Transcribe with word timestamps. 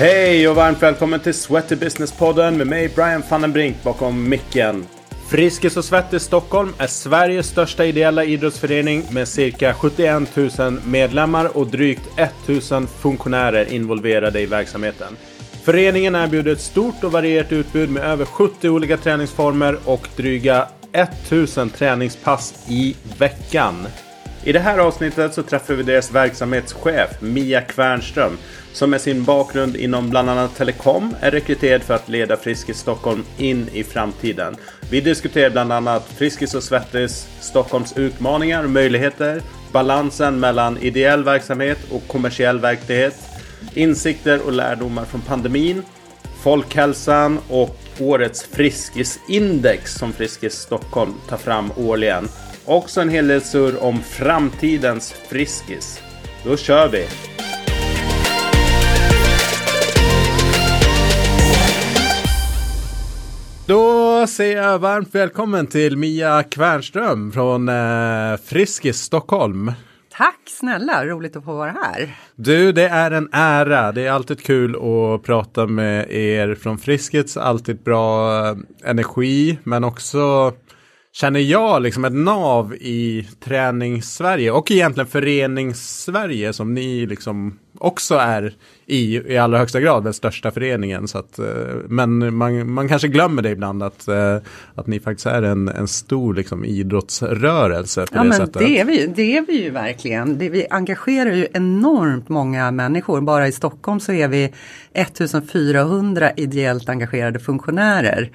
Hej 0.00 0.48
och 0.48 0.56
varmt 0.56 0.82
välkommen 0.82 1.20
till 1.20 1.34
Sweaty 1.34 1.76
Business-podden 1.76 2.56
med 2.56 2.66
mig 2.66 2.88
Brian 2.88 3.22
van 3.28 3.40
den 3.40 3.52
Brink 3.52 3.82
bakom 3.82 4.28
micken. 4.28 4.86
Friskis 5.28 5.76
och 5.76 5.84
Svettis 5.84 6.22
Stockholm 6.22 6.72
är 6.78 6.86
Sveriges 6.86 7.46
största 7.46 7.84
ideella 7.84 8.24
idrottsförening 8.24 9.02
med 9.10 9.28
cirka 9.28 9.74
71 9.74 10.36
000 10.58 10.80
medlemmar 10.86 11.56
och 11.56 11.66
drygt 11.66 12.08
1 12.16 12.32
000 12.70 12.86
funktionärer 12.86 13.72
involverade 13.72 14.40
i 14.40 14.46
verksamheten. 14.46 15.16
Föreningen 15.62 16.14
erbjuder 16.14 16.52
ett 16.52 16.60
stort 16.60 17.04
och 17.04 17.12
varierat 17.12 17.52
utbud 17.52 17.90
med 17.90 18.02
över 18.02 18.24
70 18.24 18.68
olika 18.68 18.96
träningsformer 18.96 19.78
och 19.84 20.08
dryga 20.16 20.68
1000 20.92 21.70
träningspass 21.70 22.66
i 22.68 22.96
veckan. 23.18 23.86
I 24.44 24.52
det 24.52 24.58
här 24.58 24.78
avsnittet 24.78 25.34
så 25.34 25.42
träffar 25.42 25.74
vi 25.74 25.82
deras 25.82 26.10
verksamhetschef 26.14 27.10
Mia 27.20 27.60
Kvernström 27.60 28.38
som 28.72 28.90
med 28.90 29.00
sin 29.00 29.24
bakgrund 29.24 29.76
inom 29.76 30.10
bland 30.10 30.30
annat 30.30 30.56
telekom 30.56 31.14
är 31.20 31.30
rekryterad 31.30 31.82
för 31.82 31.94
att 31.94 32.08
leda 32.08 32.36
Friskis 32.36 32.78
Stockholm 32.78 33.24
in 33.38 33.68
i 33.72 33.84
framtiden. 33.84 34.56
Vi 34.90 35.00
diskuterar 35.00 35.50
bland 35.50 35.72
annat 35.72 36.08
Friskis 36.16 36.54
och 36.54 36.62
Svettis 36.62 37.28
Stockholms 37.40 37.96
utmaningar 37.96 38.64
och 38.64 38.70
möjligheter, 38.70 39.42
balansen 39.72 40.40
mellan 40.40 40.78
ideell 40.78 41.24
verksamhet 41.24 41.78
och 41.90 42.08
kommersiell 42.08 42.60
verklighet, 42.60 43.16
insikter 43.74 44.46
och 44.46 44.52
lärdomar 44.52 45.04
från 45.04 45.20
pandemin, 45.20 45.82
folkhälsan 46.42 47.38
och 47.48 47.76
årets 47.98 48.42
Friskisindex 48.42 49.94
som 49.94 50.12
Friskis 50.12 50.54
Stockholm 50.54 51.14
tar 51.28 51.36
fram 51.36 51.72
årligen. 51.76 52.28
Också 52.70 53.00
en 53.00 53.08
hel 53.08 53.26
del 53.26 53.40
surr 53.40 53.82
om 53.82 54.02
framtidens 54.02 55.12
Friskis. 55.12 56.02
Då 56.44 56.56
kör 56.56 56.88
vi! 56.88 57.06
Då 63.66 64.26
säger 64.26 64.62
jag 64.62 64.78
varmt 64.78 65.14
välkommen 65.14 65.66
till 65.66 65.96
Mia 65.96 66.42
Kvernström 66.42 67.32
från 67.32 67.68
eh, 67.68 68.36
Friskis 68.44 68.96
Stockholm. 68.96 69.72
Tack 70.12 70.40
snälla, 70.46 71.06
roligt 71.06 71.36
att 71.36 71.44
få 71.44 71.56
vara 71.56 71.70
här. 71.70 72.16
Du, 72.34 72.72
det 72.72 72.88
är 72.88 73.10
en 73.10 73.28
ära. 73.32 73.92
Det 73.92 74.06
är 74.06 74.10
alltid 74.10 74.42
kul 74.42 74.76
att 74.76 75.22
prata 75.22 75.66
med 75.66 76.10
er 76.10 76.54
från 76.54 76.78
Friskis. 76.78 77.36
Alltid 77.36 77.82
bra 77.82 78.38
eh, 78.46 78.56
energi, 78.84 79.58
men 79.64 79.84
också 79.84 80.52
känner 81.12 81.40
jag 81.40 81.82
liksom 81.82 82.04
ett 82.04 82.12
nav 82.12 82.74
i 82.74 83.28
träningssverige 83.40 84.50
och 84.50 84.70
egentligen 84.70 85.08
förenings-Sverige 85.08 86.52
som 86.52 86.74
ni 86.74 87.06
liksom 87.06 87.58
också 87.78 88.14
är 88.14 88.54
i, 88.86 89.32
i 89.32 89.38
allra 89.38 89.58
högsta 89.58 89.80
grad 89.80 90.04
den 90.04 90.14
största 90.14 90.50
föreningen. 90.50 91.08
Så 91.08 91.18
att, 91.18 91.38
eh, 91.38 91.44
men 91.88 92.34
man, 92.34 92.72
man 92.72 92.88
kanske 92.88 93.08
glömmer 93.08 93.42
det 93.42 93.50
ibland 93.50 93.82
att, 93.82 94.08
eh, 94.08 94.36
att 94.74 94.86
ni 94.86 95.00
faktiskt 95.00 95.26
är 95.26 95.42
en, 95.42 95.68
en 95.68 95.88
stor 95.88 96.34
liksom, 96.34 96.64
idrottsrörelse. 96.64 98.00
På 98.06 98.16
ja, 98.16 98.22
det 98.22 98.28
men 98.28 98.38
sättet. 98.38 98.58
det 98.58 98.80
är 98.80 98.84
vi, 98.84 99.06
det 99.06 99.36
är 99.36 99.46
vi 99.46 99.62
ju 99.62 99.70
verkligen. 99.70 100.38
Det, 100.38 100.48
vi 100.48 100.66
engagerar 100.70 101.32
ju 101.32 101.46
enormt 101.52 102.28
många 102.28 102.70
människor. 102.70 103.20
Bara 103.20 103.48
i 103.48 103.52
Stockholm 103.52 104.00
så 104.00 104.12
är 104.12 104.28
vi 104.28 104.52
1400 104.92 106.32
ideellt 106.36 106.88
engagerade 106.88 107.38
funktionärer. 107.38 108.30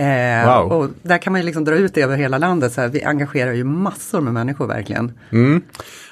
Eh, 0.00 0.46
Wow. 0.46 0.72
Och 0.72 0.90
där 1.02 1.18
kan 1.18 1.32
man 1.32 1.40
ju 1.40 1.44
liksom 1.46 1.64
dra 1.64 1.74
ut 1.74 1.94
det 1.94 2.02
över 2.02 2.16
hela 2.16 2.38
landet. 2.38 2.72
Så 2.72 2.80
här, 2.80 2.88
vi 2.88 3.04
engagerar 3.04 3.52
ju 3.52 3.64
massor 3.64 4.20
med 4.20 4.32
människor 4.32 4.66
verkligen. 4.66 5.12
Mm. 5.32 5.62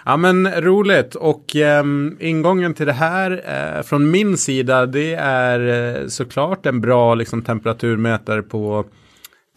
Ja 0.05 0.17
men 0.17 0.51
roligt 0.61 1.15
och 1.15 1.57
ehm, 1.57 2.17
ingången 2.21 2.75
till 2.75 2.87
det 2.87 2.93
här 2.93 3.43
eh, 3.47 3.83
från 3.83 4.11
min 4.11 4.37
sida 4.37 4.87
det 4.87 5.15
är 5.15 5.61
eh, 6.01 6.07
såklart 6.09 6.67
en 6.67 6.81
bra 6.81 7.15
liksom, 7.15 7.43
temperaturmätare 7.43 8.43
på 8.43 8.85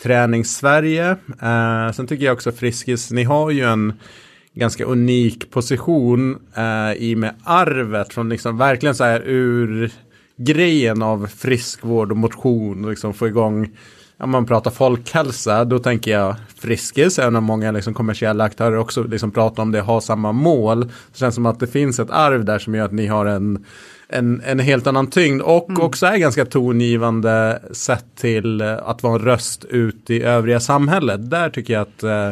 träningssverige. 0.03 1.09
Eh, 1.41 1.91
sen 1.93 2.07
tycker 2.07 2.25
jag 2.25 2.33
också 2.33 2.51
Friskis, 2.51 3.11
ni 3.11 3.23
har 3.23 3.51
ju 3.51 3.63
en 3.63 3.93
ganska 4.53 4.85
unik 4.85 5.51
position 5.51 6.37
eh, 6.55 7.03
i 7.03 7.15
med 7.15 7.33
arvet 7.43 8.13
från 8.13 8.29
liksom 8.29 8.57
verkligen 8.57 8.95
så 8.95 9.03
här 9.03 9.21
ur 9.25 9.91
grejen 10.37 11.01
av 11.01 11.27
friskvård 11.27 12.11
och 12.11 12.17
motion 12.17 12.83
och 12.83 12.89
liksom 12.89 13.13
få 13.13 13.27
igång 13.27 13.69
om 14.21 14.29
man 14.29 14.45
pratar 14.45 14.71
folkhälsa, 14.71 15.65
då 15.65 15.79
tänker 15.79 16.11
jag 16.11 16.35
Friskis, 16.55 17.19
även 17.19 17.35
om 17.35 17.43
många 17.43 17.71
liksom 17.71 17.93
kommersiella 17.93 18.43
aktörer 18.43 18.77
också 18.77 19.03
liksom 19.03 19.31
pratar 19.31 19.63
om 19.63 19.71
det, 19.71 19.81
har 19.81 20.01
samma 20.01 20.31
mål. 20.31 20.81
Det 20.81 21.17
känns 21.17 21.35
som 21.35 21.45
att 21.45 21.59
det 21.59 21.67
finns 21.67 21.99
ett 21.99 22.09
arv 22.09 22.45
där 22.45 22.59
som 22.59 22.75
gör 22.75 22.85
att 22.85 22.91
ni 22.91 23.07
har 23.07 23.25
en, 23.25 23.65
en, 24.09 24.41
en 24.45 24.59
helt 24.59 24.87
annan 24.87 25.07
tyngd 25.07 25.41
och 25.41 25.79
också 25.79 26.05
är 26.05 26.17
ganska 26.17 26.45
tongivande 26.45 27.61
sett 27.71 28.05
till 28.15 28.61
eh, 28.61 28.77
att 28.85 29.03
vara 29.03 29.13
en 29.13 29.19
röst 29.19 29.65
ut 29.65 30.09
i 30.09 30.23
övriga 30.23 30.59
samhället. 30.59 31.29
Där 31.29 31.49
tycker 31.49 31.73
jag 31.73 31.81
att 31.81 32.03
eh, 32.03 32.29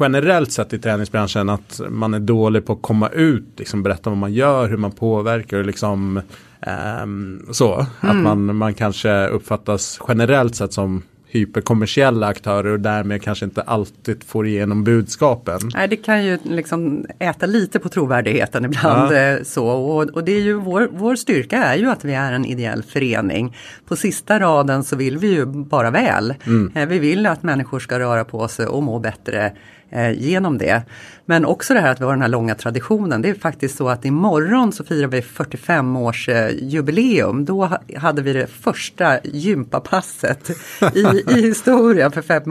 generellt 0.00 0.52
sett 0.52 0.72
i 0.72 0.78
träningsbranschen 0.78 1.48
att 1.48 1.80
man 1.88 2.14
är 2.14 2.20
dålig 2.20 2.66
på 2.66 2.72
att 2.72 2.82
komma 2.82 3.08
ut, 3.08 3.48
liksom 3.56 3.82
berätta 3.82 4.10
vad 4.10 4.18
man 4.18 4.32
gör, 4.32 4.68
hur 4.68 4.76
man 4.76 4.92
påverkar 4.92 5.58
och 5.58 5.66
liksom 5.66 6.20
ehm, 6.62 7.46
så. 7.50 7.86
Att 8.00 8.16
man, 8.16 8.56
man 8.56 8.74
kanske 8.74 9.26
uppfattas 9.28 10.00
generellt 10.08 10.54
sett 10.54 10.72
som 10.72 11.02
hyperkommersiella 11.30 12.26
aktörer 12.26 12.72
och 12.72 12.80
därmed 12.80 13.22
kanske 13.22 13.44
inte 13.44 13.62
alltid 13.62 14.24
får 14.24 14.46
igenom 14.46 14.84
budskapen. 14.84 15.58
Nej, 15.74 15.88
det 15.88 15.96
kan 15.96 16.24
ju 16.24 16.38
liksom 16.42 17.06
äta 17.18 17.46
lite 17.46 17.78
på 17.78 17.88
trovärdigheten 17.88 18.64
ibland. 18.64 19.12
Ja. 19.12 19.16
eh, 19.16 19.42
Så. 19.42 19.66
Och, 19.66 20.02
och 20.02 20.24
det 20.24 20.32
är 20.32 20.40
ju 20.40 20.52
vår, 20.54 20.88
vår 20.92 21.16
styrka 21.16 21.56
är 21.64 21.76
ju 21.76 21.90
att 21.90 22.04
vi 22.04 22.14
är 22.14 22.32
en 22.32 22.44
ideell 22.44 22.82
förening. 22.82 23.56
På 23.88 23.96
sista 23.96 24.40
raden 24.40 24.84
så 24.84 24.96
vill 24.96 25.18
vi 25.18 25.28
ju 25.34 25.46
bara 25.46 25.90
väl. 25.90 26.34
Eh, 26.74 26.86
Vi 26.88 26.98
vill 26.98 27.26
att 27.26 27.42
människor 27.42 27.78
ska 27.80 27.98
röra 27.98 28.24
på 28.24 28.48
sig 28.48 28.66
och 28.66 28.82
må 28.82 28.98
bättre 28.98 29.52
eh, 29.90 30.12
genom 30.12 30.58
det. 30.58 30.82
Men 31.24 31.44
också 31.44 31.74
det 31.74 31.80
här 31.80 31.90
att 31.92 32.00
vi 32.00 32.04
har 32.04 32.12
den 32.12 32.22
här 32.22 32.28
långa 32.28 32.54
traditionen. 32.54 33.22
Det 33.22 33.28
är 33.28 33.34
faktiskt 33.34 33.76
så 33.76 33.88
att 33.88 34.04
imorgon 34.04 34.72
så 34.72 34.84
firar 34.84 35.08
vi 35.08 35.22
45 35.22 35.96
års 35.96 36.28
eh, 36.28 36.50
jubileum. 36.62 37.44
Då 37.44 37.64
ha- 37.64 37.80
hade 37.96 38.22
vi 38.22 38.32
det 38.32 38.46
första 38.46 39.18
gympapasset 39.24 40.50
i, 40.94 41.00
i 41.28 41.42
historien 41.42 42.12
för 42.12 42.22
fem, 42.22 42.42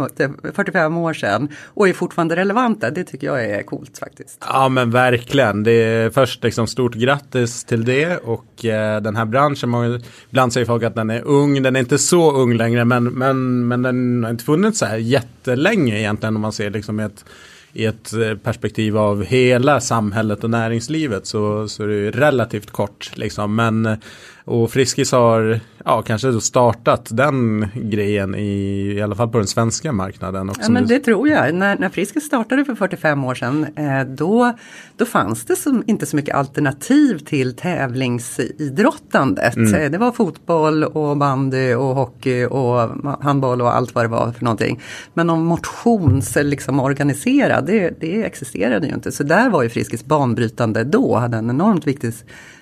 45 0.53 0.97
år 0.97 1.13
sedan. 1.13 1.49
Och 1.65 1.89
är 1.89 1.93
fortfarande 1.93 2.35
relevanta. 2.35 2.89
Det 2.89 3.03
tycker 3.03 3.27
jag 3.27 3.45
är 3.45 3.63
coolt 3.63 3.97
faktiskt. 3.97 4.45
Ja 4.49 4.69
men 4.69 4.91
verkligen. 4.91 5.63
Det 5.63 5.71
är 5.71 6.09
först 6.09 6.43
liksom 6.43 6.67
stort 6.67 6.93
grattis 6.93 7.63
till 7.63 7.85
det 7.85 8.17
och 8.17 8.65
eh, 8.65 9.01
den 9.01 9.15
här 9.15 9.25
branschen, 9.25 9.69
många, 9.69 9.99
ibland 10.29 10.53
säger 10.53 10.65
folk 10.65 10.83
att 10.83 10.95
den 10.95 11.09
är 11.09 11.21
ung, 11.21 11.63
den 11.63 11.75
är 11.75 11.79
inte 11.79 11.97
så 11.97 12.31
ung 12.31 12.53
längre 12.53 12.85
men, 12.85 13.03
men, 13.03 13.67
men 13.67 13.81
den 13.81 14.23
har 14.23 14.31
inte 14.31 14.43
funnits 14.43 14.79
så 14.79 14.85
här 14.85 14.97
jättelänge 14.97 15.99
egentligen 15.99 16.35
om 16.35 16.41
man 16.41 16.51
ser 16.53 16.69
liksom 16.69 16.99
ett 16.99 17.25
i 17.77 17.85
ett 17.85 18.13
eh, 18.13 18.35
perspektiv 18.35 18.97
av 18.97 19.23
hela 19.23 19.79
samhället 19.79 20.43
och 20.43 20.49
näringslivet 20.49 21.25
så, 21.25 21.67
så 21.67 21.83
är 21.83 21.87
det 21.87 21.95
ju 21.95 22.11
relativt 22.11 22.71
kort. 22.71 23.11
Liksom. 23.15 23.55
Men, 23.55 23.85
eh, 23.85 23.97
och 24.47 24.71
Friskis 24.71 25.11
har 25.11 25.59
ja, 25.85 26.01
kanske 26.01 26.27
då 26.31 26.41
startat 26.41 27.07
den 27.11 27.67
grejen 27.75 28.35
i, 28.35 28.47
i 28.97 29.01
alla 29.01 29.15
fall 29.15 29.29
på 29.29 29.37
den 29.37 29.47
svenska 29.47 29.91
marknaden. 29.91 30.51
Ja 30.61 30.69
men 30.69 30.87
du- 30.87 30.97
det 30.97 31.03
tror 31.03 31.29
jag. 31.29 31.55
När, 31.55 31.77
när 31.77 31.89
Friskis 31.89 32.23
startade 32.23 32.65
för 32.65 32.75
45 32.75 33.23
år 33.23 33.35
sedan 33.35 33.67
eh, 33.75 34.01
då, 34.07 34.53
då 34.97 35.05
fanns 35.05 35.45
det 35.45 35.55
som, 35.55 35.83
inte 35.87 36.05
så 36.05 36.15
mycket 36.15 36.35
alternativ 36.35 37.17
till 37.17 37.55
tävlingsidrottandet. 37.55 39.57
Eh, 39.57 39.91
Det 39.91 39.97
var 39.97 40.11
fotboll 40.11 40.83
och 40.83 41.17
bandy 41.17 41.73
och 41.73 41.95
hockey 41.95 42.45
och 42.45 42.89
handboll 43.23 43.61
och 43.61 43.75
allt 43.75 43.95
vad 43.95 44.05
det 44.05 44.09
var 44.09 44.31
för 44.31 44.43
någonting. 44.43 44.79
Men 45.13 45.29
om 45.29 45.45
motions 45.45 46.37
liksom 46.41 46.79
organiserad, 46.79 47.65
det, 47.65 47.93
det 47.99 48.23
existerade 48.23 48.87
ju 48.87 48.93
inte. 48.93 49.11
Så 49.11 49.23
där 49.23 49.49
var 49.49 49.63
ju 49.63 49.69
Friskis 49.69 50.05
banbrytande 50.05 50.83
då, 50.83 51.15
hade 51.15 51.37
en 51.37 51.49
enormt 51.49 51.87
viktig 51.87 52.07
eh, 52.07 52.13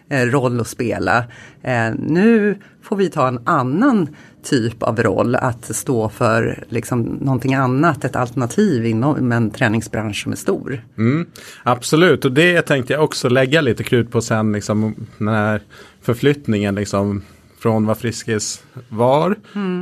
roll 0.10 0.60
att 0.60 0.68
spela. 0.68 1.18
Eh, 1.62 1.94
nu 2.00 2.58
får 2.82 2.96
vi 2.96 3.10
ta 3.10 3.28
en 3.28 3.40
annan 3.46 4.08
typ 4.44 4.84
av 4.84 5.04
roll 5.04 5.36
att 5.36 5.76
stå 5.76 6.10
för 6.10 6.64
liksom 6.70 7.02
någonting 7.02 7.54
annat, 7.54 8.06
ett 8.06 8.16
alternativ 8.16 8.86
inom 8.86 9.32
en 9.32 9.50
träningsbransch 9.50 10.24
som 10.24 10.32
är 10.32 10.36
stor. 10.36 10.82
Mm, 10.98 11.26
absolut, 11.64 12.26
och 12.26 12.32
det 12.32 12.62
tänkte 12.62 12.94
jag 12.94 13.04
också 13.04 13.30
lägga 13.30 13.62
lite 13.62 13.84
krut 13.84 14.12
på 14.12 14.22
sen, 14.22 14.52
liksom, 14.52 14.96
den 15.18 15.28
här 15.28 15.62
förflyttningen 16.02 16.76
liksom, 16.76 17.22
från 17.60 17.86
vad 17.86 17.98
Friskis 17.98 18.64
var 18.90 19.36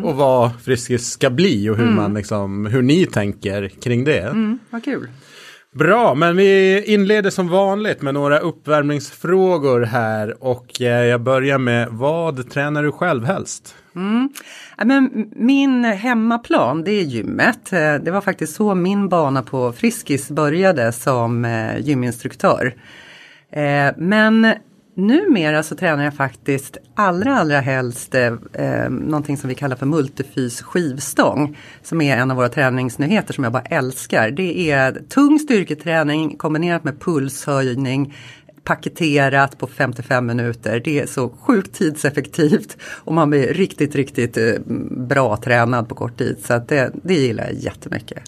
och 0.04 0.16
vad 0.16 0.62
Friskis 0.62 1.12
ska 1.12 1.30
bli 1.30 1.70
och 1.70 1.78
hur, 1.78 1.92
man, 1.92 2.14
liksom, 2.14 2.66
hur 2.66 2.82
ni 2.82 3.06
tänker 3.06 3.68
kring 3.68 4.04
det. 4.04 4.20
Mm, 4.20 4.60
vad 4.70 4.84
kul. 4.84 5.08
Bra, 5.74 6.16
men 6.16 6.36
vi 6.36 6.84
inleder 6.86 7.30
som 7.30 7.50
vanligt 7.50 8.02
med 8.02 8.14
några 8.14 8.40
uppvärmningsfrågor 8.40 9.82
här 9.82 10.44
och 10.44 10.82
eh, 10.82 11.06
jag 11.06 11.22
börjar 11.22 11.58
med 11.58 11.88
vad 11.92 12.50
tränar 12.50 12.84
du 12.84 12.92
själv 12.92 13.26
helst? 13.26 13.76
Mm. 13.96 14.30
men 14.78 15.32
min 15.36 15.84
hemmaplan 15.84 16.84
det 16.84 16.92
är 16.92 17.04
gymmet. 17.04 17.74
Eh, 17.74 17.96
det 17.96 18.12
var 18.12 18.22
faktiskt 18.22 18.56
så 18.56 18.76
min 18.76 19.10
bana 19.10 19.44
på 19.44 19.72
Friskis 19.72 20.30
började 20.30 20.92
som 20.92 21.46
eh, 21.46 21.80
gyminstruktör. 21.80 22.76
Men 23.96 24.54
Numera 24.96 25.64
så 25.64 25.76
tränar 25.76 26.04
jag 26.04 26.14
faktiskt 26.14 26.78
allra 26.96 27.38
allra 27.38 27.60
helst 27.60 28.16
eh, 28.16 28.34
eh, 28.54 28.90
någonting 28.90 29.38
som 29.38 29.48
vi 29.48 29.56
kallar 29.56 29.76
för 29.76 29.86
multifys 29.86 30.62
skivstång. 30.62 31.58
Som 31.82 32.02
är 32.02 32.18
en 32.18 32.32
av 32.32 32.38
våra 32.38 32.50
träningsnyheter 32.50 33.34
som 33.34 33.44
jag 33.44 33.54
bara 33.54 33.64
älskar. 33.64 34.32
Det 34.32 34.72
är 34.72 35.02
tung 35.10 35.40
styrketräning 35.40 36.38
kombinerat 36.38 36.84
med 36.84 37.00
pulshöjning 37.00 38.14
paketerat 38.64 39.58
på 39.58 39.68
55 39.68 40.26
minuter. 40.26 40.82
Det 40.84 41.00
är 41.00 41.06
så 41.06 41.30
sjukt 41.42 41.74
tidseffektivt 41.74 42.78
och 42.84 43.14
man 43.14 43.30
blir 43.30 43.54
riktigt, 43.54 43.96
riktigt 43.96 44.38
eh, 44.38 44.54
bra 44.92 45.38
tränad 45.38 45.90
på 45.90 45.96
kort 45.96 46.18
tid. 46.18 46.38
Så 46.44 46.62
det, 46.68 46.92
det 47.04 47.14
gillar 47.14 47.44
jag 47.44 47.54
jättemycket. 47.54 48.24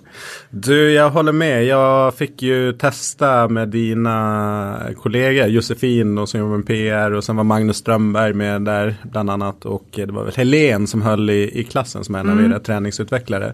Du, 0.49 0.91
jag 0.91 1.09
håller 1.09 1.31
med. 1.31 1.65
Jag 1.65 2.15
fick 2.15 2.41
ju 2.41 2.73
testa 2.73 3.47
med 3.47 3.69
dina 3.69 4.79
kollegor, 5.01 5.45
Josefin 5.45 6.17
och 6.17 6.29
som 6.29 6.39
jobbar 6.39 6.57
med 6.57 6.67
PR 6.67 7.11
och 7.11 7.23
sen 7.23 7.35
var 7.35 7.43
Magnus 7.43 7.77
Strömberg 7.77 8.33
med 8.33 8.61
där 8.61 8.95
bland 9.03 9.29
annat 9.29 9.65
och 9.65 9.85
det 9.91 10.11
var 10.11 10.23
väl 10.23 10.35
Helen 10.35 10.87
som 10.87 11.01
höll 11.01 11.29
i, 11.29 11.59
i 11.59 11.63
klassen 11.63 12.03
som 12.03 12.15
är 12.15 12.19
en 12.19 12.29
mm. 12.29 12.45
av 12.45 12.51
era 12.51 12.59
träningsutvecklare. 12.59 13.53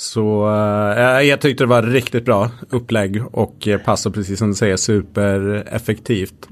Så 0.00 0.48
eh, 0.48 1.16
eh, 1.16 1.22
jag 1.22 1.40
tyckte 1.40 1.64
det 1.64 1.68
var 1.68 1.82
riktigt 1.82 2.24
bra 2.24 2.50
upplägg 2.70 3.22
och 3.32 3.68
eh, 3.68 3.80
passar 3.80 4.10
precis 4.10 4.38
som 4.38 4.48
du 4.48 4.54
säger 4.54 4.76
supereffektivt. 4.76 6.48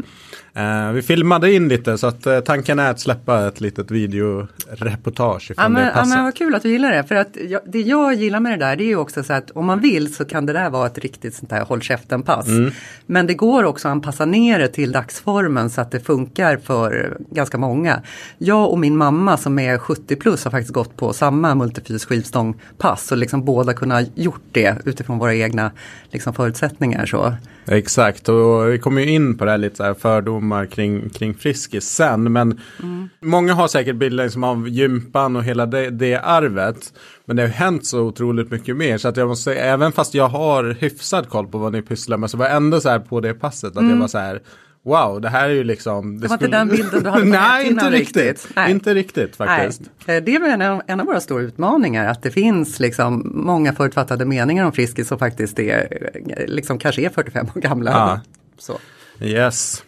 Uh, 0.59 0.93
vi 0.93 1.03
filmade 1.03 1.53
in 1.53 1.69
lite 1.69 1.99
så 1.99 2.07
att 2.07 2.27
uh, 2.27 2.41
tanken 2.41 2.79
är 2.79 2.91
att 2.91 3.01
släppa 3.01 3.49
ett 3.49 3.61
litet 3.61 3.91
videoreportage 3.91 5.53
ja, 5.57 5.69
men, 5.69 5.85
det. 5.85 5.93
Ja, 5.95 6.05
men 6.05 6.25
vad 6.25 6.35
kul 6.35 6.55
att 6.55 6.63
du 6.63 6.71
gillar 6.71 6.93
det. 6.93 7.05
För 7.05 7.15
att 7.15 7.37
jag, 7.49 7.61
det 7.67 7.81
jag 7.81 8.15
gillar 8.15 8.41
med 8.41 8.53
det 8.53 8.67
där 8.67 8.77
det 8.77 8.85
är 8.85 8.89
ju 8.89 8.97
också 8.97 9.23
så 9.23 9.33
att 9.33 9.51
om 9.51 9.67
man 9.67 9.81
vill 9.81 10.15
så 10.15 10.25
kan 10.25 10.47
det 10.47 10.53
där 10.53 10.71
vara 10.71 10.87
ett 10.87 10.99
riktigt 10.99 11.35
sånt 11.35 11.53
här 11.53 11.65
håll 11.65 11.83
käften 11.83 12.23
pass. 12.23 12.47
Mm. 12.47 12.71
Men 13.07 13.27
det 13.27 13.35
går 13.35 13.65
också 13.65 13.89
att 13.89 13.93
anpassa 13.93 14.25
ner 14.25 14.59
det 14.59 14.69
till 14.69 14.93
dagsformen 14.93 15.71
så 15.71 15.81
att 15.81 15.91
det 15.91 16.01
funkar 16.01 16.57
för 16.57 17.17
ganska 17.31 17.59
många. 17.59 18.03
Jag 18.39 18.71
och 18.71 18.79
min 18.79 18.97
mamma 18.97 19.37
som 19.37 19.59
är 19.59 19.79
70 19.79 20.17
plus 20.17 20.45
har 20.45 20.51
faktiskt 20.51 20.75
gått 20.75 20.97
på 20.97 21.13
samma 21.13 21.55
multifys 21.55 22.05
skivstångpass 22.05 23.13
och 23.13 23.19
liksom 23.19 23.45
båda 23.45 23.73
kunnat 23.73 24.09
gjort 24.15 24.45
det 24.53 24.77
utifrån 24.85 25.19
våra 25.19 25.35
egna 25.35 25.71
liksom, 26.11 26.35
förutsättningar. 26.35 27.07
Så. 27.07 27.35
Exakt 27.71 28.29
och 28.29 28.73
vi 28.73 28.79
kommer 28.79 29.01
ju 29.01 29.11
in 29.11 29.39
på 29.39 29.45
det 29.45 29.51
här 29.51 29.59
lite 29.59 29.77
så 29.77 29.85
här 29.85 29.95
fördomar 29.95 30.67
kring, 30.67 31.09
kring 31.09 31.35
Friskis 31.35 31.85
sen. 31.85 32.33
Men 32.33 32.61
mm. 32.83 33.09
många 33.21 33.55
har 33.55 33.69
säkert 33.69 33.97
bilder 33.97 34.25
liksom 34.25 34.45
av 34.45 34.69
gympan 34.69 35.37
och 35.37 35.45
hela 35.45 35.67
det, 35.67 35.91
det 35.91 36.15
arvet. 36.15 36.93
Men 37.25 37.37
det 37.37 37.43
har 37.43 37.49
hänt 37.49 37.87
så 37.87 38.01
otroligt 38.01 38.51
mycket 38.51 38.77
mer. 38.77 38.99
Så 38.99 39.09
att 39.09 39.17
jag 39.17 39.29
måste 39.29 39.45
säga, 39.45 39.65
även 39.65 39.93
fast 39.93 40.15
jag 40.15 40.29
har 40.29 40.65
hyfsad 40.65 41.29
koll 41.29 41.47
på 41.47 41.59
vad 41.59 41.73
ni 41.73 41.83
pysslar 41.83 42.17
med 42.17 42.31
så 42.31 42.37
var 42.37 42.47
jag 42.47 42.57
ändå 42.57 42.81
så 42.81 42.89
här 42.89 42.99
på 42.99 43.21
det 43.21 43.35
passet. 43.35 43.71
Att 43.71 43.79
mm. 43.79 43.91
jag 43.91 43.97
var 43.97 44.09
så 44.09 44.19
här 44.19 44.41
Wow, 44.85 45.21
det 45.21 45.29
här 45.29 45.49
är 45.49 45.55
ju 45.55 45.65
liksom. 45.65 46.21
Det, 46.21 46.23
det 46.23 46.29
var 46.29 46.37
skulle... 46.37 46.47
inte 46.47 46.59
den 46.59 46.69
bilden 46.69 47.03
du 47.03 47.11
hade 47.11 47.23
på 47.23 47.29
Nej, 47.29 47.67
inte 47.67 47.91
riktigt. 47.91 48.17
riktigt. 48.17 48.57
Nej. 48.57 48.71
Inte 48.71 48.95
riktigt 48.95 49.37
faktiskt. 49.37 49.83
Nej. 50.07 50.21
Det 50.21 50.35
är 50.35 50.41
väl 50.41 50.61
en, 50.61 50.83
en 50.87 51.01
av 51.01 51.07
våra 51.07 51.21
stora 51.21 51.43
utmaningar 51.43 52.07
att 52.07 52.23
det 52.23 52.31
finns 52.31 52.81
liksom 52.81 53.33
många 53.35 53.73
förutfattade 53.73 54.25
meningar 54.25 54.65
om 54.65 54.73
Friskis 54.73 55.09
som 55.09 55.19
faktiskt 55.19 55.59
är, 55.59 56.11
liksom 56.47 56.79
kanske 56.79 57.03
är 57.03 57.09
45 57.09 57.47
år 57.57 57.61
gamla. 57.61 57.91
Ja. 57.91 58.21
Så. 58.59 58.79
Yes. 59.21 59.83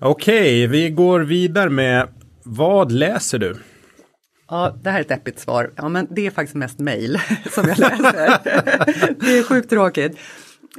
Okej, 0.00 0.66
okay, 0.66 0.66
vi 0.66 0.90
går 0.90 1.20
vidare 1.20 1.70
med 1.70 2.08
vad 2.44 2.92
läser 2.92 3.38
du? 3.38 3.56
Ja, 4.48 4.76
det 4.82 4.90
här 4.90 4.96
är 4.96 5.00
ett 5.00 5.08
deppigt 5.08 5.38
svar. 5.40 5.70
Ja, 5.76 5.88
men 5.88 6.06
det 6.10 6.26
är 6.26 6.30
faktiskt 6.30 6.54
mest 6.56 6.78
mejl 6.78 7.18
som 7.50 7.68
jag 7.68 7.78
läser. 7.78 8.04
det 9.20 9.38
är 9.38 9.42
sjukt 9.42 9.70
tråkigt 9.70 10.18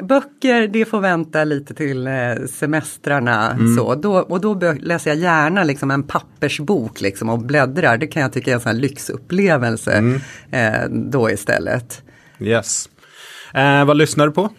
böcker 0.02 0.68
det 0.68 0.86
får 0.86 1.00
vänta 1.00 1.44
lite 1.44 1.74
till 1.74 2.08
eh, 2.08 2.14
semestrarna. 2.50 3.52
Mm. 3.52 3.76
Så. 3.76 3.96
Då, 3.96 4.18
och 4.18 4.42
då 4.42 4.74
läser 4.80 5.12
jag 5.12 5.20
gärna 5.20 5.64
liksom 5.64 5.92
en 5.92 6.04
pappersbok 6.04 7.02
liksom 7.02 7.30
och 7.30 7.40
bläddrar. 7.40 7.98
Det 7.98 8.08
kan 8.08 8.22
jag 8.22 8.34
tycka 8.34 8.52
är 8.52 8.56
en 8.56 8.62
sån 8.62 8.78
lyxupplevelse 8.78 9.92
mm. 9.92 10.22
eh, 10.52 10.90
då 10.90 11.32
istället. 11.32 12.02
Yes. 12.40 12.90
Eh, 13.54 13.86
vad 13.86 13.98
lyssnar 13.98 14.28
du 14.28 14.34
på? 14.34 14.50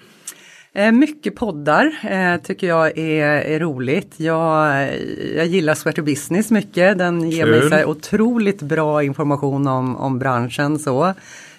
Eh, 0.75 0.93
mycket 0.93 1.37
poddar 1.37 1.93
eh, 2.11 2.37
tycker 2.37 2.67
jag 2.67 2.99
är, 2.99 3.27
är 3.27 3.61
roligt. 3.61 4.15
Jag, 4.17 4.89
jag 5.37 5.47
gillar 5.47 5.75
Sweater 5.75 6.03
Business 6.03 6.51
mycket. 6.51 6.99
Den 6.99 7.31
ger 7.31 7.45
Kul. 7.45 7.71
mig 7.71 7.71
så 7.71 7.91
otroligt 7.91 8.63
bra 8.63 9.03
information 9.03 9.67
om, 9.67 9.97
om 9.97 10.19
branschen. 10.19 10.79
Så. 10.79 11.15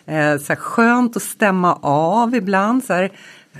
Eh, 0.06 0.38
så 0.38 0.48
här 0.48 0.56
skönt 0.56 1.18
att 1.18 1.24
stämma 1.24 1.76
av 1.82 2.36
ibland. 2.36 2.84
Så 2.84 2.94
här, 2.94 3.12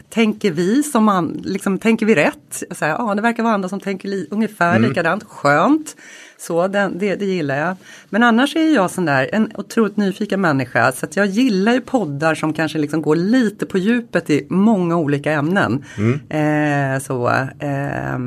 Tänker 0.10 0.52
vi 0.52 0.84
som 0.84 1.04
man, 1.04 1.42
liksom, 1.44 1.80
tänker 1.80 2.06
vi 2.06 2.16
rätt? 2.16 2.64
Så 2.72 2.86
här, 2.86 2.92
ja, 2.92 3.16
det 3.16 3.22
verkar 3.22 3.44
vara 3.44 3.54
andra 3.54 3.70
som 3.70 3.80
tänker 3.80 4.10
li, 4.10 4.28
ungefär 4.32 4.76
mm. 4.76 4.90
likadant, 4.90 5.24
skönt. 5.24 5.96
Så 6.38 6.68
det, 6.68 6.92
det, 6.96 7.16
det, 7.16 7.26
gillar 7.26 7.58
jag. 7.58 7.76
Men 8.10 8.24
annars 8.24 8.56
är 8.56 8.76
jag 8.76 8.92
sån 8.92 9.06
där, 9.06 9.30
en 9.34 9.52
otroligt 9.56 9.98
nyfiken 9.98 10.42
människa 10.42 10.92
så 10.92 11.06
att 11.06 11.16
jag 11.16 11.26
gillar 11.26 11.74
ju 11.74 11.82
poddar 11.82 12.36
som 12.36 12.54
kanske 12.54 12.78
liksom 12.78 13.02
går 13.02 13.16
lite 13.16 13.66
på 13.66 13.78
djupet 13.78 14.30
i 14.30 14.48
många 14.50 14.98
olika 14.98 15.32
ämnen. 15.32 15.84
Mm. 15.98 16.96
Eh, 16.96 17.02
så, 17.02 17.28
eh, 17.60 18.20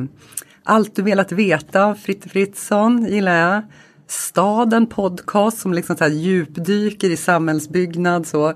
Allt 0.71 0.97
du 0.97 1.03
velat 1.03 1.33
veta, 1.33 1.95
Fritte 1.95 2.29
Fritzson 2.29 3.07
gillar 3.07 3.37
jag. 3.37 3.63
Staden 4.07 4.87
podcast 4.87 5.59
som 5.59 5.75
liksom 5.75 5.97
så 5.97 6.05
här 6.05 6.11
djupdyker 6.11 7.11
i 7.11 7.17
samhällsbyggnad. 7.17 8.27
Så. 8.27 8.55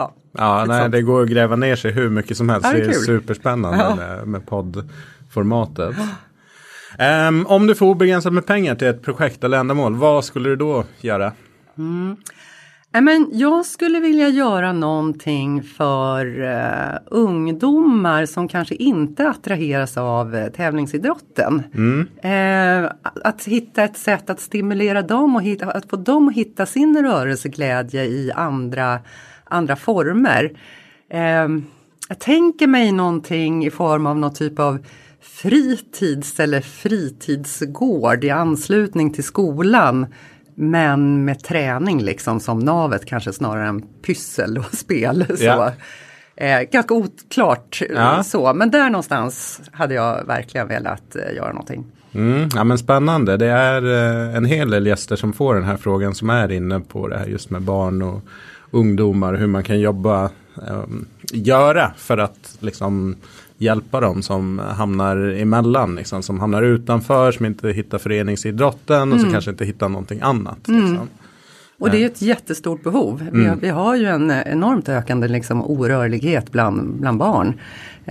Ja, 0.00 0.14
ja 0.32 0.64
nej, 0.64 0.88
det 0.88 1.02
går 1.02 1.22
att 1.22 1.28
gräva 1.28 1.56
ner 1.56 1.76
sig 1.76 1.92
hur 1.92 2.10
mycket 2.10 2.36
som 2.36 2.48
helst. 2.48 2.66
Ja, 2.66 2.72
det, 2.72 2.82
är 2.82 2.88
det 2.88 2.94
är 2.94 2.98
superspännande 2.98 3.78
ja. 3.78 3.94
med, 3.94 4.28
med 4.28 4.46
poddformatet. 4.46 5.96
Um, 7.28 7.46
om 7.46 7.66
du 7.66 7.74
får 7.74 7.86
obegränsat 7.86 8.32
med 8.32 8.46
pengar 8.46 8.74
till 8.74 8.88
ett 8.88 9.02
projekt 9.02 9.44
eller 9.44 9.58
ändamål, 9.58 9.94
vad 9.94 10.24
skulle 10.24 10.48
du 10.48 10.56
då 10.56 10.84
göra? 11.00 11.32
Mm. 11.78 12.16
Men 12.92 13.30
jag 13.32 13.66
skulle 13.66 14.00
vilja 14.00 14.28
göra 14.28 14.72
någonting 14.72 15.62
för 15.62 16.40
uh, 16.40 16.98
ungdomar 17.06 18.26
som 18.26 18.48
kanske 18.48 18.74
inte 18.74 19.28
attraheras 19.28 19.96
av 19.96 20.34
uh, 20.34 20.46
tävlingsidrotten. 20.46 21.62
Mm. 21.74 22.08
Uh, 22.84 22.90
att 23.24 23.44
hitta 23.44 23.84
ett 23.84 23.96
sätt 23.96 24.30
att 24.30 24.40
stimulera 24.40 25.02
dem 25.02 25.36
och 25.36 25.42
hitta, 25.42 25.70
att 25.70 25.90
få 25.90 25.96
dem 25.96 26.28
att 26.28 26.34
hitta 26.34 26.66
sin 26.66 27.02
rörelseglädje 27.02 28.04
i 28.04 28.32
andra 28.32 28.98
andra 29.50 29.76
former. 29.76 30.50
Eh, 31.10 31.48
jag 32.08 32.18
tänker 32.18 32.66
mig 32.66 32.92
någonting 32.92 33.66
i 33.66 33.70
form 33.70 34.06
av 34.06 34.18
någon 34.18 34.34
typ 34.34 34.58
av 34.58 34.78
fritids 35.20 36.40
eller 36.40 36.60
fritidsgård 36.60 38.24
i 38.24 38.30
anslutning 38.30 39.12
till 39.12 39.24
skolan. 39.24 40.06
Men 40.54 41.24
med 41.24 41.42
träning 41.42 42.02
liksom 42.02 42.40
som 42.40 42.58
navet 42.58 43.06
kanske 43.06 43.32
snarare 43.32 43.68
än 43.68 43.82
pyssel 43.82 44.58
och 44.58 44.64
spel. 44.74 45.24
Så. 45.28 45.44
Ja. 45.44 45.72
Eh, 46.36 46.62
ganska 46.62 46.94
oklart 46.94 47.82
ja. 47.90 48.22
så, 48.22 48.54
men 48.54 48.70
där 48.70 48.90
någonstans 48.90 49.60
hade 49.72 49.94
jag 49.94 50.26
verkligen 50.26 50.68
velat 50.68 51.16
eh, 51.16 51.36
göra 51.36 51.52
någonting. 51.52 51.84
Mm, 52.12 52.48
ja 52.54 52.64
men 52.64 52.78
spännande, 52.78 53.36
det 53.36 53.46
är 53.46 53.82
eh, 53.82 54.36
en 54.36 54.44
hel 54.44 54.70
del 54.70 54.86
gäster 54.86 55.16
som 55.16 55.32
får 55.32 55.54
den 55.54 55.64
här 55.64 55.76
frågan 55.76 56.14
som 56.14 56.30
är 56.30 56.52
inne 56.52 56.80
på 56.80 57.08
det 57.08 57.18
här 57.18 57.26
just 57.26 57.50
med 57.50 57.62
barn 57.62 58.02
och 58.02 58.20
ungdomar 58.70 59.34
hur 59.34 59.46
man 59.46 59.62
kan 59.62 59.80
jobba, 59.80 60.30
um, 60.54 61.06
göra 61.32 61.92
för 61.96 62.18
att 62.18 62.56
liksom 62.60 63.16
hjälpa 63.58 64.00
dem 64.00 64.22
som 64.22 64.58
hamnar 64.58 65.16
emellan, 65.16 65.94
liksom, 65.94 66.22
som 66.22 66.40
hamnar 66.40 66.62
utanför, 66.62 67.32
som 67.32 67.46
inte 67.46 67.68
hittar 67.68 67.98
föreningsidrotten 67.98 69.02
mm. 69.02 69.12
och 69.12 69.20
så 69.20 69.26
mm. 69.26 69.32
kanske 69.32 69.50
inte 69.50 69.64
hittar 69.64 69.88
någonting 69.88 70.20
annat. 70.22 70.68
Mm. 70.68 70.80
Liksom. 70.80 71.08
Och 71.78 71.90
det 71.90 72.02
är 72.02 72.06
ett 72.06 72.22
jättestort 72.22 72.82
behov. 72.82 73.22
Mm. 73.22 73.40
Vi, 73.40 73.48
har, 73.48 73.56
vi, 73.56 73.68
har 73.68 73.96
ju 73.96 74.06
en 74.06 74.30
enormt 74.30 74.88
ökande 74.88 75.28
liksom, 75.28 75.62
orörlighet 75.62 76.52
bland, 76.52 77.00
bland 77.00 77.18
barn. 77.18 77.54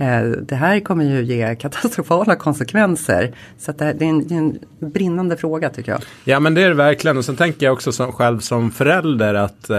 Eh, 0.00 0.22
det 0.22 0.54
här 0.54 0.80
kommer 0.80 1.04
ju 1.04 1.22
ge 1.22 1.54
katastrofala 1.54 2.36
konsekvenser. 2.36 3.34
Så 3.58 3.72
det, 3.72 3.84
är 3.84 4.32
en, 4.32 4.58
brinnande 4.78 5.36
fråga 5.36 5.70
tycker 5.70 5.92
jag. 5.92 6.00
Ja 6.24 6.40
men 6.40 6.54
det 6.54 6.62
är 6.62 6.68
det 6.68 6.74
verkligen 6.74 7.18
och 7.18 7.24
sen 7.24 7.36
tänker 7.36 7.66
jag 7.66 7.72
också 7.72 7.92
som, 7.92 8.12
själv 8.12 8.38
som 8.38 8.70
förälder 8.70 9.34
att 9.34 9.70
eh, 9.70 9.76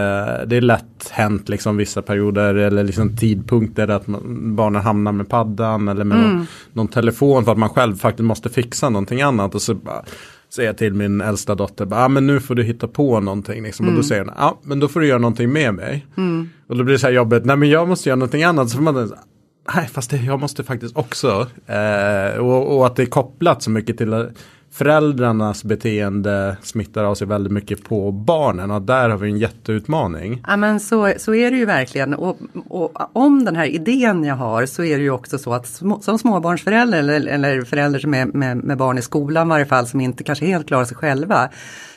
det 0.47 0.57
är 0.57 0.61
lätt 0.61 1.09
hänt 1.09 1.49
liksom 1.49 1.77
vissa 1.77 2.01
perioder 2.01 2.55
eller 2.55 2.83
liksom 2.83 3.17
tidpunkter 3.17 3.87
att 3.87 4.07
man, 4.07 4.55
barnen 4.55 4.81
hamnar 4.81 5.11
med 5.11 5.29
paddan 5.29 5.87
eller 5.87 6.03
med 6.03 6.17
mm. 6.17 6.35
någon, 6.35 6.47
någon, 6.73 6.87
telefon 6.87 7.45
för 7.45 7.51
att 7.51 7.57
man 7.57 7.69
själv 7.69 7.95
faktiskt 7.95 8.25
måste 8.25 8.49
fixa 8.49 8.89
någonting 8.89 9.21
annat. 9.21 9.55
Och 9.55 9.61
så 9.61 9.73
bara, 9.73 10.03
jag 10.57 10.77
till 10.77 10.93
min 10.93 11.21
äldsta 11.21 11.55
dotter, 11.55 11.87
ah, 11.91 12.07
men 12.07 12.27
nu 12.27 12.39
får 12.39 12.55
du 12.55 12.63
hitta 12.63 12.87
på 12.87 13.19
någonting. 13.19 13.63
Liksom. 13.63 13.85
Mm. 13.85 13.95
Och 13.95 14.03
då 14.03 14.07
mm. 14.07 14.09
säger 14.09 14.25
hon, 14.25 14.33
ah, 14.37 14.57
men 14.63 14.79
då 14.79 14.87
får 14.87 14.99
du 14.99 15.07
göra 15.07 15.19
någonting 15.19 15.53
med 15.53 15.73
mig. 15.73 16.05
Mm. 16.17 16.49
Och 16.67 16.77
då 16.77 16.83
blir 16.83 16.93
det 16.93 16.99
så 16.99 17.07
här 17.07 17.13
jobbigt, 17.13 17.45
nej 17.45 17.55
men 17.55 17.69
jag 17.69 17.87
måste 17.87 18.09
göra 18.09 18.15
någonting 18.15 18.43
annat. 18.43 18.69
Så 18.69 18.75
får 18.75 18.83
man, 18.83 19.13
nej 19.75 19.87
fast 19.87 20.09
det, 20.09 20.17
jag 20.17 20.39
måste 20.39 20.63
faktiskt 20.63 20.97
också. 20.97 21.47
Eh, 21.67 22.37
och, 22.37 22.77
och, 22.77 22.85
att 22.85 22.95
det 22.95 23.01
är 23.01 23.05
kopplat 23.05 23.63
så 23.63 23.69
mycket 23.69 23.97
till 23.97 24.27
föräldrarnas 24.71 25.63
beteende 25.63 26.57
smittar 26.61 27.03
av 27.03 27.15
sig 27.15 27.27
väldigt 27.27 27.53
mycket 27.53 27.83
på 27.83 28.11
barnen 28.11 28.71
och 28.71 28.81
där 28.81 29.09
har 29.09 29.17
vi 29.17 29.29
en 29.29 29.37
jätteutmaning. 29.37 30.43
Ja 30.47 30.57
men 30.57 30.79
så, 30.79 31.13
så 31.17 31.35
är 31.35 31.51
det 31.51 31.57
ju 31.57 31.65
verkligen 31.65 32.13
och, 32.13 32.37
och 32.69 33.17
om 33.17 33.45
den 33.45 33.55
här 33.55 33.65
idén 33.65 34.23
jag 34.23 34.35
har 34.35 34.65
så 34.65 34.83
är 34.83 34.97
det 34.97 35.03
ju 35.03 35.11
också 35.11 35.37
så 35.37 35.53
att 35.53 35.67
små, 35.67 35.99
som 36.01 36.19
småbarnsförälder 36.19 36.99
eller, 36.99 37.27
eller 37.27 37.61
förälder 37.61 37.99
som 37.99 38.13
är 38.13 38.25
med, 38.25 38.57
med 38.57 38.77
barn 38.77 38.97
i 38.97 39.01
skolan 39.01 39.47
i 39.47 39.49
varje 39.49 39.65
fall 39.65 39.87
som 39.87 40.01
inte 40.01 40.23
kanske 40.23 40.45
helt 40.45 40.67
klarar 40.67 40.85
sig 40.85 40.97
själva 40.97 41.49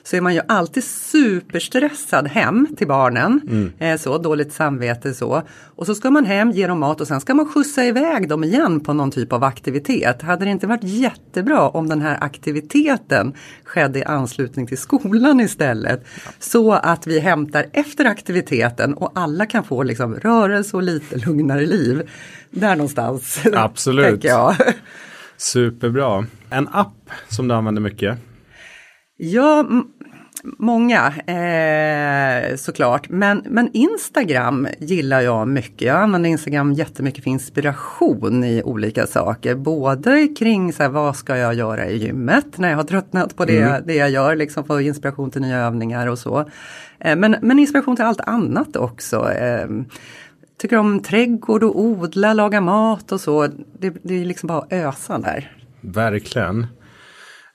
så 0.05 0.17
är 0.17 0.21
man 0.21 0.35
ju 0.35 0.41
alltid 0.49 0.85
superstressad 0.85 2.29
hem 2.29 2.67
till 2.77 2.87
barnen. 2.87 3.41
Mm. 3.49 3.73
Eh, 3.79 4.01
så 4.01 4.19
dåligt 4.19 4.53
samvete 4.53 5.15
så. 5.15 5.43
Och 5.65 5.87
så 5.87 5.95
ska 5.95 6.11
man 6.11 6.25
hem, 6.25 6.51
ge 6.51 6.67
dem 6.67 6.81
mat 6.81 7.01
och 7.01 7.07
sen 7.07 7.21
ska 7.21 7.35
man 7.35 7.49
skjutsa 7.49 7.85
iväg 7.85 8.29
dem 8.29 8.45
igen 8.45 8.81
på 8.81 8.93
någon 8.93 9.11
typ 9.11 9.33
av 9.33 9.45
aktivitet. 9.45 10.23
Hade 10.23 10.45
det 10.45 10.51
inte 10.51 10.67
varit 10.67 10.85
jättebra 10.85 11.69
om 11.69 11.89
den 11.89 12.01
här 12.01 12.19
aktiviteten 12.21 13.35
skedde 13.65 13.99
i 13.99 14.05
anslutning 14.05 14.67
till 14.67 14.79
skolan 14.79 15.41
istället? 15.41 16.07
Så 16.39 16.73
att 16.73 17.07
vi 17.07 17.21
hämtar 17.21 17.67
efter 17.73 18.05
aktiviteten 18.05 18.95
och 18.95 19.13
alla 19.15 19.47
kan 19.47 19.65
få 19.65 19.83
liksom 19.83 20.15
rörelse 20.15 20.77
och 20.77 20.83
lite 20.83 21.17
lugnare 21.17 21.67
liv. 21.67 22.11
Där 22.51 22.77
någonstans. 22.77 23.39
Absolut. 23.55 24.25
Superbra. 25.37 26.27
En 26.51 26.69
app 26.69 27.11
som 27.29 27.49
du 27.49 27.55
använder 27.55 27.83
mycket? 27.83 28.19
Ja, 29.17 29.67
många 30.43 31.07
eh, 31.27 32.57
såklart. 32.57 33.09
Men, 33.09 33.43
men 33.49 33.71
Instagram 33.73 34.69
gillar 34.79 35.21
jag 35.21 35.49
mycket. 35.49 35.83
Jag 35.83 35.97
använder 35.97 36.31
Instagram 36.31 36.73
jättemycket 36.73 37.25
för 37.25 37.31
inspiration 37.31 38.45
i 38.45 38.63
olika 38.63 39.07
saker. 39.07 39.55
Både 39.55 40.29
kring 40.29 40.73
så 40.73 40.83
här, 40.83 40.91
vad 40.91 41.17
ska 41.17 41.37
jag 41.37 41.55
göra 41.55 41.87
i 41.87 41.97
gymmet 41.97 42.59
när 42.59 42.71
jag 42.71 42.77
har 42.77 42.85
tröttnat 42.85 43.37
på 43.37 43.45
det, 43.45 43.63
mm. 43.63 43.83
det 43.87 43.95
jag 43.95 44.11
gör, 44.11 44.37
liksom 44.37 44.65
få 44.65 44.81
inspiration 44.81 45.31
till 45.31 45.41
nya 45.41 45.59
övningar 45.59 46.07
och 46.07 46.19
så. 46.19 46.51
Eh, 46.99 47.17
men, 47.17 47.37
men 47.43 47.59
inspiration 47.59 47.97
till 47.97 48.05
allt 48.05 48.21
annat 48.21 48.77
också. 48.77 49.33
Eh, 49.33 49.69
tycker 50.59 50.77
om 50.77 51.01
trädgård 51.01 51.63
och 51.63 51.81
odla, 51.81 52.35
laga 52.35 52.61
mat 52.61 53.13
och 53.13 53.21
så. 53.21 53.47
Det, 53.79 53.91
det 54.03 54.21
är 54.21 54.25
liksom 54.25 54.47
bara 54.47 54.67
ösa 54.71 55.19
där. 55.19 55.57
Verkligen. 55.81 56.67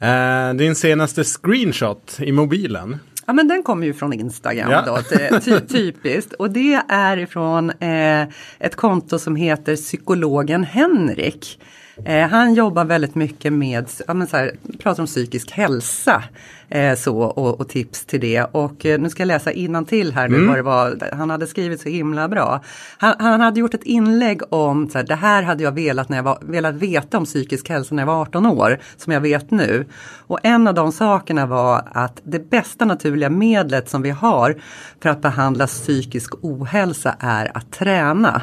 Uh, 0.04 0.56
din 0.56 0.76
senaste 0.76 1.24
screenshot 1.24 2.18
i 2.20 2.32
mobilen. 2.32 2.98
Ja 3.30 3.34
men 3.34 3.48
den 3.48 3.64
kommer 3.64 3.88
ju 3.88 3.94
från 3.94 4.14
Instagram 4.14 4.72
ja. 4.72 4.82
då, 4.82 4.98
ty 5.40 5.60
typiskt. 5.68 6.34
Och 6.34 6.52
det 6.52 6.82
är 6.90 7.18
ifrån 7.18 7.70
eh, 7.70 8.22
ett 8.60 8.76
konto 8.76 9.20
som 9.20 9.36
heter 9.36 9.76
psykologen 9.76 10.64
Henrik. 10.64 11.60
Eh, 12.06 12.28
han 12.28 12.54
jobbar 12.54 12.86
väldigt 12.86 13.16
mycket 13.16 13.54
med, 13.54 13.90
ja, 14.08 14.14
men 14.14 14.28
så 14.28 14.38
här, 14.38 14.56
pratar 14.80 15.04
om 15.04 15.08
psykisk 15.08 15.52
hälsa. 15.52 16.24
Eh, 16.72 16.96
så, 16.96 17.18
och, 17.22 17.60
och, 17.60 17.70
tips 17.70 18.06
till 18.06 18.20
det. 18.20 18.44
Och 18.52 18.86
eh, 18.86 19.00
nu 19.00 19.10
ska 19.10 19.22
jag 19.22 19.28
läsa 19.28 19.52
till 19.88 20.14
här 20.14 20.28
nu 20.28 20.36
mm. 20.36 20.48
vad 20.48 20.58
det 20.58 20.62
var 20.62 21.10
han 21.18 21.30
hade 21.30 21.48
skrivit 21.48 21.82
så 21.82 21.90
himla 21.90 22.28
bra. 22.28 22.64
Han, 22.98 23.16
han 23.20 23.42
hade 23.42 23.60
gjort 23.60 23.74
ett 23.74 23.84
inlägg 23.84 24.42
om 24.50 24.90
så 24.90 24.98
här, 24.98 25.06
det 25.06 25.16
här 25.16 25.44
hade 25.44 25.64
jag 25.64 25.72
velat, 25.72 26.10
när 26.10 26.18
jag 26.18 26.24
var, 26.24 26.38
velat 26.42 26.76
veta 26.76 27.18
om 27.18 27.26
psykisk 27.26 27.70
hälsa 27.70 27.96
när 27.96 28.04
jag 28.04 28.08
var 28.08 28.22
18 28.22 28.46
år, 28.46 28.80
som 28.98 29.14
jag 29.14 29.22
vet 29.22 29.52
nu. 29.52 29.86
Och 30.28 30.40
en 30.44 30.68
av 30.68 30.74
de 30.74 30.92
sakerna 30.92 31.46
var 31.46 31.84
att 31.92 32.22
det 32.24 32.50
bästa 32.50 32.86
naturliga 32.86 33.30
medlet 33.30 33.90
som 33.90 34.02
vi 34.02 34.10
har 34.10 34.62
för 35.02 35.10
att 35.10 35.22
behandla 35.22 35.68
psykisk 35.68 36.34
ohälsa 36.42 37.16
är 37.20 37.58
att 37.58 37.72
träna. 37.72 38.42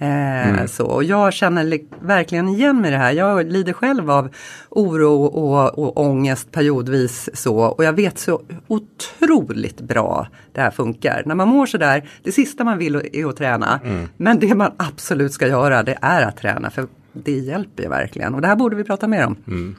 Eh, 0.00 0.48
mm. 0.48 0.68
så. 0.68 0.86
Och 0.86 1.04
jag 1.04 1.32
känner 1.32 1.80
verkligen 2.06 2.48
igen 2.48 2.80
mig 2.80 2.88
i 2.88 2.92
det 2.92 2.98
här. 2.98 3.12
Jag 3.12 3.52
lider 3.52 3.72
själv 3.72 4.10
av 4.10 4.34
oro 4.68 5.24
och, 5.24 5.78
och 5.78 6.00
ångest 6.00 6.52
periodvis 6.52 7.28
så. 7.34 7.56
Och 7.56 7.84
jag 7.84 7.92
vet 7.92 8.18
så 8.18 8.42
otroligt 8.66 9.80
bra 9.80 10.28
det 10.52 10.60
här 10.60 10.70
funkar. 10.70 11.22
När 11.26 11.34
man 11.34 11.48
mår 11.48 11.66
sådär, 11.66 12.08
det 12.22 12.32
sista 12.32 12.64
man 12.64 12.78
vill 12.78 13.10
är 13.12 13.26
att 13.28 13.36
träna. 13.36 13.80
Mm. 13.84 14.08
Men 14.16 14.38
det 14.38 14.54
man 14.54 14.72
absolut 14.76 15.32
ska 15.32 15.48
göra 15.48 15.82
det 15.82 15.98
är 16.02 16.22
att 16.22 16.36
träna. 16.36 16.70
För 16.70 16.86
det 17.12 17.38
hjälper 17.38 17.82
ju 17.82 17.88
verkligen. 17.88 18.34
Och 18.34 18.40
det 18.40 18.46
här 18.46 18.56
borde 18.56 18.76
vi 18.76 18.84
prata 18.84 19.08
mer 19.08 19.26
om. 19.26 19.36
Mm. 19.46 19.76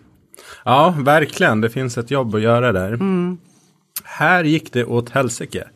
Ja, 0.66 0.96
verkligen. 0.98 1.62
Det 1.62 1.70
finns 1.70 1.98
ett 1.98 2.12
jobb 2.12 2.36
att 2.36 2.42
göra 2.42 2.72
där. 2.72 2.94
Mm. 2.94 3.38
Här 4.04 4.44
gick 4.44 4.74
det 4.74 4.86
åt 4.86 5.10
helsike. 5.10 5.68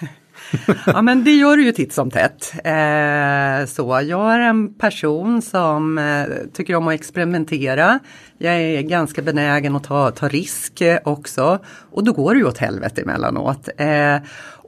ja 0.86 1.02
men 1.02 1.24
det 1.24 1.30
gör 1.30 1.56
du 1.56 1.64
ju 1.64 1.72
titt 1.72 1.92
som 1.92 2.10
tätt. 2.10 2.52
Eh, 2.64 3.66
så 3.66 4.00
jag 4.08 4.34
är 4.34 4.38
en 4.38 4.74
person 4.74 5.42
som 5.42 5.98
eh, 5.98 6.24
tycker 6.52 6.74
om 6.74 6.88
att 6.88 6.94
experimentera. 6.94 7.98
Jag 8.38 8.54
är 8.54 8.82
ganska 8.82 9.22
benägen 9.22 9.76
att 9.76 9.84
ta, 9.84 10.10
ta 10.10 10.28
risk 10.28 10.80
eh, 10.80 10.98
också. 11.04 11.58
Och 11.90 12.04
då 12.04 12.12
går 12.12 12.34
det 12.34 12.40
ju 12.40 12.46
åt 12.46 12.58
helvete 12.58 13.02
emellanåt. 13.02 13.68
Eh, 13.76 14.16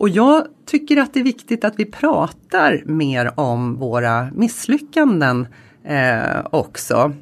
och 0.00 0.08
jag 0.08 0.46
tycker 0.66 0.96
att 0.96 1.14
det 1.14 1.20
är 1.20 1.24
viktigt 1.24 1.64
att 1.64 1.74
vi 1.76 1.84
pratar 1.84 2.82
mer 2.86 3.40
om 3.40 3.76
våra 3.76 4.30
misslyckanden 4.34 5.46
eh, 5.84 6.46
också. 6.50 7.12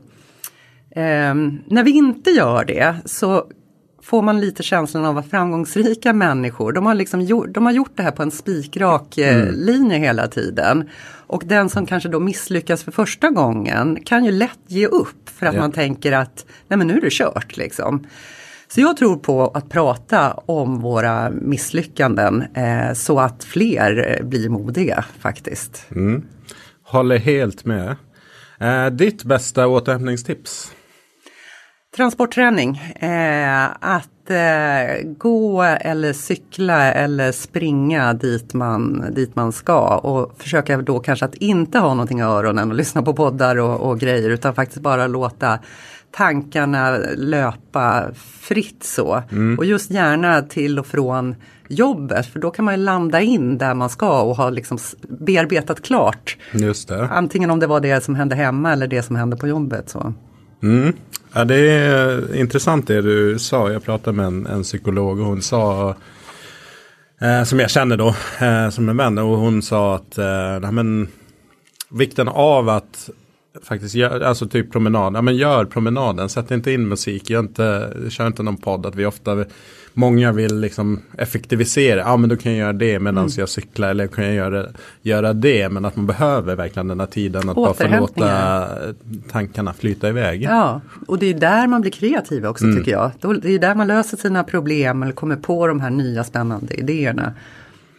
Eh, 0.91 1.35
när 1.67 1.85
vi 1.85 1.91
inte 1.91 2.31
gör 2.31 2.65
det 2.65 2.97
så 3.05 3.45
får 4.09 4.23
man 4.23 4.41
lite 4.41 4.63
känslan 4.63 5.05
av 5.05 5.19
att 5.19 5.31
framgångsrika 5.31 6.13
människor, 6.13 6.73
de 6.73 6.87
har, 6.87 6.95
liksom 6.95 7.21
gjort, 7.21 7.55
de 7.55 7.67
har 7.67 7.73
gjort 7.73 7.91
det 7.95 8.03
här 8.03 8.11
på 8.11 8.23
en 8.23 8.31
spikrak 8.31 9.19
eh, 9.19 9.37
mm. 9.37 9.55
linje 9.55 9.99
hela 9.99 10.29
tiden. 10.29 10.89
Och 11.27 11.43
den 11.47 11.69
som 11.69 11.87
kanske 11.87 12.09
då 12.09 12.21
misslyckas 12.21 12.83
för 12.83 12.93
första 12.93 13.31
gången 13.31 13.99
kan 14.05 14.25
ju 14.25 14.33
lätt 14.33 14.59
ge 14.67 14.87
upp 14.87 15.29
för 15.31 15.47
att 15.47 15.55
ja. 15.55 15.61
man 15.61 15.73
tänker 15.73 16.13
att 16.13 16.47
nej 16.69 16.79
men 16.79 16.87
nu 16.87 16.97
är 16.97 17.01
det 17.01 17.13
kört 17.13 17.57
liksom. 17.57 18.07
Så 18.69 18.81
jag 18.81 18.97
tror 18.97 19.17
på 19.17 19.49
att 19.49 19.69
prata 19.69 20.33
om 20.33 20.81
våra 20.81 21.31
misslyckanden 21.31 22.45
eh, 22.55 22.93
så 22.93 23.21
att 23.21 23.45
fler 23.45 24.17
eh, 24.19 24.27
blir 24.27 24.49
modiga 24.49 25.05
faktiskt. 25.19 25.87
Mm. 25.91 26.23
Håller 26.83 27.19
helt 27.19 27.65
med. 27.65 27.97
Eh, 28.61 28.87
ditt 28.87 29.25
bästa 29.25 29.67
återhämtningstips? 29.67 30.73
Transportträning. 31.97 32.77
Eh, 32.95 33.67
att 33.81 34.31
eh, 34.31 35.07
gå 35.19 35.63
eller 35.63 36.13
cykla 36.13 36.93
eller 36.93 37.33
springa 37.33 38.13
dit 38.13 38.55
man, 38.55 39.05
dit 39.15 39.37
man 39.37 39.53
ska 39.53 39.97
och 39.97 40.35
försöka 40.39 40.77
då 40.77 41.01
kanske 41.01 41.25
att 41.25 41.35
inte 41.35 41.79
ha 41.79 41.89
någonting 41.89 42.19
i 42.19 42.23
öronen 42.23 42.71
och 42.71 42.77
lyssna 42.77 43.03
på 43.03 43.15
poddar 43.15 43.57
och, 43.57 43.81
och 43.91 44.01
grejer 44.01 44.31
utan 44.31 44.55
faktiskt 44.55 44.81
bara 44.81 45.07
låta 45.07 45.59
tankarna 46.11 46.99
löpa 47.17 48.05
fritt 48.41 48.85
så. 48.85 49.23
Mm. 49.31 49.59
Och 49.59 49.65
just 49.65 49.91
gärna 49.91 50.43
till 50.43 50.79
och 50.79 50.87
från 50.87 51.35
jobbet 51.69 52.27
för 52.27 52.41
då 52.41 52.51
kan 52.51 52.65
man 52.65 52.85
landa 52.85 53.21
in 53.21 53.59
där 53.59 53.75
man 53.75 53.91
ska 53.91 54.23
och 54.23 54.37
ha 54.37 54.51
liksom 54.51 54.79
bearbetat 55.09 55.83
klart. 55.83 56.37
Just 56.53 56.89
det. 56.89 57.09
Antingen 57.09 57.51
om 57.51 57.61
det 57.61 57.67
var 57.67 57.81
det 57.81 58.05
som 58.05 58.15
hände 58.15 58.35
hemma 58.35 58.73
eller 58.73 58.87
det 58.87 59.03
som 59.03 59.17
hände 59.17 59.37
på 59.37 59.49
jobbet. 59.49 59.89
Så. 59.89 60.15
Mm. 60.63 60.93
Ja, 61.39 61.45
det 61.45 61.57
är 61.57 62.35
intressant 62.35 62.87
det 62.87 63.03
du 63.03 63.39
sa. 63.39 63.71
Jag 63.73 63.85
pratade 63.85 64.17
med 64.17 64.27
en, 64.27 64.47
en 64.47 64.63
psykolog 64.63 65.21
och 65.21 65.27
hon 65.27 65.43
sa 65.43 65.95
eh, 67.21 67.45
som 67.45 67.61
jag 67.61 67.71
känner 67.71 67.97
då 67.97 68.15
eh, 68.41 68.71
som 68.71 68.89
en 68.89 68.97
vän 68.97 69.19
och 69.19 69.39
hon 69.39 69.63
sa 69.63 69.95
att 69.95 70.19
eh, 70.19 70.73
men, 70.73 71.09
vikten 71.91 72.29
av 72.29 72.69
att 72.69 73.11
faktiskt 73.63 73.95
gör, 73.95 74.21
alltså 74.21 74.49
typ 74.49 74.73
promenad, 74.73 75.15
ja 75.17 75.23
men 75.23 75.37
gör 75.37 75.65
promenaden, 75.65 76.29
sätt 76.29 76.51
inte 76.51 76.73
in 76.73 76.89
musik, 76.89 77.31
gör 77.31 77.41
inte, 77.41 77.93
kör 78.09 78.27
inte 78.27 78.43
någon 78.43 78.57
podd, 78.57 78.87
att 78.87 78.97
vi 78.97 79.07
ofta 79.07 79.45
många 79.99 80.33
vill 80.33 80.61
liksom 80.61 81.01
effektivisera. 81.19 82.01
Ja 82.01 82.17
men 82.17 82.31
då 82.31 82.37
kan 82.37 82.53
jag 82.53 82.59
göra 82.59 82.73
det 82.73 82.99
medan 82.99 83.25
mm. 83.25 83.31
jag 83.37 83.49
cyklar 83.49 83.89
eller 83.89 84.07
kan 84.07 84.25
jag 84.25 84.35
göra, 84.35 84.67
göra 85.03 85.33
det. 85.33 85.69
Men 85.69 85.85
att 85.85 85.97
man 85.97 86.07
behöver 86.07 86.57
verkligen 86.57 86.89
den 86.89 87.01
här 87.01 87.07
tiden 87.07 87.49
att 87.49 87.57
bara 87.57 87.75
få 87.75 87.89
låta 87.89 88.67
tankarna 89.31 89.73
flyta 89.73 90.09
iväg. 90.09 90.43
Ja, 90.43 90.81
och 91.07 91.19
det 91.19 91.27
är 91.27 91.35
där 91.35 91.67
man 91.67 91.81
blir 91.81 91.91
kreativ 91.91 92.47
också 92.47 92.65
mm. 92.65 92.77
tycker 92.77 92.93
jag. 92.93 93.11
Det 93.43 93.55
är 93.55 93.59
där 93.59 93.75
man 93.75 93.87
löser 93.87 94.17
sina 94.17 94.45
problem 94.45 95.03
eller 95.03 95.13
kommer 95.13 95.37
på 95.37 95.67
de 95.67 95.81
här 95.81 95.91
nya 95.91 96.25
spännande 96.25 96.75
idéerna. 96.75 97.33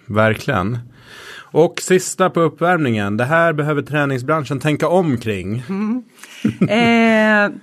Verkligen. 0.06 0.78
Och 1.52 1.82
sista 1.82 2.30
på 2.30 2.42
uppvärmningen, 2.42 3.18
det 3.18 3.26
här 3.26 3.54
behöver 3.54 3.82
träningsbranschen 3.82 4.60
tänka 4.60 4.88
om 4.88 5.18
kring. 5.18 5.64
Mm. 5.70 6.04
eh, 6.70 7.60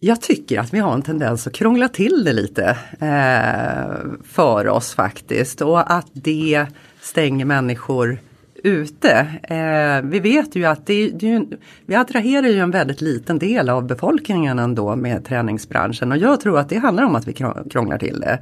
jag 0.00 0.20
tycker 0.20 0.60
att 0.60 0.74
vi 0.74 0.78
har 0.78 0.94
en 0.94 1.02
tendens 1.02 1.46
att 1.46 1.52
krångla 1.52 1.88
till 1.88 2.24
det 2.24 2.32
lite 2.32 2.76
eh, 3.00 3.96
för 4.24 4.68
oss 4.68 4.94
faktiskt 4.94 5.60
och 5.60 5.92
att 5.92 6.08
det 6.12 6.66
stänger 7.00 7.44
människor 7.44 8.18
ute. 8.64 9.26
Eh, 9.42 10.10
vi 10.10 10.20
vet 10.20 10.56
ju 10.56 10.64
att 10.64 10.86
det, 10.86 11.10
det, 11.10 11.44
vi 11.86 11.94
attraherar 11.94 12.46
ju 12.46 12.58
en 12.58 12.70
väldigt 12.70 13.00
liten 13.00 13.38
del 13.38 13.68
av 13.68 13.86
befolkningen 13.86 14.58
ändå 14.58 14.96
med 14.96 15.24
träningsbranschen 15.24 16.12
och 16.12 16.18
jag 16.18 16.40
tror 16.40 16.58
att 16.58 16.68
det 16.68 16.78
handlar 16.78 17.04
om 17.04 17.14
att 17.14 17.28
vi 17.28 17.32
krånglar 17.70 17.98
till 17.98 18.20
det. 18.20 18.38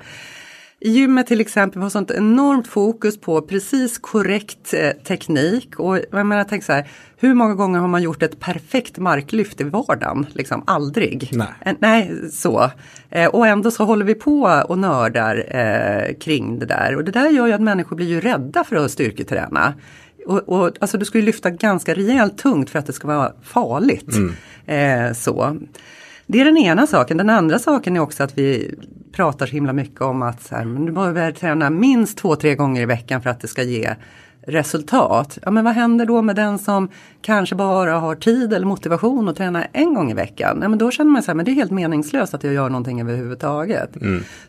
I 0.82 0.90
gymmet 0.90 1.26
till 1.26 1.40
exempel 1.40 1.82
har 1.82 1.90
sånt 1.90 2.10
enormt 2.10 2.66
fokus 2.66 3.20
på 3.20 3.42
precis 3.42 3.98
korrekt 3.98 4.74
eh, 4.74 4.90
teknik. 4.90 5.78
Och 5.78 5.98
jag 6.10 6.26
menar, 6.26 6.44
tänk 6.44 6.64
så 6.64 6.72
här, 6.72 6.88
hur 7.16 7.34
många 7.34 7.54
gånger 7.54 7.78
har 7.78 7.88
man 7.88 8.02
gjort 8.02 8.22
ett 8.22 8.40
perfekt 8.40 8.98
marklyft 8.98 9.60
i 9.60 9.64
vardagen? 9.64 10.26
Liksom 10.32 10.62
aldrig. 10.66 11.28
Nej. 11.32 11.48
Eh, 11.60 11.74
nej, 11.78 12.30
så. 12.32 12.70
Eh, 13.10 13.26
och 13.26 13.46
ändå 13.46 13.70
så 13.70 13.84
håller 13.84 14.04
vi 14.04 14.14
på 14.14 14.62
och 14.68 14.78
nördar 14.78 15.44
kring 16.20 16.58
det 16.58 16.66
där. 16.66 16.96
Och 16.96 17.04
det 17.04 17.12
där 17.12 17.30
gör 17.30 17.46
ju 17.46 17.52
att 17.52 17.60
människor 17.60 17.96
blir 17.96 18.08
ju 18.08 18.20
rädda 18.20 18.64
för 18.64 18.76
att 18.76 18.90
styrketräna. 18.90 19.74
Och, 20.26 20.48
och, 20.48 20.76
alltså 20.80 20.98
du 20.98 21.04
ska 21.04 21.18
ju 21.18 21.24
lyfta 21.24 21.50
ganska 21.50 21.94
rejält 21.94 22.38
tungt 22.38 22.70
för 22.70 22.78
att 22.78 22.86
det 22.86 22.92
ska 22.92 23.08
vara 23.08 23.32
farligt. 23.42 24.14
Eh, 24.66 25.12
så. 25.12 25.56
Det 26.32 26.40
är 26.40 26.44
den 26.44 26.56
ena 26.56 26.86
saken. 26.86 27.16
Den 27.16 27.30
andra 27.30 27.58
saken 27.58 27.96
är 27.96 28.00
också 28.00 28.22
att 28.22 28.38
vi 28.38 28.74
pratar 29.12 29.46
så 29.46 29.52
himla 29.52 29.72
mycket 29.72 30.00
om 30.00 30.22
att 30.22 30.42
så 30.42 30.54
här, 30.54 30.64
men 30.64 30.86
du 30.86 30.92
behöver 30.92 31.32
träna 31.32 31.70
minst 31.70 32.18
två, 32.18 32.36
tre 32.36 32.54
gånger 32.54 32.82
i 32.82 32.86
veckan 32.86 33.22
för 33.22 33.30
att 33.30 33.40
det 33.40 33.48
ska 33.48 33.62
ge 33.62 33.94
resultat. 34.46 35.38
Ja, 35.42 35.50
men 35.50 35.64
vad 35.64 35.74
händer 35.74 36.06
då 36.06 36.22
med 36.22 36.36
den 36.36 36.58
som 36.58 36.88
kanske 37.22 37.54
bara 37.54 37.92
har 37.92 38.14
tid 38.14 38.52
eller 38.52 38.66
motivation 38.66 39.28
att 39.28 39.36
träna 39.36 39.64
en 39.64 39.94
gång 39.94 40.10
i 40.10 40.14
veckan? 40.14 40.58
Ja, 40.62 40.68
men 40.68 40.78
då 40.78 40.90
känner 40.90 41.10
man 41.10 41.22
så 41.22 41.30
här, 41.30 41.34
men 41.34 41.44
det 41.44 41.50
är 41.50 41.54
helt 41.54 41.70
meningslöst 41.70 42.34
att 42.34 42.44
jag 42.44 42.54
gör 42.54 42.68
någonting 42.68 43.00
överhuvudtaget. 43.00 43.96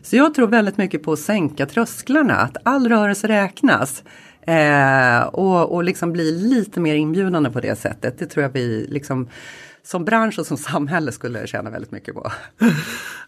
Så 0.02 0.16
jag 0.16 0.34
tror 0.34 0.46
väldigt 0.46 0.76
mycket 0.76 1.02
på 1.02 1.12
att 1.12 1.18
sänka 1.18 1.66
trösklarna, 1.66 2.36
att 2.36 2.56
all 2.62 2.88
rörelse 2.88 3.28
räknas. 3.28 4.02
Eh, 4.46 5.22
och, 5.22 5.74
och 5.74 5.84
liksom 5.84 6.12
bli 6.12 6.32
lite 6.32 6.80
mer 6.80 6.94
inbjudande 6.94 7.50
på 7.50 7.60
det 7.60 7.78
sättet. 7.78 8.18
Det 8.18 8.26
tror 8.26 8.42
jag 8.42 8.50
vi 8.50 8.86
liksom 8.88 9.28
som 9.84 10.04
bransch 10.04 10.38
och 10.38 10.46
som 10.46 10.56
samhälle 10.56 11.12
skulle 11.12 11.46
tjäna 11.46 11.70
väldigt 11.70 11.92
mycket 11.92 12.14
på. 12.14 12.32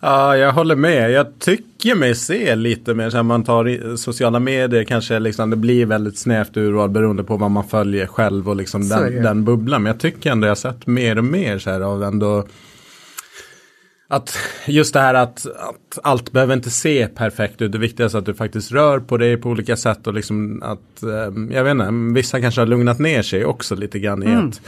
Ja, 0.01 0.37
jag 0.37 0.53
håller 0.53 0.77
med. 0.77 1.11
Jag 1.11 1.39
tycker 1.39 1.95
mig 1.95 2.15
se 2.15 2.55
lite 2.55 2.95
mer 2.95 3.11
så 3.11 3.17
här, 3.17 3.25
man 3.25 3.45
tar 3.45 3.97
sociala 3.97 4.41
medier 4.41 4.85
kanske 4.85 5.19
liksom 5.19 5.51
det 5.51 5.57
blir 5.57 5.87
väldigt 5.87 6.19
snävt 6.19 6.57
urval 6.57 6.91
beroende 6.91 7.25
på 7.25 7.37
vad 7.37 7.51
man 7.51 7.69
följer 7.69 8.07
själv 8.07 8.49
och 8.49 8.57
liksom 8.57 8.83
Så 8.83 9.01
den, 9.01 9.23
den 9.23 9.45
bubblan. 9.45 9.83
Men 9.83 9.91
jag 9.91 10.01
tycker 10.01 10.31
ändå 10.31 10.47
jag 10.47 10.59
sett 10.59 10.87
mer 10.87 11.19
och 11.19 11.25
mer 11.25 11.59
så 11.59 11.71
här 11.71 11.81
av 11.81 12.03
ändå 12.03 12.47
att 14.09 14.39
just 14.67 14.95
det 14.95 15.01
här 15.01 15.15
att, 15.15 15.47
att 15.47 15.99
allt 16.03 16.33
behöver 16.33 16.55
inte 16.55 16.71
se 16.71 17.07
perfekt 17.07 17.63
ut. 17.63 17.73
Det 17.73 17.79
viktigaste 17.79 18.19
är 18.19 18.21
att 18.21 18.27
du 18.27 18.35
faktiskt 18.35 18.73
rör 18.73 18.99
på 18.99 19.17
dig 19.17 19.37
på 19.37 19.49
olika 19.49 19.77
sätt 19.77 20.07
och 20.07 20.15
liksom 20.15 20.63
att, 20.63 21.03
eh, 21.03 21.55
jag 21.57 21.65
vet 21.65 21.71
inte, 21.71 21.89
vissa 22.15 22.41
kanske 22.41 22.61
har 22.61 22.67
lugnat 22.67 22.99
ner 22.99 23.23
sig 23.23 23.45
också 23.45 23.75
lite 23.75 23.99
grann 23.99 24.23
i 24.23 24.35
att 24.35 24.61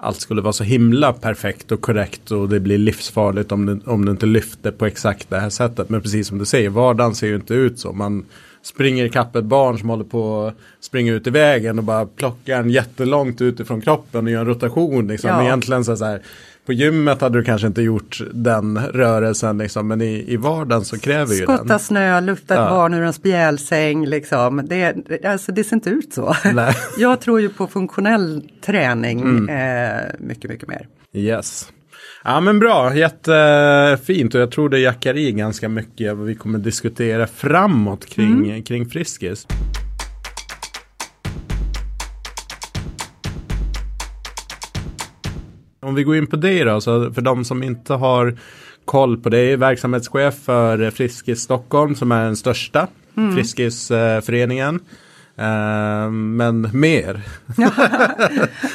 allt 0.00 0.20
skulle 0.20 0.42
vara 0.42 0.52
så 0.52 0.64
himla 0.64 1.12
perfekt 1.12 1.72
och 1.72 1.80
korrekt 1.80 2.30
och 2.30 2.48
det 2.48 2.60
blir 2.60 2.78
livsfarligt 2.78 3.52
om 3.52 3.66
du, 3.66 3.80
om 3.86 4.04
du 4.04 4.10
inte 4.10 4.26
lyfter 4.26 4.70
på 4.70 4.86
exakt 4.86 5.30
det 5.30 5.40
här 5.40 5.50
sättet. 5.50 5.88
Men 5.88 6.02
precis 6.02 6.28
som 6.28 6.38
du 6.38 6.44
säger, 6.44 6.70
vardagen 6.70 7.14
ser 7.14 7.26
ju 7.26 7.34
inte 7.34 7.54
ut 7.54 7.78
så. 7.78 7.92
Man 7.92 8.24
springer 8.62 9.04
ikapp 9.04 9.36
ett 9.36 9.44
barn 9.44 9.78
som 9.78 9.88
håller 9.88 10.04
på 10.04 10.46
att 10.46 10.54
springa 10.80 11.12
ut 11.12 11.26
i 11.26 11.30
vägen 11.30 11.78
och 11.78 11.84
bara 11.84 12.06
plockar 12.06 12.60
en 12.60 12.70
jättelångt 12.70 13.40
utifrån 13.40 13.80
kroppen 13.80 14.24
och 14.24 14.30
gör 14.30 14.40
en 14.40 14.46
rotation. 14.46 15.08
Liksom. 15.08 15.30
Ja. 15.30 15.42
Egentligen 15.42 15.84
så 15.84 16.04
här, 16.04 16.22
på 16.66 16.72
gymmet 16.72 17.20
hade 17.20 17.38
du 17.38 17.44
kanske 17.44 17.66
inte 17.66 17.82
gjort 17.82 18.20
den 18.32 18.78
rörelsen 18.78 19.58
liksom, 19.58 19.88
men 19.88 20.00
i, 20.00 20.24
i 20.32 20.36
vardagen 20.36 20.84
så 20.84 20.98
kräver 20.98 21.34
ju 21.34 21.42
Skotta 21.42 21.64
den. 21.64 21.78
snö, 21.78 22.20
lufta 22.20 22.54
ett 22.54 22.60
Ja. 22.60 22.70
barn 22.70 22.94
ur 22.94 23.02
en 23.02 23.12
spjälsäng. 23.12 24.06
Liksom. 24.06 24.66
Det, 24.68 24.94
alltså, 25.24 25.52
det 25.52 25.64
ser 25.64 25.76
inte 25.76 25.90
ut 25.90 26.12
så. 26.12 26.34
Nej. 26.54 26.74
Jag 26.98 27.20
tror 27.20 27.40
ju 27.40 27.48
på 27.48 27.66
funktionell 27.66 28.48
träning 28.66 29.20
Mm. 29.20 29.48
eh, 29.48 30.02
mycket, 30.18 30.50
mycket 30.50 30.68
mer. 30.68 30.88
Yes. 31.14 31.68
Ja 32.24 32.40
men 32.40 32.58
bra, 32.58 32.94
jättefint 32.96 34.34
och 34.34 34.40
jag 34.40 34.50
tror 34.50 34.68
det 34.68 34.78
jackar 34.78 35.16
i 35.16 35.32
ganska 35.32 35.68
mycket 35.68 36.16
vad 36.16 36.26
vi 36.26 36.34
kommer 36.34 36.58
diskutera 36.58 37.26
framåt 37.26 38.06
kring, 38.06 38.62
kring 38.62 38.86
Friskis. 38.90 39.46
Om 45.80 45.94
vi 45.94 46.04
går 46.04 46.16
in 46.16 46.26
på 46.26 46.36
det 46.36 46.64
då, 46.64 46.80
så 46.80 47.12
för 47.12 47.22
de 47.22 47.44
som 47.44 47.62
inte 47.62 47.94
har 47.94 48.36
koll 48.84 49.16
på 49.16 49.28
det, 49.28 49.56
verksamhetschef 49.56 50.34
för 50.34 50.90
Friskis 50.90 51.40
Stockholm 51.40 51.94
som 51.94 52.12
är 52.12 52.24
den 52.24 52.36
största 52.36 52.86
Friskisföreningen. 53.34 54.74
Eh, 54.74 54.80
Ehm, 55.40 56.36
men 56.36 56.70
mer. 56.72 57.20
Ja, 57.56 57.70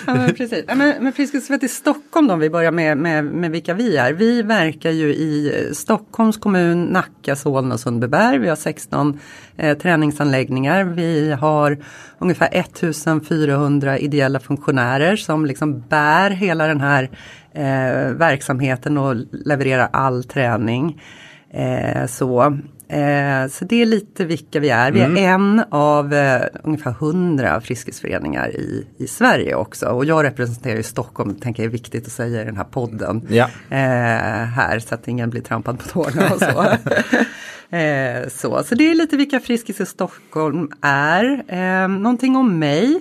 men 0.14 0.34
precis. 0.34 0.66
Men, 0.68 1.04
men 1.04 1.14
Friskis 1.14 1.50
i 1.50 1.68
Stockholm 1.68 2.28
då, 2.28 2.34
om 2.34 2.40
vi 2.40 2.50
börjar 2.50 2.72
med, 2.72 2.98
med, 2.98 3.26
med 3.26 3.52
vilka 3.52 3.74
vi 3.74 3.98
är. 3.98 4.14
Vi 4.14 4.42
verkar 4.42 4.92
ju 4.92 5.14
i 5.14 5.70
Stockholms 5.74 6.38
kommun, 6.38 6.84
Nacka, 6.84 7.36
Solna 7.36 7.74
och 7.74 7.80
Sundbyberg. 7.80 8.38
Vi 8.38 8.50
har 8.50 8.56
16 8.56 9.20
eh, 9.58 9.78
träningsanläggningar. 9.78 10.84
Vi 10.84 11.32
har 11.32 11.78
ungefär 12.20 12.50
1400 12.52 13.98
ideella 13.98 14.40
funktionärer 14.40 15.16
som 15.16 15.46
liksom 15.46 15.80
bär 15.80 16.30
hela 16.30 16.68
den 16.68 16.82
här 16.82 17.04
eh, 17.54 18.14
verksamheten 18.14 18.98
och 18.98 19.16
levererar 19.32 19.90
all 19.94 20.24
träning. 20.24 21.02
Eh, 21.54 22.06
så. 22.06 22.58
Eh, 22.88 23.48
så 23.50 23.66
det 23.66 23.82
är 23.82 23.86
lite 23.86 24.26
vilka 24.26 24.60
vi 24.60 24.70
är. 24.70 24.92
Vi 24.92 25.02
är 25.02 25.18
en 25.18 25.64
av 25.70 26.14
eh, 26.14 26.42
ungefär 26.64 26.92
100 26.92 27.62
Friskisföreningar 27.62 28.50
i, 28.50 28.88
i 28.98 29.08
Sverige 29.08 29.56
också. 29.56 29.86
Och 29.86 30.06
jag 30.06 30.24
representerar 30.24 30.76
ju 30.76 30.84
Stockholm, 30.84 31.34
det 31.34 31.42
tänker 31.42 31.64
jag 31.64 31.68
är 31.68 31.72
viktigt 31.72 32.06
att 32.06 32.12
säga 32.12 32.42
i 32.42 32.46
den 32.46 32.58
här 32.58 32.64
podden. 32.64 33.28
Ja. 33.30 33.50
Eh, 33.70 33.78
här 34.46 34.80
så 34.80 34.96
att 34.96 35.08
ingen 35.08 35.30
blir 35.30 35.42
trampad 35.42 35.80
på 35.80 35.86
tårna 35.88 36.34
och 36.34 36.40
så. 36.40 36.66
eh, 37.70 38.30
så. 38.30 38.64
Så 38.64 38.76
det 38.76 38.92
är 38.92 38.96
lite 38.96 39.18
vilka 39.18 39.40
Friskis 39.40 39.82
i 39.82 39.86
Stockholm 39.86 40.72
är. 40.82 41.44
Eh, 41.48 41.88
någonting 41.88 42.36
om 42.36 42.60
mig. 42.60 43.00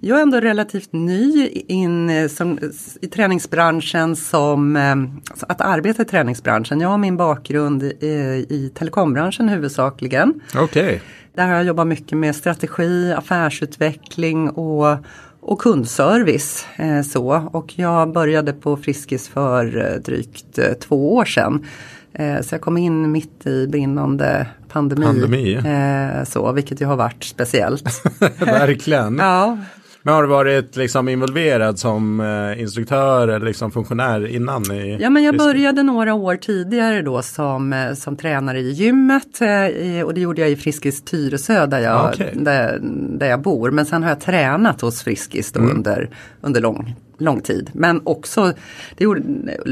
Jag 0.00 0.18
är 0.18 0.22
ändå 0.22 0.40
relativt 0.40 0.92
ny 0.92 1.48
in 1.48 2.10
eh, 2.10 2.28
som, 2.28 2.58
i 3.00 3.06
träningsbranschen 3.06 4.16
som 4.16 4.76
eh, 4.76 4.96
att 5.40 5.60
arbeta 5.60 6.02
i 6.02 6.04
träningsbranschen. 6.04 6.80
Jag 6.80 6.88
har 6.88 6.98
min 6.98 7.16
bakgrund 7.16 7.82
i, 7.82 8.46
i 8.48 8.70
telekombranschen 8.74 9.48
huvudsakligen. 9.48 10.40
Okej. 10.54 11.02
Där 11.34 11.46
har 11.46 11.54
jag 11.54 11.64
jobbat 11.64 11.86
mycket 11.86 12.18
med 12.18 12.36
strategi, 12.36 13.12
affärsutveckling 13.12 14.50
och, 14.50 14.96
och 15.40 15.58
kundservice. 15.60 16.66
Eh, 16.76 17.02
så. 17.02 17.48
Och 17.52 17.78
jag 17.78 18.12
började 18.12 18.52
på 18.52 18.76
Friskis 18.76 19.28
för 19.28 19.92
eh, 19.92 20.00
drygt 20.00 20.58
eh, 20.58 20.72
två 20.72 21.14
år 21.14 21.24
sedan. 21.24 21.66
Eh, 22.14 22.40
så 22.40 22.54
jag 22.54 22.62
kom 22.62 22.76
in 22.76 23.12
mitt 23.12 23.46
i 23.46 23.66
brinnande 23.66 24.46
pandemi. 24.68 25.06
Pandemi. 25.06 25.54
Eh, 25.54 26.24
så, 26.24 26.52
vilket 26.52 26.80
ju 26.80 26.86
har 26.86 26.96
varit 26.96 27.24
speciellt. 27.24 28.04
Verkligen. 28.40 29.18
ja, 29.18 29.58
Men 30.02 30.14
har 30.14 30.22
du 30.22 30.28
varit 30.28 30.76
liksom 30.76 31.08
involverad 31.08 31.78
som 31.78 32.20
eh, 32.20 32.60
instruktör 32.60 33.28
eller 33.28 33.46
liksom 33.46 33.70
funktionär 33.70 34.26
innan? 34.26 34.72
I 34.72 34.98
Ja 35.00 35.10
men 35.10 35.22
jag 35.22 35.38
började 35.38 35.82
några 35.82 36.14
år 36.14 36.36
tidigare 36.36 37.02
då 37.02 37.22
som, 37.22 37.72
eh, 37.72 37.94
som 37.94 38.16
tränare 38.16 38.60
i 38.60 38.70
gymmet 38.70 39.40
eh, 39.40 40.04
och 40.04 40.14
det 40.14 40.20
gjorde 40.20 40.40
jag 40.40 40.50
i 40.50 40.56
Friskis 40.56 41.02
Tyresö 41.02 41.66
där 41.66 41.78
jag, 41.78 42.10
Okej. 42.14 42.32
där, 42.36 42.78
där 43.18 43.26
jag 43.26 43.42
bor. 43.42 43.70
Men 43.70 43.86
sen 43.86 44.02
har 44.02 44.10
jag 44.10 44.20
tränat 44.20 44.80
hos 44.80 45.02
Friskis 45.02 45.52
då 45.52 45.60
under, 45.60 46.10
under 46.40 46.60
lång, 46.60 46.94
lång 47.18 47.40
tid. 47.40 47.70
Men 47.72 48.00
också, 48.04 48.52
det 48.96 49.04
gjorde, 49.04 49.22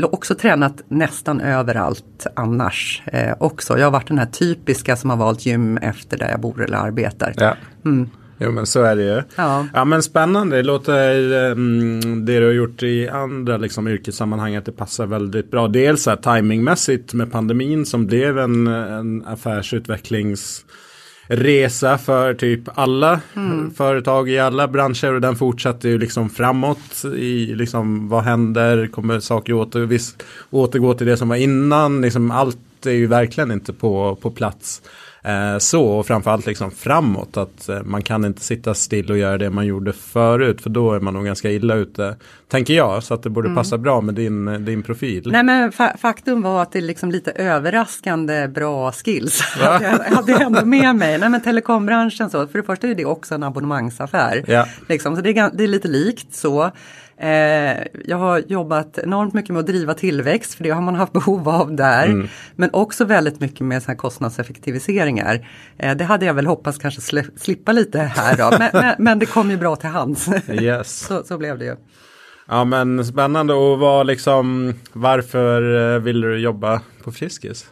också 0.02 0.34
tränat 0.34 0.82
nästan 0.88 1.40
överallt 1.40 2.26
annars 2.34 3.02
eh, 3.06 3.34
också. 3.40 3.78
Jag 3.78 3.86
har 3.86 3.92
varit 3.92 4.08
den 4.08 4.18
här 4.18 4.26
typiska 4.26 4.96
som 4.96 5.10
har 5.10 5.16
valt 5.16 5.46
gym 5.46 5.76
efter 5.76 6.18
där 6.18 6.30
jag 6.30 6.40
bor 6.40 6.64
eller 6.64 6.76
arbetar. 6.76 7.34
Ja. 7.36 7.56
Jo 8.42 8.50
men 8.50 8.66
så 8.66 8.82
är 8.82 8.96
det 8.96 9.02
ju. 9.02 9.22
Ja. 9.36 9.66
Ja 9.74 9.84
men 9.84 10.02
spännande. 10.02 10.56
Det 10.56 10.62
låter 10.62 11.36
mm, 11.52 12.24
det 12.24 12.38
du 12.40 12.46
har 12.46 12.52
gjort 12.52 12.82
i 12.82 13.08
andra 13.08 13.56
liksom, 13.56 13.88
yrkessammanhang 13.88 14.56
att 14.56 14.64
det 14.64 14.72
passar 14.72 15.06
väldigt 15.06 15.50
bra. 15.50 15.68
Dels 15.68 16.02
så 16.02 16.10
här, 16.10 16.16
timingmässigt 16.16 17.14
med 17.14 17.32
pandemin 17.32 17.86
som 17.86 18.06
blev 18.06 18.38
en, 18.38 18.66
en 18.66 19.24
affärsutvecklings 19.26 20.64
resa 21.26 21.98
för 21.98 22.34
typ 22.34 22.60
alla 22.74 23.20
Mm. 23.36 23.70
företag 23.74 24.28
i 24.30 24.38
alla 24.38 24.68
branscher 24.68 25.14
och 25.14 25.20
den 25.20 25.36
fortsatte 25.36 25.88
ju 25.88 25.98
liksom 25.98 26.30
framåt 26.30 27.04
i 27.16 27.54
liksom 27.54 28.08
vad 28.08 28.24
händer, 28.24 28.86
kommer 28.86 29.20
saker 29.20 29.52
åter, 29.52 29.80
viss, 29.80 30.16
återgå 30.50 30.94
till 30.94 31.06
det 31.06 31.16
som 31.16 31.28
var 31.28 31.36
innan, 31.36 32.00
liksom 32.00 32.30
allt 32.30 32.86
är 32.86 32.90
ju 32.90 33.06
verkligen 33.06 33.50
inte 33.50 33.72
på, 33.72 34.18
på 34.22 34.30
plats. 34.30 34.82
Eh, 35.24 35.58
så 35.58 35.84
och 35.84 36.06
framförallt 36.06 36.46
liksom 36.46 36.70
framåt 36.70 37.36
att 37.36 37.68
eh, 37.68 37.82
man 37.82 38.02
kan 38.02 38.24
inte 38.24 38.40
sitta 38.40 38.74
still 38.74 39.10
och 39.10 39.18
göra 39.18 39.38
det 39.38 39.50
man 39.50 39.66
gjorde 39.66 39.92
förut 39.92 40.60
för 40.60 40.70
då 40.70 40.92
är 40.92 41.00
man 41.00 41.14
nog 41.14 41.24
ganska 41.24 41.50
illa 41.50 41.74
ute. 41.74 42.16
Tänker 42.48 42.74
jag 42.74 43.02
så 43.02 43.14
att 43.14 43.22
det 43.22 43.30
borde 43.30 43.54
passa 43.54 43.78
bra 43.78 44.00
med 44.00 44.14
din, 44.14 44.48
eh, 44.48 44.58
din 44.58 44.82
profil. 44.82 45.28
Nej 45.32 45.42
men 45.42 45.72
fa 45.72 45.96
faktum 45.98 46.42
var 46.42 46.62
att 46.62 46.72
det 46.72 46.78
är 46.78 46.82
liksom 46.82 47.10
lite 47.10 47.30
överraskande 47.30 48.48
bra 48.48 48.92
skills. 48.92 49.42
jag 49.60 49.80
hade 50.16 50.32
ändå 50.32 50.64
med 50.64 50.96
mig. 50.96 51.18
Nej 51.18 51.28
men 51.28 51.40
telekombranschen 51.40 52.30
så, 52.30 52.46
för 52.46 52.58
det 52.58 52.64
första 52.64 52.88
är 52.88 52.94
det 52.94 53.04
också 53.04 53.34
en 53.34 53.42
abonnemangsaffär. 53.42 54.44
Ja. 54.46 54.66
Liksom, 54.88 55.16
så 55.16 55.22
det 55.22 55.30
är, 55.30 55.50
det 55.54 55.64
är 55.64 55.68
lite 55.68 55.88
likt 55.88 56.34
så. 56.34 56.70
Eh, 57.20 57.86
jag 58.04 58.16
har 58.16 58.38
jobbat 58.38 58.98
enormt 58.98 59.34
mycket 59.34 59.50
med 59.50 59.60
att 59.60 59.66
driva 59.66 59.94
tillväxt, 59.94 60.54
för 60.54 60.64
det 60.64 60.70
har 60.70 60.82
man 60.82 60.94
haft 60.94 61.12
behov 61.20 61.48
av 61.48 61.76
där. 61.76 62.06
Mm. 62.06 62.28
Men 62.56 62.70
också 62.72 63.04
väldigt 63.04 63.40
mycket 63.40 63.60
med 63.60 63.82
såna 63.82 63.96
kostnadseffektiviseringar. 63.96 65.48
Eh, 65.78 65.96
det 65.96 66.04
hade 66.04 66.26
jag 66.26 66.34
väl 66.34 66.46
hoppats 66.46 66.78
kanske 66.78 67.00
slippa 67.36 67.72
lite 67.72 67.98
här 67.98 68.36
då, 68.36 68.50
men, 68.58 68.70
men, 68.72 68.94
men, 68.98 69.18
det 69.18 69.26
kom 69.26 69.50
ju 69.50 69.56
bra 69.56 69.76
till 69.76 69.88
hands. 69.88 70.28
Yes. 70.48 70.98
så, 71.06 71.22
så 71.24 71.38
blev 71.38 71.58
det 71.58 71.64
ju. 71.64 71.76
Ja 72.48 72.64
men 72.64 73.04
spännande 73.04 73.54
och 73.54 73.78
vad 73.78 74.06
liksom, 74.06 74.74
varför 74.92 75.94
eh, 75.94 76.00
vill 76.00 76.20
du 76.20 76.38
jobba 76.38 76.80
på 77.04 77.12
Friskis? 77.12 77.66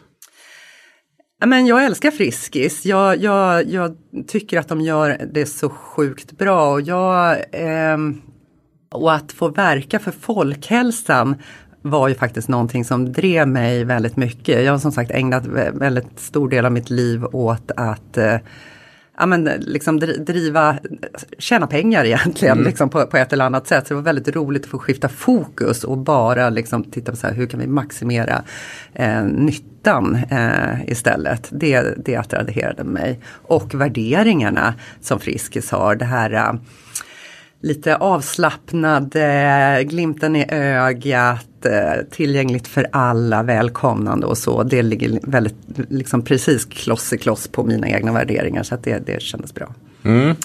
Men 1.45 1.65
jag 1.65 1.85
älskar 1.85 2.11
Friskis. 2.11 2.85
Jag, 2.85 3.17
jag, 3.17 3.67
jag 3.69 3.95
tycker 4.27 4.59
att 4.59 4.67
de 4.67 4.81
gör 4.81 5.21
det 5.33 5.45
så 5.45 5.69
sjukt 5.69 6.31
bra. 6.31 6.71
Och, 6.71 6.81
jag, 6.81 7.31
eh, 7.51 7.97
och 8.89 9.13
att 9.13 9.31
få 9.31 9.47
verka 9.47 9.99
för 9.99 10.11
folkhälsan 10.11 11.35
var 11.81 12.07
ju 12.07 12.15
faktiskt 12.15 12.47
någonting 12.47 12.85
som 12.85 13.13
drev 13.13 13.47
mig 13.47 13.83
väldigt 13.83 14.17
mycket. 14.17 14.63
Jag 14.63 14.71
har 14.71 14.79
som 14.79 14.91
sagt 14.91 15.11
ägnat 15.11 15.45
väldigt 15.73 16.19
stor 16.19 16.49
del 16.49 16.65
av 16.65 16.71
mitt 16.71 16.89
liv 16.89 17.25
åt 17.25 17.71
att 17.75 18.17
eh, 18.17 18.37
ja, 19.17 19.25
men, 19.25 19.43
liksom 19.59 19.99
driva, 19.99 20.77
tjäna 21.37 21.67
pengar 21.67 22.05
egentligen 22.05 22.57
mm. 22.57 22.65
liksom 22.65 22.89
på, 22.89 23.05
på, 23.05 23.17
ett 23.17 23.33
eller 23.33 23.45
annat 23.45 23.67
sätt. 23.67 23.87
Så 23.87 23.93
det 23.93 23.95
var 23.95 24.01
väldigt 24.01 24.35
roligt 24.35 24.63
att 24.63 24.69
få 24.69 24.79
skifta 24.79 25.09
fokus 25.09 25.83
och 25.83 25.97
bara 25.97 26.49
liksom 26.49 26.83
titta 26.83 27.11
på 27.11 27.17
så 27.17 27.27
här, 27.27 27.33
hur 27.33 27.47
kan 27.47 27.59
vi 27.59 27.67
maximera 27.67 28.43
eh, 28.93 29.23
nyttan 29.23 30.15
eh, 30.29 30.89
istället. 30.89 31.47
Det, 31.51 32.05
det 32.05 32.15
attraherade 32.15 32.83
mig. 32.83 33.19
Och 33.27 33.75
värderingarna 33.75 34.73
som 35.01 35.19
Friskis 35.19 35.71
har, 35.71 35.95
det 35.95 36.05
här 36.05 36.33
eh, 36.33 36.53
lite 37.61 37.95
avslappnad, 37.95 39.15
eh, 39.15 39.81
glimten 39.81 40.35
i 40.35 40.45
ögat, 40.49 41.65
eh, 41.65 42.05
tillgängligt 42.11 42.67
för 42.67 42.87
alla, 42.91 43.43
välkomnande 43.43 44.25
och 44.25 44.37
så. 44.37 44.63
Det 44.63 44.81
ligger 44.81 45.19
väldigt, 45.23 45.55
liksom 45.89 46.21
precis 46.21 46.65
kloss 46.65 47.13
i 47.13 47.17
kloss 47.17 47.47
på 47.47 47.63
mina 47.63 47.89
egna 47.89 48.13
värderingar 48.13 48.63
så 48.63 48.75
att 48.75 48.83
det, 48.83 49.05
det 49.05 49.21
kändes 49.21 49.53
bra. 49.53 49.73
Mm. 50.03 50.35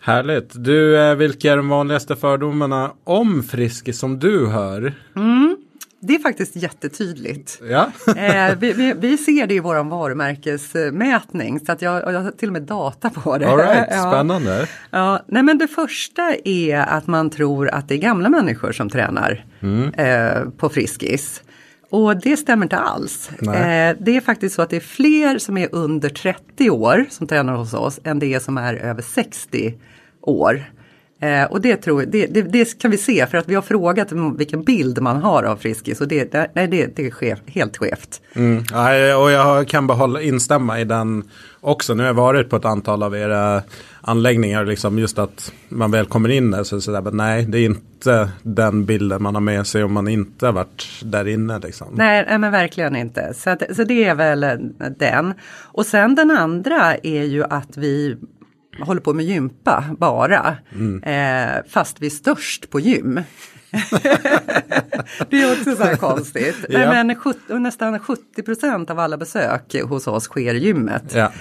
Härligt. 0.00 0.50
Du, 0.54 0.98
eh, 1.00 1.14
vilka 1.14 1.52
är 1.52 1.56
de 1.56 1.68
vanligaste 1.68 2.16
fördomarna 2.16 2.92
om 3.04 3.42
Friskis 3.42 3.98
som 3.98 4.18
du 4.18 4.46
hör? 4.46 4.94
Mm. 5.16 5.56
Det 6.00 6.14
är 6.14 6.18
faktiskt 6.18 6.56
jättetydligt. 6.56 7.60
Ja. 7.70 7.90
eh, 8.16 8.56
vi, 8.58 8.72
vi, 8.72 8.94
vi, 8.98 9.16
ser 9.16 9.46
det 9.46 9.54
i 9.54 9.60
vår 9.60 9.84
varumärkesmätning 9.84 11.60
så 11.60 11.72
att 11.72 11.82
jag, 11.82 12.12
jag 12.12 12.20
har 12.20 12.30
till 12.30 12.48
och 12.48 12.52
med 12.52 12.62
data 12.62 13.10
på 13.10 13.38
det. 13.38 13.48
All 13.48 13.58
right, 13.58 13.86
spännande. 13.88 14.68
Ja. 14.90 14.98
ja. 14.98 15.24
nej 15.26 15.42
men 15.42 15.58
det 15.58 15.68
första 15.68 16.34
är 16.44 16.78
att 16.78 17.06
man 17.06 17.30
tror 17.30 17.68
att 17.68 17.88
det 17.88 17.94
är 17.94 17.98
gamla 17.98 18.28
människor 18.28 18.72
som 18.72 18.90
tränar 18.90 19.44
mm. 19.60 19.94
eh, 19.94 20.50
på 20.50 20.68
Friskis. 20.68 21.42
Och 21.90 22.16
det 22.16 22.36
stämmer 22.36 22.64
inte 22.64 22.76
alls. 22.76 23.30
Eh, 23.30 23.96
det 24.00 24.16
är 24.16 24.20
faktiskt 24.20 24.54
så 24.54 24.62
att 24.62 24.70
det 24.70 24.76
är 24.76 24.80
fler 24.80 25.38
som 25.38 25.58
är 25.58 25.68
under 25.72 26.08
30 26.08 26.70
år 26.70 27.06
som 27.10 27.26
tränar 27.26 27.56
hos 27.56 27.74
oss 27.74 28.00
än 28.04 28.18
det 28.18 28.34
är 28.34 28.40
som 28.40 28.58
är 28.58 28.74
över 28.74 29.02
60 29.02 29.74
år. 30.20 30.64
Eh, 31.20 31.44
och 31.44 31.60
det, 31.60 31.76
tror, 31.76 32.04
det, 32.06 32.26
det, 32.26 32.42
det, 32.42 32.78
kan 32.78 32.90
vi 32.90 32.96
se 32.96 33.26
för 33.26 33.38
att 33.38 33.48
vi 33.48 33.54
har 33.54 33.62
frågat 33.62 34.12
vilken 34.36 34.62
bild 34.62 35.02
man 35.02 35.16
har 35.16 35.42
av 35.42 35.56
Friskis 35.56 36.00
och 36.00 36.08
det, 36.08 36.50
nej, 36.54 36.68
det, 36.68 36.96
det 36.96 37.06
är 37.06 37.10
skef, 37.10 37.38
helt 37.46 37.76
skevt. 37.76 38.20
Mm. 38.34 38.64
Ja, 38.70 39.16
och 39.16 39.30
jag 39.30 39.68
kan 39.68 39.86
bara 39.86 40.22
instämma 40.22 40.80
i 40.80 40.84
den 40.84 41.24
också. 41.60 41.94
Nu 41.94 42.02
har 42.02 42.08
jag 42.08 42.14
varit 42.14 42.50
på 42.50 42.56
ett 42.56 42.64
antal 42.64 43.02
av 43.02 43.16
era 43.16 43.62
anläggningar, 44.00 44.64
liksom 44.64 44.98
just 44.98 45.18
att 45.18 45.52
man 45.68 45.90
väl 45.90 46.06
kommer 46.06 46.28
in 46.28 46.50
där 46.50 46.64
så, 46.64 46.80
så 46.80 46.90
där, 46.90 47.02
men 47.02 47.16
nej, 47.16 47.44
det 47.48 47.58
är 47.58 47.64
inte 47.64 48.30
den 48.42 48.84
bilden 48.84 49.22
man 49.22 49.34
har 49.34 49.42
med 49.42 49.66
sig 49.66 49.84
om 49.84 49.92
man 49.92 50.08
inte 50.08 50.46
har 50.46 50.52
varit 50.52 50.86
där 51.02 51.28
inne. 51.28 51.58
Liksom. 51.58 51.86
Nej, 51.92 52.38
men 52.38 52.52
verkligen 52.52 52.96
inte. 52.96 53.34
Så, 53.34 53.50
att, 53.50 53.62
så 53.76 53.84
det 53.84 54.04
är 54.04 54.14
väl 54.14 54.46
den. 54.98 55.34
Och 55.62 55.86
sen 55.86 56.14
den 56.14 56.30
andra 56.30 56.94
är 56.96 57.22
ju 57.22 57.44
att 57.44 57.76
vi 57.76 58.16
håller 58.80 59.00
på 59.00 59.14
med 59.14 59.24
gympa 59.24 59.84
bara. 59.98 60.56
Mm. 60.74 61.02
Eh, 61.02 61.62
fast 61.68 62.00
vi 62.00 62.06
är 62.06 62.10
störst 62.10 62.70
på 62.70 62.80
gym. 62.80 63.20
det 65.30 65.42
är 65.42 65.52
också 65.52 65.76
så 65.76 65.82
här 65.82 65.96
konstigt. 65.96 66.56
Ja. 66.68 66.78
Men 66.78 67.14
70, 67.14 67.58
nästan 67.58 67.98
70 67.98 68.42
procent 68.42 68.90
av 68.90 68.98
alla 68.98 69.16
besök 69.16 69.82
hos 69.82 70.06
oss 70.06 70.24
sker 70.24 70.54
i 70.54 70.58
gymmet. 70.58 71.14
Ja. 71.14 71.32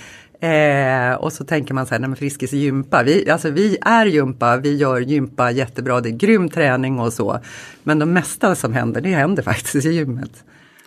Eh, 0.48 1.14
och 1.14 1.34
så 1.34 1.46
tänker 1.46 1.74
man 1.74 1.86
så 1.86 1.94
här, 1.94 2.00
nej 2.00 2.10
men 2.10 2.18
Friskis 2.18 2.54
gympa, 2.54 3.04
vi, 3.04 3.30
alltså 3.30 3.50
vi 3.50 3.78
är 3.82 4.06
gympa, 4.06 4.58
vi 4.58 4.76
gör 4.76 5.00
gympa 5.00 5.52
jättebra, 5.52 6.02
det 6.02 6.10
är 6.10 6.18
grym 6.18 6.50
träning 6.50 7.00
och 7.00 7.14
så. 7.14 7.40
Men 7.84 8.00
det 8.00 8.06
mesta 8.06 8.56
som 8.56 8.74
händer, 8.74 9.02
det 9.02 9.10
händer 9.10 9.44
faktiskt 9.44 9.86
i 9.86 9.90
gymmet. 9.90 10.44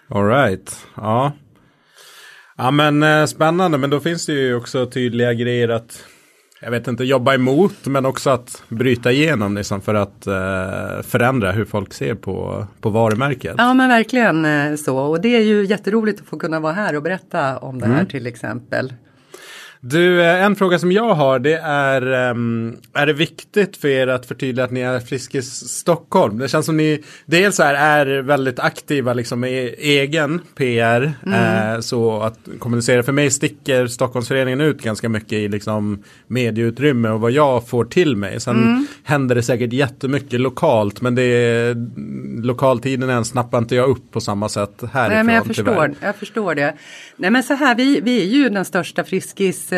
Alright, 0.09 0.77
ja. 0.97 1.33
Ja 2.57 2.71
men 2.71 3.03
eh, 3.03 3.27
spännande, 3.27 3.79
men 3.79 3.91
då 3.91 4.01
finns 4.01 4.27
det 4.27 4.33
ju 4.33 4.55
också 4.55 4.87
tydliga 4.87 5.35
grejer 5.35 5.69
att 5.69 6.05
jag 6.63 6.71
vet 6.71 6.89
inte, 6.89 7.05
jobba 7.05 7.35
emot 7.35 7.87
men 7.87 8.07
också 8.07 8.31
att 8.31 8.63
bryta 8.69 9.13
igenom 9.13 9.57
liksom 9.57 9.81
för 9.81 9.95
att 9.95 10.27
eh, 10.27 11.03
förändra 11.03 11.53
hur 11.53 11.65
folk 11.65 11.93
ser 11.93 12.15
på, 12.15 12.67
på 12.81 12.91
varumärket. 12.91 13.55
Ja 13.59 13.75
men 13.75 13.89
verkligen 13.89 14.45
eh, 14.45 14.77
så 14.77 14.99
och 14.99 15.21
det 15.21 15.37
är 15.37 15.41
ju 15.41 15.65
jätteroligt 15.65 16.21
att 16.21 16.27
få 16.27 16.39
kunna 16.39 16.61
vara 16.61 16.73
här 16.73 16.97
och 16.97 17.03
berätta 17.03 17.59
om 17.59 17.81
det 17.81 17.87
här 17.87 17.95
mm. 17.95 18.07
till 18.07 18.27
exempel. 18.27 18.93
Du, 19.83 20.23
eh, 20.23 20.45
en 20.45 20.57
fråga 20.57 20.79
som 20.79 20.93
jag 20.93 21.15
har 21.15 21.39
det 21.39 21.57
är, 21.63 22.31
um, 22.31 22.77
är 22.95 23.07
det 23.07 23.13
viktigt 23.13 23.77
för 23.77 23.89
er 23.89 24.07
att 24.07 24.27
förtydliga 24.27 24.65
att 24.65 24.71
ni 24.71 24.81
är 24.81 25.01
Friskis 25.01 25.69
Stockholm? 25.69 26.39
Det 26.39 26.49
känns 26.49 26.67
som 26.67 26.77
ni 26.77 27.03
dels 27.27 27.59
här 27.59 27.75
är 27.75 28.23
väldigt 28.23 28.59
aktiva 28.59 29.13
liksom 29.13 29.41
med 29.41 29.75
egen 29.79 30.41
PR, 30.55 31.13
mm. 31.27 31.75
eh, 31.75 31.81
så 31.81 32.21
att 32.21 32.39
kommunicera. 32.59 33.03
För 33.03 33.13
mig 33.13 33.31
sticker 33.31 33.87
Stockholmsföreningen 33.87 34.61
ut 34.61 34.83
ganska 34.83 35.09
mycket 35.09 35.33
i 35.33 35.49
liksom 35.49 36.03
medieutrymme 36.27 37.09
och 37.09 37.21
vad 37.21 37.31
jag 37.31 37.69
får 37.69 37.85
till 37.85 38.17
mig. 38.17 38.41
Sen 38.41 38.63
mm. 38.63 38.87
händer 39.05 39.35
det 39.35 39.43
säkert 39.43 39.73
jättemycket 39.73 40.41
lokalt, 40.41 41.01
men 41.01 41.15
det 41.15 41.23
är, 41.23 41.77
lokaltidningen 42.43 43.25
snappar 43.25 43.59
inte 43.59 43.75
jag 43.75 43.89
upp 43.89 44.13
på 44.13 44.21
samma 44.21 44.49
sätt 44.49 44.83
härifrån. 44.93 45.15
Nej, 45.15 45.25
men 45.25 45.35
jag 45.35 45.47
förstår, 45.47 45.95
jag 46.01 46.17
förstår 46.17 46.55
det. 46.55 46.75
Nej 47.17 47.31
men 47.31 47.43
så 47.43 47.55
här, 47.55 47.75
vi, 47.75 48.01
vi 48.01 48.23
är 48.23 48.27
ju 48.27 48.49
den 48.49 48.65
största 48.65 49.05
Friskisföreningen 49.05 49.70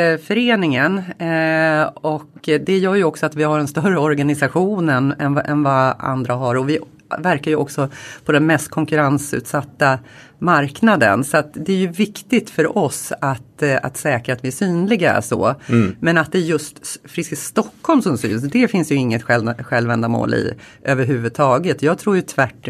eh, 1.19 1.83
och 1.95 2.31
det 2.43 2.79
gör 2.79 2.95
ju 2.95 3.05
också 3.05 3.27
att 3.27 3.35
vi 3.35 3.43
har 3.43 3.59
en 3.59 3.69
större 3.69 3.99
organisation 3.99 4.89
än, 4.89 5.13
än, 5.19 5.63
vad 5.63 5.95
andra 5.99 6.35
har 6.35 6.55
och 6.55 6.69
vi 6.69 6.79
verkar 7.19 7.51
ju 7.51 7.57
också 7.57 7.89
på 8.25 8.33
den 8.33 8.47
mest 8.47 8.69
konkurrensutsatta 8.69 9.99
marknaden. 10.39 11.25
Så 11.25 11.43
det 11.55 11.73
är 11.73 11.77
ju 11.77 11.87
viktigt 11.87 12.51
för 12.51 12.79
oss 12.79 13.13
att, 13.21 13.63
eh, 13.63 13.79
att 13.83 13.97
säkra 13.97 14.35
att 14.35 14.45
vi 14.45 14.49
är 14.49 14.53
synliga 14.53 15.23
så. 15.23 15.55
Mm. 15.69 15.97
Men 16.01 16.19
att 16.19 16.33
det 16.33 16.39
är 16.39 16.43
just 16.43 17.01
Friskis 17.05 17.45
Stockholm 17.45 18.03
som 18.03 18.19
syns, 18.19 18.43
det 18.43 18.69
finns 18.69 18.93
ju 18.93 18.95
inget 18.95 19.23
själv, 19.23 19.55
självändamål 19.63 20.35
i 20.35 20.55
överhuvudtaget. 20.83 21.83
Jag 21.83 21.99
tror 21.99 22.17
ju 22.17 22.23
tvärt 22.23 22.69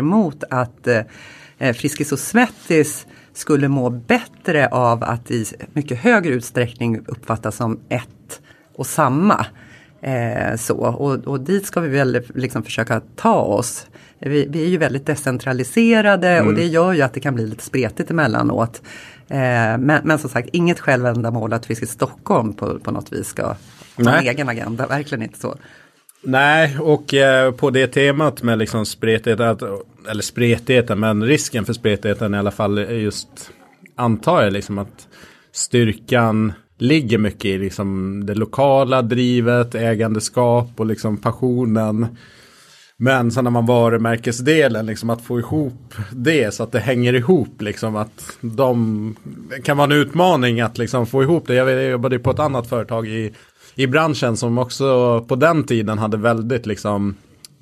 att 0.50 0.86
eh, 1.58 1.72
Friskis 1.72 2.12
och 2.12 2.18
Svettis 2.18 3.06
skulle 3.32 3.68
må 3.68 3.90
bättre 3.90 4.68
av 4.68 5.04
att 5.04 5.30
i 5.30 5.46
mycket 5.72 5.98
högre 5.98 6.32
utsträckning 6.32 7.00
uppfattas 7.06 7.56
som 7.56 7.80
ett 7.88 8.40
och 8.74 8.86
samma. 8.86 9.46
Eh, 10.00 10.56
så. 10.56 10.76
Och, 10.76 11.14
och 11.14 11.40
dit 11.40 11.66
ska 11.66 11.80
vi 11.80 11.88
väl 11.88 12.22
liksom 12.34 12.62
försöka 12.62 13.00
ta 13.16 13.34
oss. 13.34 13.86
Vi, 14.18 14.46
vi 14.50 14.62
är 14.62 14.68
ju 14.68 14.76
väldigt 14.76 15.06
decentraliserade 15.06 16.28
mm. 16.28 16.46
och 16.46 16.54
det 16.54 16.66
gör 16.66 16.92
ju 16.92 17.02
att 17.02 17.14
det 17.14 17.20
kan 17.20 17.34
bli 17.34 17.46
lite 17.46 17.64
spretigt 17.64 18.10
emellanåt. 18.10 18.82
Eh, 19.28 19.38
men, 19.78 20.00
men 20.04 20.18
som 20.18 20.30
sagt, 20.30 20.48
inget 20.52 20.80
självändamål 20.80 21.52
att 21.52 21.70
vi 21.70 21.74
ska 21.74 21.86
Stockholm 21.86 22.52
på, 22.52 22.78
på 22.78 22.90
något 22.90 23.12
vis 23.12 23.26
ska 23.26 23.46
ha 23.46 23.56
en 23.96 24.26
egen 24.26 24.48
agenda, 24.48 24.86
verkligen 24.86 25.22
inte 25.22 25.38
så. 25.38 25.56
Nej, 26.24 26.78
och 26.78 27.14
eh, 27.14 27.52
på 27.52 27.70
det 27.70 27.86
temat 27.86 28.42
med 28.42 28.58
liksom 28.58 28.86
spretighet, 28.86 29.62
eller 30.10 30.22
spretigheten, 30.22 31.00
men 31.00 31.24
risken 31.24 31.64
för 31.64 31.72
spretigheten 31.72 32.34
i 32.34 32.38
alla 32.38 32.50
fall 32.50 32.78
är 32.78 32.90
just, 32.90 33.50
antar 33.96 34.42
jag 34.42 34.52
liksom 34.52 34.78
att 34.78 35.08
styrkan 35.52 36.52
ligger 36.78 37.18
mycket 37.18 37.44
i 37.44 37.58
liksom 37.58 38.20
det 38.26 38.34
lokala 38.34 39.02
drivet, 39.02 39.74
ägandeskap 39.74 40.68
och 40.76 40.86
liksom 40.86 41.16
passionen. 41.16 42.06
Men 42.96 43.30
sen 43.30 43.44
när 43.44 43.50
man 43.50 43.66
varumärkesdelen, 43.66 44.86
liksom 44.86 45.10
att 45.10 45.22
få 45.22 45.38
ihop 45.38 45.94
det 46.12 46.54
så 46.54 46.62
att 46.62 46.72
det 46.72 46.80
hänger 46.80 47.12
ihop, 47.12 47.62
liksom 47.62 47.96
att 47.96 48.36
de 48.40 49.16
kan 49.64 49.76
vara 49.76 49.84
en 49.84 50.00
utmaning 50.00 50.60
att 50.60 50.78
liksom 50.78 51.06
få 51.06 51.22
ihop 51.22 51.46
det. 51.46 51.54
Jag 51.54 51.90
jobbade 51.90 52.18
på 52.18 52.30
ett 52.30 52.38
annat 52.38 52.68
företag 52.68 53.08
i 53.08 53.32
i 53.74 53.86
branschen 53.86 54.36
som 54.36 54.58
också 54.58 55.20
på 55.28 55.36
den 55.36 55.64
tiden 55.64 55.98
hade 55.98 56.16
väldigt 56.16 56.66
liksom 56.66 57.14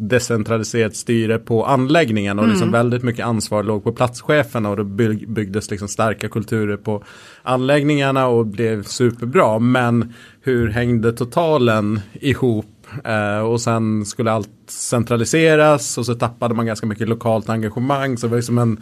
decentraliserat 0.08 0.96
styre 0.96 1.38
på 1.38 1.64
anläggningen 1.66 2.38
och 2.38 2.48
liksom 2.48 2.72
väldigt 2.72 3.02
mycket 3.02 3.26
ansvar 3.26 3.62
låg 3.62 3.84
på 3.84 3.92
platscheferna 3.92 4.68
och 4.70 4.76
då 4.76 4.82
byg- 4.82 5.28
byggdes 5.32 5.70
liksom 5.70 5.88
starka 5.88 6.28
kulturer 6.28 6.76
på 6.76 7.04
anläggningarna 7.42 8.26
och 8.26 8.46
blev 8.46 8.82
superbra. 8.82 9.58
Men 9.58 10.14
hur 10.42 10.68
hängde 10.68 11.12
totalen 11.12 12.00
ihop 12.12 12.66
Eh, 13.04 13.38
och 13.38 13.60
sen 13.60 14.06
skulle 14.06 14.32
allt 14.32 14.50
centraliseras 14.68 15.98
och 15.98 16.06
så 16.06 16.14
tappade 16.14 16.54
man 16.54 16.66
ganska 16.66 16.86
mycket 16.86 17.08
lokalt 17.08 17.48
engagemang. 17.48 18.18
Så 18.18 18.26
det 18.26 18.30
var 18.30 18.36
ju 18.36 18.42
som 18.42 18.58
en 18.58 18.80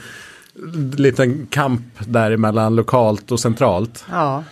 liten 0.96 1.46
kamp 1.46 1.82
däremellan 1.98 2.76
lokalt 2.76 3.32
och 3.32 3.40
centralt. 3.40 4.04
Ja, 4.10 4.44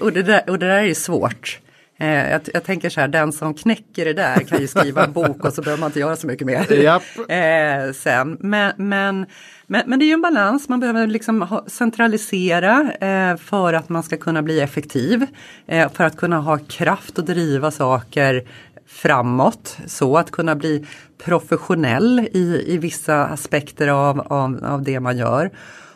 och 0.00 0.12
det 0.12 0.22
där, 0.22 0.50
och 0.50 0.58
det 0.58 0.66
där 0.66 0.76
är 0.76 0.82
ju 0.82 0.94
svårt. 0.94 1.58
Eh, 1.98 2.30
jag, 2.30 2.40
jag, 2.54 2.64
tänker 2.64 2.90
så 2.90 3.00
här, 3.00 3.08
den 3.08 3.32
som 3.32 3.54
knäcker 3.54 4.04
det 4.04 4.12
där 4.12 4.40
kan 4.40 4.60
ju 4.60 4.66
skriva 4.66 5.04
en 5.04 5.12
bok 5.12 5.44
och 5.44 5.52
så 5.52 5.62
behöver 5.62 5.80
man 5.80 5.88
inte 5.88 6.00
göra 6.00 6.16
så 6.16 6.26
mycket 6.26 6.46
mer 6.46 6.60
eh, 7.28 7.92
sen. 7.92 8.36
Men, 8.40 8.72
men, 8.76 9.26
men, 9.66 9.82
men, 9.86 9.98
det 9.98 10.04
är 10.04 10.06
ju 10.06 10.12
en 10.12 10.22
balans, 10.22 10.68
man 10.68 10.80
behöver 10.80 11.06
liksom 11.06 11.42
ha, 11.42 11.64
centralisera 11.66 12.92
eh, 13.00 13.36
för 13.36 13.72
att 13.72 13.88
man 13.88 14.02
ska 14.02 14.16
kunna 14.16 14.42
bli 14.42 14.60
effektiv. 14.60 15.26
Eh, 15.66 15.92
för 15.92 16.04
att 16.04 16.16
kunna 16.16 16.38
ha 16.38 16.58
kraft 16.58 17.18
att 17.18 17.26
driva 17.26 17.70
saker 17.70 18.44
framåt. 18.86 19.76
Så 19.86 20.16
att 20.16 20.30
kunna 20.30 20.54
bli 20.54 20.86
professionell 21.24 22.28
i, 22.32 22.64
i 22.66 22.78
vissa 22.78 23.24
aspekter 23.24 23.88
av, 23.88 24.20
av, 24.20 24.64
av 24.64 24.82
det 24.82 25.00
man 25.00 25.16
gör. 25.16 25.50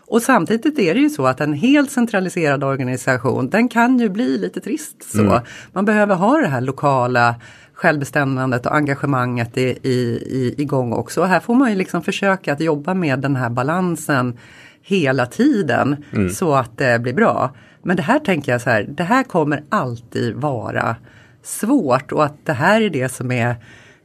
Och 0.07 0.23
samtidigt 0.23 0.79
är 0.79 0.95
det 0.95 1.01
ju 1.01 1.11
så 1.11 1.27
att 1.27 1.41
en 1.41 1.53
helt 1.53 1.91
centraliserad 1.91 2.65
organisation 2.65 3.51
den 3.51 3.69
kan 3.69 3.99
ju 3.99 4.09
bli 4.09 4.39
lite 4.39 4.61
trist. 4.61 5.13
så. 5.13 5.21
Mm. 5.21 5.41
Man 5.73 5.85
behöver 5.85 6.15
ha 6.15 6.41
det 6.41 6.47
här 6.47 6.61
lokala 6.61 7.35
självbestämmandet 7.75 8.67
och 8.67 8.75
engagemanget 8.75 9.59
i, 9.59 9.79
i, 9.83 10.55
igång 10.59 10.93
också. 10.93 11.21
Och 11.21 11.29
här 11.29 11.41
får 11.41 11.55
man 11.55 11.71
ju 11.71 11.77
liksom 11.77 12.03
försöka 12.03 12.53
att 12.53 12.61
jobba 12.61 12.95
med 12.95 13.19
den 13.19 13.37
här 13.37 13.51
balansen 13.51 14.39
hela 14.83 15.27
tiden 15.27 16.05
mm. 16.13 16.31
så 16.31 16.55
att 16.55 16.79
det 16.79 17.03
blir 17.03 17.13
bra. 17.13 17.55
Men 17.83 17.97
det 17.97 18.03
här 18.03 18.19
tänker 18.19 18.53
jag 18.53 18.61
så 18.61 18.71
här, 18.71 18.83
det 18.83 19.03
här 19.03 19.23
kommer 19.23 19.65
alltid 19.69 20.35
vara 20.35 20.97
svårt 21.43 22.13
och 22.13 22.25
att 22.25 22.47
det 22.47 22.53
här 22.53 22.81
är 22.81 22.91
det 22.91 23.09
som 23.09 23.33
är 23.33 23.57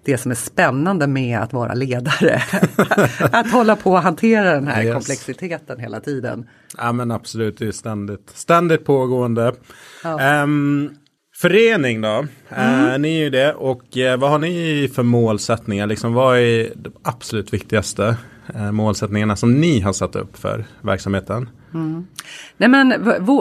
det 0.03 0.17
som 0.17 0.31
är 0.31 0.35
spännande 0.35 1.07
med 1.07 1.39
att 1.39 1.53
vara 1.53 1.73
ledare. 1.73 2.41
att 3.31 3.51
hålla 3.51 3.75
på 3.75 3.91
och 3.91 4.01
hantera 4.01 4.53
den 4.53 4.67
här 4.67 4.83
yes. 4.83 4.93
komplexiteten 4.93 5.79
hela 5.79 5.99
tiden. 5.99 6.49
Ja 6.77 6.91
men 6.91 7.11
absolut, 7.11 7.57
det 7.57 7.67
är 7.67 7.71
ständigt, 7.71 8.31
ständigt 8.33 8.85
pågående. 8.85 9.53
Ja. 10.03 10.43
Um, 10.43 10.95
förening 11.35 12.01
då, 12.01 12.25
mm. 12.49 12.91
uh, 12.91 12.99
ni 12.99 13.17
är 13.17 13.23
ju 13.23 13.29
det 13.29 13.53
och 13.53 13.97
uh, 13.97 14.17
vad 14.17 14.29
har 14.29 14.39
ni 14.39 14.91
för 14.95 15.03
målsättningar? 15.03 15.87
Liksom, 15.87 16.13
vad 16.13 16.37
är 16.37 16.73
de 16.75 16.91
absolut 17.03 17.53
viktigaste 17.53 18.17
målsättningarna 18.71 19.35
som 19.35 19.61
ni 19.61 19.79
har 19.79 19.93
satt 19.93 20.15
upp 20.15 20.37
för 20.37 20.65
verksamheten? 20.81 21.49
Mm. 21.73 22.07
Nej 22.57 22.69
men 22.69 22.93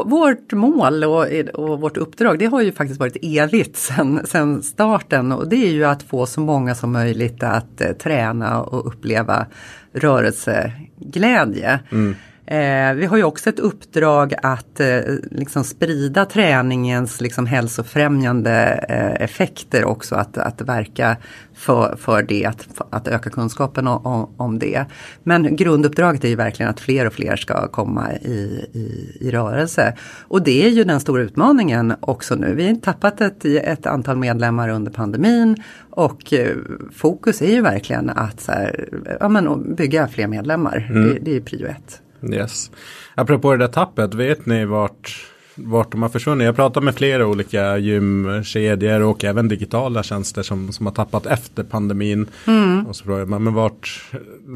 vårt 0.09 0.53
mål 0.53 1.05
och, 1.05 1.27
och, 1.55 1.81
vårt 1.81 1.97
uppdrag 1.97 2.39
det 2.39 2.47
har 2.47 2.61
ju 2.63 2.73
faktiskt 2.73 3.01
varit 3.01 3.17
evigt 3.23 3.77
sen, 3.77 4.21
sen 4.25 4.63
starten 4.63 5.33
och 5.33 5.49
det 5.49 5.57
är 5.57 5.71
ju 5.71 5.85
att 5.85 6.03
få 6.03 6.27
så 6.27 6.41
många 6.41 6.75
som 6.75 6.93
möjligt 6.93 7.43
att 7.43 7.81
eh, 7.81 7.93
träna 7.93 8.63
och 8.63 8.87
uppleva 8.87 9.47
rörelseglädje. 9.93 11.81
Mm. 11.91 12.15
Eh, 12.51 12.95
vi 12.95 13.07
har 13.07 13.17
ju 13.17 13.25
också 13.25 13.51
ett 13.51 13.59
uppdrag 13.59 14.35
att 14.43 14.81
eh, 14.81 15.01
liksom 15.31 15.65
sprida 15.65 16.25
träningens 16.25 17.21
liksom, 17.21 17.47
hälsofrämjande 17.47 18.85
eh, 18.89 19.25
effekter 19.25 19.85
också. 19.85 20.15
Att, 20.15 20.39
att 20.39 20.61
verka 20.61 21.17
för, 21.55 21.97
för 21.97 22.23
det, 22.23 22.47
att, 22.47 22.67
att 22.91 23.09
öka 23.09 23.31
kunskapen 23.31 23.87
om, 23.87 24.31
om 24.37 24.59
det. 24.59 24.85
Men 25.23 25.57
grunduppdraget 25.57 26.25
är 26.25 26.29
ju 26.29 26.37
verkligen 26.37 26.71
att 26.71 26.81
fler 26.81 27.07
och 27.07 27.13
fler 27.13 27.37
ska 27.37 27.69
komma 27.69 28.13
i, 28.13 28.67
i, 28.73 29.17
i 29.21 29.31
rörelse. 29.31 29.97
Och 30.29 30.43
det 30.43 30.67
är 30.67 30.69
ju 30.69 30.85
den 30.85 31.01
stora 31.01 31.23
utmaningen 31.23 31.95
också 32.01 32.35
nu. 32.35 32.55
Vi 32.55 32.69
har 32.69 32.75
tappat 32.75 33.21
ett, 33.21 33.45
ett 33.45 33.87
antal 33.87 34.17
medlemmar 34.17 34.69
under 34.69 34.93
pandemin 34.93 35.63
och 35.91 36.33
eh, 36.33 36.57
fokus 36.93 37.43
är 37.43 37.53
ju 37.53 37.61
verkligen 37.61 38.11
att 38.11 38.47
här, 38.49 38.89
ja, 39.21 39.29
men, 39.29 39.75
bygga 39.75 40.09
fler 40.09 40.27
medlemmar. 40.27 40.89
Mm. 40.91 41.09
Det, 41.09 41.19
det 41.21 41.37
är 41.37 41.41
prio 41.41 41.67
ett. 41.67 42.03
Yes. 42.23 42.71
Apropå 43.15 43.53
det 43.53 43.59
där 43.59 43.73
tappet, 43.73 44.15
vet 44.15 44.47
ni 44.47 44.65
vart, 44.65 45.27
vart 45.55 45.93
de 45.93 46.03
har 46.03 46.09
försvunnit? 46.09 46.45
Jag 46.45 46.57
pratar 46.57 46.81
med 46.81 46.95
flera 46.95 47.27
olika 47.27 47.79
gymkedjor 47.79 49.03
och 49.03 49.25
även 49.25 49.49
digitala 49.49 50.03
tjänster 50.03 50.43
som, 50.43 50.73
som 50.73 50.87
har 50.87 50.93
tappat 50.93 51.27
efter 51.27 51.63
pandemin. 51.63 52.27
Mm. 52.47 52.87
Och 52.87 52.97
så 52.97 53.05
frågar 53.05 53.27
man, 53.27 53.45
men 53.45 53.55
vart, 53.55 54.05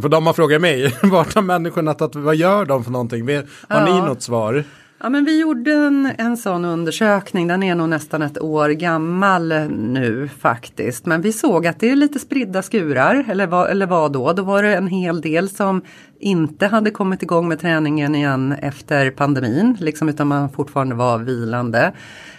för 0.03 0.09
de 0.09 0.27
har 0.27 0.33
frågat 0.33 0.61
mig, 0.61 0.97
vart 1.03 1.35
har 1.35 1.43
människorna 1.43 1.95
tagit, 1.95 2.15
vad 2.15 2.37
gör 2.37 2.65
de 2.65 2.85
för 2.85 2.91
någonting? 2.91 3.29
Har 3.29 3.45
ja. 3.69 3.85
ni 3.85 3.93
något 4.09 4.23
svar? 4.23 4.65
Ja 5.05 5.11
men 5.11 5.25
vi 5.25 5.41
gjorde 5.41 5.73
en, 5.73 6.13
en 6.19 6.37
sån 6.37 6.65
undersökning, 6.65 7.47
den 7.47 7.63
är 7.63 7.75
nog 7.75 7.89
nästan 7.89 8.23
ett 8.23 8.41
år 8.43 8.69
gammal 8.69 9.49
nu 9.71 10.29
faktiskt. 10.39 11.07
Men 11.07 11.21
vi 11.21 11.33
såg 11.33 11.67
att 11.67 11.81
det 11.81 11.91
är 11.91 11.97
lite 11.97 12.19
spridda 12.19 12.63
skurar, 12.63 13.25
eller 13.29 13.47
vad, 13.47 13.71
eller 13.71 13.87
vad 13.87 14.13
då? 14.13 14.33
Då 14.33 14.43
var 14.43 14.63
det 14.63 14.75
en 14.77 14.87
hel 14.87 15.21
del 15.21 15.49
som 15.49 15.83
inte 16.21 16.67
hade 16.67 16.91
kommit 16.91 17.23
igång 17.23 17.49
med 17.49 17.61
träningen 17.61 18.15
igen 18.15 18.53
efter 18.53 19.11
pandemin, 19.11 19.77
liksom, 19.81 20.09
utan 20.09 20.29
man 20.29 20.51
fortfarande 20.51 20.95
var 20.95 21.19
vilande. 21.19 21.93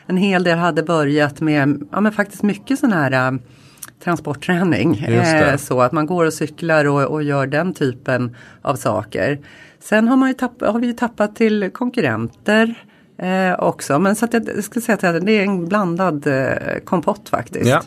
En 0.05 0.17
hel 0.17 0.43
del 0.43 0.57
hade 0.57 0.83
börjat 0.83 1.41
med, 1.41 1.87
ja 1.91 2.01
men 2.01 2.11
faktiskt 2.11 2.43
mycket 2.43 2.79
sån 2.79 2.93
här 2.93 3.11
äh, 3.11 3.39
transportträning. 4.03 4.97
Eh, 4.97 5.57
så 5.57 5.81
att 5.81 5.91
man 5.91 6.05
går 6.05 6.25
och 6.25 6.33
cyklar 6.33 6.85
och, 6.85 7.01
och 7.01 7.23
gör 7.23 7.47
den 7.47 7.73
typen 7.73 8.35
av 8.61 8.75
saker. 8.75 9.39
Sen 9.85 10.07
har, 10.07 10.17
man 10.17 10.33
tappat, 10.33 10.73
har 10.73 10.79
vi 10.79 10.93
tappat 10.93 11.35
till 11.35 11.69
konkurrenter 11.73 12.75
eh, 13.17 13.59
också. 13.59 13.99
Men 13.99 14.15
så 14.15 14.25
att 14.25 14.33
jag 14.33 14.63
ska 14.63 14.81
säga 14.81 14.95
att 14.95 15.25
det 15.25 15.31
är 15.31 15.43
en 15.43 15.67
blandad 15.67 16.27
eh, 16.27 16.79
kompott 16.83 17.29
faktiskt. 17.29 17.69
Ja. 17.69 17.81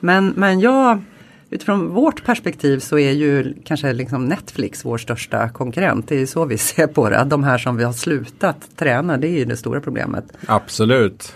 Men, 0.00 0.28
men 0.36 0.60
jag, 0.60 1.02
utifrån 1.50 1.88
vårt 1.88 2.24
perspektiv 2.24 2.78
så 2.78 2.98
är 2.98 3.10
ju 3.10 3.54
kanske 3.64 3.92
liksom 3.92 4.24
Netflix 4.24 4.84
vår 4.84 4.98
största 4.98 5.48
konkurrent. 5.48 6.08
Det 6.08 6.14
är 6.14 6.18
ju 6.18 6.26
så 6.26 6.44
vi 6.44 6.58
ser 6.68 6.86
på 6.86 7.10
det. 7.10 7.24
De 7.26 7.44
här 7.44 7.58
som 7.58 7.76
vi 7.76 7.84
har 7.84 7.92
slutat 7.92 8.56
träna, 8.76 9.16
det 9.16 9.28
är 9.28 9.38
ju 9.38 9.44
det 9.44 9.56
stora 9.56 9.80
problemet. 9.80 10.24
Absolut. 10.46 11.34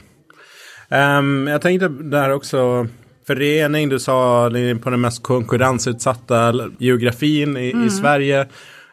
Um, 0.89 1.47
jag 1.47 1.63
tänkte 1.63 1.89
där 1.89 2.33
också 2.33 2.87
förening, 3.27 3.89
du 3.89 3.99
sa 3.99 4.51
på 4.83 4.91
den 4.91 5.01
mest 5.01 5.23
konkurrensutsatta 5.23 6.55
geografin 6.79 7.57
i, 7.57 7.71
mm. 7.71 7.87
i 7.87 7.91
Sverige. 7.91 8.47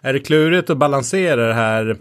Är 0.05 0.13
det 0.13 0.19
klurigt 0.19 0.69
att 0.69 0.77
balansera 0.77 1.47
det 1.47 1.53
här 1.53 1.97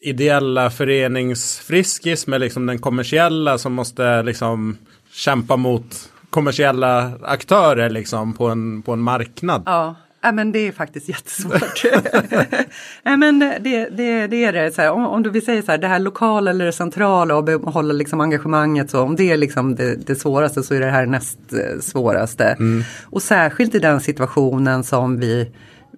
ideella 0.00 0.70
föreningsfriskis 0.70 2.26
med 2.26 2.40
liksom 2.40 2.66
den 2.66 2.78
kommersiella 2.78 3.58
som 3.58 3.72
måste 3.72 4.22
liksom 4.22 4.76
kämpa 5.12 5.56
mot 5.56 6.10
kommersiella 6.30 7.12
aktörer 7.22 7.90
liksom 7.90 8.32
på 8.32 8.46
en, 8.46 8.82
på 8.82 8.92
en 8.92 9.00
marknad? 9.00 9.62
Ja. 9.66 9.94
Ja 10.24 10.32
men 10.32 10.52
det 10.52 10.58
är 10.58 10.72
faktiskt 10.72 11.08
jättesvårt. 11.08 11.82
ja, 13.02 13.16
men 13.16 13.38
det, 13.38 13.88
det, 13.90 14.26
det 14.26 14.44
är 14.44 14.52
det, 14.52 14.74
så 14.74 14.82
här, 14.82 14.90
om, 14.90 15.06
om 15.06 15.22
du 15.22 15.30
vill 15.30 15.44
säga 15.44 15.62
så 15.62 15.70
här, 15.70 15.78
det 15.78 15.88
här 15.88 15.98
lokala 15.98 16.50
eller 16.50 16.64
det 16.64 16.72
centrala 16.72 17.36
och 17.36 17.44
behålla 17.44 17.92
liksom 17.92 18.20
engagemanget 18.20 18.90
så 18.90 19.00
om 19.00 19.16
det 19.16 19.30
är 19.30 19.36
liksom 19.36 19.74
det, 19.74 20.06
det 20.06 20.14
svåraste 20.14 20.62
så 20.62 20.74
är 20.74 20.80
det 20.80 20.90
här 20.90 21.06
näst 21.06 21.38
eh, 21.52 21.80
svåraste. 21.80 22.44
Mm. 22.44 22.84
Och 23.04 23.22
särskilt 23.22 23.74
i 23.74 23.78
den 23.78 24.00
situationen 24.00 24.84
som 24.84 25.20
vi 25.20 25.50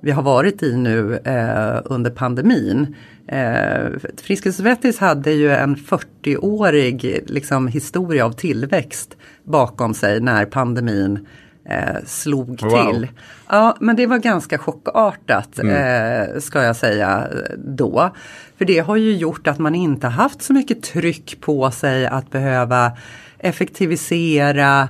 vi 0.06 0.12
har 0.12 0.22
varit 0.22 0.62
i 0.62 0.76
nu 0.76 1.16
eh, 1.24 1.80
under 1.84 2.10
pandemin. 2.10 2.96
Eh, 3.28 3.86
Friskis 4.22 4.56
Svettis 4.56 4.98
hade 4.98 5.32
ju 5.32 5.52
en 5.52 5.76
40-årig 5.76 7.24
liksom, 7.26 7.68
historia 7.68 8.24
av 8.24 8.32
tillväxt 8.32 9.16
bakom 9.44 9.94
sig 9.94 10.20
när 10.20 10.44
pandemin 10.44 11.26
eh, 11.68 12.04
slog 12.04 12.62
wow. 12.62 12.92
till. 12.92 13.08
Ja, 13.48 13.76
men 13.80 13.96
det 13.96 14.06
var 14.06 14.18
ganska 14.18 14.58
chockartat 14.58 15.58
mm. 15.58 15.74
eh, 15.74 16.40
ska 16.40 16.62
jag 16.62 16.76
säga 16.76 17.28
då. 17.56 18.10
För 18.58 18.64
det 18.64 18.78
har 18.78 18.96
ju 18.96 19.16
gjort 19.16 19.46
att 19.46 19.58
man 19.58 19.74
inte 19.74 20.06
haft 20.06 20.42
så 20.42 20.52
mycket 20.52 20.82
tryck 20.82 21.40
på 21.40 21.70
sig 21.70 22.06
att 22.06 22.30
behöva 22.30 22.92
effektivisera 23.38 24.88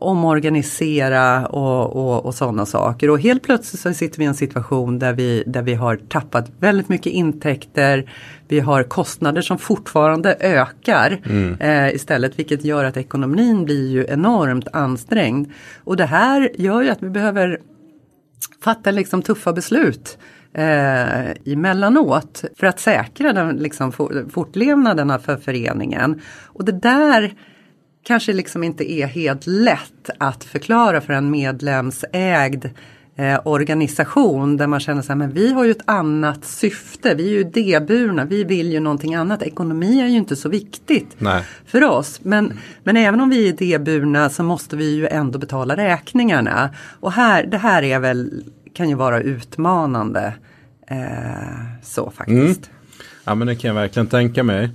omorganisera 0.00 1.46
och, 1.46 1.96
och, 1.96 2.26
och 2.26 2.34
sådana 2.34 2.66
saker. 2.66 3.10
Och 3.10 3.20
helt 3.20 3.42
plötsligt 3.42 3.80
så 3.80 3.94
sitter 3.94 4.18
vi 4.18 4.24
i 4.24 4.28
en 4.28 4.34
situation 4.34 4.98
där 4.98 5.12
vi, 5.12 5.44
där 5.46 5.62
vi 5.62 5.74
har 5.74 5.96
tappat 5.96 6.50
väldigt 6.58 6.88
mycket 6.88 7.12
intäkter. 7.12 8.10
Vi 8.48 8.60
har 8.60 8.82
kostnader 8.82 9.42
som 9.42 9.58
fortfarande 9.58 10.36
ökar 10.40 11.20
mm. 11.24 11.60
eh, 11.60 11.94
istället 11.94 12.38
vilket 12.38 12.64
gör 12.64 12.84
att 12.84 12.96
ekonomin 12.96 13.64
blir 13.64 13.90
ju 13.90 14.06
enormt 14.08 14.68
ansträngd. 14.72 15.50
Och 15.84 15.96
det 15.96 16.06
här 16.06 16.50
gör 16.54 16.82
ju 16.82 16.90
att 16.90 17.02
vi 17.02 17.10
behöver 17.10 17.60
fatta 18.64 18.90
liksom 18.90 19.22
tuffa 19.22 19.52
beslut 19.52 20.18
eh, 20.54 21.52
emellanåt 21.52 22.44
för 22.56 22.66
att 22.66 22.80
säkra 22.80 23.32
den 23.32 23.56
liksom, 23.56 23.92
fortlevnaden 24.30 25.20
för 25.20 25.36
föreningen. 25.36 26.20
Och 26.44 26.64
det 26.64 26.72
där 26.72 27.34
kanske 28.02 28.32
liksom 28.32 28.64
inte 28.64 28.92
är 28.92 29.06
helt 29.06 29.46
lätt 29.46 30.10
att 30.18 30.44
förklara 30.44 31.00
för 31.00 31.12
en 31.12 31.30
medlemsägd 31.30 32.66
eh, 33.16 33.40
organisation 33.44 34.56
där 34.56 34.66
man 34.66 34.80
känner 34.80 35.02
så 35.02 35.08
här, 35.08 35.16
men 35.16 35.30
vi 35.30 35.52
har 35.52 35.64
ju 35.64 35.70
ett 35.70 35.82
annat 35.84 36.44
syfte, 36.44 37.14
vi 37.14 37.26
är 37.26 37.30
ju 37.30 37.40
idéburna, 37.40 38.24
vi 38.24 38.44
vill 38.44 38.72
ju 38.72 38.80
någonting 38.80 39.14
annat. 39.14 39.42
Ekonomi 39.42 40.00
är 40.00 40.06
ju 40.06 40.16
inte 40.16 40.36
så 40.36 40.48
viktigt 40.48 41.16
Nej. 41.18 41.44
för 41.66 41.84
oss. 41.84 42.20
Men, 42.22 42.58
men 42.84 42.96
även 42.96 43.20
om 43.20 43.30
vi 43.30 43.44
är 43.44 43.48
idéburna 43.48 44.30
så 44.30 44.42
måste 44.42 44.76
vi 44.76 44.94
ju 44.94 45.06
ändå 45.06 45.38
betala 45.38 45.76
räkningarna. 45.76 46.70
Och 47.00 47.12
här, 47.12 47.46
det 47.46 47.58
här 47.58 47.82
är 47.82 47.98
väl, 47.98 48.44
kan 48.74 48.88
ju 48.88 48.94
vara 48.94 49.20
utmanande. 49.20 50.34
Eh, 50.86 50.96
så 51.82 52.10
faktiskt. 52.10 52.70
Ja 53.24 53.34
men 53.34 53.46
det 53.46 53.56
kan 53.56 53.68
jag 53.68 53.74
verkligen 53.74 54.06
tänka 54.06 54.42
mig. 54.42 54.70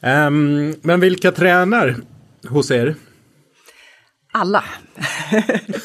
Ehm, 0.00 0.74
men 0.82 1.00
vilka 1.00 1.32
tränar 1.32 1.96
hos 2.48 2.70
er? 2.70 2.94
Alla. 4.32 4.64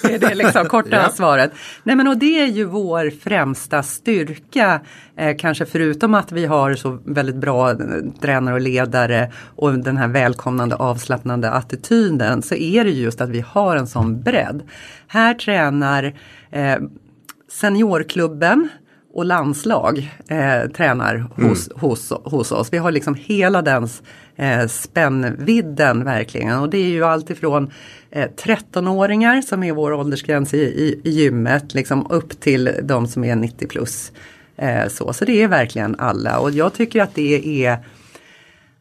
det 0.04 0.14
är 0.14 0.20
det 0.20 0.36
liksom 0.36 0.66
korta 0.66 0.90
Ja. 0.96 1.10
svaret. 1.10 1.52
Nej 1.84 1.96
men 1.96 2.08
och 2.08 2.18
det 2.18 2.40
är 2.42 2.48
ju 2.48 2.66
vår 2.66 3.10
främsta 3.10 3.84
styrka. 3.84 4.82
Eh, 5.18 5.36
kanske 5.38 5.66
förutom 5.66 6.14
att 6.14 6.32
vi 6.32 6.46
har 6.46 6.76
så 6.76 7.00
väldigt 7.06 7.36
bra 7.36 7.72
eh, 7.72 7.78
tränare 8.22 8.56
och 8.56 8.62
ledare 8.62 9.32
och 9.56 9.80
den 9.80 9.98
här 9.98 10.08
välkomnande 10.08 10.76
avslappnande 10.76 11.52
attityden 11.52 12.42
så 12.42 12.56
är 12.56 12.84
det 12.84 12.92
just 12.92 13.22
att 13.22 13.30
vi 13.30 13.42
har 13.42 13.76
en 13.76 13.88
sån 13.88 14.22
bredd. 14.22 14.64
Här 15.08 15.34
tränar 15.34 16.14
eh, 16.52 16.78
seniorklubben 17.52 18.70
och 19.14 19.26
landslag 19.26 20.12
eh, 20.28 20.70
tränar 20.72 21.26
hos, 21.36 21.70
hos, 21.76 22.14
hos 22.24 22.52
oss. 22.52 22.74
Vi 22.74 22.78
har 22.78 22.92
liksom 22.92 23.16
hela 23.16 23.62
den 23.62 23.88
eh, 24.36 24.68
spännvidden 24.68 26.04
verkligen. 26.04 26.60
Och 26.60 26.70
det 26.70 26.78
är 26.78 26.90
ju 26.90 27.04
alltifrån 27.04 27.72
eh, 28.12 28.30
13-åringar 28.38 29.42
som 29.42 29.64
är 29.64 29.72
vår 29.72 29.94
åldersgräns 29.94 30.54
i, 30.54 30.58
i, 30.58 31.02
i 31.04 31.10
gymmet 31.10 31.74
liksom 31.74 32.08
upp 32.10 32.40
till 32.40 32.72
de 32.84 33.08
som 33.08 33.24
är 33.24 33.36
90 33.36 33.68
plus. 33.68 34.12
Eh, 34.58 34.88
så. 34.88 35.14
så 35.14 35.26
det 35.26 35.42
är 35.42 35.48
verkligen 35.48 35.96
alla 36.00 36.40
och 36.40 36.52
jag 36.52 36.74
tycker 36.74 37.02
att 37.02 37.16
det 37.16 37.66
är 37.66 37.78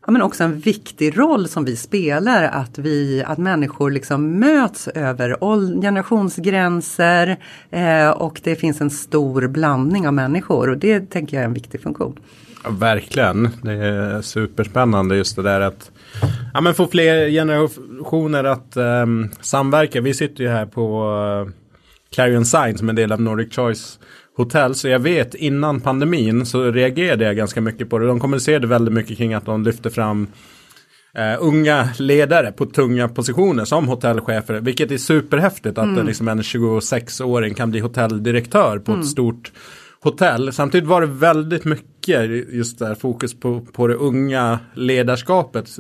ja, 0.07 0.13
men 0.13 0.23
också 0.23 0.45
en 0.45 0.59
viktig 0.59 1.19
roll 1.19 1.49
som 1.49 1.65
vi 1.65 1.77
spelar 1.77 2.43
att, 2.43 2.79
vi, 2.79 3.23
att 3.27 3.39
människor 3.39 3.91
liksom 3.91 4.39
möts 4.39 4.89
över 4.89 5.37
generationsgränser 5.81 7.37
eh, 7.71 8.11
och 8.11 8.41
det 8.45 8.57
finns 8.57 8.81
en 8.81 8.91
stor 8.91 9.47
blandning 9.47 10.07
av 10.07 10.15
människor 10.15 10.71
och 10.71 10.79
det 10.79 11.11
tänker 11.11 11.37
jag 11.37 11.43
är 11.43 11.47
en 11.47 11.55
viktig 11.55 11.83
funktion. 11.83 12.19
Ja, 12.65 12.71
verkligen, 12.71 13.51
det 13.63 13.73
är 13.73 14.23
superspännande 14.23 15.17
just 15.17 15.37
det 15.37 15.43
där 15.43 15.61
att 15.61 15.91
ja, 16.55 16.61
men 16.61 16.75
få 16.75 16.87
fler 16.87 17.31
generationer 17.31 18.45
att 18.45 18.77
ehm, 18.77 19.29
samverka. 19.41 20.01
Vi 20.01 20.15
sitter 20.15 20.45
ju 20.45 20.51
här 20.51 20.67
på 20.67 21.05
uh, 21.47 21.53
Clarion 22.15 22.45
Sign 22.45 22.79
som 22.79 22.89
är 22.89 22.93
en 22.93 22.97
del 22.97 23.13
av 23.13 23.21
Nordic 23.21 23.55
Choice 23.55 23.99
Hotel. 24.37 24.75
Så 24.75 24.89
jag 24.89 24.99
vet 24.99 25.35
innan 25.35 25.81
pandemin 25.81 26.47
så 26.47 26.71
reagerade 26.71 27.25
jag 27.25 27.37
ganska 27.37 27.61
mycket 27.61 27.91
på 27.91 27.99
det. 27.99 28.07
De 28.07 28.21
kommunicerade 28.21 28.67
väldigt 28.67 28.95
mycket 28.95 29.19
kring 29.19 29.35
att 29.35 29.47
de 29.47 29.65
lyfte 29.65 29.91
fram 29.91 30.27
eh, 31.15 31.37
unga 31.41 31.89
ledare 31.99 32.53
på 32.53 32.67
tunga 32.67 33.09
positioner 33.09 33.65
som 33.65 33.89
hotellchefer. 33.89 34.61
Vilket 34.61 34.91
är 34.91 34.99
superhäftigt 34.99 35.79
att 35.79 35.85
mm. 35.85 36.07
liksom 36.07 36.29
en 36.29 36.43
26-åring 36.43 37.55
kan 37.55 37.71
bli 37.71 37.81
hotelldirektör 37.81 38.79
på 38.79 38.93
ett 38.93 39.07
stort 39.07 39.53
hotell. 40.01 40.53
Samtidigt 40.53 40.89
var 40.89 41.01
det 41.01 41.07
väldigt 41.07 41.65
mycket 41.65 41.92
just 42.09 42.79
där 42.79 42.95
fokus 42.95 43.35
på, 43.35 43.61
på 43.73 43.87
det 43.87 43.95
unga 43.95 44.59
ledarskapet. 44.75 45.71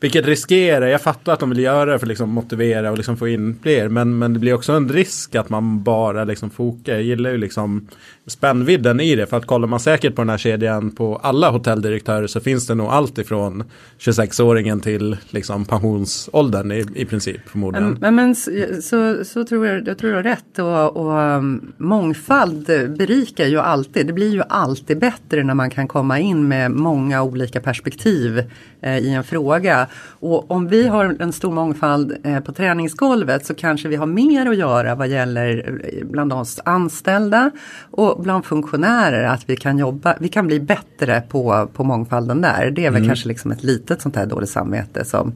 Vilket 0.00 0.26
riskerar, 0.26 0.86
jag 0.86 1.02
fattar 1.02 1.32
att 1.32 1.40
de 1.40 1.50
vill 1.50 1.58
göra 1.58 1.92
det 1.92 1.98
för 1.98 2.06
att 2.06 2.08
liksom 2.08 2.30
motivera 2.30 2.90
och 2.90 2.96
liksom 2.96 3.16
få 3.16 3.28
in 3.28 3.58
fler. 3.62 3.88
Men, 3.88 4.18
men 4.18 4.32
det 4.32 4.38
blir 4.38 4.54
också 4.54 4.72
en 4.72 4.88
risk 4.88 5.34
att 5.34 5.48
man 5.48 5.82
bara 5.82 6.24
liksom 6.24 6.50
fokar. 6.50 6.92
Jag 6.92 7.02
gillar 7.02 7.30
ju 7.30 7.38
liksom 7.38 7.88
spännvidden 8.26 9.00
i 9.00 9.14
det. 9.14 9.26
För 9.26 9.36
att 9.36 9.46
kollar 9.46 9.68
man 9.68 9.80
säkert 9.80 10.14
på 10.14 10.22
den 10.22 10.28
här 10.28 10.38
kedjan 10.38 10.90
på 10.90 11.16
alla 11.16 11.50
hotelldirektörer 11.50 12.26
så 12.26 12.40
finns 12.40 12.66
det 12.66 12.74
nog 12.74 12.86
allt 12.86 13.18
ifrån 13.18 13.64
26-åringen 13.98 14.80
till 14.80 15.16
liksom 15.30 15.64
pensionsåldern 15.64 16.72
i, 16.72 16.86
i 16.94 17.04
princip 17.04 17.48
förmodligen. 17.48 17.96
Men, 18.00 18.14
men, 18.14 18.34
så, 18.34 18.50
så, 18.82 19.24
så 19.24 19.44
tror 19.44 19.66
jag, 19.66 19.88
jag 19.88 19.98
tror 19.98 20.10
du 20.10 20.16
har 20.16 20.22
rätt 20.22 20.58
och, 20.58 20.96
och 20.96 21.20
mm, 21.20 21.72
mångfald 21.76 22.66
berikar 22.98 23.46
ju 23.46 23.58
alltid. 23.58 24.06
Det 24.06 24.12
blir 24.12 24.30
ju 24.32 24.42
alltid 24.48 24.98
bättre 24.98 25.44
när 25.44 25.54
man 25.54 25.69
kan 25.70 25.88
komma 25.88 26.18
in 26.18 26.48
med 26.48 26.70
många 26.70 27.22
olika 27.22 27.60
perspektiv 27.60 28.50
eh, 28.80 28.98
i 28.98 29.14
en 29.14 29.24
fråga. 29.24 29.86
Och 30.20 30.50
om 30.50 30.68
vi 30.68 30.86
har 30.86 31.16
en 31.20 31.32
stor 31.32 31.52
mångfald 31.52 32.16
eh, 32.24 32.40
på 32.40 32.52
träningsgolvet 32.52 33.46
så 33.46 33.54
kanske 33.54 33.88
vi 33.88 33.96
har 33.96 34.06
mer 34.06 34.46
att 34.46 34.56
göra 34.56 34.94
vad 34.94 35.08
gäller 35.08 35.78
eh, 35.84 36.06
bland 36.06 36.32
oss 36.32 36.60
anställda 36.64 37.50
och 37.90 38.22
bland 38.22 38.44
funktionärer 38.44 39.24
att 39.24 39.50
vi 39.50 39.56
kan 39.56 39.78
jobba, 39.78 40.16
vi 40.20 40.28
kan 40.28 40.46
bli 40.46 40.60
bättre 40.60 41.22
på, 41.28 41.68
på 41.72 41.84
mångfalden 41.84 42.40
där. 42.40 42.70
Det 42.70 42.86
är 42.86 42.90
väl 42.90 43.06
kanske 43.06 43.28
liksom 43.28 43.50
ett 43.50 43.62
litet 43.62 44.02
sånt 44.02 44.16
här 44.16 44.26
dåligt 44.26 44.50
samvete 44.50 45.04
som 45.04 45.32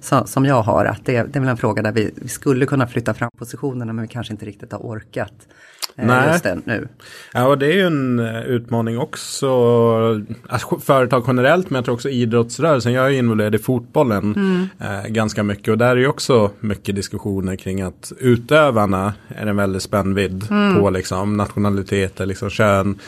som, 0.00 0.44
jag 0.44 0.62
har, 0.62 0.84
att 0.84 1.04
det, 1.04 1.12
det 1.12 1.36
är 1.36 1.40
väl 1.40 1.48
en 1.48 1.56
fråga 1.56 1.82
där 1.82 1.92
vi, 1.92 2.10
vi 2.16 2.28
skulle 2.28 2.66
kunna 2.66 2.86
flytta 2.86 3.14
fram 3.14 3.30
positionerna 3.38 3.92
men 3.92 4.02
vi 4.02 4.08
kanske 4.08 4.32
inte 4.32 4.46
riktigt 4.46 4.72
har 4.72 4.78
orkat 4.78 5.32
Nej. 6.06 6.28
just 6.28 6.44
det 6.44 6.58
nu. 6.64 6.88
Ja, 7.32 7.46
och 7.46 7.58
det 7.58 7.66
är 7.66 7.72
ju 7.72 7.86
en 7.86 8.18
eh, 8.18 8.42
utmaning 8.42 8.98
också. 8.98 9.48
Alltså, 10.48 10.78
företag 10.78 11.24
generellt, 11.26 11.70
men 11.70 11.76
jag 11.76 11.84
tror 11.84 11.94
också 11.94 12.08
idrottsrörelsen. 12.08 12.92
Jag 12.92 13.06
är 13.06 13.10
involverad 13.10 13.54
i 13.54 13.58
fotbollen 13.58 14.34
eh, 14.78 15.08
ganska 15.08 15.42
mycket. 15.42 15.68
Och 15.68 15.78
där 15.78 15.90
är 15.90 15.96
ju 15.96 16.08
också 16.08 16.50
mycket 16.60 16.96
diskussioner 16.96 17.56
kring 17.56 17.82
att 17.82 18.12
utövarna 18.20 19.12
är 19.28 19.46
en 19.46 19.56
väldigt 19.56 19.82
spännvidd 19.82 20.48
på 20.80 20.90
liksom 20.90 21.36
nationaliteter, 21.36 22.26
liksom 22.26 22.50
kön 22.50 22.98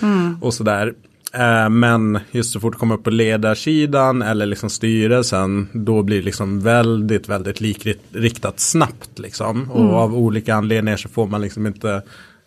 och 0.40 0.55
sådär. 0.55 0.94
Eh, 1.33 1.68
Men 1.70 2.18
just 2.31 2.53
så 2.53 2.61
fort 2.61 2.72
det 2.72 2.79
kommer 2.79 2.94
upp 2.94 3.05
på 3.05 3.11
ledarsidan 3.11 4.22
eller 4.22 4.46
liksom 4.46 4.70
styrelsen 4.70 5.68
då 5.72 6.03
blir 6.03 6.18
det 6.18 6.24
liksom 6.24 6.61
väldigt, 6.61 7.29
väldigt 7.29 7.61
likriktat 7.61 8.61
snabbt 8.61 9.18
liksom. 9.18 9.70
Och 9.70 9.94
av 9.94 10.14
olika 10.14 10.55
anledningar 10.55 10.96
så 10.96 11.09
får 11.09 11.26
man 11.26 11.40
liksom 11.40 11.66
inte 11.66 12.03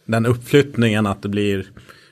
den 0.06 0.26
uppflyttningen 0.26 1.06
att 1.06 1.22
det 1.22 1.30
blir 1.30 1.66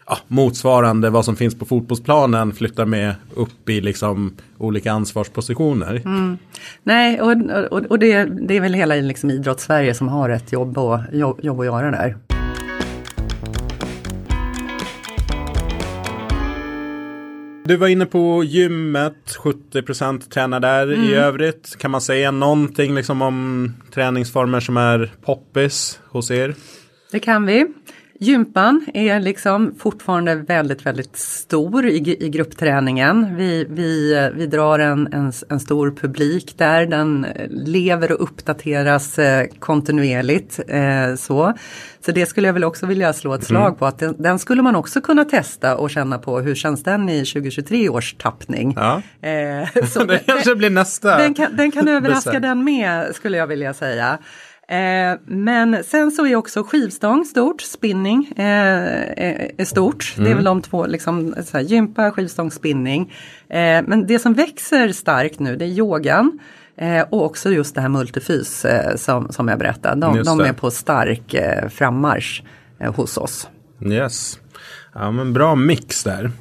ja, 0.08 0.18
motsvarande 0.28 1.10
vad 1.10 1.26
som 1.26 1.36
finns 1.36 1.60
på 1.60 1.66
fotbollsplanen 1.66 2.54
flyttar 2.54 2.86
med 2.86 3.16
upp 3.34 3.70
i 3.70 3.82
liksom 3.82 4.36
olika 4.58 4.92
ansvarspositioner. 4.92 6.02
Nej, 6.84 7.22
och, 7.22 7.32
och, 7.72 7.86
och 7.86 8.00
det, 8.00 8.26
det 8.26 8.58
är 8.58 8.62
väl 8.62 8.74
hela 8.74 8.96
liksom 8.96 9.30
idrottssverige 9.30 9.94
som 9.94 10.08
har 10.08 10.30
ett 10.30 10.52
jobb, 10.52 10.78
och, 10.78 11.00
jobb, 11.12 11.40
jobb 11.44 11.60
att 11.60 11.66
göra 11.66 11.92
där. 11.92 12.18
Du 17.66 17.78
var 17.78 17.88
inne 17.88 18.06
på 18.06 18.44
gymmet, 18.44 19.38
70% 19.44 20.30
tränar 20.30 20.60
där 20.60 20.94
i 20.94 21.14
övrigt. 21.14 21.76
Kan 21.78 21.92
man 21.92 22.02
säga 22.02 22.32
någonting 22.32 22.96
liksom 22.96 23.22
om 23.22 23.74
träningsformer 23.94 24.60
som 24.60 24.78
är 24.78 25.12
poppis 25.26 26.00
hos 26.10 26.32
er? 26.32 26.56
Det 27.12 27.20
kan 27.20 27.46
vi. 27.46 27.66
Gympan 28.24 28.86
är 28.94 29.20
liksom 29.20 29.76
fortfarande 29.80 30.36
väldigt, 30.36 30.86
väldigt 30.86 31.18
stor 31.18 31.86
i, 31.86 32.26
i 32.26 32.30
gruppträningen. 32.30 33.36
Vi, 33.36 33.66
vi, 33.70 34.30
vi 34.36 34.48
drar 34.48 34.80
en, 34.80 35.14
en, 35.14 35.32
en 35.50 35.60
stor 35.60 35.92
publik 35.92 36.58
där. 36.58 36.86
Den 36.86 37.28
lever 37.50 38.12
och 38.12 38.24
uppdateras 38.24 39.20
eh, 39.20 39.48
kontinuerligt. 39.60 40.60
Eh, 40.68 41.16
så. 41.16 41.54
så 42.06 42.12
det 42.12 42.26
skulle 42.26 42.48
jag 42.48 42.54
väl 42.54 42.64
också 42.64 42.86
vilja 42.86 43.14
slå 43.14 43.34
ett 43.34 43.44
slag 43.44 43.80
på. 43.80 43.86
Att 43.86 44.00
den, 44.00 44.16
den 44.18 44.40
skulle 44.40 44.62
man 44.62 44.76
också 44.76 45.02
kunna 45.02 45.26
testa 45.26 45.78
och 45.78 45.90
känna 45.90 46.18
på 46.18 46.40
hur 46.40 46.56
känns 46.56 46.84
den 46.84 47.10
i 47.10 47.26
2023 47.26 47.90
års 47.90 48.14
tappning. 48.14 48.74
Ja. 48.76 49.02
Eh, 49.30 49.86
så 49.86 50.04
det 50.06 50.20
kanske 50.20 50.56
blir 50.56 50.70
nästa. 50.70 51.18
den 51.18 51.34
kan, 51.34 51.56
den 51.56 51.72
kan 51.72 51.88
överraska 51.88 52.40
den 52.40 52.64
med 52.64 53.16
skulle 53.16 53.38
jag 53.38 53.48
vilja 53.48 53.74
säga. 53.74 54.20
Eh, 54.72 55.20
men 55.26 55.84
sen 55.84 56.12
så 56.12 56.26
är 56.26 56.36
också 56.36 56.64
skivstång 56.64 57.26
stort, 57.26 57.62
spinning 57.62 58.34
eh, 58.38 58.46
är, 58.46 59.52
är 59.58 59.66
stort. 59.66 60.14
Det 60.18 60.32
är 60.32 60.36
väl 60.36 60.44
de 60.44 60.62
två, 60.62 60.86
liksom, 60.86 61.36
så 61.46 61.58
här, 61.58 61.64
gympa, 61.64 62.12
skivstång, 62.12 62.52
spinning. 62.52 63.14
Eh, 63.50 63.84
men 63.88 64.08
det 64.08 64.20
som 64.20 64.34
växer 64.34 64.92
starkt 64.92 65.40
nu 65.40 65.56
det 65.56 65.66
är 65.66 65.70
yogan. 65.70 66.40
Eh, 66.78 67.02
och 67.10 67.26
också 67.26 67.52
just 67.52 67.76
det 67.76 67.82
här 67.82 67.90
multifys 67.90 68.66
eh, 68.66 68.96
som, 68.96 69.32
som 69.32 69.48
jag 69.48 69.60
berättade. 69.60 70.02
De, 70.02 70.24
de 70.24 70.42
är 70.42 70.54
på 70.54 70.72
stark 70.72 71.34
eh, 71.34 71.70
frammarsch 71.70 72.44
eh, 72.80 72.96
hos 72.96 73.18
oss. 73.18 73.50
Yes. 73.86 74.40
Ja 74.94 75.12
men 75.12 75.34
bra 75.34 75.56
mix 75.56 76.04
där. 76.04 76.32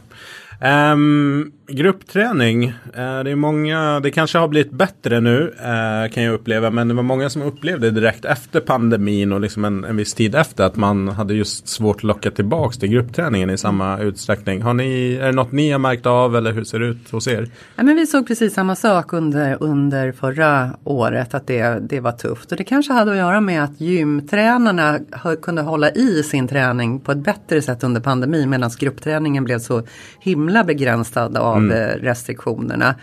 Um, 0.64 1.52
gruppträning, 1.68 2.64
uh, 2.68 3.24
det 3.24 3.30
är 3.30 3.34
många, 3.34 4.00
det 4.00 4.10
kanske 4.10 4.38
har 4.38 4.48
blivit 4.48 4.72
bättre 4.72 5.20
nu 5.20 5.40
uh, 5.40 6.12
kan 6.12 6.22
jag 6.22 6.34
uppleva, 6.34 6.70
men 6.70 6.88
det 6.88 6.94
var 6.94 7.02
många 7.02 7.30
som 7.30 7.42
upplevde 7.42 7.90
direkt 7.90 8.24
efter 8.24 8.60
pandemin 8.60 9.32
och 9.32 9.40
liksom 9.40 9.64
en, 9.64 9.84
en 9.84 9.96
viss 9.96 10.14
tid 10.14 10.34
efter 10.34 10.64
att 10.64 10.76
man 10.76 11.08
hade 11.08 11.34
just 11.34 11.68
svårt 11.68 11.96
att 11.96 12.02
locka 12.02 12.30
tillbaka 12.30 12.72
till 12.72 12.88
gruppträningen 12.88 13.50
i 13.50 13.58
samma 13.58 13.98
utsträckning. 13.98 14.62
Har 14.62 14.74
ni, 14.74 15.14
är 15.14 15.26
det 15.26 15.32
något 15.32 15.52
ni 15.52 15.70
har 15.70 15.78
märkt 15.78 16.06
av 16.06 16.36
eller 16.36 16.52
hur 16.52 16.64
ser 16.64 16.78
det 16.78 16.86
ut 16.86 17.10
hos 17.10 17.28
er? 17.28 17.48
Ja, 17.76 17.82
men 17.82 17.96
vi 17.96 18.06
såg 18.06 18.26
precis 18.26 18.54
samma 18.54 18.76
sak 18.76 19.12
under, 19.12 19.56
under 19.60 20.12
förra 20.12 20.70
året, 20.84 21.34
att 21.34 21.46
det, 21.46 21.78
det 21.88 22.00
var 22.00 22.12
tufft. 22.12 22.52
Och 22.52 22.58
det 22.58 22.64
kanske 22.64 22.92
hade 22.92 23.10
att 23.10 23.16
göra 23.16 23.40
med 23.40 23.64
att 23.64 23.80
gymtränarna 23.80 24.98
kunde 25.42 25.62
hålla 25.62 25.90
i 25.90 26.22
sin 26.22 26.48
träning 26.48 27.00
på 27.00 27.12
ett 27.12 27.24
bättre 27.24 27.62
sätt 27.62 27.84
under 27.84 28.00
pandemin 28.00 28.50
medan 28.50 28.70
gruppträningen 28.78 29.44
blev 29.44 29.58
så 29.58 29.82
himla 30.20 30.49
begränsad 30.64 31.36
av 31.36 31.56
mm. 31.56 31.76
Eh, 31.76 31.94
restriktionerna. 31.94 32.94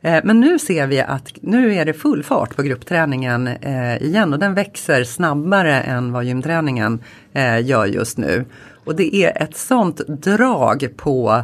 Eh, 0.00 0.20
men 0.24 0.40
nu 0.40 0.58
ser 0.58 0.86
vi 0.86 1.00
att 1.00 1.32
nu 1.40 1.74
är 1.74 1.84
det 1.84 1.92
full 1.92 2.22
fart 2.22 2.56
på 2.56 2.62
gruppträningen 2.62 3.46
eh, 3.46 4.02
igen 4.02 4.32
och 4.32 4.38
den 4.38 4.54
växer 4.54 5.04
snabbare 5.04 5.80
än 5.80 6.12
vad 6.12 6.24
gymträningen 6.24 7.00
gör 7.62 7.86
just 7.86 8.18
nu. 8.18 8.44
Och 8.84 8.96
det 8.96 9.16
är 9.16 9.42
ett 9.42 9.56
sånt 9.56 10.00
drag 10.06 10.88
på 10.96 11.42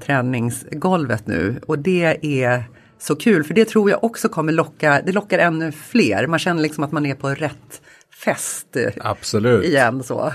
träningsgolvet 0.00 1.26
nu 1.26 1.60
och 1.66 1.78
det 1.78 2.42
är 2.42 2.64
så 2.98 3.16
kul 3.16 3.44
för 3.44 3.54
det 3.54 3.64
tror 3.64 3.90
jag 3.90 4.04
också 4.04 4.28
kommer 4.28 4.52
locka, 4.52 5.00
det 5.06 5.12
lockar 5.12 5.38
ännu 5.38 5.72
fler. 5.72 6.26
Man 6.26 6.38
känner 6.38 6.62
liksom 6.62 6.84
att 6.84 6.92
man 6.92 7.06
är 7.06 7.14
på 7.14 7.28
rätt 7.28 7.80
fest 8.24 8.76
Absolut. 9.00 9.64
igen 9.64 10.02
så. 10.02 10.32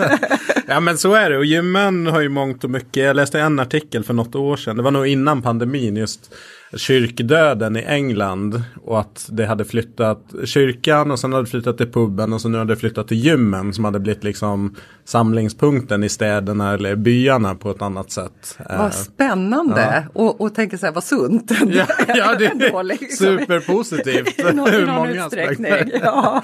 ja 0.66 0.80
men 0.80 0.98
så 0.98 1.14
är 1.14 1.30
det 1.30 1.36
och 1.36 1.44
gymmen 1.44 2.06
har 2.06 2.20
ju 2.20 2.28
mångt 2.28 2.64
och 2.64 2.70
mycket. 2.70 3.04
Jag 3.04 3.16
läste 3.16 3.40
en 3.40 3.60
artikel 3.60 4.04
för 4.04 4.14
något 4.14 4.34
år 4.34 4.56
sedan. 4.56 4.76
Det 4.76 4.82
var 4.82 4.90
nog 4.90 5.06
innan 5.06 5.42
pandemin 5.42 5.96
just 5.96 6.34
kyrkdöden 6.76 7.76
i 7.76 7.82
England 7.82 8.62
och 8.84 9.00
att 9.00 9.28
det 9.32 9.46
hade 9.46 9.64
flyttat 9.64 10.34
kyrkan 10.44 11.10
och 11.10 11.18
sen 11.18 11.32
hade 11.32 11.46
flyttat 11.46 11.76
till 11.76 11.92
puben 11.92 12.32
och 12.32 12.40
så 12.40 12.48
nu 12.48 12.58
hade 12.58 12.72
det 12.72 12.80
flyttat 12.80 13.08
till 13.08 13.16
gymmen 13.16 13.72
som 13.72 13.84
hade 13.84 14.00
blivit 14.00 14.24
liksom 14.24 14.74
samlingspunkten 15.04 16.04
i 16.04 16.08
städerna 16.08 16.74
eller 16.74 16.96
byarna 16.96 17.54
på 17.54 17.70
ett 17.70 17.82
annat 17.82 18.10
sätt. 18.10 18.58
Vad 18.68 18.80
eh, 18.80 18.90
spännande 18.90 20.04
ja. 20.14 20.22
och, 20.22 20.40
och 20.40 20.54
tänka 20.54 20.78
så 20.78 20.86
här 20.86 20.92
vad 20.92 21.04
sunt. 21.04 21.52
Ja, 21.66 21.86
ja 22.08 22.34
det 22.38 22.46
är 22.66 22.82
liksom. 22.82 23.16
superpositivt. 23.16 24.38
I 24.52 24.54
någon, 24.54 24.74
i 24.74 24.86
någon 24.86 25.08
utsträckning. 25.08 26.00
Ja. 26.02 26.42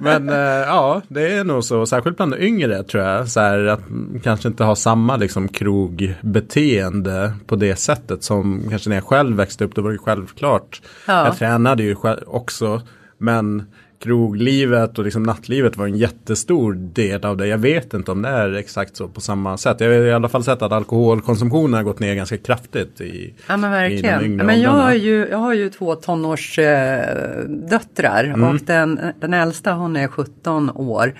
Men 0.00 0.28
äh, 0.28 0.36
ja, 0.36 1.02
det 1.08 1.32
är 1.32 1.44
nog 1.44 1.64
så, 1.64 1.86
särskilt 1.86 2.16
bland 2.16 2.34
yngre 2.34 2.82
tror 2.82 3.04
jag, 3.04 3.28
så 3.28 3.40
här, 3.40 3.66
att 3.66 3.80
kanske 4.22 4.48
inte 4.48 4.64
ha 4.64 4.76
samma 4.76 5.16
liksom 5.16 5.48
krogbeteende 5.48 7.32
på 7.46 7.56
det 7.56 7.76
sättet 7.76 8.22
som 8.22 8.66
kanske 8.70 8.88
när 8.88 8.96
jag 8.96 9.04
själv 9.04 9.36
växte 9.36 9.61
upp, 9.62 9.74
det 9.74 9.82
var 9.82 9.90
ju 9.90 9.98
självklart. 9.98 10.82
Ja. 11.06 11.26
Jag 11.26 11.36
tränade 11.36 11.82
ju 11.82 11.96
också, 12.26 12.82
men 13.18 13.66
kroglivet 14.02 14.98
och 14.98 15.04
liksom 15.04 15.22
nattlivet 15.22 15.76
var 15.76 15.86
en 15.86 15.96
jättestor 15.96 16.74
del 16.74 17.24
av 17.24 17.36
det. 17.36 17.46
Jag 17.46 17.58
vet 17.58 17.94
inte 17.94 18.10
om 18.10 18.22
det 18.22 18.28
är 18.28 18.52
exakt 18.52 18.96
så 18.96 19.08
på 19.08 19.20
samma 19.20 19.56
sätt. 19.56 19.80
Jag 19.80 19.88
har 19.88 19.94
i 19.94 20.12
alla 20.12 20.28
fall 20.28 20.44
sett 20.44 20.62
att 20.62 20.72
alkoholkonsumtionen 20.72 21.74
har 21.74 21.82
gått 21.82 22.00
ner 22.00 22.14
ganska 22.14 22.38
kraftigt 22.38 23.00
i 23.00 23.34
Ja 23.46 23.56
men 23.56 23.70
verkligen. 23.70 24.36
men 24.36 24.60
jag 24.60 24.70
har, 24.70 24.92
ju, 24.92 25.28
jag 25.30 25.38
har 25.38 25.54
ju 25.54 25.70
två 25.70 25.94
tonårsdöttrar 25.94 28.24
mm. 28.24 28.44
och 28.44 28.56
den, 28.66 29.00
den 29.20 29.34
äldsta 29.34 29.72
hon 29.72 29.96
är 29.96 30.08
17 30.08 30.70
år. 30.70 31.14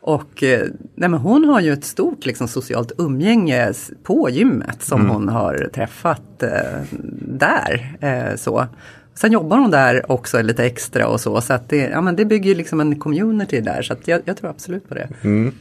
Och 0.00 0.42
eh, 0.42 0.66
nej, 0.94 1.08
men 1.08 1.20
hon 1.20 1.44
har 1.44 1.60
ju 1.60 1.72
ett 1.72 1.84
stort 1.84 2.26
liksom, 2.26 2.48
socialt 2.48 2.92
umgänge 2.98 3.72
på 4.02 4.30
gymmet 4.30 4.82
som 4.82 5.00
mm. 5.00 5.12
hon 5.12 5.28
har 5.28 5.68
träffat 5.74 6.42
eh, 6.42 6.82
där. 7.22 7.96
Eh, 8.00 8.36
så. 8.36 8.66
Sen 9.14 9.32
jobbar 9.32 9.58
hon 9.58 9.70
där 9.70 10.12
också 10.12 10.42
lite 10.42 10.64
extra 10.64 11.08
och 11.08 11.20
så. 11.20 11.40
Så 11.40 11.52
att 11.52 11.68
det, 11.68 11.76
ja, 11.76 12.00
men 12.00 12.16
det 12.16 12.24
bygger 12.24 12.54
liksom 12.54 12.80
en 12.80 12.98
community 12.98 13.60
där. 13.60 13.82
Så 13.82 13.94
jag, 14.04 14.20
jag, 14.24 14.36
tror 14.36 14.50
absolut 14.50 14.88
på 14.88 14.94
det. 14.94 15.08
Mm. 15.22 15.54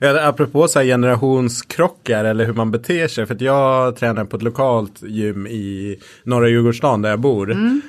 Apropå 0.00 0.68
så 0.68 0.78
här 0.78 0.86
generationskrockar 0.86 2.24
eller 2.24 2.44
hur 2.44 2.52
man 2.52 2.70
beter 2.70 3.08
sig. 3.08 3.26
För 3.26 3.34
att 3.34 3.40
jag 3.40 3.96
tränar 3.96 4.24
på 4.24 4.36
ett 4.36 4.42
lokalt 4.42 5.02
gym 5.02 5.46
i 5.46 5.98
norra 6.24 6.48
Djurgårdsstaden 6.48 7.02
där 7.02 7.10
jag 7.10 7.20
bor. 7.20 7.52
Mm. 7.52 7.80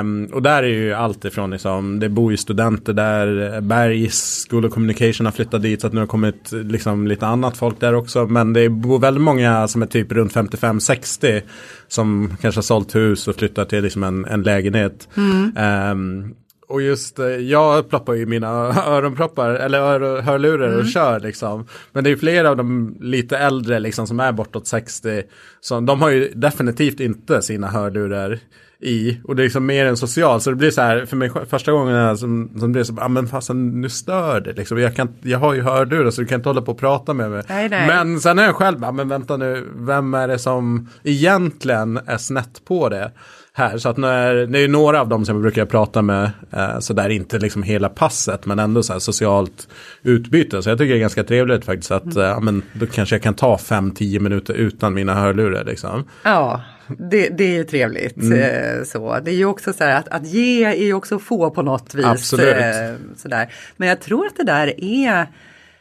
Um, 0.00 0.26
och 0.32 0.42
där 0.42 0.62
är 0.62 0.68
ju 0.68 0.92
allt 0.92 1.24
ifrån 1.24 1.50
liksom, 1.50 2.00
det 2.00 2.08
bor 2.08 2.30
ju 2.30 2.36
studenter 2.36 2.92
där. 2.92 3.60
Bergs 3.60 4.46
School 4.50 4.66
of 4.66 4.72
Communication 4.72 5.26
har 5.26 5.32
flyttat 5.32 5.62
dit 5.62 5.80
så 5.80 5.86
att 5.86 5.92
nu 5.92 6.00
har 6.00 6.06
kommit 6.06 6.52
liksom 6.52 7.06
lite 7.06 7.26
annat 7.26 7.56
folk 7.56 7.80
där 7.80 7.94
också. 7.94 8.26
Men 8.26 8.52
det 8.52 8.68
bor 8.68 8.98
väldigt 8.98 9.22
många 9.22 9.68
som 9.68 9.82
är 9.82 9.86
typ 9.86 10.12
runt 10.12 10.34
55-60 10.34 11.42
som 11.88 12.36
kanske 12.40 12.58
har 12.58 12.62
sålt 12.62 12.94
hus 12.94 13.28
och 13.28 13.36
flyttat 13.36 13.68
till 13.68 13.82
liksom 13.82 14.02
en, 14.02 14.24
en 14.24 14.42
lägenhet. 14.42 15.08
Mm. 15.16 15.56
Um, 15.92 16.34
och 16.68 16.82
just 16.82 17.18
eh, 17.18 17.26
jag 17.26 17.88
ploppar 17.88 18.14
ju 18.14 18.26
mina 18.26 18.48
öronproppar 18.86 19.50
eller 19.50 19.78
ör, 19.78 20.20
hörlurar 20.20 20.68
mm. 20.68 20.80
och 20.80 20.86
kör 20.86 21.20
liksom. 21.20 21.66
Men 21.92 22.04
det 22.04 22.10
är 22.10 22.16
flera 22.16 22.50
av 22.50 22.56
de 22.56 22.96
lite 23.00 23.38
äldre 23.38 23.78
liksom 23.78 24.06
som 24.06 24.20
är 24.20 24.32
bortåt 24.32 24.66
60. 24.66 25.22
Så 25.60 25.80
de 25.80 26.02
har 26.02 26.10
ju 26.10 26.32
definitivt 26.34 27.00
inte 27.00 27.42
sina 27.42 27.66
hörlurar 27.66 28.38
i. 28.80 29.20
Och 29.24 29.36
det 29.36 29.42
är 29.42 29.44
liksom 29.44 29.66
mer 29.66 29.86
än 29.86 29.96
social. 29.96 30.40
Så 30.40 30.50
det 30.50 30.56
blir 30.56 30.70
så 30.70 30.80
här 30.80 31.06
för 31.06 31.16
mig 31.16 31.30
första 31.50 31.72
gången 31.72 32.18
som, 32.18 32.50
som 32.60 32.72
det 32.72 32.80
är 32.80 32.84
så, 32.84 32.94
ja 32.96 33.04
ah, 33.04 33.08
men 33.08 33.28
fasen 33.28 33.80
nu 33.80 33.88
stör 33.88 34.40
det 34.40 34.52
liksom. 34.52 34.78
Jag, 34.78 34.96
kan, 34.96 35.08
jag 35.22 35.38
har 35.38 35.54
ju 35.54 35.62
hörlurar 35.62 36.10
så 36.10 36.20
du 36.20 36.26
kan 36.26 36.40
inte 36.40 36.48
hålla 36.48 36.62
på 36.62 36.72
och 36.72 36.78
prata 36.78 37.14
med 37.14 37.30
mig. 37.30 37.42
Nej, 37.48 37.68
nej. 37.68 37.86
Men 37.86 38.20
sen 38.20 38.38
är 38.38 38.44
jag 38.44 38.54
själv, 38.54 38.78
ja 38.82 38.92
men 38.92 39.08
vänta 39.08 39.36
nu, 39.36 39.68
vem 39.76 40.14
är 40.14 40.28
det 40.28 40.38
som 40.38 40.88
egentligen 41.02 42.00
är 42.06 42.18
snett 42.18 42.64
på 42.64 42.88
det? 42.88 43.12
här. 43.58 43.78
Så 43.78 43.88
att 43.88 43.96
när, 43.96 44.34
det 44.34 44.58
är 44.58 44.68
några 44.68 45.00
av 45.00 45.08
dem 45.08 45.24
som 45.24 45.34
jag 45.34 45.42
brukar 45.42 45.64
prata 45.64 46.02
med, 46.02 46.30
eh, 46.50 46.78
så 46.78 46.92
där 46.92 47.08
inte 47.08 47.38
liksom 47.38 47.62
hela 47.62 47.88
passet, 47.88 48.46
men 48.46 48.58
ändå 48.58 48.82
så 48.82 48.92
här 48.92 49.00
socialt 49.00 49.68
utbyte. 50.02 50.62
Så 50.62 50.70
jag 50.70 50.78
tycker 50.78 50.92
det 50.92 50.98
är 50.98 51.00
ganska 51.00 51.24
trevligt 51.24 51.64
faktiskt 51.64 51.90
att, 51.90 52.16
mm. 52.16 52.30
eh, 52.30 52.40
men 52.40 52.62
då 52.72 52.86
kanske 52.86 53.14
jag 53.14 53.22
kan 53.22 53.34
ta 53.34 53.56
5-10 53.56 54.20
minuter 54.20 54.54
utan 54.54 54.94
mina 54.94 55.14
hörlurar 55.14 55.64
liksom. 55.64 56.04
Ja, 56.22 56.60
det, 56.88 57.28
det 57.28 57.44
är 57.44 57.56
ju 57.56 57.64
trevligt. 57.64 58.16
Mm. 58.16 58.38
Eh, 58.38 58.84
så. 58.84 59.18
Det 59.24 59.30
är 59.30 59.34
ju 59.34 59.44
också 59.44 59.72
så 59.72 59.84
här 59.84 59.96
att, 59.96 60.08
att 60.08 60.26
ge 60.26 60.64
är 60.64 60.84
ju 60.84 60.94
också 60.94 61.18
få 61.18 61.50
på 61.50 61.62
något 61.62 61.94
vis. 61.94 62.06
Absolut. 62.06 62.56
Eh, 62.56 62.94
sådär. 63.16 63.52
Men 63.76 63.88
jag 63.88 64.00
tror 64.00 64.26
att 64.26 64.36
det 64.36 64.44
där 64.44 64.84
är 64.84 65.26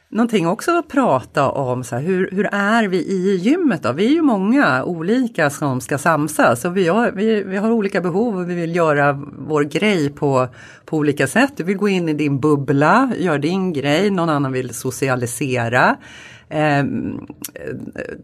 Någonting 0.09 0.47
också 0.47 0.77
att 0.77 0.87
prata 0.87 1.49
om, 1.49 1.83
så 1.83 1.95
här, 1.95 2.03
hur, 2.03 2.29
hur 2.31 2.49
är 2.51 2.87
vi 2.87 2.97
i 2.97 3.35
gymmet 3.35 3.83
då? 3.83 3.91
Vi 3.91 4.05
är 4.05 4.11
ju 4.11 4.21
många 4.21 4.83
olika 4.83 5.49
som 5.49 5.81
ska 5.81 5.97
samsas 5.97 6.65
och 6.65 6.77
vi 6.77 6.87
har, 6.87 7.11
vi, 7.11 7.43
vi 7.43 7.57
har 7.57 7.71
olika 7.71 8.01
behov 8.01 8.37
och 8.37 8.49
vi 8.49 8.55
vill 8.55 8.75
göra 8.75 9.13
vår 9.37 9.63
grej 9.63 10.09
på, 10.09 10.47
på 10.85 10.97
olika 10.97 11.27
sätt. 11.27 11.53
Du 11.55 11.63
vill 11.63 11.77
gå 11.77 11.89
in 11.89 12.09
i 12.09 12.13
din 12.13 12.39
bubbla, 12.39 13.11
göra 13.17 13.37
din 13.37 13.73
grej, 13.73 14.09
någon 14.09 14.29
annan 14.29 14.51
vill 14.51 14.73
socialisera. 14.73 15.97
Eh, 16.49 16.85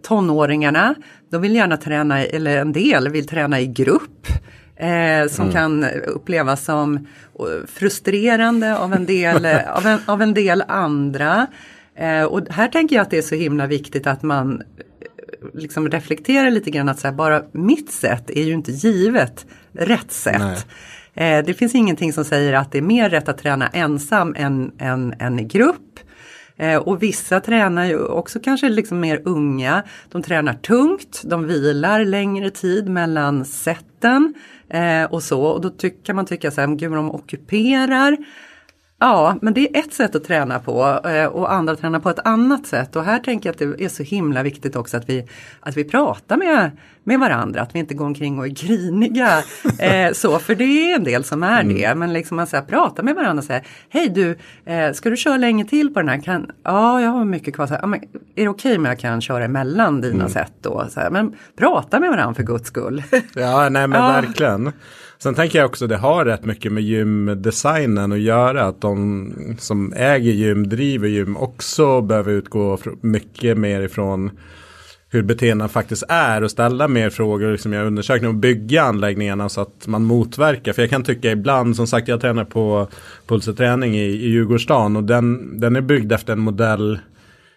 tonåringarna, 0.02 0.96
de 1.30 1.42
vill 1.42 1.56
gärna 1.56 1.78
träna, 1.78 2.24
eller 2.24 2.58
en 2.58 2.74
del 2.74 3.10
vill 3.10 3.28
träna 3.28 3.62
i 3.62 3.68
grupp. 3.68 4.28
Eh, 4.76 5.28
som 5.28 5.44
mm. 5.44 5.54
kan 5.54 5.86
upplevas 6.08 6.66
som 6.66 6.96
eh, 6.96 7.68
frustrerande 7.68 8.78
av 8.78 8.94
en 8.94 9.06
del, 9.06 9.46
av 9.68 9.88
en, 9.88 10.00
av 10.06 10.22
en 10.22 10.34
del 10.34 10.64
andra. 10.68 11.48
Eh, 11.96 12.24
och 12.24 12.48
här 12.50 12.68
tänker 12.68 12.96
jag 12.96 13.04
att 13.04 13.10
det 13.10 13.18
är 13.18 13.22
så 13.22 13.36
himla 13.36 13.68
viktigt 13.68 14.08
att 14.08 14.24
man 14.24 14.62
eh, 14.62 15.48
liksom 15.54 15.90
reflekterar 15.90 16.52
lite 16.52 16.72
grann 16.72 16.90
att 16.90 17.00
så 17.00 17.08
här, 17.08 17.16
bara 17.16 17.44
mitt 17.52 17.92
sätt 17.92 18.30
är 18.30 18.44
ju 18.44 18.54
inte 18.54 18.72
givet 18.72 19.46
rätt 19.74 20.12
sätt. 20.12 20.68
Eh, 21.14 21.46
det 21.46 21.54
finns 21.54 21.76
ingenting 21.76 22.14
som 22.14 22.26
säger 22.26 22.54
att 22.54 22.72
det 22.72 22.78
är 22.78 22.82
mer 22.82 23.10
rätt 23.10 23.30
att 23.30 23.38
träna 23.38 23.68
ensam 23.68 24.36
än, 24.38 24.72
än, 24.80 25.14
än 25.20 25.40
i 25.40 25.44
grupp. 25.44 26.00
Eh, 26.58 26.78
och 26.78 27.04
vissa 27.04 27.40
tränar 27.40 27.86
ju 27.86 28.06
också 28.06 28.40
kanske 28.40 28.70
liksom 28.70 29.00
mer 29.00 29.22
unga. 29.26 29.84
De 30.12 30.24
tränar 30.24 30.54
tungt, 30.54 31.22
de 31.26 31.48
vilar 31.48 32.06
längre 32.06 32.50
tid 32.50 32.90
mellan 32.90 33.46
sätten 33.46 34.34
eh, 34.70 35.04
och 35.04 35.24
så. 35.24 35.42
Och 35.42 35.62
då 35.62 35.72
kan 36.06 36.16
man 36.16 36.26
tycka 36.26 36.52
så 36.52 36.62
här, 36.62 36.68
gud 36.68 36.92
de 36.92 37.12
ockuperar. 37.12 38.18
Ja, 39.04 39.36
men 39.42 39.54
det 39.54 39.78
är 39.78 39.80
ett 39.80 39.94
sätt 39.94 40.16
att 40.16 40.24
träna 40.24 40.60
på 40.60 41.00
eh, 41.10 41.26
och 41.26 41.54
andra 41.54 41.76
tränar 41.76 42.00
på 42.00 42.10
ett 42.10 42.28
annat 42.28 42.66
sätt. 42.66 42.96
Och 42.96 43.04
här 43.04 43.20
tänker 43.20 43.50
jag 43.50 43.54
att 43.54 43.78
det 43.78 43.86
är 43.86 43.90
så 43.90 44.04
himla 44.04 44.44
viktigt 44.44 44.76
också 44.76 44.98
att 44.98 45.10
vi, 45.10 45.28
att 45.60 45.78
vi 45.78 45.84
pratar 45.84 46.38
med, 46.38 46.72
med 47.04 47.20
varandra, 47.20 47.62
att 47.62 47.76
vi 47.76 47.80
inte 47.80 47.94
går 47.94 48.06
omkring 48.06 48.40
och 48.40 48.46
är 48.46 48.50
griniga. 48.50 49.30
Eh, 49.80 50.12
så, 50.14 50.40
för 50.40 50.56
det 50.56 50.64
är 50.64 50.96
en 50.96 51.04
del 51.04 51.24
som 51.24 51.44
är 51.44 51.62
mm. 51.62 51.76
det. 51.76 51.96
Men 51.96 52.14
liksom 52.14 52.38
man 52.38 52.48
säger, 52.48 52.64
prata 52.64 53.04
med 53.04 53.16
varandra 53.16 53.40
och 53.40 53.46
säga, 53.46 53.62
hej 53.90 54.10
du, 54.10 54.38
eh, 54.66 54.94
ska 54.94 55.10
du 55.10 55.18
köra 55.18 55.38
länge 55.38 55.66
till 55.66 55.94
på 55.94 56.00
den 56.00 56.10
här? 56.10 56.22
Kan, 56.22 56.52
ja, 56.64 57.02
jag 57.02 57.10
har 57.10 57.26
mycket 57.26 57.56
kvar. 57.56 57.68
Så 57.68 57.74
här, 57.74 57.82
ja, 57.82 57.88
men, 57.88 58.00
är 58.36 58.44
det 58.44 58.50
okej 58.50 58.50
okay 58.50 58.78
om 58.78 58.86
jag 58.86 59.00
kan 59.00 59.22
köra 59.22 59.46
emellan 59.46 60.02
dina 60.02 60.16
mm. 60.16 60.30
sätt 60.30 60.54
då? 60.62 60.88
Så 60.90 61.00
här, 61.00 61.10
men 61.10 61.36
prata 61.58 62.00
med 62.00 62.10
varandra 62.10 62.34
för 62.34 62.44
guds 62.44 62.68
skull. 62.68 63.04
ja, 63.36 63.70
nej 63.70 63.88
men 63.88 63.92
ja. 64.02 64.08
verkligen. 64.08 64.72
Sen 65.20 65.36
tänker 65.36 65.60
jag 65.60 65.66
också 65.66 65.86
att 65.86 65.90
det 65.90 65.98
har 65.98 66.26
rätt 66.26 66.46
mycket 66.46 66.72
med 66.72 66.84
gymdesignen 66.84 68.12
att 68.12 68.20
göra. 68.20 68.64
Att 68.64 68.82
de 68.82 69.34
som 69.60 69.94
äger 69.94 70.32
gym, 70.32 70.70
driver 70.70 71.08
gym 71.08 71.38
också 71.38 72.02
behöver 72.02 72.32
utgå 72.32 72.78
mycket 73.02 73.58
mer 73.58 73.82
ifrån 73.82 74.32
hur 75.14 75.24
beteenden 75.24 75.70
faktiskt 75.70 76.04
är 76.10 76.44
och 76.44 76.52
ställa 76.52 76.88
mer 76.88 77.10
frågor, 77.10 77.52
liksom 77.52 77.74
göra 77.74 77.88
undersökningar 77.88 78.30
och 78.30 78.40
bygga 78.40 78.84
anläggningarna 78.84 79.50
så 79.50 79.62
att 79.62 79.88
man 79.88 80.04
motverkar. 80.04 80.74
För 80.74 80.82
jag 80.82 80.90
kan 80.90 81.04
tycka 81.04 81.32
ibland, 81.32 81.76
som 81.76 81.88
sagt 81.88 82.08
jag 82.08 82.22
tränar 82.22 82.46
på 82.46 82.88
Puls 83.28 83.48
och 83.48 83.58
träning 83.58 83.96
i, 83.96 84.06
i 84.06 84.30
Djurgårdsstaden 84.30 84.96
och 84.96 85.04
den, 85.04 85.60
den 85.60 85.76
är 85.76 85.82
byggd 85.82 86.12
efter 86.12 86.34
en 86.34 86.40
modell 86.40 87.00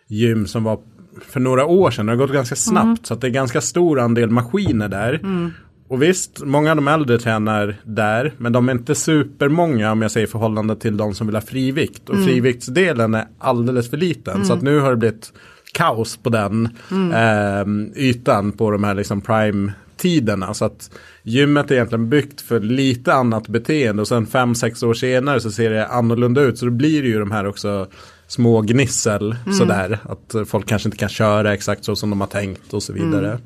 gym 0.07 0.47
som 0.47 0.65
var 0.65 0.79
för 1.21 1.41
några 1.41 1.67
år 1.67 1.91
sedan. 1.91 2.07
Det 2.07 2.13
har 2.13 2.17
gått 2.17 2.33
ganska 2.33 2.57
snabbt 2.57 2.87
mm. 2.87 2.99
så 3.03 3.15
att 3.15 3.21
det 3.21 3.27
är 3.27 3.31
ganska 3.31 3.61
stor 3.61 4.01
andel 4.01 4.31
maskiner 4.31 4.89
där. 4.89 5.15
Mm. 5.15 5.53
Och 5.89 6.03
visst, 6.03 6.43
många 6.45 6.71
av 6.71 6.77
de 6.77 6.89
äldre 6.89 7.19
tränar 7.19 7.77
där, 7.85 8.33
men 8.39 8.53
de 8.53 8.69
är 8.69 8.73
inte 8.73 8.95
supermånga 8.95 9.93
om 9.93 10.03
jag 10.03 10.11
säger 10.11 10.27
förhållande 10.27 10.77
till 10.77 10.97
de 10.97 11.15
som 11.15 11.27
vill 11.27 11.37
ha 11.37 11.43
frivikt. 11.43 12.09
Och 12.09 12.15
mm. 12.15 12.27
friviktsdelen 12.27 13.15
är 13.15 13.27
alldeles 13.39 13.91
för 13.91 13.97
liten. 13.97 14.35
Mm. 14.35 14.47
Så 14.47 14.53
att 14.53 14.63
nu 14.63 14.81
har 14.81 14.91
det 14.91 14.97
blivit 14.97 15.33
kaos 15.73 16.17
på 16.17 16.31
den 16.31 16.69
mm. 16.91 17.13
eh, 17.13 18.03
ytan 18.03 18.53
på 18.53 18.71
de 18.71 18.85
här 18.85 18.95
liksom 18.95 19.21
prime 19.21 19.73
tiderna. 19.97 20.55
Så 20.55 20.65
att 20.65 20.91
gymmet 21.23 21.71
är 21.71 21.75
egentligen 21.75 22.09
byggt 22.09 22.41
för 22.41 22.61
lite 22.61 23.15
annat 23.15 23.49
beteende 23.49 24.03
och 24.03 24.09
sen 24.09 24.27
fem 24.27 24.55
sex 24.55 24.83
år 24.83 24.95
senare 24.95 25.41
så 25.41 25.51
ser 25.51 25.71
det 25.71 25.87
annorlunda 25.87 26.41
ut. 26.41 26.59
Så 26.59 26.65
då 26.65 26.71
blir 26.71 27.03
det 27.03 27.09
ju 27.09 27.19
de 27.19 27.31
här 27.31 27.47
också 27.47 27.87
små 28.27 28.61
gnissel 28.61 29.37
mm. 29.45 29.53
sådär. 29.59 29.99
Att 30.03 30.49
folk 30.49 30.67
kanske 30.67 30.89
inte 30.89 30.99
kan 30.99 31.09
köra 31.09 31.55
exakt 31.55 31.85
så 31.85 31.97
som 31.97 32.11
de 32.11 32.21
har 32.21 32.29
tänkt 32.29 32.75
och 32.75 32.83
så 32.83 32.93
vidare. 32.93 33.29
Mm. 33.29 33.41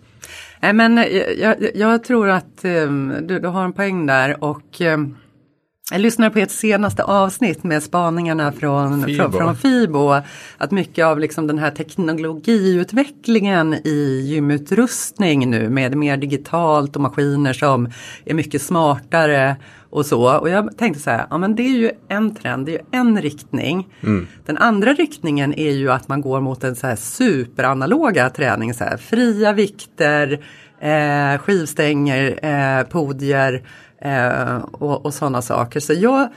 Nej 0.61 0.73
men 0.73 0.97
jag, 1.39 1.57
jag, 1.75 2.05
tror 2.05 2.29
att 2.29 2.65
um, 2.65 3.15
du, 3.23 3.39
du, 3.39 3.49
har 3.49 3.65
en 3.65 3.73
poäng 3.73 4.07
där 4.07 4.45
och 4.45 4.81
um, 4.81 5.17
jag 5.93 6.01
lyssnade 6.01 6.31
på 6.31 6.39
ert 6.39 6.51
senaste 6.51 7.05
avsnitt 7.05 7.65
med 7.65 7.83
spaningarna 7.83 8.53
från 8.53 9.05
Fibo. 9.05 9.23
Från, 9.23 9.33
från 9.33 9.57
Fibo. 9.57 10.23
Att 10.59 10.71
mycket 10.71 11.05
av 11.05 11.19
liksom 11.19 11.47
den 11.47 11.59
här 11.59 11.71
teknologiutvecklingen 11.71 13.75
i 13.75 14.23
gymutrustning 14.27 15.51
nu 15.51 15.69
med 15.69 15.97
mer 15.97 16.17
digitalt 16.17 16.97
och 16.97 17.03
maskiner 17.03 17.53
som 17.53 17.93
är 18.25 18.35
mycket 18.35 18.63
smartare 18.63 19.57
och 19.91 20.07
så. 20.07 20.39
Och 20.39 20.49
jag 20.49 20.79
tänkte 20.79 21.03
så 21.03 21.11
här, 21.11 21.27
ja 21.31 21.39
men 21.39 21.55
det 21.55 21.63
är 21.63 21.79
ju 21.79 21.91
en 22.09 22.35
trend, 22.35 22.67
det 22.67 22.73
är 22.73 22.75
ju 22.75 22.85
en 22.91 23.23
riktning. 23.23 23.89
Mm. 24.01 24.27
Den 24.47 24.59
andra 24.59 24.93
riktningen 24.93 25.55
är 25.55 25.73
ju 25.73 25.93
att 25.93 26.09
man 26.09 26.21
går 26.21 26.41
mot 26.41 26.65
en 26.65 26.77
så 26.77 26.87
här 26.87 26.97
superanaloga 26.97 28.31
träning, 28.31 28.75
så 28.75 28.85
här, 28.85 28.97
fria 28.97 29.53
vikter, 29.53 30.45
eh, 30.81 31.39
skivstänger, 31.39 32.39
eh, 32.43 32.87
podier 32.87 33.63
eh, 34.01 34.57
och, 34.57 35.07
och 35.07 35.15
sådana 35.15 35.43
saker. 35.43 35.81
Så 35.81 35.93
jag, 35.93 36.29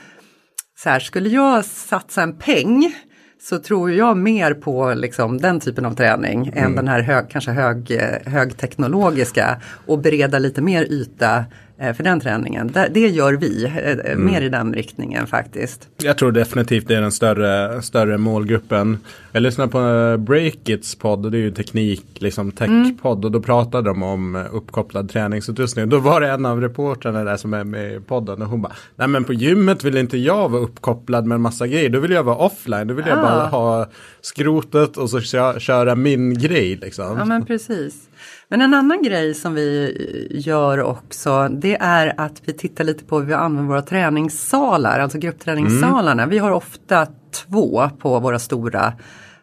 så 0.76 0.89
här, 0.89 0.99
skulle 0.99 1.30
jag 1.30 1.66
satsa 1.66 2.24
en 2.24 2.38
peng 2.38 2.93
så 3.41 3.59
tror 3.59 3.91
jag 3.91 4.18
mer 4.18 4.53
på 4.53 4.93
liksom, 4.93 5.38
den 5.38 5.59
typen 5.59 5.86
av 5.86 5.95
träning 5.95 6.47
mm. 6.47 6.64
än 6.64 6.76
den 6.76 6.88
här 6.88 7.01
hög, 7.01 7.30
kanske 7.30 7.51
hög, 7.51 7.91
eh, 7.91 8.32
högteknologiska 8.32 9.61
och 9.88 9.99
bereda 9.99 10.39
lite 10.39 10.61
mer 10.61 10.84
yta 10.84 11.45
för 11.78 12.04
den 12.04 12.20
träningen. 12.20 12.72
Det 12.92 13.00
gör 13.00 13.34
vi, 13.34 13.66
eh, 13.66 14.12
mm. 14.12 14.26
mer 14.26 14.42
i 14.42 14.50
den 14.50 14.74
riktningen 14.74 15.28
faktiskt. 15.28 15.90
Jag 15.98 16.18
tror 16.18 16.32
definitivt 16.32 16.88
det 16.88 16.96
är 16.96 17.02
den 17.02 17.12
större, 17.12 17.82
större 17.82 18.18
målgruppen. 18.18 18.98
Jag 19.32 19.44
lyssnade 19.44 19.72
på 19.72 19.80
eh, 19.80 20.18
Breakits 20.18 20.96
podd 20.96 21.26
och 21.26 21.32
det 21.32 21.38
är 21.38 21.42
ju 21.42 21.52
teknik, 21.52 22.06
liksom 22.16 22.52
techpodd 22.52 23.18
mm. 23.18 23.26
och 23.26 23.32
då 23.32 23.42
pratade 23.42 23.90
de 23.90 24.04
om 24.04 24.36
uppkopplad 24.52 25.10
träningsutrustning. 25.10 25.90
Då 25.90 26.00
var 26.00 26.22
det 26.22 26.30
en 26.30 26.46
av 26.46 26.62
reportrarna 26.62 27.24
där 27.24 27.38
som 27.38 27.54
är 27.54 27.64
med 27.64 27.94
i 27.94 28.00
podden 28.00 28.42
och 28.42 28.48
hon 28.48 28.62
bara, 28.62 28.74
nej 28.96 29.08
men 29.08 29.24
på 29.24 29.34
gymmet 29.34 29.84
vill 29.84 29.98
inte 29.98 30.18
jag 30.18 30.50
vara 30.50 30.62
uppkopplad 30.62 31.26
med 31.26 31.36
en 31.36 31.42
massa 31.42 31.68
grejer, 31.68 31.90
då 31.90 32.00
vill 32.00 32.12
jag 32.12 32.24
vara 32.24 32.38
offline, 32.38 32.88
då 32.88 32.94
vill 32.94 33.06
jag 33.08 33.22
bara 33.22 33.46
ha 33.46 33.90
skrotet 34.22 34.98
och 34.98 35.10
så 35.10 35.22
köra 35.60 35.96
min 35.96 36.34
grej 36.34 36.76
liksom. 36.76 37.18
Ja 37.18 37.26
men 37.26 37.46
precis. 37.46 38.10
Men 38.54 38.62
en 38.62 38.74
annan 38.74 39.01
grej 39.01 39.34
som 39.34 39.54
vi 39.54 39.97
gör 40.32 40.82
också 40.82 41.49
det 41.51 41.78
är 41.80 42.14
att 42.18 42.41
vi 42.45 42.54
tittar 42.54 42.84
lite 42.84 43.04
på 43.04 43.20
hur 43.20 43.26
vi 43.26 43.34
använder 43.34 43.70
våra 43.70 43.82
träningssalar, 43.82 44.99
alltså 44.99 45.18
gruppträningssalarna. 45.18 46.24
Mm. 46.24 46.30
Vi 46.30 46.38
har 46.38 46.51
ofta 46.51 47.08
två 47.32 47.89
på 47.99 48.20
våra 48.20 48.39
stora 48.39 48.93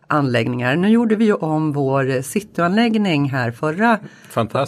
anläggningar. 0.07 0.77
Nu 0.77 0.89
gjorde 0.89 1.17
vi 1.17 1.25
ju 1.25 1.35
om 1.35 1.73
vår 1.73 2.23
cityanläggning 2.23 3.31
här 3.31 3.51
förra, 3.51 3.99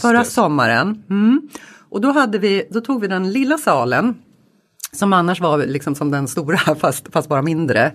förra 0.01 0.25
sommaren. 0.25 1.03
Mm. 1.11 1.49
Och 1.89 2.01
då, 2.01 2.13
hade 2.13 2.39
vi, 2.39 2.69
då 2.71 2.81
tog 2.81 3.01
vi 3.01 3.09
den 3.09 3.33
lilla 3.33 3.59
salen 3.59 4.15
som 4.93 5.13
annars 5.13 5.41
var 5.41 5.59
liksom 5.59 5.95
som 5.95 6.11
den 6.11 6.29
stora 6.29 6.59
fast, 6.81 7.13
fast 7.13 7.29
bara 7.29 7.43
mindre. 7.43 7.93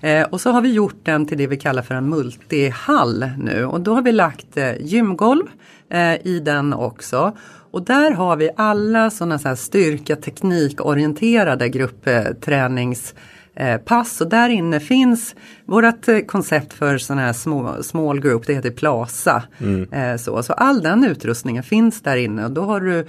Eh, 0.00 0.22
och 0.22 0.40
så 0.40 0.50
har 0.50 0.60
vi 0.60 0.72
gjort 0.72 1.00
den 1.02 1.26
till 1.26 1.38
det 1.38 1.46
vi 1.46 1.56
kallar 1.56 1.82
för 1.82 1.94
en 1.94 2.08
multihall 2.08 3.30
nu 3.38 3.64
och 3.64 3.80
då 3.80 3.94
har 3.94 4.02
vi 4.02 4.12
lagt 4.12 4.56
eh, 4.56 4.72
gymgolv 4.80 5.44
eh, 5.90 6.26
i 6.26 6.40
den 6.44 6.72
också. 6.72 7.36
Och 7.70 7.84
där 7.84 8.10
har 8.10 8.36
vi 8.36 8.50
alla 8.56 9.10
sådana 9.10 9.38
så 9.38 9.48
här 9.48 9.54
styrka 9.54 10.16
teknikorienterade 10.16 11.68
grupptränings 11.68 13.14
Eh, 13.60 13.80
och 14.20 14.28
där 14.28 14.48
inne 14.48 14.80
finns 14.80 15.34
vårt 15.64 16.08
eh, 16.08 16.18
koncept 16.18 16.72
för 16.72 16.98
sådana 16.98 17.22
här 17.22 17.32
små, 17.32 17.82
small 17.82 18.20
group, 18.20 18.46
det 18.46 18.54
heter 18.54 18.70
Plaza. 18.70 19.42
Mm. 19.58 19.92
Eh, 19.92 20.16
så, 20.16 20.42
så 20.42 20.52
all 20.52 20.82
den 20.82 21.04
utrustningen 21.04 21.62
finns 21.62 22.02
där 22.02 22.16
inne 22.16 22.44
och 22.44 22.50
då 22.50 22.62
har 22.62 22.80
du 22.80 23.06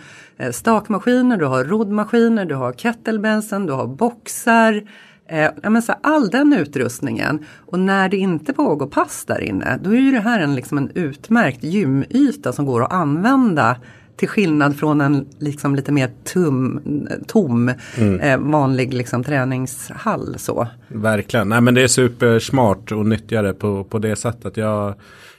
stakmaskiner, 0.51 1.37
du 1.37 1.45
har 1.45 1.63
roddmaskiner, 1.63 2.45
du 2.45 2.55
har 2.55 2.73
kettlebellsen, 2.73 3.65
du 3.65 3.73
har 3.73 3.87
boxar. 3.87 4.83
Eh, 5.31 5.51
men 5.71 5.81
så 5.81 5.93
all 6.03 6.29
den 6.29 6.53
utrustningen 6.53 7.45
och 7.65 7.79
när 7.79 8.09
det 8.09 8.17
inte 8.17 8.53
pågår 8.53 8.87
pass 8.87 9.25
där 9.25 9.41
inne 9.41 9.79
då 9.83 9.89
är 9.89 9.99
ju 9.99 10.11
det 10.11 10.19
här 10.19 10.39
en, 10.39 10.55
liksom 10.55 10.77
en 10.77 10.91
utmärkt 10.95 11.63
gymyta 11.63 12.53
som 12.53 12.65
går 12.65 12.83
att 12.83 12.93
använda 12.93 13.75
till 14.15 14.29
skillnad 14.29 14.75
från 14.79 15.01
en 15.01 15.25
liksom 15.39 15.75
lite 15.75 15.91
mer 15.91 16.09
tum, 16.23 16.79
tom 17.27 17.71
mm. 17.97 18.19
eh, 18.19 18.37
vanlig 18.37 18.93
liksom, 18.93 19.23
träningshall. 19.23 20.35
Så. 20.37 20.67
Verkligen, 20.87 21.49
nej 21.49 21.61
men 21.61 21.73
det 21.73 21.81
är 21.81 21.87
supersmart 21.87 22.91
att 22.91 23.05
nyttja 23.05 23.41
det 23.41 23.53
på, 23.53 23.83
på 23.83 23.99
det 23.99 24.15
sättet. 24.15 24.57
Jag, 24.57 24.93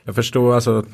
jag 0.04 0.14
förstår 0.14 0.54
alltså 0.54 0.84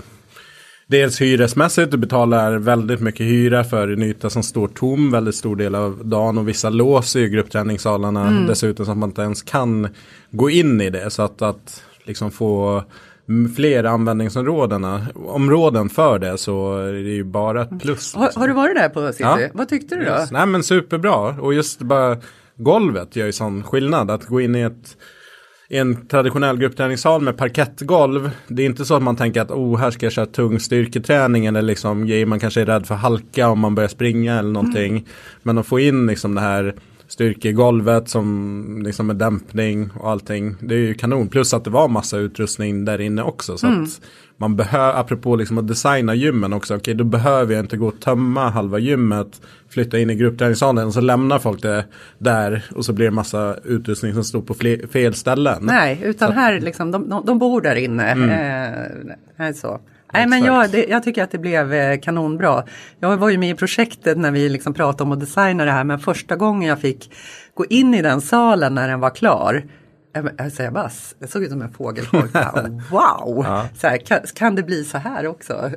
Dels 0.91 1.21
hyresmässigt, 1.21 1.91
du 1.91 1.97
betalar 1.97 2.59
väldigt 2.59 3.01
mycket 3.01 3.27
hyra 3.27 3.65
för 3.65 3.89
en 3.89 4.03
yta 4.03 4.31
som 4.31 4.43
står 4.43 4.69
tom 4.69 5.11
väldigt 5.11 5.35
stor 5.35 5.57
del 5.57 5.75
av 5.75 6.07
dagen 6.07 6.39
och 6.39 6.49
vissa 6.49 6.71
låser 6.71 7.21
ju 7.21 7.29
gruppträningssalarna 7.29 8.29
mm. 8.29 8.47
dessutom 8.47 8.87
så 8.87 8.93
att 8.93 8.99
man 8.99 9.09
inte 9.09 9.23
ens 9.23 9.43
kan 9.43 9.89
gå 10.31 10.51
in 10.51 10.81
i 10.81 10.91
det. 10.91 11.11
Så 11.11 11.23
att, 11.23 11.43
att 11.43 11.83
liksom 12.05 12.31
få 12.31 12.85
fler 13.57 13.85
användningsområden 13.85 14.85
områden 15.15 15.89
för 15.89 16.19
det 16.19 16.39
så 16.39 16.79
är 16.79 16.93
det 16.93 16.99
ju 16.99 17.25
bara 17.25 17.63
ett 17.63 17.81
plus. 17.81 18.15
Har, 18.15 18.31
har, 18.37 18.49
du 18.49 18.55
varit 18.55 18.77
där 18.77 18.89
på 18.89 19.13
City? 19.13 19.23
Ja. 19.23 19.39
Vad 19.53 19.69
tyckte 19.69 19.97
du 19.97 20.05
då? 20.05 20.11
Yes. 20.11 20.31
Nej 20.31 20.47
men 20.47 20.63
superbra 20.63 21.37
och 21.41 21.55
just 21.55 21.79
bara 21.79 22.17
golvet 22.57 23.17
gör 23.17 23.27
ju 23.27 23.33
sån 23.33 23.63
skillnad 23.63 24.11
att 24.11 24.27
gå 24.27 24.41
in 24.41 24.57
i 24.57 24.61
ett 24.61 24.97
i 25.71 25.77
en 25.77 26.07
traditionell 26.07 26.59
gruppträningssal 26.59 27.23
med 27.23 27.37
parkettgolv. 27.37 28.31
Det 28.49 28.63
är 28.63 28.67
inte 28.67 28.85
så 28.85 28.95
att 28.95 29.03
man 29.03 29.17
tänker 29.17 29.41
att 29.41 29.51
oh, 29.51 29.79
här 29.79 29.91
ska 29.91 30.07
jag 30.07 30.13
köra 30.13 30.27
tung 30.27 30.61
styrketräning 30.61 31.47
eller 31.47 31.63
liksom 31.63 32.07
grejer 32.07 32.27
man 32.27 32.41
kanske 32.41 32.61
är 32.61 32.67
rädd 32.67 32.87
för 32.87 32.95
halka 32.95 33.49
om 33.49 33.61
man 33.61 33.75
börjar 33.75 33.89
springa 33.89 34.39
eller 34.39 34.51
någonting. 34.51 34.91
Mm. 34.91 35.05
Men 35.43 35.59
att 35.59 35.67
få 35.67 35.81
in 35.81 36.07
liksom 36.07 36.35
det 36.35 36.41
här 36.41 36.75
styrkegolvet 37.09 38.09
som 38.09 38.83
liksom 38.85 39.07
med 39.07 39.17
dämpning 39.17 39.91
och 40.01 40.11
allting. 40.11 40.57
Det 40.61 40.75
är 40.75 40.79
ju 40.79 40.95
kanon. 40.95 41.29
Plus 41.29 41.55
att 41.55 41.65
det 41.65 41.71
var 41.71 41.89
massa 41.89 42.19
utrustning 42.19 42.85
där 42.85 43.01
inne 43.01 43.23
också. 43.23 43.59
Så 43.59 43.67
mm. 43.67 43.83
att 43.83 44.01
man 44.41 44.57
behöver, 44.57 45.01
apropå 45.01 45.37
liksom 45.37 45.59
att 45.59 45.69
designa 45.69 46.15
gymmen 46.15 46.53
också, 46.53 46.75
okej 46.75 46.81
okay, 46.81 46.95
då 46.95 47.05
behöver 47.05 47.55
jag 47.55 47.65
inte 47.65 47.77
gå 47.77 47.87
och 47.87 48.01
tömma 48.01 48.51
halva 48.51 48.79
gymmet, 48.79 49.41
flytta 49.69 49.99
in 49.99 50.11
i 50.11 50.15
gruppträningssalen 50.15 50.87
och 50.87 50.95
så 50.95 51.01
lämnar 51.01 51.39
folk 51.39 51.63
det 51.63 51.85
där 52.19 52.65
och 52.75 52.85
så 52.85 52.93
blir 52.93 53.07
det 53.07 53.11
massa 53.11 53.57
utrustning 53.65 54.15
som 54.15 54.25
står 54.25 54.43
på 54.43 54.55
fel 54.93 55.15
ställen. 55.15 55.59
Nej, 55.63 56.01
utan 56.05 56.29
så. 56.29 56.35
här 56.35 56.61
liksom, 56.61 56.91
de, 56.91 57.09
de, 57.09 57.25
de 57.27 57.39
bor 57.39 57.61
där 57.61 57.77
inne. 57.77 58.11
Mm. 58.11 58.31
Eh, 59.39 59.53
så. 59.53 59.81
Nej 60.13 60.27
men 60.27 60.45
jag, 60.45 60.71
det, 60.71 60.87
jag, 60.89 61.03
tycker 61.03 61.23
att 61.23 61.31
det 61.31 61.39
blev 61.39 61.75
eh, 61.75 62.01
kanonbra. 62.01 62.65
Jag 63.01 63.17
var 63.17 63.29
ju 63.29 63.39
med 63.39 63.51
i 63.51 63.55
projektet 63.55 64.19
när 64.19 64.31
vi 64.31 64.49
liksom 64.49 64.75
pratade 64.75 65.03
om 65.03 65.13
att 65.13 65.21
designa 65.21 65.65
det 65.65 65.71
här 65.71 65.85
men 65.85 65.99
första 65.99 66.37
gången 66.37 66.69
jag 66.69 66.81
fick 66.81 67.11
gå 67.55 67.65
in 67.65 67.95
i 67.95 68.03
den 68.03 68.21
salen 68.21 68.75
när 68.75 68.89
den 68.89 69.01
var 69.01 69.11
klar 69.11 69.65
Alltså 70.39 70.63
jag 70.63 70.73
bara, 70.73 70.91
det 71.19 71.27
såg 71.27 71.43
ut 71.43 71.51
som 71.51 71.63
en 71.63 71.73
fågelholk. 71.73 72.35
wow! 72.91 73.45
Ja. 73.47 73.69
Så 73.79 73.87
här, 73.87 73.97
kan, 73.97 74.21
kan, 74.35 74.55
det 74.55 74.63
bli 74.63 74.85
så 74.85 74.99
här 74.99 75.27
också? 75.27 75.71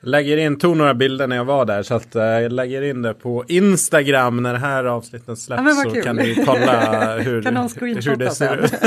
Lägger 0.00 0.36
in, 0.36 0.58
tog 0.58 0.76
några 0.76 0.94
bilder 0.94 1.26
när 1.26 1.36
jag 1.36 1.44
var 1.44 1.64
där 1.64 1.82
så 1.82 1.94
att 1.94 2.16
uh, 2.16 2.22
jag 2.22 2.52
lägger 2.52 2.82
in 2.82 3.02
det 3.02 3.14
på 3.14 3.44
Instagram 3.48 4.42
när 4.42 4.52
det 4.52 4.58
här 4.58 4.84
avsnittet 4.84 5.38
släpps 5.38 5.62
ja, 5.66 5.90
så 5.94 6.02
kan 6.02 6.16
ni 6.16 6.34
kolla 6.46 7.16
hur, 7.18 7.42
kan 7.42 7.56
hur 7.80 8.16
det 8.16 8.30
ser 8.30 8.56
ut. 8.56 8.72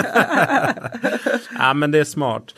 ja 1.59 1.73
men 1.73 1.91
det 1.91 1.99
är 1.99 2.03
smart. 2.03 2.53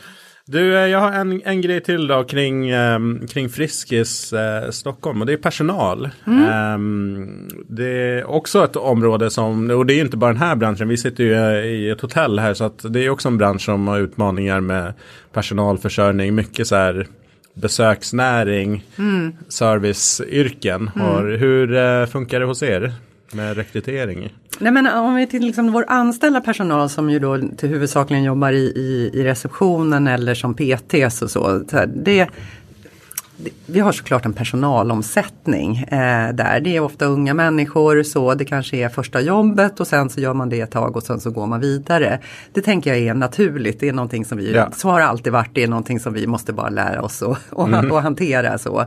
Du, 0.50 0.76
eh, 0.78 0.86
jag 0.86 0.98
har 0.98 1.12
en, 1.12 1.42
en 1.44 1.60
grej 1.60 1.80
till 1.80 2.06
då 2.06 2.24
kring, 2.24 2.74
um, 2.74 3.26
kring 3.26 3.48
Friskis 3.48 4.32
uh, 4.32 4.70
Stockholm 4.70 5.20
och 5.20 5.26
det 5.26 5.32
är 5.32 5.36
personal. 5.36 6.10
Mm. 6.26 6.74
Um, 6.74 7.48
det 7.68 7.88
är 7.88 8.30
också 8.30 8.64
ett 8.64 8.76
område 8.76 9.30
som, 9.30 9.70
och 9.70 9.86
det 9.86 9.94
är 9.94 10.00
inte 10.00 10.16
bara 10.16 10.32
den 10.32 10.42
här 10.42 10.56
branschen, 10.56 10.88
vi 10.88 10.96
sitter 10.96 11.24
ju 11.24 11.34
i 11.64 11.90
ett 11.90 12.00
hotell 12.00 12.38
här 12.38 12.54
så 12.54 12.64
att 12.64 12.92
det 12.92 13.04
är 13.04 13.10
också 13.10 13.28
en 13.28 13.38
bransch 13.38 13.62
som 13.62 13.88
har 13.88 14.00
utmaningar 14.00 14.60
med 14.60 14.92
personalförsörjning, 15.32 16.34
mycket 16.34 16.66
så 16.66 16.74
här 16.76 17.06
besöksnäring, 17.54 18.84
Mm. 18.98 19.32
serviceyrken. 19.48 20.88
Har, 20.88 21.36
hur 21.36 21.74
eh, 21.76 22.06
funkar 22.06 22.40
det 22.40 22.46
hos 22.46 22.62
er 22.62 22.92
med 23.32 23.56
rekrytering? 23.56 24.34
Nej 24.58 24.72
men 24.72 24.86
om 24.86 25.14
vi 25.14 25.26
till 25.26 25.42
liksom 25.46 25.72
vår 25.72 25.84
anställda 25.88 26.40
personal 26.40 26.88
som 26.88 27.10
ju 27.10 27.18
då 27.18 27.38
till 27.56 27.68
huvudsakligen 27.68 28.24
jobbar 28.24 28.52
i, 28.52 28.56
i, 28.76 29.10
i 29.14 29.24
receptionen 29.24 30.06
eller 30.06 30.34
som 30.34 30.54
PTs 30.54 31.22
och 31.22 31.30
så. 31.30 31.62
så 31.70 31.76
här, 31.76 31.86
det, 31.86 32.28
vi 33.66 33.80
har 33.80 33.92
såklart 33.92 34.26
en 34.26 34.32
personalomsättning 34.32 35.76
eh, 35.76 36.32
där. 36.34 36.60
Det 36.60 36.76
är 36.76 36.80
ofta 36.80 37.04
unga 37.04 37.34
människor 37.34 38.02
så 38.02 38.34
det 38.34 38.44
kanske 38.44 38.76
är 38.76 38.88
första 38.88 39.20
jobbet 39.20 39.80
och 39.80 39.86
sen 39.86 40.10
så 40.10 40.20
gör 40.20 40.34
man 40.34 40.48
det 40.48 40.60
ett 40.60 40.70
tag 40.70 40.96
och 40.96 41.02
sen 41.02 41.20
så 41.20 41.30
går 41.30 41.46
man 41.46 41.60
vidare. 41.60 42.18
Det 42.52 42.60
tänker 42.60 42.90
jag 42.94 43.02
är 43.06 43.14
naturligt. 43.14 43.80
Det 43.80 43.88
är 43.88 43.92
någonting 43.92 44.24
som 44.24 44.38
vi, 44.38 44.52
Ja. 44.52 44.70
så 44.76 44.88
har 44.88 45.00
det 45.00 45.06
alltid 45.06 45.32
varit. 45.32 45.50
Det 45.54 45.62
är 45.62 45.68
någonting 45.68 46.00
som 46.00 46.12
vi 46.12 46.26
måste 46.26 46.52
bara 46.52 46.68
lära 46.68 47.02
oss 47.02 47.22
och, 47.22 47.36
och, 47.50 47.68
och 47.90 48.02
hantera 48.02 48.58
så. 48.58 48.84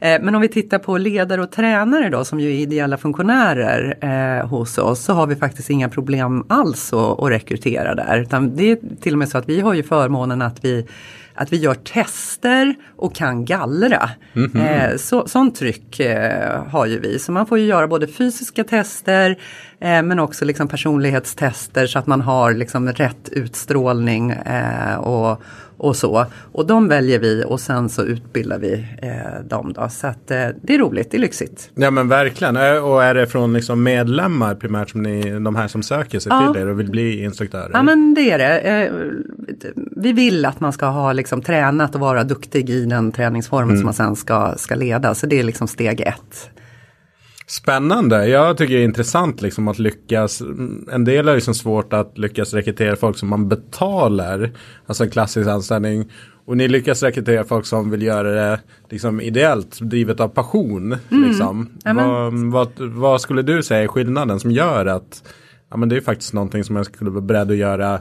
Eh, 0.00 0.20
Men 0.22 0.34
om 0.34 0.40
vi 0.40 0.48
tittar 0.48 0.78
på 0.78 0.98
ledare 0.98 1.42
och 1.42 1.52
tränare 1.52 2.08
då 2.08 2.24
som 2.24 2.40
ju 2.40 2.48
är 2.48 2.58
ideella 2.58 2.96
funktionärer 2.96 3.98
eh, 4.00 4.48
hos 4.48 4.78
oss 4.78 5.04
så 5.04 5.12
har 5.12 5.26
vi 5.26 5.36
faktiskt 5.36 5.70
inga 5.70 5.88
problem 5.88 6.44
alls 6.48 6.92
att, 6.92 7.22
att 7.22 7.30
rekrytera 7.30 7.94
där. 7.94 8.20
Utan 8.20 8.56
det 8.56 8.70
är 8.70 8.78
till 9.00 9.12
och 9.12 9.18
med 9.18 9.28
så 9.28 9.38
att 9.38 9.48
vi 9.48 9.60
har 9.60 9.74
ju 9.74 9.82
förmånen 9.82 10.42
att 10.42 10.64
vi 10.64 10.86
att 11.38 11.52
vi 11.52 11.56
gör 11.56 11.74
tester 11.74 12.74
och 12.96 13.14
kan 13.14 13.44
gallra. 13.44 14.10
Eh, 14.54 14.96
så, 14.96 15.28
sånt 15.28 15.56
tryck 15.56 16.00
eh, 16.00 16.64
har 16.68 16.86
ju 16.86 17.00
vi. 17.00 17.18
Så 17.18 17.32
man 17.32 17.46
får 17.46 17.58
ju 17.58 17.66
göra 17.66 17.86
både 17.88 18.06
fysiska 18.06 18.64
tester 18.64 19.30
eh, 19.80 20.02
men 20.02 20.18
också 20.18 20.44
liksom 20.44 20.68
personlighetstester 20.68 21.86
så 21.86 21.98
att 21.98 22.06
man 22.06 22.20
har 22.20 22.52
liksom 22.54 22.88
rätt 22.88 23.28
utstrålning 23.32 24.30
eh, 24.30 24.96
och, 24.96 25.42
och 25.78 25.96
så. 25.96 26.26
Och 26.52 26.66
de 26.66 26.88
väljer 26.88 27.18
vi 27.18 27.44
och 27.46 27.60
sen 27.60 27.88
så 27.88 28.02
utbildar 28.02 28.58
vi 28.58 28.86
eh, 29.02 29.44
dem 29.48 29.72
då. 29.72 29.88
Så 29.88 30.06
att 30.06 30.30
eh, 30.30 30.46
det 30.62 30.74
är 30.74 30.78
roligt, 30.78 31.10
det 31.10 31.16
är 31.16 31.20
lyxigt. 31.20 31.70
Ja 31.74 31.90
men 31.90 32.08
verkligen. 32.08 32.56
Eh, 32.56 32.76
Och 32.84 33.04
är 33.04 33.14
det 33.14 33.26
från 33.26 33.52
liksom 33.52 33.82
medlemmar 33.82 34.54
primärt 34.54 34.90
som 34.90 35.02
ni, 35.02 35.30
de 35.40 35.56
här 35.56 35.68
som 35.68 35.82
söker 35.82 36.18
sig 36.18 36.32
Ja. 36.32 36.52
till 36.52 36.62
er 36.62 36.66
och 36.68 36.80
vill 36.80 36.90
bli 36.90 37.22
instruktörer? 37.24 37.70
Ja 37.72 37.82
men 37.82 38.14
det 38.14 38.30
är 38.30 38.38
det. 38.38 38.58
Eh, 38.60 38.92
Vi 39.96 40.12
vill 40.12 40.44
att 40.44 40.60
man 40.60 40.72
ska 40.72 40.86
ha 40.86 41.12
liksom 41.12 41.42
tränat 41.42 41.94
och 41.94 42.00
vara 42.00 42.24
duktig 42.24 42.70
i 42.70 42.84
den 42.84 43.12
träningsformen 43.12 43.76
som 43.76 43.84
man 43.84 43.94
sen 43.94 44.16
ska, 44.16 44.54
ska 44.56 44.74
leda. 44.74 45.14
Så 45.14 45.26
det 45.26 45.38
är 45.38 45.42
liksom 45.44 45.68
steg 45.68 46.00
ett. 46.00 46.50
Spännande. 47.48 48.28
Jag 48.28 48.56
tycker 48.56 48.74
det 48.74 48.80
är 48.80 48.84
intressant 48.84 49.42
liksom 49.42 49.68
att 49.68 49.78
lyckas. 49.78 50.42
En 50.92 51.04
del 51.04 51.28
är 51.28 51.34
liksom 51.34 51.54
svårt 51.54 51.92
att 51.92 52.18
lyckas 52.18 52.54
rekrytera 52.54 52.96
folk 52.96 53.18
som 53.18 53.28
man 53.28 53.48
betalar. 53.48 54.50
Alltså 54.86 55.04
en 55.04 55.10
klassisk 55.10 55.48
anställning. 55.48 56.10
Och 56.46 56.56
ni 56.56 56.68
lyckas 56.68 57.02
rekrytera 57.02 57.44
folk 57.44 57.66
som 57.66 57.90
vill 57.90 58.02
göra 58.02 58.30
det 58.30 58.60
liksom 58.90 59.20
ideellt, 59.20 59.78
drivet 59.80 60.20
av 60.20 60.28
passion. 60.28 60.96
Liksom. 61.08 61.68
Ja, 61.84 61.92
men- 61.92 62.50
vad, 62.50 62.68
vad, 62.78 62.88
vad 62.92 63.20
skulle 63.20 63.42
du 63.42 63.62
säga 63.62 63.82
är 63.82 63.88
skillnaden 63.88 64.40
som 64.40 64.50
gör 64.50 64.86
att 64.86 65.22
ja, 65.70 65.76
men 65.76 65.88
det 65.88 65.96
är 65.96 66.00
faktiskt 66.00 66.32
någonting 66.32 66.64
som 66.64 66.76
jag 66.76 66.86
skulle 66.86 67.10
vara 67.10 67.20
beredd 67.20 67.50
att 67.50 67.56
göra 67.56 68.00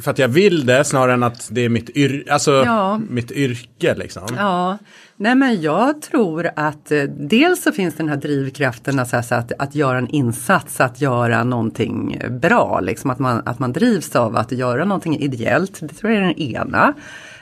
för 0.00 0.10
att 0.10 0.18
jag 0.18 0.28
vill 0.28 0.66
det 0.66 0.84
snarare 0.84 1.12
än 1.14 1.22
att 1.22 1.48
det 1.50 1.60
är 1.60 1.68
mitt, 1.68 1.96
yr 1.96 2.24
alltså, 2.30 2.52
Ja. 2.66 3.00
mitt 3.10 3.30
yrke. 3.30 3.94
Liksom. 3.94 4.22
Ja, 4.36 4.78
nej 5.16 5.34
men 5.34 5.60
jag 5.60 6.02
tror 6.02 6.50
att 6.56 6.92
eh, 6.92 7.02
dels 7.02 7.62
så 7.62 7.72
finns 7.72 7.94
den 7.94 8.08
här 8.08 8.16
drivkraften 8.16 8.98
att, 8.98 9.08
så 9.08 9.16
här, 9.16 9.22
så 9.22 9.34
att, 9.34 9.52
att 9.58 9.74
göra 9.74 9.98
en 9.98 10.08
insats, 10.08 10.80
att 10.80 11.00
göra 11.00 11.44
någonting 11.44 12.22
bra. 12.30 12.80
Liksom 12.80 13.10
att, 13.10 13.18
man, 13.18 13.42
att 13.44 13.58
man 13.58 13.72
drivs 13.72 14.16
av 14.16 14.36
att 14.36 14.52
göra 14.52 14.84
någonting 14.84 15.18
ideellt. 15.18 15.78
Det 15.80 15.94
tror 15.94 16.12
jag 16.12 16.22
är 16.22 16.26
den 16.26 16.38
ena. 16.38 16.94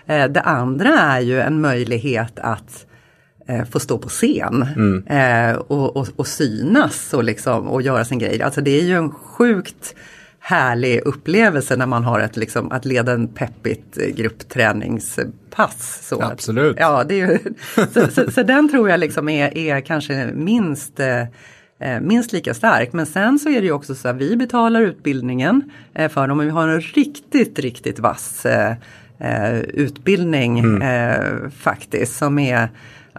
Eh, 0.07 0.27
det 0.29 0.41
andra 0.41 0.89
är 0.89 1.21
ju 1.21 1.41
en 1.41 1.61
möjlighet 1.61 2.39
att 2.39 2.87
eh, 3.49 3.65
få 3.65 3.81
stå 3.81 3.99
på 3.99 4.09
scen 4.09 4.63
eh, 5.07 5.57
och, 5.57 5.97
och, 5.97 6.09
och 6.17 6.27
synas 6.27 7.15
och, 7.15 7.25
liksom, 7.25 7.69
och 7.69 7.83
göra 7.83 8.05
sin 8.05 8.19
grej. 8.19 8.43
Alltså 8.43 8.61
det 8.61 8.81
är 8.81 8.85
ju 8.85 8.97
en 8.97 9.11
sjukt 9.11 9.95
härlig 10.41 11.01
upplevelse 11.05 11.77
när 11.77 11.87
man 11.87 12.05
har 12.05 12.21
ett, 12.21 12.37
liksom, 12.37 12.73
att 12.73 12.85
leda 12.85 13.13
en 13.13 13.29
peppigt 13.29 13.99
eh, 13.99 14.07
gruppträningspass. 14.07 16.01
Så 16.09 16.21
att- 16.21 16.33
Absolut. 16.33 16.77
Ja, 16.81 17.05
det 17.05 17.21
är 17.21 17.27
ju, 17.31 17.39
så, 17.95 18.09
så, 18.11 18.31
så 18.31 18.43
den 18.43 18.69
tror 18.69 18.91
jag 18.91 19.01
liksom 19.01 19.29
är, 19.29 19.59
är 19.59 19.81
kanske 19.81 20.31
minst 20.35 21.01
eh, 21.01 21.21
eh, 21.81 22.01
minst 22.01 22.33
lika 22.33 22.55
stark. 22.55 22.93
Men 22.93 23.07
sen 23.07 23.39
så 23.39 23.49
är 23.49 23.61
det 23.61 23.67
ju 23.67 23.73
också 23.73 23.95
så 23.95 24.09
att 24.09 24.17
vi 24.17 24.37
betalar 24.37 24.81
utbildningen 24.81 25.71
för 26.11 26.29
dem 26.29 26.39
och 26.41 26.47
vi 26.47 26.51
har 26.51 26.69
en 26.69 26.81
riktigt, 26.81 27.59
riktigt 27.59 27.99
vass 27.99 28.47
utbildning 29.69 30.83
eh, 30.83 31.49
faktiskt 31.59 32.17
som 32.17 32.39
är 32.39 32.69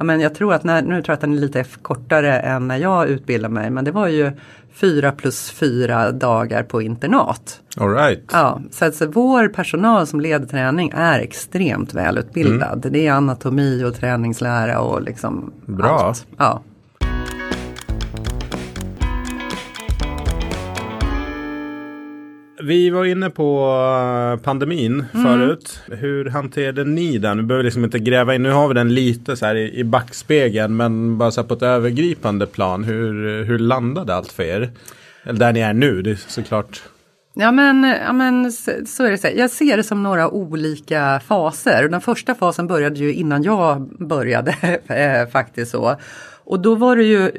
Ja, 0.02 0.06
men 0.06 0.20
jag 0.20 0.36
tror 0.36 0.54
att 0.54 0.64
när, 0.64 0.82
nu 0.82 0.90
tror 0.90 1.04
jag 1.08 1.14
att 1.14 1.22
den 1.22 1.34
är 1.34 1.38
lite 1.38 1.66
kortare 1.82 2.40
än 2.40 2.68
när 2.68 2.78
jag 2.78 3.10
utbildade 3.10 3.54
mig 3.54 3.70
men 3.70 3.86
det 3.86 3.92
var 3.92 4.08
ju 4.08 4.32
fyra 4.74 5.12
plus 5.12 5.52
fyra 5.52 6.12
dagar 6.12 6.64
på 6.64 6.82
internat. 6.82 7.62
All 7.78 7.94
right. 7.94 8.24
Ja, 8.32 8.62
så 8.72 8.86
alltså 8.86 9.08
vår 9.08 9.48
personal 9.48 10.08
som 10.08 10.22
leder 10.22 10.46
träning 10.46 10.92
är 10.96 11.20
extremt 11.20 11.94
välutbildad. 11.94 12.86
Det 12.92 13.08
är 13.08 13.12
anatomi 13.12 13.84
och 13.84 13.96
träningslära 13.96 14.80
och 14.80 15.02
liksom 15.02 15.54
Bra. 15.66 16.00
allt. 16.00 16.26
Ja. 16.38 16.62
Vi 22.64 22.90
var 22.90 23.06
inne 23.06 23.30
på 23.30 23.68
eh, 24.34 24.44
pandemin 24.44 25.06
förut. 25.12 25.80
Hur 25.88 26.30
hanterade 26.30 26.84
ni 26.84 27.18
den? 27.18 27.38
Vi 27.38 27.44
behöver 27.44 27.64
liksom 27.64 27.84
inte 27.84 28.00
gräva 28.00 28.36
in. 28.36 28.44
Nu 28.44 28.52
har 28.52 28.68
vi 28.68 28.74
den 28.74 28.94
lite 28.94 29.36
så 29.36 29.46
här 29.46 29.56
i, 29.56 29.80
i 29.80 29.84
backspegeln. 29.84 30.78
Men 30.78 31.18
bara 31.18 31.32
så 31.32 31.42
här 31.42 31.48
på 31.48 31.54
ett 31.54 31.62
övergripande 31.62 32.48
plan. 32.48 32.84
Hur, 32.84 33.44
hur 33.44 33.60
landade 33.60 34.16
allt 34.16 34.32
för 34.32 34.44
er? 34.44 34.72
Eller 35.24 35.40
där 35.40 35.54
ni 35.54 35.60
är 35.60 35.74
nu, 35.74 36.02
det 36.02 36.12
är 36.12 36.16
såklart. 36.16 36.84
Ja 37.34 37.52
men, 37.52 37.84
ja, 37.84 38.14
men 38.14 38.52
så, 38.52 38.72
så 38.86 39.04
är 39.04 39.12
det. 39.12 39.18
Så. 39.18 39.28
här. 39.28 39.36
Jag 39.36 39.50
ser 39.50 39.78
det 39.78 39.84
som 39.84 40.04
några 40.04 40.30
olika 40.30 41.22
faser. 41.28 41.88
Den 41.90 42.02
första 42.02 42.36
fasen 42.36 42.68
började 42.68 43.00
ju 43.00 43.14
innan 43.14 43.44
jag 43.44 43.90
började 44.00 44.52
eh, 44.88 45.32
faktiskt 45.32 45.72
så. 45.72 45.96
Och 46.44 46.60
då 46.60 46.76
var 46.76 46.96
det 46.96 47.04
ju 47.04 47.32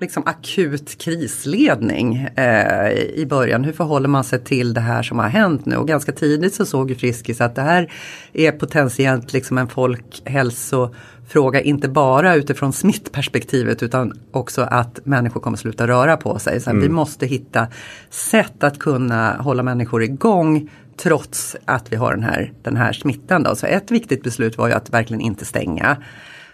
liksom 0.00 0.22
akut 0.26 0.98
krisledning 0.98 2.28
eh, 2.36 2.92
i 2.92 3.26
början. 3.28 3.64
Hur 3.64 3.72
förhåller 3.72 4.08
man 4.08 4.24
sig 4.24 4.44
till 4.44 4.74
det 4.74 4.80
här 4.80 5.02
som 5.02 5.18
har 5.18 5.28
hänt 5.28 5.66
nu? 5.66 5.76
Och 5.76 5.88
ganska 5.88 6.12
tidigt 6.12 6.54
så 6.54 6.66
såg 6.66 6.90
ju 6.90 6.96
Friskis 6.96 7.40
att 7.40 7.54
det 7.54 7.62
här 7.62 7.92
är 8.32 8.52
potentiellt 8.52 9.32
liksom 9.32 9.58
en 9.58 9.68
folkhälsofråga, 9.68 11.60
inte 11.60 11.88
bara 11.88 12.34
utifrån 12.34 12.72
smittperspektivet 12.72 13.82
utan 13.82 14.12
också 14.30 14.62
att 14.62 15.06
människor 15.06 15.40
kommer 15.40 15.56
sluta 15.56 15.86
röra 15.86 16.16
på 16.16 16.38
sig. 16.38 16.60
Så 16.60 16.72
Vi 16.74 16.88
måste 16.88 17.26
hitta 17.26 17.66
sätt 18.10 18.64
att 18.64 18.78
kunna 18.78 19.36
hålla 19.36 19.62
människor 19.62 20.02
igång 20.02 20.70
trots 20.96 21.56
att 21.64 21.92
vi 21.92 21.96
har 21.96 22.10
den 22.12 22.22
här, 22.22 22.52
den 22.62 22.76
här 22.76 22.92
smittan. 22.92 23.42
Då. 23.42 23.56
Så 23.56 23.66
ett 23.66 23.90
viktigt 23.90 24.22
beslut 24.22 24.58
var 24.58 24.68
ju 24.68 24.74
att 24.74 24.90
verkligen 24.90 25.20
inte 25.20 25.44
stänga. 25.44 25.96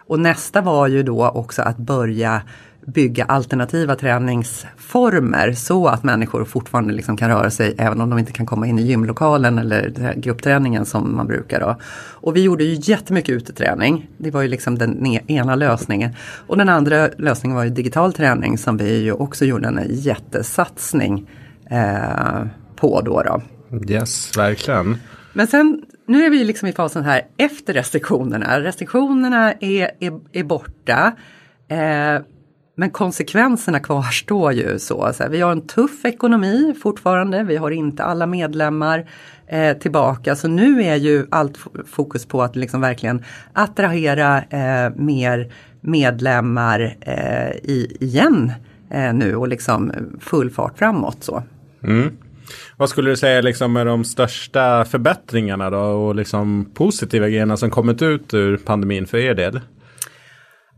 Och 0.06 0.20
nästa 0.20 0.60
var 0.60 0.86
ju 0.86 1.02
då 1.02 1.28
också 1.28 1.62
att 1.62 1.76
börja 1.76 2.42
bygga 2.86 3.24
alternativa 3.24 3.96
träningsformer 3.96 5.52
så 5.52 5.86
att 5.86 6.02
människor 6.02 6.44
fortfarande 6.44 6.94
liksom 6.94 7.16
kan 7.16 7.30
röra 7.30 7.50
sig 7.50 7.74
även 7.78 8.00
om 8.00 8.10
de 8.10 8.18
inte 8.18 8.32
kan 8.32 8.46
komma 8.46 8.66
in 8.66 8.78
i 8.78 8.82
gymlokalen 8.82 9.58
eller 9.58 10.14
gruppträningen 10.16 10.84
som 10.84 11.16
man 11.16 11.26
brukar. 11.26 11.60
Då. 11.60 11.76
Och 12.12 12.36
vi 12.36 12.42
gjorde 12.42 12.64
ju 12.64 12.92
jättemycket 12.92 13.30
uteträning. 13.30 14.08
Det 14.18 14.30
var 14.30 14.42
ju 14.42 14.48
liksom 14.48 14.78
den 14.78 15.06
ena 15.06 15.54
lösningen. 15.54 16.10
Och 16.46 16.56
den 16.56 16.68
andra 16.68 17.08
lösningen 17.18 17.56
var 17.56 17.64
ju 17.64 17.70
digital 17.70 18.12
träning 18.12 18.58
som 18.58 18.76
vi 18.76 19.02
ju 19.02 19.12
också 19.12 19.44
gjorde 19.44 19.68
en 19.68 19.80
jättesatsning 19.88 21.30
eh, 21.70 22.46
på 22.76 23.00
då. 23.00 23.22
då. 23.22 23.42
Yes, 23.88 24.38
verkligen. 24.38 24.98
Men 25.32 25.46
sen, 25.46 25.82
nu 26.06 26.24
är 26.24 26.30
vi 26.30 26.44
liksom 26.44 26.68
i 26.68 26.72
fasen 26.72 27.04
här 27.04 27.22
efter 27.36 27.72
restriktionerna. 27.72 28.60
Restriktionerna 28.60 29.52
är, 29.52 29.90
är, 30.00 30.20
är 30.32 30.44
borta. 30.44 31.12
Eh, 31.68 32.20
men 32.74 32.90
konsekvenserna 32.90 33.80
kvarstår 33.80 34.52
ju 34.52 34.78
så. 34.78 35.12
så 35.12 35.22
här, 35.22 35.30
vi 35.30 35.40
har 35.40 35.52
en 35.52 35.66
tuff 35.66 36.04
ekonomi 36.04 36.74
fortfarande. 36.82 37.42
Vi 37.42 37.56
har 37.56 37.70
inte 37.70 38.04
alla 38.04 38.26
medlemmar 38.26 39.10
eh, 39.46 39.76
tillbaka. 39.76 40.36
Så 40.36 40.48
nu 40.48 40.82
är 40.82 40.96
ju 40.96 41.26
allt 41.30 41.58
fokus 41.86 42.26
på 42.26 42.42
att 42.42 42.56
liksom 42.56 42.80
verkligen 42.80 43.24
attrahera 43.52 44.42
eh, 44.42 44.92
mer 44.96 45.52
medlemmar 45.80 46.96
eh, 47.00 47.50
i, 47.50 47.96
igen 48.00 48.52
eh, 48.90 49.14
nu 49.14 49.36
och 49.36 49.48
liksom 49.48 49.92
full 50.20 50.50
fart 50.50 50.78
framåt. 50.78 51.24
Så. 51.24 51.42
Mm. 51.82 52.16
Vad 52.76 52.88
skulle 52.88 53.10
du 53.10 53.16
säga 53.16 53.40
liksom 53.40 53.76
är 53.76 53.84
de 53.84 54.04
största 54.04 54.84
förbättringarna 54.84 55.70
då 55.70 55.78
och 55.78 56.14
liksom 56.14 56.70
positiva 56.74 57.28
grejerna 57.28 57.56
som 57.56 57.70
kommit 57.70 58.02
ut 58.02 58.34
ur 58.34 58.56
pandemin 58.56 59.06
för 59.06 59.18
er 59.18 59.34
del? 59.34 59.60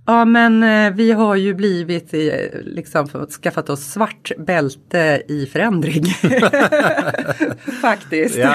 Ja 0.07 0.25
men 0.25 0.63
eh, 0.63 0.93
vi 0.95 1.13
har 1.13 1.37
ju 1.37 1.55
blivit, 1.55 2.15
eh, 2.15 2.61
liksom 2.63 3.27
skaffat 3.43 3.71
oss 3.71 3.93
svart 3.93 4.33
bälte 4.39 5.23
i 5.29 5.47
förändring. 5.47 6.05
Faktiskt. 7.83 8.39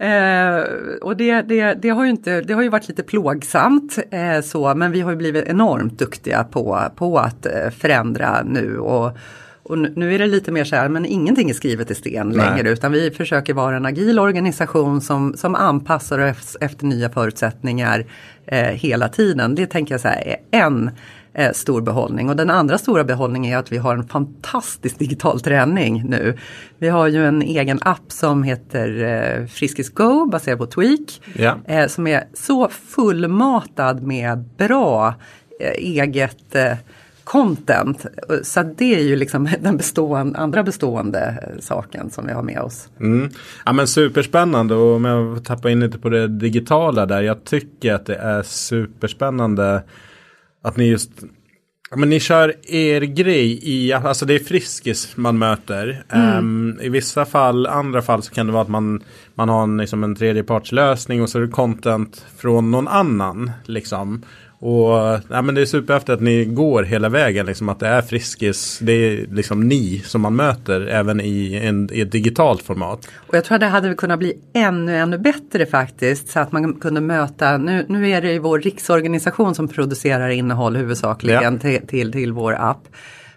Eh, 0.00 0.62
och 1.02 1.16
det, 1.16 1.42
det, 1.42 1.74
det, 1.74 1.88
har 1.88 2.04
ju 2.04 2.10
inte, 2.10 2.40
det 2.40 2.52
har 2.52 2.62
ju 2.62 2.68
varit 2.68 2.88
lite 2.88 3.02
plågsamt 3.02 3.98
eh, 4.10 4.40
så 4.40 4.74
men 4.74 4.92
vi 4.92 5.00
har 5.00 5.10
ju 5.10 5.16
blivit 5.16 5.44
enormt 5.44 5.98
duktiga 5.98 6.44
på, 6.44 6.82
på 6.96 7.18
att 7.18 7.46
förändra 7.78 8.42
nu. 8.42 8.78
Och, 8.78 9.18
och 9.70 9.78
nu 9.78 10.14
är 10.14 10.18
det 10.18 10.26
lite 10.26 10.52
mer 10.52 10.64
så 10.64 10.76
här, 10.76 10.88
men 10.88 11.06
ingenting 11.06 11.50
är 11.50 11.54
skrivet 11.54 11.90
i 11.90 11.94
sten 11.94 12.28
Nej. 12.28 12.36
längre 12.36 12.70
utan 12.70 12.92
vi 12.92 13.10
försöker 13.10 13.54
vara 13.54 13.76
en 13.76 13.86
agil 13.86 14.18
organisation 14.18 15.00
som, 15.00 15.34
som 15.36 15.54
anpassar 15.54 16.30
oss 16.30 16.56
efter 16.60 16.86
nya 16.86 17.10
förutsättningar 17.10 18.04
eh, 18.46 18.62
hela 18.62 19.08
tiden. 19.08 19.54
Det 19.54 19.66
tänker 19.66 19.94
jag 19.94 20.00
så 20.00 20.08
här, 20.08 20.22
är 20.26 20.36
en 20.50 20.90
eh, 21.34 21.52
stor 21.52 21.80
behållning. 21.80 22.28
Och 22.28 22.36
den 22.36 22.50
andra 22.50 22.78
stora 22.78 23.04
behållningen 23.04 23.52
är 23.52 23.58
att 23.58 23.72
vi 23.72 23.76
har 23.76 23.94
en 23.94 24.08
fantastisk 24.08 24.98
digital 24.98 25.40
träning 25.40 26.04
nu. 26.08 26.38
Vi 26.78 26.88
har 26.88 27.08
ju 27.08 27.26
en 27.26 27.42
egen 27.42 27.78
app 27.82 28.12
som 28.12 28.42
heter 28.42 29.02
eh, 29.02 29.46
Friskis 29.46 29.90
Go 29.90 30.26
baserad 30.26 30.58
på 30.58 30.66
Tweak. 30.66 31.20
Ja. 31.34 31.56
Eh, 31.66 31.86
som 31.86 32.06
är 32.06 32.24
så 32.34 32.68
fullmatad 32.68 34.02
med 34.02 34.44
bra 34.56 35.14
eh, 35.60 35.70
eget 35.70 36.54
eh, 36.54 36.72
content. 37.30 38.06
Så 38.42 38.62
det 38.62 38.94
är 38.94 39.02
ju 39.02 39.16
liksom 39.16 39.48
den 39.60 39.76
bestående, 39.76 40.38
andra 40.38 40.62
bestående 40.62 41.48
saken 41.60 42.10
som 42.10 42.26
vi 42.26 42.32
har 42.32 42.42
med 42.42 42.60
oss. 42.60 42.88
Mm. 43.00 43.30
Ja 43.66 43.72
men 43.72 43.86
superspännande 43.86 44.74
och 44.74 44.96
om 44.96 45.04
jag 45.04 45.44
tappar 45.44 45.68
in 45.68 45.80
lite 45.80 45.98
på 45.98 46.08
det 46.08 46.28
digitala 46.28 47.06
där. 47.06 47.22
Jag 47.22 47.44
tycker 47.44 47.94
att 47.94 48.06
det 48.06 48.16
är 48.16 48.42
superspännande 48.42 49.82
att 50.62 50.76
ni 50.76 50.88
just 50.88 51.10
men 51.96 52.10
ni 52.10 52.20
kör 52.20 52.54
er 52.62 53.00
grej 53.00 53.60
i, 53.62 53.92
alltså 53.92 54.26
det 54.26 54.34
är 54.34 54.38
Friskis 54.38 55.16
man 55.16 55.38
möter. 55.38 56.04
Mm. 56.08 56.38
Um, 56.38 56.80
I 56.80 56.88
vissa 56.88 57.24
fall, 57.24 57.66
andra 57.66 58.02
fall 58.02 58.22
så 58.22 58.34
kan 58.34 58.46
det 58.46 58.52
vara 58.52 58.62
att 58.62 58.68
man, 58.68 59.02
man 59.34 59.48
har 59.48 59.62
en, 59.62 59.76
liksom 59.76 60.04
en 60.04 60.14
tredjepartslösning 60.14 61.22
och 61.22 61.28
så 61.28 61.38
är 61.38 61.42
det 61.42 61.48
content 61.48 62.26
från 62.36 62.70
någon 62.70 62.88
annan. 62.88 63.50
Liksom. 63.64 64.24
Och 64.62 65.20
ja, 65.28 65.42
men 65.42 65.54
det 65.54 65.60
är 65.60 65.66
superhäftigt 65.66 66.10
att 66.10 66.20
ni 66.20 66.44
går 66.44 66.82
hela 66.82 67.08
vägen, 67.08 67.46
liksom 67.46 67.68
att 67.68 67.80
det 67.80 67.86
är 67.86 68.02
Friskis, 68.02 68.78
det 68.82 68.92
är 68.92 69.26
liksom 69.26 69.68
ni 69.68 69.98
som 69.98 70.20
man 70.20 70.36
möter 70.36 70.86
även 70.86 71.20
i, 71.20 71.60
en, 71.62 71.88
i 71.92 72.00
ett 72.00 72.12
digitalt 72.12 72.62
format. 72.62 73.08
Och 73.16 73.34
jag 73.34 73.44
tror 73.44 73.54
att 73.54 73.60
det 73.60 73.66
hade 73.66 73.94
kunnat 73.94 74.18
bli 74.18 74.38
ännu, 74.52 74.96
ännu 74.96 75.18
bättre 75.18 75.66
faktiskt, 75.66 76.28
så 76.28 76.40
att 76.40 76.52
man 76.52 76.74
kunde 76.74 77.00
möta, 77.00 77.58
nu, 77.58 77.86
nu 77.88 78.10
är 78.10 78.22
det 78.22 78.32
ju 78.32 78.38
vår 78.38 78.60
riksorganisation 78.60 79.54
som 79.54 79.68
producerar 79.68 80.28
innehåll 80.28 80.76
huvudsakligen 80.76 81.54
ja. 81.54 81.58
till, 81.60 81.86
till, 81.86 82.12
till 82.12 82.32
vår 82.32 82.52
app. 82.52 82.82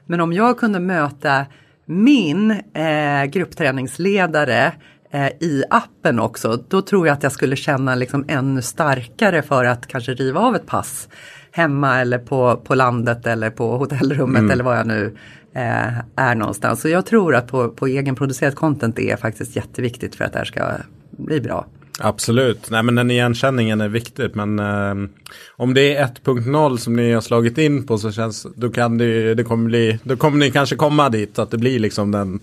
Men 0.06 0.22
om 0.22 0.34
jag 0.34 0.58
kunde 0.58 0.80
möta 0.80 1.46
min 1.86 2.52
eh, 2.52 3.26
gruppträningsledare 3.26 4.72
eh, 5.14 5.28
i 5.28 5.64
appen 5.70 6.20
också, 6.20 6.64
då 6.68 6.82
tror 6.82 7.08
jag 7.08 7.14
att 7.14 7.24
jag 7.24 7.32
skulle 7.32 7.56
känna 7.56 7.96
liksom 7.96 8.26
ännu 8.28 8.62
starkare 8.62 9.42
för 9.42 9.66
att 9.66 9.88
kanske 9.88 10.14
riva 10.14 10.40
av 10.40 10.56
ett 10.56 10.66
pass 10.66 11.10
hemma 11.52 12.02
eller 12.02 12.18
på, 12.18 12.56
på 12.56 12.76
landet 12.76 13.28
eller 13.28 13.50
på 13.50 13.78
hotellrummet 13.78 14.40
mm. 14.40 14.52
eller 14.52 14.64
var 14.64 14.76
jag 14.76 14.88
nu 14.88 15.18
eh, 15.54 15.98
är 16.16 16.36
någonstans. 16.36 16.82
Så 16.82 16.90
jag 16.90 17.06
tror 17.06 17.36
att 17.36 17.48
på, 17.48 17.70
på 17.70 17.88
egenproducerat 17.88 18.56
content 18.56 19.00
är 19.00 19.16
faktiskt 19.16 19.56
jätteviktigt 19.56 20.16
för 20.16 20.26
att 20.26 20.34
det 20.34 20.40
här 20.40 20.46
ska 20.46 20.72
bli 21.12 21.42
bra. 21.42 21.66
Absolut, 22.00 22.70
nej 22.70 22.84
men 22.84 22.96
den 22.96 23.12
igenkänningen 23.12 23.82
är 23.82 23.88
viktigt 23.88 24.36
men 24.36 24.60
eh, 24.60 25.10
om 25.56 25.74
det 25.74 25.96
är 25.96 26.06
1.0 26.06 26.78
som 26.78 26.96
ni 26.96 27.14
har 27.14 27.22
slagit 27.22 27.58
in 27.58 27.88
på 27.88 27.98
så 27.98 28.12
känns 28.12 28.48
då 28.56 28.70
kan 28.70 28.98
det, 28.98 29.36
det 29.36 29.44
kommer 29.44 29.66
bli, 29.66 30.00
då 30.04 30.16
kommer 30.16 30.38
ni 30.38 30.52
kanske 30.52 30.76
komma 30.76 31.10
dit 31.10 31.40
att 31.40 31.52
det 31.52 31.58
blir 31.58 31.80
liksom 31.80 32.12
den, 32.12 32.40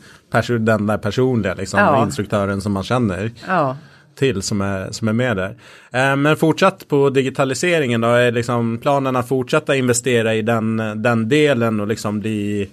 den 0.61 0.87
där 0.87 0.99
personliga 0.99 1.55
liksom, 1.55 1.81
ja. 1.81 2.03
instruktören 2.03 2.61
som 2.61 2.73
man 2.73 2.83
känner. 2.83 3.31
Ja. 3.49 3.77
till 4.15 4.43
som 4.43 4.61
är, 4.61 4.91
som 4.91 5.09
är 5.09 5.13
med 5.13 5.37
där. 5.37 5.57
Eh, 5.91 6.17
men 6.17 6.37
fortsatt 6.37 6.89
på 6.89 7.11
digitaliseringen 7.11 8.01
då, 8.01 8.09
är 8.09 8.33
liksom 8.33 8.79
planen 8.79 9.17
att 9.17 9.29
fortsätta 9.29 9.77
investera 9.77 10.35
i 10.35 10.43
den, 10.43 10.77
den 11.03 11.29
delen 11.29 11.81
och 11.81 11.87
liksom 11.87 12.21
bli 12.21 12.69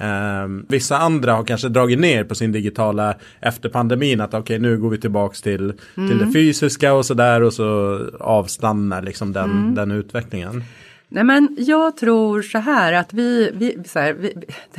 Um, 0.00 0.66
vissa 0.68 0.98
andra 0.98 1.32
har 1.32 1.44
kanske 1.44 1.68
dragit 1.68 1.98
ner 1.98 2.24
på 2.24 2.34
sin 2.34 2.52
digitala 2.52 3.14
efter 3.40 3.68
pandemin. 3.68 4.20
Att 4.20 4.34
okej 4.34 4.40
okay, 4.40 4.58
nu 4.58 4.78
går 4.78 4.90
vi 4.90 4.98
tillbaks 4.98 5.42
till, 5.42 5.72
mm. 5.96 6.08
till 6.08 6.18
det 6.18 6.32
fysiska 6.32 6.92
och 6.92 7.06
sådär 7.06 7.42
och 7.42 7.52
så 7.52 8.00
avstannar 8.20 9.02
liksom 9.02 9.32
den, 9.32 9.50
mm. 9.50 9.74
den 9.74 9.90
utvecklingen. 9.90 10.64
Nej 11.08 11.24
men 11.24 11.56
jag 11.58 11.96
tror 11.96 12.42
så 12.42 12.58
här 12.58 12.92
att 12.92 13.12
vi, 13.12 13.50
vi, 13.54 13.78
så 13.84 13.98
här, 13.98 14.12
vi 14.12 14.34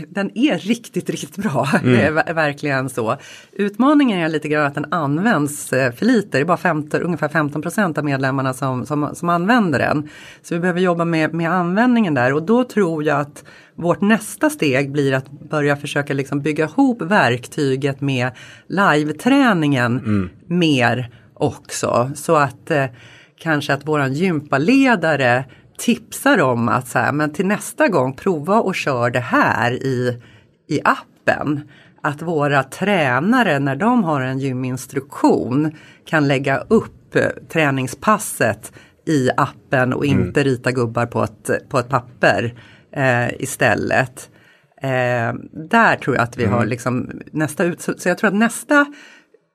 den 0.08 0.38
är 0.38 0.58
riktigt, 0.58 1.10
riktigt 1.10 1.38
bra. 1.38 1.70
Mm. 1.84 1.94
Det 1.94 2.02
är 2.02 2.34
verkligen 2.34 2.90
så. 2.90 3.18
Utmaningen 3.52 4.20
är 4.20 4.30
lite 4.30 4.48
grann 4.48 4.66
att 4.66 4.76
den 4.76 4.94
används 4.94 5.74
eh, 5.74 5.92
för 5.92 6.06
lite. 6.06 6.38
Det 6.38 6.42
är 6.42 6.46
bara 6.46 6.58
15, 6.58 7.02
ungefär 7.02 7.28
15 7.28 7.62
procent 7.62 7.98
av 7.98 8.06
medlemmarna 8.06 8.54
som, 8.54 8.86
som, 8.86 9.16
som 9.16 9.30
använder 9.30 9.80
den. 9.80 10.10
Så 10.42 10.54
vi 10.54 10.60
behöver 10.60 10.82
jobba 10.82 11.06
med, 11.06 11.34
med 11.34 11.52
användningen 11.52 12.14
där 12.14 12.34
och 12.34 12.44
då 12.44 12.64
tror 12.64 13.04
jag 13.04 13.20
att 13.20 13.44
vårt 13.76 14.02
nästa 14.02 14.50
steg 14.50 14.92
blir 14.92 15.14
att 15.14 15.32
börja 15.32 15.76
försöka 15.76 16.14
liksom 16.14 16.42
bygga 16.42 16.66
ihop 16.66 17.02
verktyget 17.02 18.02
med 18.02 18.32
live-träningen 18.68 20.00
mm. 20.00 20.30
mer 20.46 21.12
också. 21.34 22.12
Så 22.16 22.36
att 22.36 22.72
eh, 22.72 22.86
kanske 23.40 23.74
att 23.74 23.88
våran 23.88 24.14
gympaledare 24.14 25.46
tipsar 25.78 26.42
om 26.42 26.70
att 26.70 26.88
så 26.88 27.00
här, 27.00 27.12
men 27.12 27.34
till 27.34 27.46
nästa 27.46 27.88
gång 27.88 28.14
prova 28.14 28.60
och 28.60 28.76
kör 28.76 29.10
det 29.10 29.20
här 29.20 29.72
i, 29.72 30.22
i 30.68 30.82
appen. 30.84 31.62
Att 32.02 32.22
våra 32.22 32.64
tränare 32.64 33.60
när 33.60 33.76
de 33.76 34.04
har 34.04 34.22
en 34.22 34.40
gyminstruktion 34.40 35.72
kan 36.06 36.28
lägga 36.28 36.58
upp 36.58 37.16
eh, 37.16 37.30
träningspasset 37.50 38.72
i 39.06 39.30
appen 39.38 39.94
och 39.94 40.06
mm. 40.06 40.20
inte 40.20 40.44
rita 40.44 40.72
gubbar 40.72 41.06
på 41.06 41.24
ett, 41.24 41.70
på 41.70 41.80
ett 41.80 41.90
papper 41.90 42.54
eh, 42.92 43.42
istället. 43.42 44.30
Eh, 44.82 45.34
där 45.52 45.96
tror 45.96 46.16
jag 46.16 46.24
att 46.24 46.38
vi 46.38 46.44
mm. 46.44 46.56
har 46.56 46.66
liksom 46.66 47.22
nästa 47.32 47.64
ut, 47.64 47.82
så, 47.82 47.94
så 47.98 48.10
jag 48.10 48.18
tror 48.18 48.28
att 48.28 48.36
nästa 48.36 48.86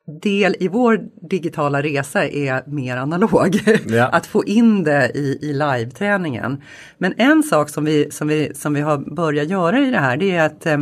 del 0.06 0.56
i 0.60 0.68
vår 0.68 1.00
digitala 1.30 1.82
resa 1.82 2.28
är 2.28 2.62
mer 2.66 2.96
analog. 2.96 3.60
Ja. 3.86 4.06
att 4.12 4.26
få 4.26 4.44
in 4.44 4.84
det 4.84 5.10
i, 5.14 5.38
i 5.42 5.52
live-träningen. 5.52 6.62
Men 6.98 7.14
en 7.16 7.42
sak 7.42 7.68
som 7.68 7.84
vi, 7.84 8.10
som, 8.10 8.28
vi, 8.28 8.54
som 8.54 8.74
vi 8.74 8.80
har 8.80 9.14
börjat 9.14 9.48
göra 9.48 9.78
i 9.78 9.90
det 9.90 9.98
här 9.98 10.16
det 10.16 10.30
är 10.30 10.46
att 10.46 10.66
eh, 10.66 10.78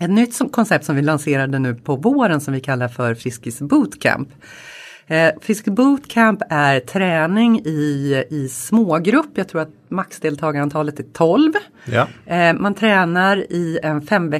ett 0.00 0.10
nytt 0.10 0.34
som, 0.34 0.48
koncept 0.48 0.84
som 0.84 0.96
vi 0.96 1.02
lanserade 1.02 1.58
nu 1.58 1.74
på 1.74 1.96
våren 1.96 2.40
som 2.40 2.54
vi 2.54 2.60
kallar 2.60 2.88
för 2.88 3.14
Friskis 3.14 3.60
Bootcamp. 3.60 4.28
Eh, 5.06 5.30
Friskis 5.40 5.74
Bootcamp 5.74 6.42
är 6.50 6.80
träning 6.80 7.60
i, 7.64 8.24
i 8.30 8.48
smågrupp. 8.48 9.30
Jag 9.34 9.48
tror 9.48 9.60
att 9.60 9.74
maxdeltagarantalet 9.88 11.00
är 11.00 11.04
12. 11.12 11.52
Ja. 11.84 12.08
Eh, 12.26 12.54
man 12.54 12.74
tränar 12.74 13.36
i 13.36 13.78
en 13.82 14.02
fem 14.02 14.30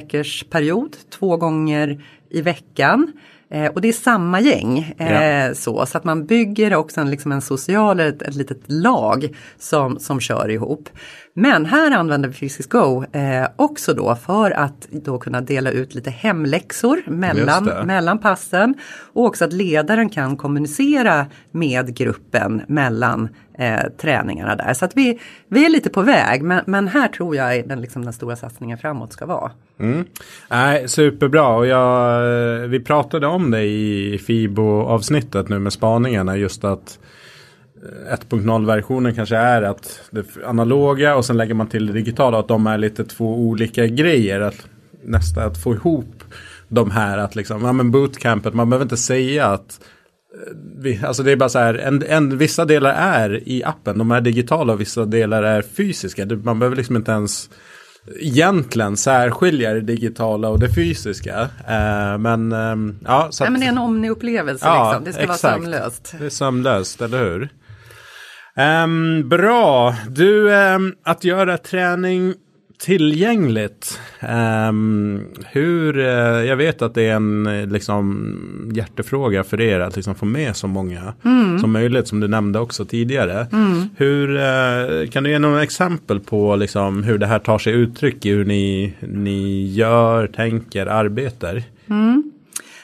period 0.49 0.95
två 1.09 1.37
gånger 1.37 2.03
i 2.29 2.41
veckan. 2.41 3.11
Eh, 3.51 3.71
och 3.71 3.81
det 3.81 3.87
är 3.87 3.93
samma 3.93 4.39
gäng. 4.39 4.93
Eh, 4.97 5.45
ja. 5.47 5.55
så, 5.55 5.85
så 5.85 5.97
att 5.97 6.03
man 6.03 6.25
bygger 6.25 6.75
också 6.75 7.01
en, 7.01 7.09
liksom 7.09 7.31
en 7.31 7.41
social, 7.41 7.99
ett, 7.99 8.21
ett 8.21 8.35
litet 8.35 8.61
lag 8.65 9.35
som, 9.59 9.99
som 9.99 10.19
kör 10.19 10.49
ihop. 10.49 10.89
Men 11.33 11.65
här 11.65 11.91
använder 11.91 12.29
vi 12.29 12.35
Physics 12.35 12.67
Go 12.67 13.03
eh, 13.11 13.47
också 13.55 13.93
då 13.93 14.15
för 14.15 14.51
att 14.51 14.87
då 14.91 15.19
kunna 15.19 15.41
dela 15.41 15.71
ut 15.71 15.95
lite 15.95 16.09
hemläxor 16.09 17.01
mellan, 17.07 17.63
mellan 17.85 18.19
passen. 18.19 18.75
Och 19.13 19.25
också 19.25 19.45
att 19.45 19.53
ledaren 19.53 20.09
kan 20.09 20.37
kommunicera 20.37 21.25
med 21.51 21.95
gruppen 21.95 22.61
mellan 22.67 23.29
eh, 23.57 23.79
träningarna 23.97 24.55
där. 24.55 24.73
Så 24.73 24.85
att 24.85 24.97
vi, 24.97 25.19
vi 25.47 25.65
är 25.65 25.69
lite 25.69 25.89
på 25.89 26.01
väg 26.01 26.43
men, 26.43 26.63
men 26.67 26.87
här 26.87 27.07
tror 27.07 27.35
jag 27.35 27.67
den, 27.67 27.81
liksom, 27.81 28.03
den 28.03 28.13
stora 28.13 28.35
satsningen 28.35 28.77
framåt 28.77 29.13
ska 29.13 29.25
vara. 29.25 29.51
Mm. 29.79 30.05
Nej, 30.49 30.87
superbra 30.87 31.47
och 31.47 31.67
jag, 31.67 32.21
vi 32.67 32.79
pratade 32.79 33.27
om 33.27 33.51
det 33.51 33.63
i 33.63 34.17
FIBO-avsnittet 34.17 35.49
nu 35.49 35.59
med 35.59 35.73
spaningarna 35.73 36.37
just 36.37 36.63
att 36.63 36.99
1.0-versionen 38.29 39.15
kanske 39.15 39.37
är 39.37 39.61
att 39.61 40.01
det 40.11 40.25
analoga 40.45 41.15
och 41.15 41.25
sen 41.25 41.37
lägger 41.37 41.53
man 41.53 41.67
till 41.67 41.87
det 41.87 41.93
digitala. 41.93 42.39
Att 42.39 42.47
de 42.47 42.67
är 42.67 42.77
lite 42.77 43.03
två 43.03 43.39
olika 43.39 43.87
grejer. 43.87 44.41
Att 44.41 44.67
nästa 45.03 45.43
att 45.43 45.57
få 45.57 45.73
ihop 45.73 46.23
de 46.67 46.91
här 46.91 47.17
att 47.17 47.35
liksom, 47.35 47.65
ja 47.65 47.73
men 47.73 47.91
bootcampet, 47.91 48.53
man 48.53 48.69
behöver 48.69 48.85
inte 48.85 48.97
säga 48.97 49.45
att 49.45 49.79
eh, 50.33 50.57
vi, 50.77 51.01
alltså 51.03 51.23
det 51.23 51.31
är 51.31 51.35
bara 51.35 51.49
så 51.49 51.59
här, 51.59 51.73
en, 51.73 52.03
en, 52.07 52.37
vissa 52.37 52.65
delar 52.65 52.93
är 52.93 53.49
i 53.49 53.63
appen, 53.63 53.97
de 53.97 54.11
är 54.11 54.21
digitala 54.21 54.73
och 54.73 54.81
vissa 54.81 55.05
delar 55.05 55.43
är 55.43 55.61
fysiska. 55.61 56.25
Man 56.43 56.59
behöver 56.59 56.77
liksom 56.77 56.95
inte 56.95 57.11
ens 57.11 57.49
egentligen 58.19 58.97
särskilja 58.97 59.73
det 59.73 59.81
digitala 59.81 60.49
och 60.49 60.59
det 60.59 60.69
fysiska. 60.69 61.41
Eh, 61.67 62.17
men 62.17 62.51
eh, 62.51 62.95
ja, 63.05 63.27
så 63.31 63.43
att, 63.43 63.49
Nej, 63.49 63.51
men 63.51 63.61
det 63.61 63.65
är 63.67 63.71
en 63.71 63.77
omni-upplevelse, 63.77 64.65
ja, 64.65 64.91
liksom. 64.91 65.05
det 65.05 65.13
ska 65.13 65.21
exakt. 65.21 65.43
vara 65.43 65.53
sömlöst. 65.53 66.15
Det 66.19 66.25
är 66.25 66.29
sömlöst, 66.29 67.01
eller 67.01 67.23
hur? 67.23 67.49
Um, 68.55 69.29
bra. 69.29 69.95
Du, 70.09 70.49
um, 70.49 70.95
att 71.03 71.23
göra 71.23 71.57
träning 71.57 72.33
tillgängligt. 72.79 73.99
Um, 74.69 75.25
hur, 75.45 75.97
uh, 75.97 76.45
jag 76.45 76.55
vet 76.55 76.81
att 76.81 76.93
det 76.93 77.03
är 77.03 77.15
en 77.15 77.69
liksom, 77.71 78.71
hjärtefråga 78.73 79.43
för 79.43 79.61
er 79.61 79.79
att 79.79 79.95
liksom, 79.95 80.15
få 80.15 80.25
med 80.25 80.55
så 80.55 80.67
många 80.67 81.13
mm. 81.25 81.59
som 81.59 81.71
möjligt 81.71 82.07
som 82.07 82.19
du 82.19 82.27
nämnde 82.27 82.59
också 82.59 82.85
tidigare. 82.85 83.47
Mm. 83.51 83.89
Hur, 83.97 84.29
uh, 84.35 85.09
kan 85.09 85.23
du 85.23 85.29
ge 85.29 85.39
några 85.39 85.63
exempel 85.63 86.19
på 86.19 86.55
liksom, 86.55 87.03
hur 87.03 87.17
det 87.17 87.27
här 87.27 87.39
tar 87.39 87.59
sig 87.59 87.73
uttryck 87.73 88.25
i 88.25 88.29
hur 88.29 88.45
ni, 88.45 88.93
ni 88.99 89.67
gör, 89.67 90.27
tänker, 90.27 90.85
arbetar? 90.85 91.63
Mm. 91.89 92.30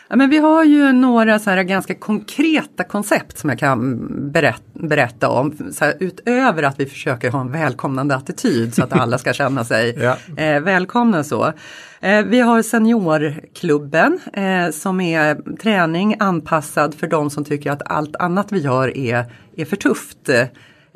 Ja, 0.09 0.15
men 0.15 0.29
vi 0.29 0.37
har 0.37 0.63
ju 0.63 0.91
några 0.91 1.39
så 1.39 1.49
här 1.49 1.63
ganska 1.63 1.95
konkreta 1.95 2.83
koncept 2.83 3.37
som 3.37 3.49
jag 3.49 3.59
kan 3.59 4.07
berätta, 4.31 4.63
berätta 4.73 5.29
om. 5.29 5.57
Så 5.71 5.85
här, 5.85 5.93
utöver 5.99 6.63
att 6.63 6.79
vi 6.79 6.85
försöker 6.85 7.31
ha 7.31 7.41
en 7.41 7.51
välkomnande 7.51 8.15
attityd 8.15 8.73
så 8.73 8.83
att 8.83 8.93
alla 8.93 9.17
ska 9.17 9.33
känna 9.33 9.65
sig 9.65 9.97
ja. 10.35 10.43
eh, 10.43 10.59
välkomna. 10.61 11.23
Så. 11.23 11.53
Eh, 12.01 12.21
vi 12.21 12.39
har 12.39 12.61
seniorklubben 12.61 14.19
eh, 14.33 14.69
som 14.71 15.01
är 15.01 15.57
träning 15.57 16.15
anpassad 16.19 16.95
för 16.95 17.07
de 17.07 17.29
som 17.29 17.45
tycker 17.45 17.71
att 17.71 17.91
allt 17.91 18.15
annat 18.15 18.51
vi 18.51 18.59
gör 18.59 18.97
är, 18.97 19.25
är 19.55 19.65
för 19.65 19.75
tufft 19.75 20.29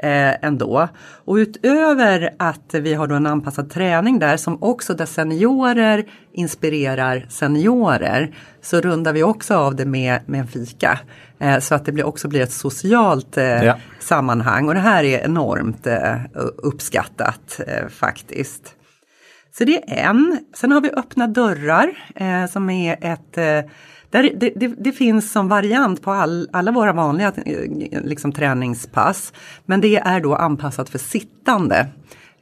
eh, 0.01 0.45
ändå. 0.45 0.87
Och 1.25 1.35
utöver 1.35 2.33
att 2.39 2.73
vi 2.73 2.93
har 2.93 3.07
då 3.07 3.15
en 3.15 3.27
anpassad 3.27 3.69
träning 3.69 4.19
där 4.19 4.37
som 4.37 4.63
också 4.63 4.93
där 4.93 5.05
seniorer 5.05 6.05
inspirerar 6.33 7.25
seniorer 7.29 8.35
så 8.61 8.81
rundar 8.81 9.13
vi 9.13 9.23
också 9.23 9.55
av 9.55 9.75
det 9.75 9.85
med, 9.85 10.19
med 10.25 10.39
en 10.39 10.47
fika. 10.47 10.99
Eh, 11.39 11.59
så 11.59 11.75
att 11.75 11.85
det 11.85 11.91
blir, 11.91 12.03
också 12.03 12.27
blir 12.27 12.41
ett 12.41 12.51
socialt 12.51 13.37
eh, 13.37 13.63
ja. 13.63 13.77
sammanhang 13.99 14.67
och 14.67 14.73
det 14.73 14.79
här 14.79 15.03
är 15.03 15.19
enormt 15.19 15.87
eh, 15.87 16.15
uppskattat 16.57 17.59
eh, 17.67 17.87
faktiskt. 17.87 18.75
Så 19.57 19.63
det 19.63 19.91
är 19.91 20.09
en. 20.09 20.39
Sen 20.55 20.71
har 20.71 20.81
vi 20.81 20.89
öppna 20.91 21.27
dörrar 21.27 21.91
eh, 22.15 22.45
som 22.45 22.69
är 22.69 22.97
ett 23.01 23.67
där, 24.12 24.32
det, 24.36 24.53
det, 24.55 24.68
det, 24.68 24.91
finns 24.91 25.32
som 25.32 25.47
variant 25.47 26.01
på 26.01 26.12
all, 26.12 26.49
alla 26.53 26.72
våra 26.72 26.93
vanliga 26.93 27.34
eh, 27.45 28.01
liksom, 28.03 28.32
träningspass. 28.32 29.34
Men 29.66 29.82
det 29.82 29.97
är 29.97 30.20
då 30.20 30.36
anpassat 30.36 30.89
för 30.89 30.97
sittande. 30.97 31.88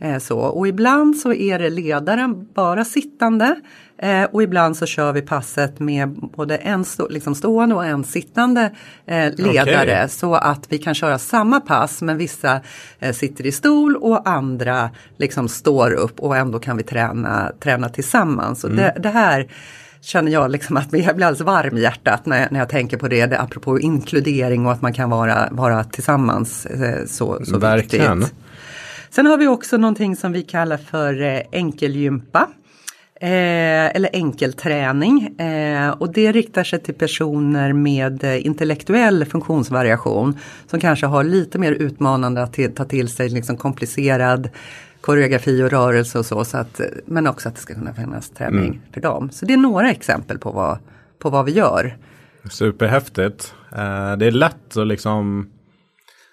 Eh, 0.02 0.18
så. 0.18 0.40
Och 0.40 0.68
ibland 0.68 1.18
så 1.18 1.34
är 1.34 1.60
det 1.60 1.70
ledaren 1.70 2.48
bara 2.54 2.86
sittande 2.86 3.56
eh, 3.98 4.24
och 4.24 4.44
ibland 4.44 4.78
så 4.78 4.86
kör 4.86 5.14
vi 5.14 5.22
passet 5.22 5.80
med 5.80 6.10
både 6.10 6.58
en 6.58 6.86
stå, 6.86 7.08
liksom 7.08 7.36
stående 7.36 7.76
och 7.76 7.86
en 7.86 8.04
sittande 8.04 8.72
eh, 9.06 9.34
ledare 9.36 9.84
okay. 9.84 10.08
så 10.08 10.36
att 10.36 10.66
vi 10.70 10.78
kan 10.78 10.96
köra 10.96 11.20
samma 11.20 11.60
pass 11.60 12.02
men 12.02 12.18
vissa 12.18 12.62
eh, 13.00 13.14
sitter 13.14 13.46
i 13.46 13.52
stol 13.52 13.96
och 13.96 14.30
andra 14.30 14.90
liksom 15.18 15.50
står 15.50 15.92
upp 15.92 16.20
och 16.20 16.38
ändå 16.38 16.60
kan 16.60 16.78
vi 16.78 16.84
träna, 16.84 17.52
träna 17.60 17.90
tillsammans. 17.90 18.64
Mm. 18.64 18.78
Det, 18.78 18.96
det 19.00 19.10
här 19.10 19.48
känner 20.02 20.32
jag 20.32 20.52
liksom 20.52 20.78
att 20.78 20.94
jag 20.94 21.16
blir 21.16 21.28
alldeles 21.28 21.42
varm 21.42 21.78
i 21.78 21.82
hjärtat 21.82 22.26
när, 22.26 22.48
när 22.52 22.60
jag 22.60 22.70
tänker 22.70 22.98
på 22.98 23.08
det, 23.08 23.26
det 23.26 23.40
apropå 23.40 23.80
inkludering 23.80 24.66
och 24.66 24.72
att 24.72 24.82
man 24.82 24.94
kan 24.94 25.10
vara, 25.10 25.48
vara 25.52 25.84
tillsammans 25.84 26.66
eh, 26.66 27.06
så, 27.06 27.46
så 27.46 27.58
Verkligen. 27.58 28.20
viktigt. 28.20 28.36
Sen 29.10 29.26
har 29.26 29.38
vi 29.38 29.48
också 29.48 29.78
någonting 29.78 30.16
som 30.16 30.32
vi 30.32 30.44
kallar 30.44 30.78
för 30.78 31.22
eh, 31.22 31.42
enkelgympa. 31.52 32.48
Eh, 33.22 33.96
eller 33.96 34.10
enkelträning 34.14 35.40
eh, 35.40 35.90
och 35.90 36.14
det 36.14 36.32
riktar 36.32 36.64
sig 36.64 36.80
till 36.80 36.94
personer 36.94 37.74
med 37.74 38.24
eh, 38.24 38.46
intellektuell 38.46 39.26
funktionsvariation 39.26 40.38
som 40.68 40.80
kanske 40.80 41.06
har 41.06 41.24
lite 41.24 41.60
mer 41.60 41.72
utmanande 41.72 42.44
att 42.44 42.76
ta 42.76 42.86
till 42.86 43.10
sig 43.10 43.30
liksom 43.30 43.58
komplicerad 43.58 44.50
koreografi 45.02 45.64
och 45.64 45.70
rörelse 45.70 46.20
och 46.20 46.26
så. 46.26 46.46
så 46.46 46.58
att, 46.58 46.82
men 47.06 47.28
också 47.28 47.50
att 47.50 47.56
det 47.56 47.62
ska 47.62 47.74
kunna 47.74 47.94
finnas 47.94 48.30
träning 48.30 48.68
mm. 48.68 48.80
för 48.94 49.02
dem. 49.02 49.30
Så 49.30 49.46
det 49.46 49.54
är 49.54 49.58
några 49.58 49.92
exempel 49.92 50.40
på 50.40 50.52
vad, 50.52 50.78
på 51.20 51.30
vad 51.30 51.46
vi 51.46 51.52
gör. 51.52 51.98
Superhäftigt. 52.50 53.54
Uh, 53.72 54.18
det 54.18 54.26
är 54.26 54.32
lätt 54.32 54.78
att 54.78 54.88
liksom 54.88 55.50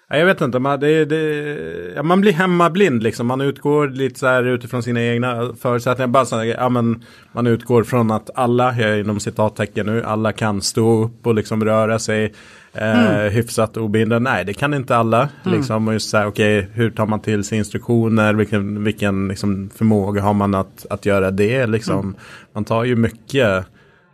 jag 0.09 0.25
vet 0.25 0.41
inte, 0.41 0.59
man, 0.59 0.79
det, 0.79 1.05
det, 1.05 1.93
ja, 1.95 2.03
man 2.03 2.21
blir 2.21 2.33
hemmablind 2.33 3.03
liksom. 3.03 3.27
Man 3.27 3.41
utgår 3.41 3.87
lite 3.87 4.19
så 4.19 4.27
här 4.27 4.43
utifrån 4.43 4.83
sina 4.83 5.03
egna 5.03 5.53
förutsättningar. 5.59 6.07
Bara 6.07 6.25
så 6.25 6.37
här, 6.37 6.45
ja, 6.45 6.69
men 6.69 7.03
man 7.31 7.47
utgår 7.47 7.83
från 7.83 8.11
att 8.11 8.29
alla, 8.35 8.75
jag 8.77 8.89
är 8.89 8.97
inom 8.97 9.19
citattecken 9.19 9.85
nu, 9.85 10.03
alla 10.03 10.31
kan 10.31 10.61
stå 10.61 11.03
upp 11.03 11.27
och 11.27 11.35
liksom 11.35 11.65
röra 11.65 11.99
sig 11.99 12.33
eh, 12.73 13.15
mm. 13.15 13.33
hyfsat 13.33 13.77
obehindrat. 13.77 14.21
Nej, 14.21 14.45
det 14.45 14.53
kan 14.53 14.73
inte 14.73 14.95
alla. 14.95 15.29
Mm. 15.45 15.57
Liksom, 15.57 15.87
och 15.87 15.93
just 15.93 16.09
så 16.09 16.17
här, 16.17 16.27
okay, 16.27 16.65
hur 16.73 16.89
tar 16.89 17.05
man 17.05 17.19
till 17.19 17.43
sig 17.43 17.57
instruktioner? 17.57 18.33
Vilken, 18.33 18.83
vilken 18.83 19.27
liksom, 19.27 19.69
förmåga 19.75 20.21
har 20.21 20.33
man 20.33 20.55
att, 20.55 20.85
att 20.89 21.05
göra 21.05 21.31
det? 21.31 21.67
Liksom, 21.67 21.99
mm. 21.99 22.15
Man 22.53 22.65
tar 22.65 22.83
ju 22.83 22.95
mycket 22.95 23.65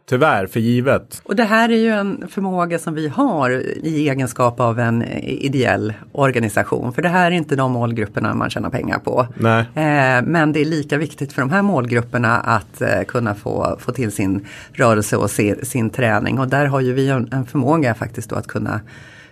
tyvärr 0.10 0.48
för 0.48 0.60
givet. 0.60 1.22
Och 1.24 1.36
det 1.36 1.44
här 1.44 1.70
är 1.70 1.78
ju 1.78 1.90
en 1.90 2.28
förmåga 2.28 2.80
som 2.80 2.94
vi 2.94 3.08
har 3.08 3.52
i 3.84 4.10
egenskap 4.10 4.60
av 4.60 4.80
en 4.80 5.04
ideell 5.24 5.94
organisation. 6.12 6.94
För 6.94 7.02
det 7.02 7.10
här 7.10 7.32
är 7.32 7.36
inte 7.36 7.56
de 7.56 7.72
målgrupperna 7.72 8.34
man 8.34 8.50
tjänar 8.50 8.70
pengar 8.70 9.00
på. 9.00 9.28
Nej. 9.38 9.60
Eh, 9.60 10.24
men 10.26 10.54
det 10.54 10.62
är 10.62 10.66
lika 10.66 10.98
viktigt 10.98 11.34
för 11.34 11.42
de 11.42 11.52
här 11.52 11.62
målgrupperna 11.62 12.38
att 12.38 12.82
eh, 12.82 13.04
kunna 13.08 13.36
få, 13.36 13.78
få 13.80 13.92
till 13.92 14.12
sin 14.12 14.46
rörelse 14.74 15.18
och 15.18 15.32
se, 15.32 15.66
sin 15.66 15.90
träning. 15.90 16.40
Och 16.40 16.48
där 16.48 16.66
har 16.66 16.80
ju 16.80 16.94
vi 16.94 17.10
en, 17.10 17.46
förmåga 17.46 17.96
faktiskt 17.96 18.30
då 18.30 18.36
att 18.36 18.48
kunna, 18.48 18.82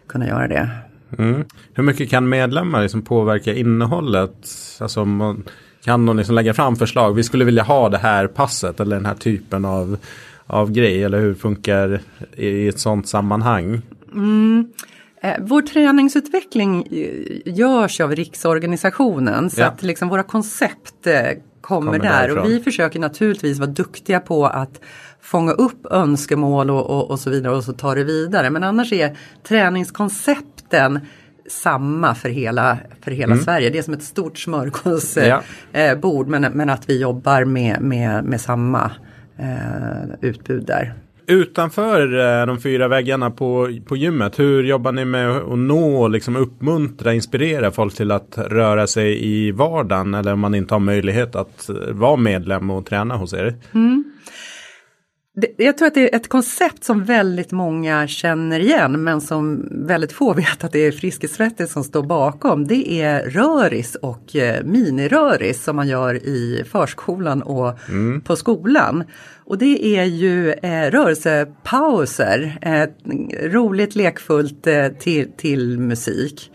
kunna 0.07 0.27
göra 0.27 0.47
det. 0.47 0.69
Mm. 1.17 1.43
Hur 1.73 1.83
mycket 1.83 2.09
kan 2.09 2.29
medlemmar 2.29 2.81
liksom 2.81 3.01
påverka 3.01 3.53
innehållet? 3.53 4.47
Alltså, 4.79 5.05
man, 5.05 5.43
kan 5.83 6.05
de 6.05 6.17
liksom 6.17 6.35
lägga 6.35 6.53
fram 6.53 6.75
förslag? 6.75 7.13
Vi 7.13 7.23
skulle 7.23 7.45
vilja 7.45 7.63
ha 7.63 7.89
det 7.89 7.97
här 7.97 8.27
passet 8.27 8.79
eller 8.79 8.95
den 8.95 9.05
här 9.05 9.15
typen 9.15 9.65
av 9.65 9.97
av 10.51 10.71
grej 10.71 11.03
eller 11.03 11.19
hur 11.19 11.33
funkar 11.33 11.99
i 12.35 12.67
ett 12.67 12.79
sådant 12.79 13.07
sammanhang? 13.07 13.81
Mm. 14.13 14.67
Eh, 15.21 15.33
vår 15.39 15.61
träningsutveckling 15.61 16.87
görs 17.45 18.01
av 18.01 18.15
riksorganisationen 18.15 19.49
så 19.49 19.61
ja. 19.61 19.65
att 19.65 19.83
liksom 19.83 20.09
våra 20.09 20.23
koncept 20.23 21.07
eh, 21.07 21.13
kommer, 21.61 21.91
kommer 21.91 21.99
där 21.99 22.37
och 22.37 22.49
vi 22.49 22.59
försöker 22.59 22.99
naturligtvis 22.99 23.59
vara 23.59 23.69
duktiga 23.69 24.19
på 24.19 24.45
att 24.45 24.81
fånga 25.21 25.51
upp 25.51 25.85
önskemål 25.85 26.69
och, 26.69 26.89
och, 26.89 27.11
och 27.11 27.19
så 27.19 27.29
vidare 27.29 27.55
och 27.55 27.63
så 27.63 27.73
ta 27.73 27.95
det 27.95 28.03
vidare. 28.03 28.49
Men 28.49 28.63
annars 28.63 28.93
är 28.93 29.17
träningskoncepten 29.47 30.99
samma 31.49 32.15
för 32.15 32.29
hela, 32.29 32.77
för 33.01 33.11
hela 33.11 33.33
mm. 33.33 33.43
Sverige. 33.43 33.69
Det 33.69 33.77
är 33.77 33.83
som 33.83 33.93
ett 33.93 34.03
stort 34.03 34.37
smörgåsbord 34.37 35.23
ja. 35.23 35.41
Eh, 35.71 36.25
men, 36.25 36.41
men 36.41 36.69
att 36.69 36.89
vi 36.89 37.01
jobbar 37.01 37.45
med, 37.45 37.81
med, 37.81 38.23
med 38.23 38.41
samma 38.41 38.91
eh, 39.41 40.29
utbud 40.29 40.65
där. 40.65 40.93
Utanför 41.27 42.19
eh, 42.19 42.45
de 42.45 42.59
fyra 42.59 42.87
väggarna 42.87 43.31
på, 43.31 43.79
på 43.85 43.97
gymmet, 43.97 44.39
hur 44.39 44.63
jobbar 44.63 44.91
ni 44.91 45.05
med 45.05 45.29
att 45.29 45.57
nå, 45.57 46.07
liksom 46.07 46.35
uppmuntra, 46.35 47.13
inspirera 47.13 47.71
folk 47.71 47.95
till 47.95 48.11
att 48.11 48.37
röra 48.37 48.87
sig 48.87 49.25
i 49.25 49.51
vardagen 49.51 50.13
eller 50.13 50.33
om 50.33 50.39
man 50.39 50.55
inte 50.55 50.73
har 50.73 50.79
möjlighet 50.79 51.35
att 51.35 51.69
vara 51.89 52.15
medlem 52.15 52.69
och 52.69 52.85
träna 52.85 53.15
hos 53.15 53.33
er? 53.33 53.55
Mm 53.73 54.03
jag 55.57 55.77
tror 55.77 55.87
att 55.87 55.93
det 55.93 56.13
är 56.13 56.15
ett 56.15 56.29
koncept 56.29 56.83
som 56.83 57.03
väldigt 57.03 57.51
många 57.51 58.07
känner 58.07 58.59
igen 58.59 59.03
men 59.03 59.21
som 59.21 59.67
väldigt 59.71 60.11
få 60.11 60.33
vet 60.43 60.63
att 60.63 60.71
det 60.71 60.79
är 60.79 60.91
Friskisvettis 60.91 61.71
som 61.71 61.83
står 61.83 62.03
bakom. 62.03 62.67
Det 62.67 63.01
är 63.01 63.29
röris 63.29 63.95
och 63.95 64.35
eh, 64.35 64.63
miniröris 64.63 65.63
som 65.63 65.75
man 65.75 65.87
gör 65.87 66.15
i 66.15 66.63
förskolan 66.71 67.41
och 67.41 67.89
mm. 67.89 68.21
på 68.21 68.35
skolan. 68.35 69.03
Och 69.45 69.57
det 69.57 69.97
är 69.97 70.03
ju 70.03 70.51
eh, 70.51 70.91
rörelsepauser, 70.91 72.57
eh, 72.61 72.87
roligt 73.49 73.95
lekfullt 73.95 74.67
eh, 74.67 74.87
till, 74.87 75.31
till 75.37 75.79
musik. 75.79 76.51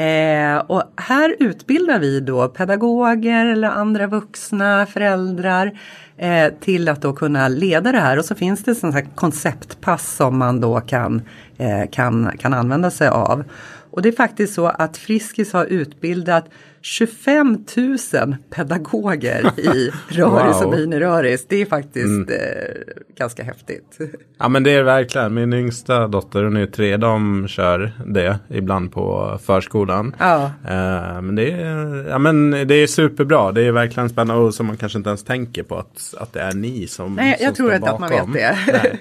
Eh, 0.00 0.56
och 0.56 0.82
här 0.96 1.36
utbildar 1.38 1.98
vi 1.98 2.20
då 2.20 2.48
pedagoger 2.48 3.46
eller 3.46 3.68
andra 3.68 4.06
vuxna, 4.06 4.86
föräldrar 4.86 5.78
eh, 6.20 6.52
till 6.60 6.88
att 6.88 7.02
då 7.02 7.12
kunna 7.12 7.48
leda 7.48 7.92
det 7.92 7.98
här 7.98 8.18
och 8.18 8.24
så 8.24 8.34
finns 8.34 8.64
det 8.64 8.74
sådana 8.74 8.96
här 8.96 9.06
konceptpass 9.14 10.16
som 10.16 10.38
man 10.38 10.60
då 10.60 10.80
kan, 10.80 11.22
eh, 11.58 11.90
kan, 11.90 12.30
kan 12.38 12.54
använda 12.54 12.90
sig 12.90 13.08
av. 13.08 13.44
Och 13.90 14.02
det 14.02 14.08
är 14.08 14.12
faktiskt 14.12 14.54
så 14.54 14.66
att 14.66 14.96
Friskis 14.96 15.52
har 15.52 15.64
utbildat 15.64 16.44
25 16.82 17.64
000 17.76 18.36
pedagoger 18.50 19.60
i 19.60 19.90
röris 20.08 20.56
wow. 20.56 20.66
och 20.66 20.78
miniröris. 20.78 21.46
Det 21.48 21.56
är 21.62 21.66
faktiskt 21.66 22.06
mm. 22.06 22.28
eh, 22.28 22.94
ganska 23.18 23.42
häftigt. 23.42 23.98
Ja 24.42 24.48
men 24.48 24.62
det 24.62 24.70
är 24.70 24.82
verkligen. 24.82 25.34
Min 25.34 25.52
yngsta 25.52 26.08
dotter, 26.08 26.44
hon 26.44 26.56
är 26.56 26.66
tre, 26.66 26.96
de 26.96 27.48
kör 27.48 27.92
det 28.06 28.38
ibland 28.48 28.92
på 28.92 29.38
förskolan. 29.42 30.16
Ja. 30.18 30.44
Eh, 30.44 31.22
men, 31.22 31.34
det 31.34 31.50
är, 31.50 32.08
ja, 32.08 32.18
men 32.18 32.50
det 32.50 32.74
är 32.74 32.86
superbra. 32.86 33.52
Det 33.52 33.62
är 33.62 33.72
verkligen 33.72 34.08
spännande 34.08 34.42
och 34.42 34.54
som 34.54 34.66
man 34.66 34.76
kanske 34.76 34.98
inte 34.98 35.10
ens 35.10 35.24
tänker 35.24 35.62
på 35.62 35.76
att, 35.76 36.14
att 36.18 36.32
det 36.32 36.40
är 36.40 36.52
ni 36.52 36.86
som 36.86 37.14
Nej, 37.14 37.36
jag 37.40 37.48
som 37.48 37.54
tror 37.54 37.74
inte 37.74 37.80
bakom. 37.80 38.04
att 38.04 38.10
man 38.10 38.32
vet 38.32 38.56
det. 38.66 38.98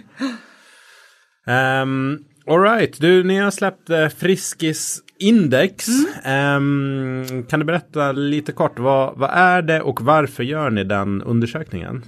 um, 1.81 2.23
Alright, 2.47 3.01
du 3.01 3.23
ni 3.23 3.37
har 3.37 3.51
släppt 3.51 3.89
eh, 3.89 4.07
Friskis 4.07 5.01
Index, 5.21 5.87
um, 6.57 7.45
kan 7.49 7.59
du 7.59 7.65
berätta 7.65 8.11
lite 8.11 8.51
kort 8.51 8.79
vad, 8.79 9.17
vad 9.17 9.29
är 9.33 9.61
det 9.61 9.81
och 9.81 10.01
varför 10.01 10.43
gör 10.43 10.69
ni 10.69 10.83
den 10.83 11.21
undersökningen? 11.21 12.03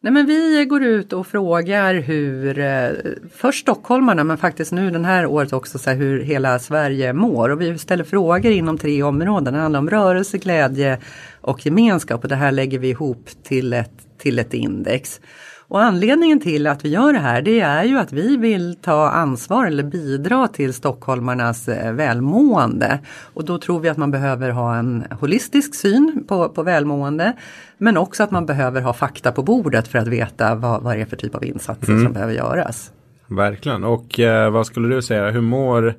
Nej, 0.00 0.12
men 0.12 0.26
vi 0.26 0.64
går 0.64 0.82
ut 0.82 1.12
och 1.12 1.26
frågar 1.26 1.94
hur, 1.94 2.58
eh, 2.58 2.88
först 3.36 3.60
stockholmarna 3.60 4.24
men 4.24 4.38
faktiskt 4.38 4.72
nu 4.72 4.90
den 4.90 5.04
här 5.04 5.26
året 5.26 5.52
också 5.52 5.78
så 5.78 5.90
här, 5.90 5.96
hur 5.96 6.20
hela 6.20 6.58
Sverige 6.58 7.12
mår. 7.12 7.48
Och 7.48 7.60
vi 7.60 7.78
ställer 7.78 8.04
frågor 8.04 8.52
inom 8.52 8.78
tre 8.78 9.02
områden. 9.02 9.54
Det 9.54 9.60
handlar 9.60 9.80
om 9.80 9.90
rörelse, 9.90 10.38
glädje 10.38 10.98
och 11.40 11.66
gemenskap 11.66 12.22
och 12.22 12.28
det 12.28 12.36
här 12.36 12.52
lägger 12.52 12.78
vi 12.78 12.88
ihop 12.88 13.28
till 13.42 13.72
ett, 13.72 14.18
till 14.18 14.38
ett 14.38 14.54
index. 14.54 15.20
Och 15.68 15.82
anledningen 15.82 16.40
till 16.40 16.66
att 16.66 16.84
vi 16.84 16.88
gör 16.88 17.12
det 17.12 17.18
här 17.18 17.42
det 17.42 17.60
är 17.60 17.84
ju 17.84 17.98
att 17.98 18.12
vi 18.12 18.36
vill 18.36 18.76
ta 18.82 19.08
ansvar 19.10 19.66
eller 19.66 19.82
bidra 19.82 20.48
till 20.48 20.74
stockholmarnas 20.74 21.68
eh, 21.68 21.92
välmående. 21.92 22.98
Och 23.34 23.44
då 23.44 23.58
tror 23.58 23.80
vi 23.80 23.88
att 23.88 23.96
man 23.96 24.10
behöver 24.10 24.50
ha 24.50 24.76
en 24.76 25.04
holistisk 25.20 25.74
syn 25.74 26.24
på, 26.28 26.48
på 26.48 26.62
välmående. 26.62 27.32
Men 27.78 27.96
också 27.96 28.22
att 28.22 28.30
man 28.30 28.46
behöver 28.46 28.80
ha 28.80 28.92
fakta 28.92 29.32
på 29.32 29.42
bordet 29.42 29.88
för 29.88 29.98
att 29.98 30.08
veta 30.08 30.54
vad, 30.54 30.82
vad 30.82 30.96
det 30.96 31.00
är 31.00 31.06
för 31.06 31.16
typ 31.16 31.34
av 31.34 31.44
insatser 31.44 31.92
Mm. 31.92 32.04
som 32.04 32.12
behöver 32.12 32.32
göras. 32.34 32.92
Verkligen, 33.26 33.84
och 33.84 34.20
eh, 34.20 34.50
vad 34.50 34.66
skulle 34.66 34.94
du 34.94 35.02
säga, 35.02 35.30
hur 35.30 35.40
mår 35.40 35.94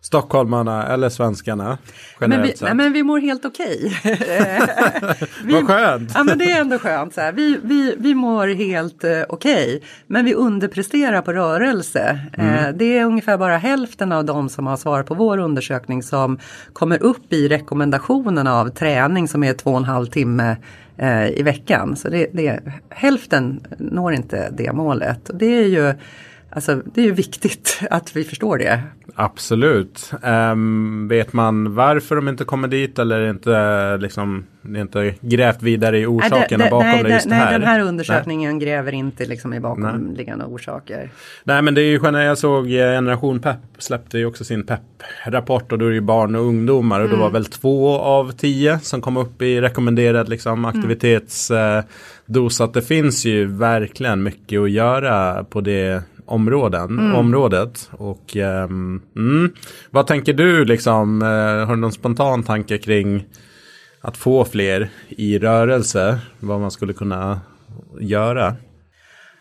stockholmarna 0.00 0.86
eller 0.86 1.08
svenskarna 1.08 1.78
Men 2.20 2.42
vi, 2.42 2.54
nej, 2.60 2.74
men 2.74 2.92
vi 2.92 3.02
mår 3.02 3.18
helt 3.20 3.44
okej. 3.44 4.00
Vi- 5.44 5.52
Vad 5.52 5.66
skönt! 5.66 6.10
Ja 6.14 6.24
men 6.24 6.38
det 6.38 6.52
är 6.52 6.60
ändå 6.60 6.78
skönt. 6.78 7.14
Så 7.14 7.20
här. 7.20 7.32
Vi, 7.32 7.58
vi, 7.62 7.94
vi 7.98 8.14
mår 8.14 8.46
helt 8.46 9.04
eh, 9.04 9.20
okej. 9.28 9.82
Men 10.06 10.24
vi 10.24 10.34
underpresterar 10.34 11.22
på 11.22 11.32
rörelse. 11.32 12.20
Eh, 12.32 12.68
det 12.74 12.98
är 12.98 13.04
ungefär 13.04 13.38
bara 13.38 13.56
hälften 13.56 14.12
av 14.12 14.24
de 14.24 14.48
som 14.48 14.66
har 14.66 14.76
svarat 14.76 15.06
på 15.06 15.14
vår 15.14 15.38
undersökning 15.38 16.02
som 16.02 16.38
kommer 16.72 17.02
upp 17.02 17.32
i 17.32 17.48
rekommendationerna 17.48 18.54
av 18.60 18.68
träning 18.68 19.28
som 19.28 19.44
är 19.44 19.52
två 19.52 19.70
och 19.70 19.76
en 19.78 19.84
halv 19.84 20.06
timme 20.06 20.56
eh, 20.96 21.28
i 21.28 21.42
veckan. 21.42 21.96
Så 21.96 22.08
det, 22.08 22.26
det, 22.32 22.60
hälften 22.90 23.60
når 23.78 24.12
inte 24.12 24.50
det 24.50 24.72
målet. 24.72 25.28
Och 25.28 25.36
det 25.36 25.46
är 25.58 25.66
ju 25.66 25.94
Alltså, 26.50 26.82
det 26.94 27.00
är 27.00 27.04
ju 27.04 27.12
viktigt 27.12 27.80
att 27.90 28.16
vi 28.16 28.24
förstår 28.24 28.58
det. 28.58 28.82
Absolut. 29.14 30.12
Ehm, 30.22 31.08
vet 31.08 31.32
man 31.32 31.74
varför 31.74 32.16
de 32.16 32.28
inte 32.28 32.44
kommer 32.44 32.68
dit 32.68 32.98
eller 32.98 33.30
inte, 33.30 33.96
liksom, 33.96 34.44
inte 34.76 35.14
grävt 35.20 35.62
vidare 35.62 35.98
i 35.98 36.06
orsakerna 36.06 36.64
nej, 36.64 36.70
bakom 36.70 36.88
nej, 36.88 37.02
det 37.02 37.10
just 37.10 37.26
nej, 37.26 37.38
här? 37.38 37.52
den 37.52 37.62
här 37.62 37.80
undersökningen 37.80 38.58
gräver 38.58 38.92
inte 38.92 39.24
liksom 39.24 39.52
i 39.52 39.56
Nej. 39.56 39.60
bakomliggande 39.60 40.44
orsaker. 40.44 41.10
Nej 41.44 41.62
men 41.62 41.74
det 41.74 41.80
är 41.80 41.90
ju 41.90 42.00
generellt, 42.02 42.28
jag 42.28 42.38
såg 42.38 42.64
eh, 42.66 42.70
Generation 42.70 43.40
Pepp 43.40 43.58
släppte 43.78 44.18
ju 44.18 44.26
också 44.26 44.44
sin 44.44 44.66
Pepp-rapport 44.66 45.72
och 45.72 45.78
då 45.78 45.84
är 45.84 45.88
det 45.88 45.94
ju 45.94 46.00
barn 46.00 46.34
och 46.34 46.42
ungdomar 46.42 47.00
och 47.00 47.08
det 47.08 47.16
var 47.16 47.30
väl 47.30 47.44
två 47.44 47.98
av 47.98 48.32
tio 48.32 48.78
som 48.78 49.00
kom 49.00 49.16
upp 49.16 49.42
i 49.42 49.60
rekommenderad 49.60 50.28
liksom, 50.28 50.64
aktivitetsdos. 50.64 52.60
att 52.60 52.74
det 52.74 52.82
finns 52.82 53.24
ju 53.24 53.46
verkligen 53.46 54.22
mycket 54.22 54.60
att 54.60 54.70
göra 54.70 55.44
på 55.44 55.60
det 55.60 56.02
områden, 56.28 57.14
området. 57.14 57.90
Och 57.92 58.36
ehm, 58.36 59.02
mm, 59.16 59.52
vad 59.90 60.06
tänker 60.06 60.32
du 60.32 60.64
liksom, 60.64 61.22
eh, 61.22 61.66
har 61.66 61.74
du 61.74 61.80
någon 61.80 61.92
spontan 61.92 62.42
tanke 62.42 62.78
kring 62.78 63.26
att 64.00 64.16
få 64.16 64.44
fler 64.44 64.90
i 65.08 65.38
rörelse? 65.38 66.18
Vad 66.40 66.60
man 66.60 66.70
skulle 66.70 66.92
kunna 66.92 67.40
göra? 68.00 68.56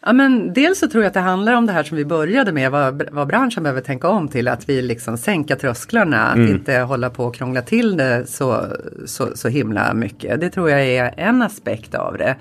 Ja, 0.01 0.13
men 0.13 0.53
dels 0.53 0.79
så 0.79 0.88
tror 0.88 1.03
jag 1.03 1.07
att 1.07 1.13
det 1.13 1.19
handlar 1.19 1.53
om 1.53 1.65
det 1.65 1.73
här 1.73 1.83
som 1.83 1.97
vi 1.97 2.05
började 2.05 2.51
med, 2.51 2.71
vad, 2.71 3.09
vad 3.11 3.27
branschen 3.27 3.63
behöver 3.63 3.81
tänka 3.81 4.09
om 4.09 4.27
till, 4.27 4.47
att 4.47 4.69
vi 4.69 4.81
liksom 4.81 5.17
sänka 5.17 5.55
trösklarna, 5.55 6.27
att 6.27 6.38
inte 6.38 6.79
hålla 6.79 7.09
på 7.09 7.25
och 7.25 7.35
krångla 7.35 7.61
till 7.61 7.97
det 7.97 8.25
så, 8.27 8.65
så, 9.05 9.27
så 9.35 9.47
himla 9.47 9.93
mycket. 9.93 10.39
Det 10.39 10.49
tror 10.49 10.69
jag 10.69 10.85
är 10.85 11.13
en 11.17 11.41
aspekt 11.41 11.95
av 11.95 12.17
det. 12.17 12.35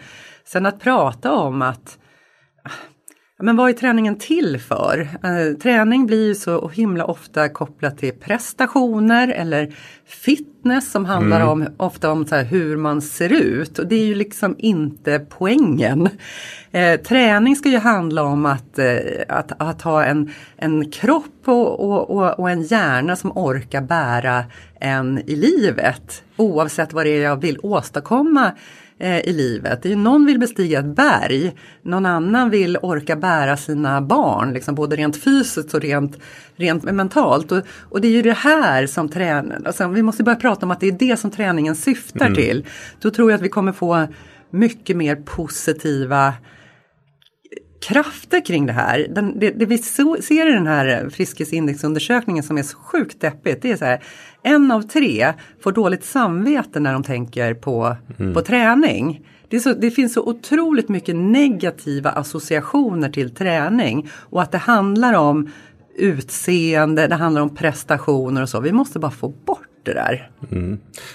Sen 0.45 0.67
att 0.67 0.81
prata 0.81 1.33
om 1.33 1.63
att 1.63 1.99
Men 3.43 3.57
vad 3.57 3.69
är 3.69 3.73
träningen 3.73 4.19
till 4.19 4.61
för? 4.61 5.09
Eh, 5.23 5.59
träning 5.63 6.07
blir 6.07 6.27
ju 6.27 6.35
så 6.35 6.69
himla 6.69 7.05
ofta 7.05 7.49
kopplat 7.49 7.99
till 7.99 8.13
prestationer 8.13 9.29
eller 9.29 9.75
fitness 10.07 10.91
som 10.91 11.05
handlar 11.05 11.47
om 11.47 11.67
ofta 11.77 12.11
om 12.11 12.27
hur 12.51 12.77
man 12.77 13.03
ser 13.03 13.33
ut 13.33 13.79
och 13.79 13.87
det 13.87 13.97
är 13.97 14.05
ju 14.05 14.15
liksom 14.15 14.55
inte 14.59 15.27
poängen. 15.29 16.09
Eh, 16.71 17.01
träning 17.01 17.57
ska 17.57 17.69
ju 17.69 17.79
handla 17.79 18.23
om 18.23 18.47
att, 18.47 18.79
eh, 18.79 18.97
att, 19.29 19.53
att 19.59 19.83
ha 19.83 20.05
en, 20.05 20.33
en 20.57 20.91
kropp 20.91 21.43
och, 21.45 21.81
och, 21.81 22.11
och, 22.11 22.39
och 22.39 22.51
en 22.51 22.63
hjärna 22.63 23.17
som 23.17 23.33
orkar 23.35 23.81
bära 23.81 24.45
en 24.81 25.19
i 25.19 25.37
livet 25.37 26.23
oavsett 26.37 26.93
vad 26.93 27.07
det 27.07 27.11
är 27.11 27.23
jag 27.23 27.41
vill 27.41 27.59
åstadkomma 27.63 28.53
i 29.01 29.33
livet. 29.33 29.83
Det 29.83 29.89
är 29.89 29.91
ju 29.91 29.97
någon 29.97 30.27
vill 30.27 30.39
bestiga 30.39 30.79
ett 30.79 30.97
berg, 30.97 31.53
någon 31.83 32.07
annan 32.07 32.51
vill 32.51 32.79
orka 32.83 33.17
bära 33.17 33.57
sina 33.57 34.03
barn, 34.03 34.53
liksom 34.53 34.75
både 34.75 34.97
rent 34.97 35.23
fysiskt 35.23 35.75
och 35.75 35.81
rent, 35.81 36.19
rent 36.57 36.83
mentalt. 36.83 37.53
Och, 37.53 37.63
och 37.83 38.01
det 38.01 38.09
är 38.09 38.13
ju 38.13 38.23
det 38.23 38.33
här 38.33 38.87
som 38.87 39.09
träningen, 39.09 39.67
alltså, 39.67 39.89
vi 39.89 40.03
måste 40.03 40.23
börja 40.23 40.37
prata 40.37 40.67
om 40.67 40.71
att 40.71 40.81
det 40.81 40.89
är 40.89 40.93
det 40.93 41.17
som 41.17 41.31
träningen 41.31 41.77
syftar 41.77 42.35
till. 42.35 42.67
Då 43.01 43.11
tror 43.11 43.31
jag 43.31 43.39
att 43.39 43.45
vi 43.45 43.49
kommer 43.49 43.73
få 43.73 44.07
mycket 44.51 44.97
mer 44.97 45.17
positiva 45.17 46.35
krafter 47.89 48.45
kring 48.45 48.67
det 48.67 48.73
här. 48.73 49.07
Den, 49.11 49.39
det, 49.39 49.51
det 49.51 49.67
vi 49.67 49.79
ser 49.79 50.51
i 50.51 50.53
den 50.53 50.67
här 50.67 51.09
friskisindexundersökningen 51.11 52.45
som 52.45 52.59
är 52.59 52.63
så 52.63 52.79
sjukt 52.79 53.21
deppigt, 53.21 53.63
det 53.63 53.73
är 53.73 53.77
så 53.77 53.85
här, 53.85 54.03
en 54.47 54.71
av 54.71 54.83
tre 54.83 55.33
får 55.63 55.73
dåligt 55.73 56.05
samvete 56.05 56.81
när 56.81 56.93
de 56.93 57.03
tänker 57.03 57.55
på, 57.55 57.97
på 58.35 58.41
träning. 58.43 59.21
Det, 59.49 59.61
så, 59.61 59.73
det 59.73 59.91
finns 59.91 60.15
så 60.15 60.23
otroligt 60.29 60.89
mycket 60.89 61.17
negativa 61.17 62.11
associationer 62.11 63.09
till 63.09 63.31
träning 63.35 64.09
och 64.15 64.43
att 64.43 64.53
det 64.53 64.59
handlar 64.59 65.15
om 65.15 65.51
utseende, 65.99 67.07
det 67.07 67.15
handlar 67.15 67.43
om 67.43 67.57
prestationer 67.57 68.43
och 68.43 68.49
så. 68.49 68.61
Vi 68.61 68.73
måste 68.73 68.99
bara 68.99 69.11
få 69.11 69.29
bort 69.29 69.61
det 69.83 69.93
där. 69.95 70.31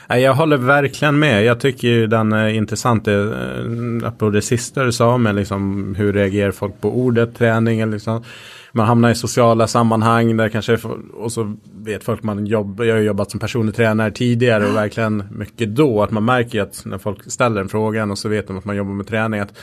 Nej, 0.10 0.22
Jag 0.22 0.34
håller 0.34 0.58
verkligen 0.58 1.20
med. 1.20 1.44
Jag 1.44 1.60
tycker 1.60 2.08
den 2.08 2.32
är 2.34 2.48
intressant. 2.48 3.08
eh, 3.08 4.12
På 4.18 4.30
det 4.30 4.42
sista 4.42 4.84
du 4.84 4.92
sa 4.92 5.18
med 5.18 5.36
liksom 5.36 5.96
hur 5.98 6.14
reagerar 6.14 6.52
folk 6.52 6.82
på 6.82 6.98
ordet 7.00 7.36
träning. 7.38 7.80
Eller 7.80 7.94
liksom. 7.94 8.24
Man 8.72 8.88
hamnar 8.88 9.10
i 9.10 9.16
sociala 9.16 9.68
sammanhang 9.68 10.38
där 10.38 10.50
kanske 10.50 10.78
och 11.14 11.32
så 11.32 11.58
vet 11.76 12.04
folk 12.04 12.24
man 12.24 12.46
jobbar. 12.46 12.86
Jag 12.86 12.96
har 12.96 13.02
jobbat 13.02 13.32
som 13.32 13.40
personlig 13.40 13.76
tränare 13.76 14.12
tidigare 14.12 14.66
och 14.66 14.76
verkligen 14.76 15.24
mycket 15.32 15.76
då. 15.76 16.04
Att 16.04 16.12
man 16.12 16.26
märker 16.26 16.62
att 16.62 16.82
när 16.86 16.98
folk 16.98 17.32
ställer 17.32 17.62
en 17.62 17.70
frågan 17.70 18.12
och 18.12 18.18
så 18.18 18.30
vet 18.30 18.48
de 18.48 18.58
att 18.58 18.66
man 18.66 18.76
jobbar 18.76 18.94
med 18.94 19.08
träning. 19.08 19.40
Att 19.40 19.58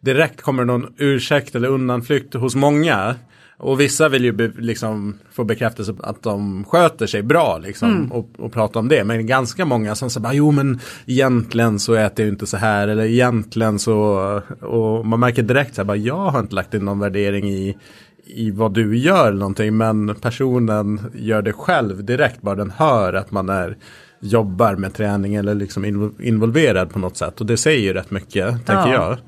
direkt 0.00 0.42
kommer 0.42 0.64
någon 0.64 0.94
ursäkt 0.98 1.54
eller 1.54 1.68
undanflykt 1.68 2.34
hos 2.34 2.54
många. 2.54 3.14
Och 3.58 3.80
vissa 3.80 4.08
vill 4.08 4.24
ju 4.24 4.32
be, 4.32 4.52
liksom 4.58 5.18
få 5.32 5.44
bekräftelse 5.44 5.94
att 6.02 6.22
de 6.22 6.64
sköter 6.64 7.06
sig 7.06 7.22
bra 7.22 7.58
liksom 7.58 8.12
och, 8.12 8.30
och 8.38 8.52
prata 8.52 8.78
om 8.78 8.88
det. 8.88 9.04
Men 9.04 9.26
ganska 9.26 9.64
många 9.64 9.94
som 9.94 10.10
säger 10.10 10.32
jo 10.32 10.50
men 10.50 10.80
egentligen 11.06 11.78
så 11.78 11.94
äter 11.94 12.24
jag 12.24 12.32
inte 12.32 12.46
så 12.46 12.56
här 12.56 12.88
eller 12.88 13.04
egentligen 13.04 13.78
så 13.78 13.96
och 14.60 15.06
man 15.06 15.20
märker 15.20 15.42
direkt 15.42 15.74
så 15.74 15.80
här 15.80 15.86
bara 15.86 15.96
jag 15.96 16.30
har 16.30 16.40
inte 16.40 16.54
lagt 16.54 16.74
in 16.74 16.84
någon 16.84 16.98
värdering 16.98 17.50
i 17.50 17.76
i 18.26 18.50
vad 18.50 18.74
du 18.74 18.98
gör 18.98 19.28
eller 19.28 19.38
någonting 19.38 19.76
men 19.76 20.14
personen 20.14 21.00
gör 21.14 21.42
det 21.42 21.52
själv 21.52 22.04
direkt 22.04 22.42
bara 22.42 22.54
den 22.54 22.70
hör 22.70 23.12
att 23.12 23.30
man 23.30 23.48
är 23.48 23.76
jobbar 24.20 24.76
med 24.76 24.94
träning 24.94 25.34
eller 25.34 25.54
liksom 25.54 25.84
invol- 25.84 26.22
involverad 26.22 26.90
på 26.92 26.98
något 26.98 27.16
sätt 27.16 27.40
och 27.40 27.46
det 27.46 27.56
säger 27.56 27.80
ju 27.80 27.92
rätt 27.92 28.10
mycket 28.10 28.46
tänker 28.66 28.92
Ja. 28.92 28.92
jag. 28.92 29.18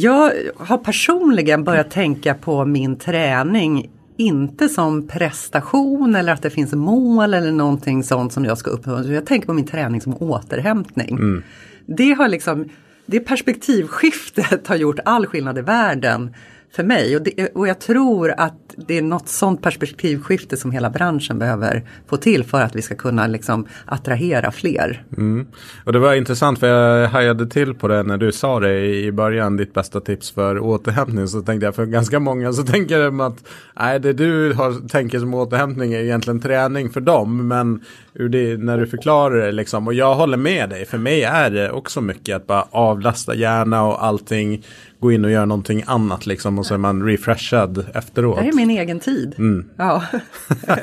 Jag 0.00 0.32
har 0.56 0.78
personligen 0.78 1.64
börjat 1.64 1.90
tänka 1.90 2.34
på 2.34 2.64
min 2.64 2.96
träning 2.96 3.90
inte 4.16 4.68
som 4.68 5.08
prestation 5.08 6.14
eller 6.16 6.32
att 6.32 6.42
det 6.42 6.50
finns 6.50 6.72
mål 6.74 7.34
eller 7.34 7.52
någonting 7.52 8.04
sånt 8.04 8.32
som 8.32 8.44
jag 8.44 8.58
ska 8.58 8.70
uppnå. 8.70 9.02
Jag 9.12 9.26
tänker 9.26 9.46
på 9.46 9.52
min 9.52 9.66
träning 9.66 10.00
som 10.00 10.14
återhämtning. 10.22 11.42
Det 11.86 12.12
har 12.12 12.28
liksom, 12.28 12.68
det 13.06 13.20
perspektivskiftet 13.20 14.66
har 14.68 14.76
gjort 14.76 14.98
all 15.04 15.26
skillnad 15.26 15.58
i 15.58 15.62
världen 15.62 16.34
för 16.76 16.84
mig 16.84 17.16
och, 17.16 17.22
det, 17.22 17.48
och 17.54 17.68
jag 17.68 17.78
tror 17.78 18.34
att 18.36 18.74
det 18.76 18.98
är 18.98 19.02
något 19.02 19.28
sånt 19.28 19.62
perspektivskifte 19.62 20.56
som 20.56 20.70
hela 20.70 20.90
branschen 20.90 21.38
behöver 21.38 21.82
få 22.08 22.16
till 22.16 22.44
för 22.44 22.60
att 22.60 22.76
vi 22.76 22.82
ska 22.82 22.94
kunna 22.94 23.26
liksom 23.26 23.66
attrahera 23.84 24.52
fler. 24.52 25.04
Mm. 25.16 25.46
Och 25.84 25.92
det 25.92 25.98
var 25.98 26.14
intressant 26.14 26.58
för 26.58 26.66
jag 26.66 27.08
hajade 27.08 27.46
till 27.46 27.74
på 27.74 27.88
det 27.88 28.02
när 28.02 28.16
du 28.16 28.32
sa 28.32 28.60
det 28.60 28.86
i 28.86 29.12
början, 29.12 29.56
ditt 29.56 29.74
bästa 29.74 30.00
tips 30.00 30.30
för 30.30 30.58
återhämtning. 30.58 31.28
Så 31.28 31.42
tänkte 31.42 31.66
jag 31.66 31.74
för 31.74 31.86
ganska 31.86 32.20
många 32.20 32.52
så 32.52 32.62
tänker 32.72 33.04
de 33.04 33.20
att 33.20 33.44
nej, 33.80 34.00
det 34.00 34.12
du 34.12 34.52
har, 34.52 34.88
tänker 34.88 35.18
som 35.18 35.34
återhämtning 35.34 35.92
är 35.92 36.00
egentligen 36.00 36.40
träning 36.40 36.90
för 36.90 37.00
dem. 37.00 37.48
Men 37.48 37.84
ur 38.14 38.28
det, 38.28 38.56
när 38.56 38.78
du 38.78 38.86
förklarar 38.86 39.36
det 39.36 39.52
liksom, 39.52 39.86
och 39.86 39.94
jag 39.94 40.14
håller 40.14 40.36
med 40.36 40.70
dig, 40.70 40.86
för 40.86 40.98
mig 40.98 41.22
är 41.22 41.50
det 41.50 41.70
också 41.70 42.00
mycket 42.00 42.36
att 42.36 42.46
bara 42.46 42.66
avlasta 42.70 43.34
hjärna 43.34 43.84
och 43.84 44.04
allting. 44.04 44.64
Gå 45.06 45.12
in 45.12 45.24
och 45.24 45.30
göra 45.30 45.46
någonting 45.46 45.82
annat 45.86 46.26
liksom 46.26 46.58
och 46.58 46.66
så 46.66 46.74
är 46.74 46.78
man 46.78 47.02
refreshad 47.02 47.86
efteråt. 47.94 48.36
Det 48.36 48.42
här 48.42 48.48
är 48.48 48.56
min 48.56 48.70
egen 48.70 49.00
tid. 49.00 49.34
Mm. 49.38 49.66
Ja. 49.76 50.04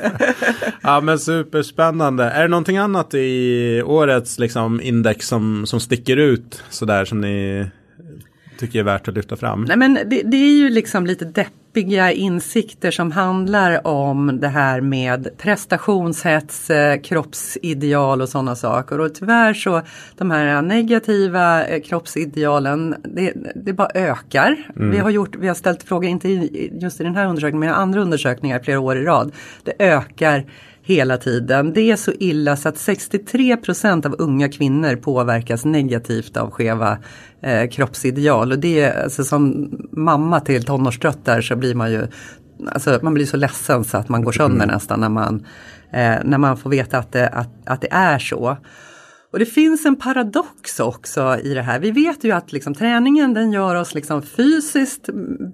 ja 0.82 1.00
men 1.00 1.18
superspännande. 1.18 2.24
Är 2.24 2.42
det 2.42 2.48
någonting 2.48 2.76
annat 2.76 3.14
i 3.14 3.82
årets 3.86 4.38
liksom, 4.38 4.80
index 4.80 5.28
som, 5.28 5.66
som 5.66 5.80
sticker 5.80 6.16
ut 6.16 6.62
sådär 6.70 7.04
som 7.04 7.20
ni 7.20 7.66
tycker 8.58 8.78
är 8.78 8.82
värt 8.82 9.08
att 9.08 9.14
lyfta 9.14 9.36
fram? 9.36 9.64
Nej 9.64 9.76
men 9.76 9.94
det, 9.94 10.22
det, 10.24 10.36
är 10.36 10.56
ju 10.56 10.70
liksom 10.70 11.06
lite 11.06 11.26
deppiga 11.74 12.12
insikter 12.12 12.90
som 12.90 13.12
handlar 13.12 13.86
om 13.86 14.40
det 14.40 14.48
här 14.48 14.80
med 14.80 15.28
prestationshets, 15.38 16.70
eh, 16.70 17.00
kroppsideal 17.00 18.22
och 18.22 18.28
sådana 18.28 18.56
saker. 18.56 19.00
Och 19.00 19.14
tyvärr 19.14 19.54
så 19.54 19.82
de 20.16 20.30
här 20.30 20.62
negativa 20.62 21.66
eh, 21.66 21.82
kroppsidealen, 21.82 22.94
det, 23.02 23.32
det 23.54 23.72
bara 23.72 23.88
ökar. 23.94 24.56
Mm. 24.76 24.90
Vi, 24.90 24.98
har 24.98 25.10
gjort, 25.10 25.36
vi 25.36 25.48
har 25.48 25.54
ställt 25.54 25.82
frågor, 25.82 26.08
inte 26.08 26.28
just 26.28 27.00
i 27.00 27.04
den 27.04 27.16
här 27.16 27.26
undersökningen, 27.26 27.60
men 27.60 27.68
i 27.68 27.72
andra 27.72 28.00
undersökningar 28.00 28.60
flera 28.60 28.80
år 28.80 28.96
i 28.96 29.04
rad. 29.04 29.32
Det 29.64 29.74
ökar 29.78 30.44
hela 30.84 31.16
tiden. 31.16 31.72
Det 31.72 31.90
är 31.90 31.96
så 31.96 32.12
illa 32.12 32.56
så 32.56 32.68
att 32.68 32.76
63% 32.76 34.06
av 34.06 34.14
unga 34.18 34.48
kvinnor 34.48 34.96
påverkas 34.96 35.64
negativt 35.64 36.36
av 36.36 36.50
skeva 36.50 36.98
eh, 37.42 37.68
kroppsideal. 37.68 38.52
Och 38.52 38.58
det 38.58 38.80
är 38.80 39.02
alltså 39.02 39.24
som 39.24 39.70
mamma 39.92 40.40
till 40.40 40.64
tonårsdöttrar 40.64 41.40
så 41.40 41.56
blir 41.56 41.74
man 41.74 41.92
ju 41.92 42.06
Alltså 42.68 42.98
man 43.02 43.14
blir 43.14 43.26
så 43.26 43.36
ledsen 43.36 43.84
så 43.84 43.96
att 43.98 44.08
man 44.08 44.24
går 44.24 44.32
sönder 44.32 44.64
mm. 44.64 44.74
nästan 44.74 45.00
när 45.00 45.08
man, 45.08 45.46
eh, 45.92 46.16
när 46.24 46.38
man 46.38 46.56
får 46.56 46.70
veta 46.70 46.98
att 46.98 47.12
det, 47.12 47.28
att, 47.28 47.50
att 47.66 47.80
det 47.80 47.88
är 47.90 48.18
så. 48.18 48.56
Och 49.32 49.38
det 49.38 49.46
finns 49.46 49.86
en 49.86 49.96
paradox 49.96 50.80
också 50.80 51.38
i 51.42 51.54
det 51.54 51.62
här. 51.62 51.78
Vi 51.78 51.90
vet 51.90 52.24
ju 52.24 52.32
att 52.32 52.52
liksom, 52.52 52.74
träningen 52.74 53.34
den 53.34 53.52
gör 53.52 53.74
oss 53.74 53.94
liksom, 53.94 54.22
fysiskt 54.22 55.08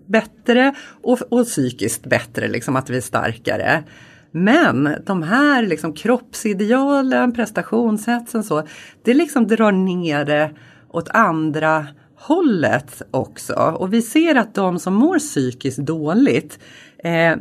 bättre 0.07 0.75
och, 1.03 1.19
och 1.31 1.47
psykiskt 1.47 2.07
bättre, 2.07 2.49
liksom, 2.49 2.77
att 2.77 2.91
vi 2.91 2.97
är 2.97 3.01
starkare. 3.01 3.85
Men 4.31 4.97
de 5.07 5.23
här 5.23 5.63
liksom 5.63 5.93
kroppsidealen, 5.93 7.33
prestationshetsen 7.33 8.45
så, 8.45 8.63
det 9.03 9.15
liksom 9.15 9.47
drar 9.47 9.73
ner 9.73 10.25
det 10.25 10.51
åt 10.89 11.09
andra 11.09 11.87
hållet 12.17 13.03
också. 13.11 13.55
Och 13.55 13.93
vi 13.93 14.03
ser 14.03 14.35
att 14.35 14.55
de 14.55 14.79
som 14.79 14.95
mår 14.95 15.19
psykiskt 15.19 15.79
dåligt 15.79 16.59
eh, 17.05 17.37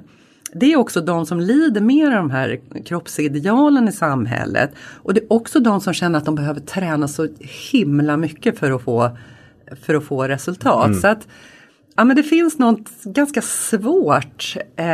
det 0.53 0.73
är 0.73 0.77
också 0.77 1.01
de 1.01 1.25
som 1.25 1.39
lider 1.39 1.81
mer 1.81 2.07
av 2.07 2.15
de 2.15 2.31
här 2.31 2.59
kroppsidealen 2.85 3.87
i 3.87 3.91
samhället. 3.91 4.71
Och 4.79 5.13
det 5.13 5.21
är 5.21 5.33
också 5.33 5.59
de 5.59 5.81
som 5.81 5.93
känner 5.93 6.17
att 6.17 6.25
de 6.25 6.35
behöver 6.35 6.59
träna 6.59 7.07
så 7.07 7.27
himla 7.71 8.17
mycket 8.17 8.59
för 8.59 8.71
att 8.71 8.81
få, 8.81 9.17
för 9.81 9.95
att 9.95 10.03
få 10.03 10.27
resultat. 10.27 10.85
Mm. 10.85 10.99
Så 10.99 11.07
att 11.07 11.27
ja, 11.95 12.03
men 12.03 12.15
det 12.15 12.23
finns 12.23 12.59
något 12.59 13.03
ganska 13.03 13.41
svårt 13.41 14.55
eh, 14.75 14.85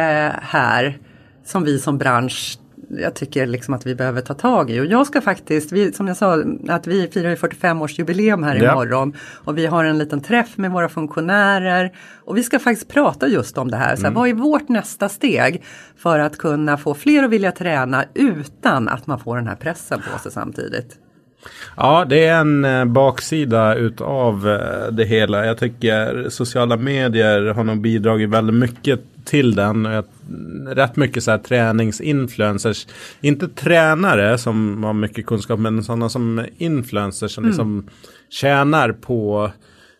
här 0.41 0.99
som 1.45 1.63
vi 1.63 1.79
som 1.79 1.97
bransch 1.97 2.57
jag 2.89 3.13
tycker 3.15 3.45
liksom 3.45 3.73
att 3.73 3.85
vi 3.85 3.95
behöver 3.95 4.21
ta 4.21 4.33
tag 4.33 4.71
i. 4.71 4.79
Och 4.79 4.85
jag 4.85 5.07
ska 5.07 5.21
faktiskt, 5.21 5.71
vi, 5.71 5.93
som 5.93 6.07
jag 6.07 6.17
sa, 6.17 6.43
att 6.67 6.87
vi 6.87 7.07
firar 7.07 7.35
45 7.35 7.81
års 7.81 7.99
jubileum 7.99 8.43
här 8.43 8.55
ja. 8.55 8.71
imorgon. 8.71 9.13
Och 9.19 9.57
vi 9.57 9.65
har 9.65 9.83
en 9.83 9.97
liten 9.97 10.21
träff 10.21 10.57
med 10.57 10.71
våra 10.71 10.89
funktionärer. 10.89 11.91
Och 12.25 12.37
vi 12.37 12.43
ska 12.43 12.59
faktiskt 12.59 12.89
prata 12.89 13.27
just 13.27 13.57
om 13.57 13.71
det 13.71 13.77
här. 13.77 13.95
Så 13.95 14.01
här, 14.01 14.07
mm. 14.07 14.13
Vad 14.13 14.29
är 14.29 14.33
vårt 14.33 14.69
nästa 14.69 15.09
steg 15.09 15.63
för 15.97 16.19
att 16.19 16.37
kunna 16.37 16.77
få 16.77 16.93
fler 16.93 17.23
att 17.23 17.29
vilja 17.29 17.51
träna 17.51 18.05
utan 18.13 18.87
att 18.87 19.07
man 19.07 19.19
får 19.19 19.35
den 19.35 19.47
här 19.47 19.55
pressen 19.55 20.01
på 20.13 20.19
sig 20.19 20.31
samtidigt? 20.31 20.97
Ja, 21.77 22.05
det 22.09 22.25
är 22.25 22.39
en 22.39 22.65
eh, 22.65 22.85
baksida 22.85 23.75
utav 23.75 24.49
eh, 24.49 24.91
det 24.91 25.03
hela. 25.03 25.45
Jag 25.45 25.57
tycker 25.57 26.29
sociala 26.29 26.77
medier 26.77 27.53
har 27.53 27.63
nog 27.63 27.81
bidragit 27.81 28.29
väldigt 28.29 28.55
mycket 28.55 29.01
till 29.25 29.55
den. 29.55 30.03
Rätt 30.67 30.95
mycket 30.95 31.23
så 31.23 31.31
här 31.31 31.37
träningsinfluencers. 31.37 32.87
Inte 33.21 33.47
tränare 33.47 34.37
som 34.37 34.83
har 34.83 34.93
mycket 34.93 35.25
kunskap 35.25 35.59
men 35.59 35.83
sådana 35.83 36.09
som 36.09 36.45
influencers 36.57 37.31
som 37.31 37.43
mm. 37.43 37.49
liksom 37.49 37.89
tjänar 38.29 38.91
på 38.91 39.51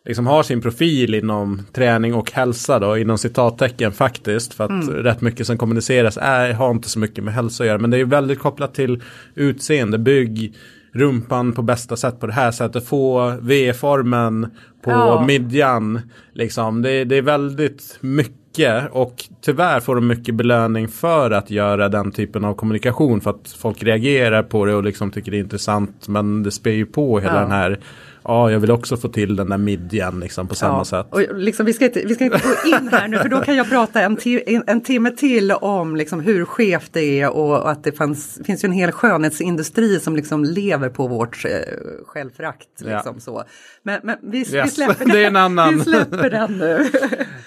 liksom 0.05 0.27
har 0.27 0.43
sin 0.43 0.61
profil 0.61 1.13
inom 1.13 1.61
träning 1.73 2.13
och 2.13 2.31
hälsa 2.31 2.79
då 2.79 2.97
inom 2.97 3.17
citattecken 3.17 3.91
faktiskt. 3.91 4.53
För 4.53 4.63
att 4.63 4.69
mm. 4.69 4.89
rätt 4.89 5.21
mycket 5.21 5.47
som 5.47 5.57
kommuniceras 5.57 6.17
är, 6.21 6.53
har 6.53 6.71
inte 6.71 6.89
så 6.89 6.99
mycket 6.99 7.23
med 7.23 7.33
hälsa 7.33 7.63
att 7.63 7.67
göra. 7.67 7.77
Men 7.77 7.89
det 7.89 7.97
är 7.97 8.05
väldigt 8.05 8.39
kopplat 8.39 8.73
till 8.73 9.01
utseende, 9.35 9.97
bygg, 9.97 10.55
rumpan 10.93 11.53
på 11.53 11.61
bästa 11.61 11.95
sätt 11.95 12.19
på 12.19 12.27
det 12.27 12.33
här 12.33 12.51
sättet. 12.51 12.87
Få 12.87 13.37
V-formen 13.41 14.47
på 14.83 14.91
ja. 14.91 15.25
midjan. 15.27 16.01
Liksom. 16.33 16.81
Det, 16.81 17.03
det 17.03 17.15
är 17.15 17.21
väldigt 17.21 17.97
mycket 18.01 18.44
och 18.91 19.25
tyvärr 19.41 19.79
får 19.79 19.95
de 19.95 20.07
mycket 20.07 20.35
belöning 20.35 20.87
för 20.87 21.31
att 21.31 21.51
göra 21.51 21.89
den 21.89 22.11
typen 22.11 22.45
av 22.45 22.53
kommunikation 22.53 23.21
för 23.21 23.29
att 23.29 23.55
folk 23.57 23.83
reagerar 23.83 24.43
på 24.43 24.65
det 24.65 24.75
och 24.75 24.83
liksom 24.83 25.11
tycker 25.11 25.31
det 25.31 25.37
är 25.37 25.39
intressant 25.39 26.07
men 26.07 26.43
det 26.43 26.51
spär 26.51 26.71
ju 26.71 26.85
på 26.85 27.19
hela 27.19 27.33
ja. 27.33 27.41
den 27.41 27.51
här 27.51 27.79
ja, 28.25 28.51
jag 28.51 28.59
vill 28.59 28.71
också 28.71 28.97
få 28.97 29.07
till 29.07 29.35
den 29.35 29.49
där 29.49 29.57
midjan 29.57 30.19
liksom 30.19 30.47
på 30.47 30.55
samma 30.55 30.77
ja. 30.77 30.85
sätt. 30.85 31.07
Och 31.09 31.21
liksom, 31.35 31.65
vi, 31.65 31.73
ska 31.73 31.85
inte, 31.85 32.01
vi 32.05 32.15
ska 32.15 32.23
inte 32.23 32.41
gå 32.43 32.77
in 32.77 32.89
här 32.91 33.07
nu 33.07 33.17
för 33.17 33.29
då 33.29 33.39
kan 33.41 33.55
jag 33.55 33.69
prata 33.69 34.01
en, 34.01 34.17
en, 34.45 34.63
en 34.67 34.81
timme 34.81 35.11
till 35.11 35.51
om 35.51 35.95
liksom, 35.95 36.19
hur 36.19 36.45
skevt 36.45 36.93
det 36.93 37.21
är 37.21 37.29
och 37.29 37.71
att 37.71 37.83
det 37.83 37.91
fanns, 37.91 38.39
finns 38.45 38.63
ju 38.63 38.65
en 38.67 38.71
hel 38.71 38.91
skönhetsindustri 38.91 39.99
som 39.99 40.15
liksom 40.15 40.43
lever 40.43 40.89
på 40.89 41.07
vårt 41.07 41.45
eh, 41.45 41.51
självförakt. 42.05 42.67
Liksom, 42.77 43.13
ja. 43.15 43.19
så. 43.19 43.43
Men, 43.83 43.99
men 44.03 44.17
vi, 44.21 44.37
yes. 44.37 44.53
vi, 44.53 44.69
släpper 44.69 45.05
det 45.13 45.23
är 45.23 45.27
en 45.27 45.35
annan. 45.35 45.77
vi 45.77 45.83
släpper 45.83 46.29
den 46.29 46.57
nu. 46.57 46.85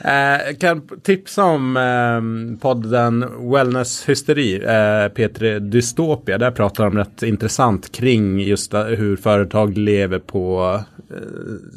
eh, 0.51 0.57
kan 0.57 0.89
tipsa 1.03 1.45
om 1.45 1.76
eh, 1.76 2.61
podden 2.61 3.26
Wellness 3.53 4.09
Hysteri, 4.09 4.55
eh, 4.55 4.68
P3 5.14 5.59
Dystopia. 5.59 6.39
Där 6.39 6.51
pratar 6.51 6.85
de 6.85 6.99
rätt 6.99 7.22
intressant 7.22 7.93
kring 7.93 8.41
just 8.41 8.74
hur 8.74 9.16
företag 9.16 9.79
lever 9.79 10.18
på 10.18 10.68
eh, 10.75 10.83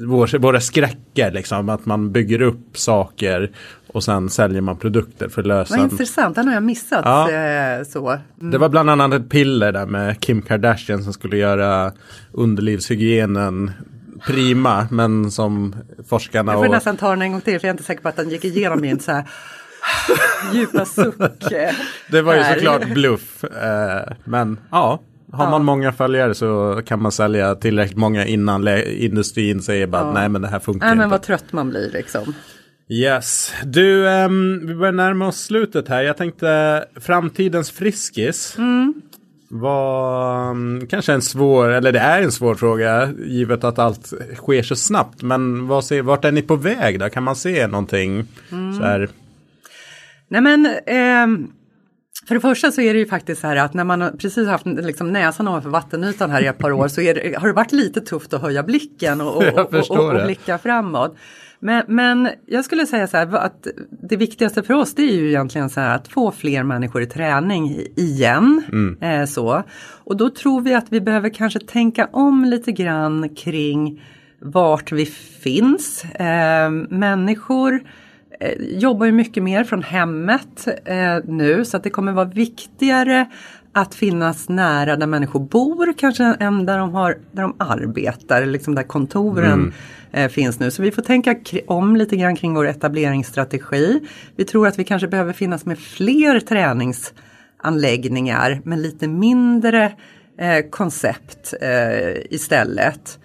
vår, 0.06 0.38
våra 0.38 0.62
skräcker. 0.62 1.32
Liksom, 1.32 1.70
att 1.70 1.86
man 1.86 2.12
bygger 2.12 2.42
upp 2.42 2.78
saker 2.78 3.52
och 3.88 4.04
sen 4.04 4.30
säljer 4.30 4.62
man 4.62 4.78
produkter 4.78 5.30
för 5.30 5.42
att 5.42 5.48
lösa. 5.48 5.78
Vad 5.78 5.92
intressant, 5.92 6.36
den 6.36 6.48
har 6.48 6.54
jag 6.54 6.64
missat. 6.64 7.02
Ja. 7.06 7.32
Eh, 7.32 7.84
så. 7.84 8.10
Mm. 8.10 8.52
Det 8.52 8.58
var 8.58 8.70
bland 8.70 8.89
annat 8.89 9.14
ett 9.14 9.30
piller 9.30 9.72
där 9.72 9.86
med 9.86 10.20
Kim 10.20 10.42
Kardashian 10.42 11.04
som 11.04 11.14
skulle 11.14 11.38
göra 11.38 11.92
underlivshygienen 12.32 13.72
prima 14.26 14.88
men 14.92 15.32
som 15.32 15.76
forskarna. 16.08 16.52
Jag 16.52 16.60
får 16.60 16.66
och... 16.66 16.72
nästan 16.72 16.98
ta 16.98 17.10
den 17.10 17.22
en 17.22 17.32
gång 17.32 17.42
till 17.42 17.60
för 17.60 17.68
jag 17.68 17.70
är 17.70 17.74
inte 17.74 17.84
säker 17.84 18.02
på 18.02 18.10
att 18.10 18.16
den 18.16 18.30
gick 18.30 18.46
igenom 18.46 18.82
min 18.82 19.00
så 19.00 19.12
här 19.12 19.30
djupa 20.54 20.86
suck. 20.86 21.16
det 22.12 22.22
var 22.22 22.36
ju 22.36 22.44
såklart 22.44 22.94
bluff. 22.94 23.44
Eh, 23.44 24.14
men 24.24 24.60
ja, 24.72 25.00
har 25.32 25.50
man 25.50 25.66
många 25.66 25.92
följare 25.92 26.36
så 26.36 26.82
kan 26.86 27.02
man 27.02 27.12
sälja 27.12 27.56
tillräckligt 27.56 27.98
många 27.98 28.26
innan 28.26 28.68
industrin 28.86 29.62
säger 29.62 29.88
bara 29.88 30.02
ja. 30.02 30.14
nej 30.14 30.30
men 30.30 30.42
det 30.42 30.48
här 30.48 30.60
funkar 30.60 30.86
nej, 30.86 30.92
inte. 30.92 31.00
men 31.00 31.10
vad 31.10 31.22
trött 31.22 31.54
man 31.54 31.70
blir 31.70 31.92
liksom. 31.92 32.34
Yes, 32.90 33.54
du 33.64 34.08
um, 34.08 34.68
vi 34.68 34.76
börjar 34.76 34.94
närma 34.94 35.28
oss 35.28 35.44
slutet 35.44 35.88
här. 35.88 36.02
Jag 36.02 36.18
tänkte 36.18 36.84
framtidens 36.96 37.72
Friskis. 37.72 38.56
Mm. 38.58 38.94
Var 39.50 40.50
um, 40.50 40.88
kanske 40.88 41.14
en 41.14 41.22
svår, 41.22 41.70
eller 41.70 41.92
det 41.92 42.00
är 42.00 42.22
en 42.22 42.32
svår 42.32 42.56
fråga 42.56 43.14
givet 43.26 43.64
att 43.64 43.80
allt 43.80 44.14
sker 44.36 44.64
så 44.64 44.76
snabbt. 44.76 45.22
Men 45.22 45.68
vad 45.68 45.86
ser, 45.86 46.02
vart 46.02 46.26
är 46.26 46.32
ni 46.32 46.42
på 46.42 46.56
väg 46.56 47.00
där? 47.00 47.10
Kan 47.10 47.24
man 47.24 47.36
se 47.36 47.68
någonting 47.68 48.26
mm. 48.52 48.74
så 48.74 48.84
här? 48.84 49.10
Nej 50.28 50.42
men 50.42 50.66
eh, 50.66 51.48
för 52.28 52.36
det 52.36 52.42
första 52.42 52.72
så 52.72 52.82
är 52.82 52.94
det 52.94 53.00
ju 53.00 53.06
faktiskt 53.06 53.42
så 53.42 53.48
här 53.48 53.56
att 53.56 53.74
när 53.74 53.84
man 53.84 54.18
precis 54.18 54.48
haft 54.48 54.66
liksom 54.66 55.12
näsan 55.12 55.48
ovanför 55.48 55.70
vattenytan 55.70 56.30
här 56.30 56.42
i 56.42 56.48
ett 56.48 56.58
par 56.58 56.72
år 56.72 56.88
så 56.88 57.02
det, 57.02 57.38
har 57.38 57.48
det 57.48 57.54
varit 57.54 57.72
lite 57.72 58.02
tufft 58.02 58.34
att 58.34 58.42
höja 58.42 58.64
blicken 58.64 59.22
och, 59.22 59.38
och, 59.38 59.74
och, 59.90 59.92
och 59.92 60.26
blicka 60.26 60.58
framåt. 60.58 61.16
Men, 61.64 61.84
men, 61.88 62.30
jag 62.46 62.66
skulle 62.66 62.86
säga 62.86 63.08
så 63.08 63.18
här 63.18 63.36
att 63.36 63.68
det 64.10 64.18
viktigaste 64.18 64.64
för 64.64 64.74
oss 64.74 64.96
det 64.96 65.02
är 65.02 65.16
ju 65.16 65.28
egentligen 65.28 65.70
så 65.70 65.80
här 65.80 65.96
att 65.96 66.08
få 66.08 66.32
fler 66.32 66.64
människor 66.64 67.02
i 67.02 67.06
träning 67.06 67.86
igen. 67.96 68.64
Mm. 68.72 68.98
Eh, 69.02 69.26
så. 69.26 69.64
Och 70.04 70.18
då 70.18 70.30
tror 70.30 70.62
vi 70.62 70.74
att 70.74 70.86
vi 70.90 71.02
behöver 71.02 71.30
kanske 71.30 71.60
tänka 71.60 72.10
om 72.12 72.46
lite 72.46 72.72
grann 72.72 73.36
kring 73.36 74.04
vart 74.40 74.92
vi 74.92 75.06
finns. 75.06 76.06
Eh, 76.06 76.70
människor 76.90 77.80
jobbar 78.60 79.06
ju 79.06 79.12
mycket 79.12 79.44
mer 79.44 79.64
från 79.64 79.84
hemmet 79.84 80.68
eh, 80.86 81.18
nu 81.24 81.66
så 81.66 81.78
att 81.78 81.84
det 81.84 81.89
kommer 81.89 82.12
vara 82.12 82.26
viktigare 82.26 83.28
att 83.74 83.96
finnas 83.96 84.50
nära 84.50 84.96
där 84.96 85.08
människor 85.08 85.39
bor 85.39 85.94
kanske 85.98 86.24
än 86.24 86.66
där 86.66 86.78
de, 86.78 86.94
har, 86.94 87.18
där 87.32 87.42
de 87.42 87.56
arbetar, 87.58 88.46
liksom 88.46 88.76
där 88.76 88.84
kontoren 88.84 89.54
mm. 89.54 89.74
eh, 90.12 90.30
finns 90.30 90.60
nu. 90.60 90.72
Så 90.72 90.82
vi 90.82 90.92
får 90.92 91.02
tänka 91.02 91.36
om 91.68 91.96
lite 91.96 92.16
grann 92.16 92.36
kring 92.36 92.54
vår 92.54 92.68
etableringsstrategi. 92.68 94.00
Vi 94.36 94.46
tror 94.46 94.68
att 94.68 94.80
vi 94.80 94.84
kanske 94.84 95.08
behöver 95.08 95.34
finnas 95.34 95.66
med 95.66 95.80
fler 95.80 96.39
träningsanläggningar 96.39 98.62
med 98.64 98.80
lite 98.80 99.08
mindre 99.08 99.92
eh, 100.38 100.66
koncept 100.70 101.54
eh, 101.62 102.18
istället. 102.30 103.20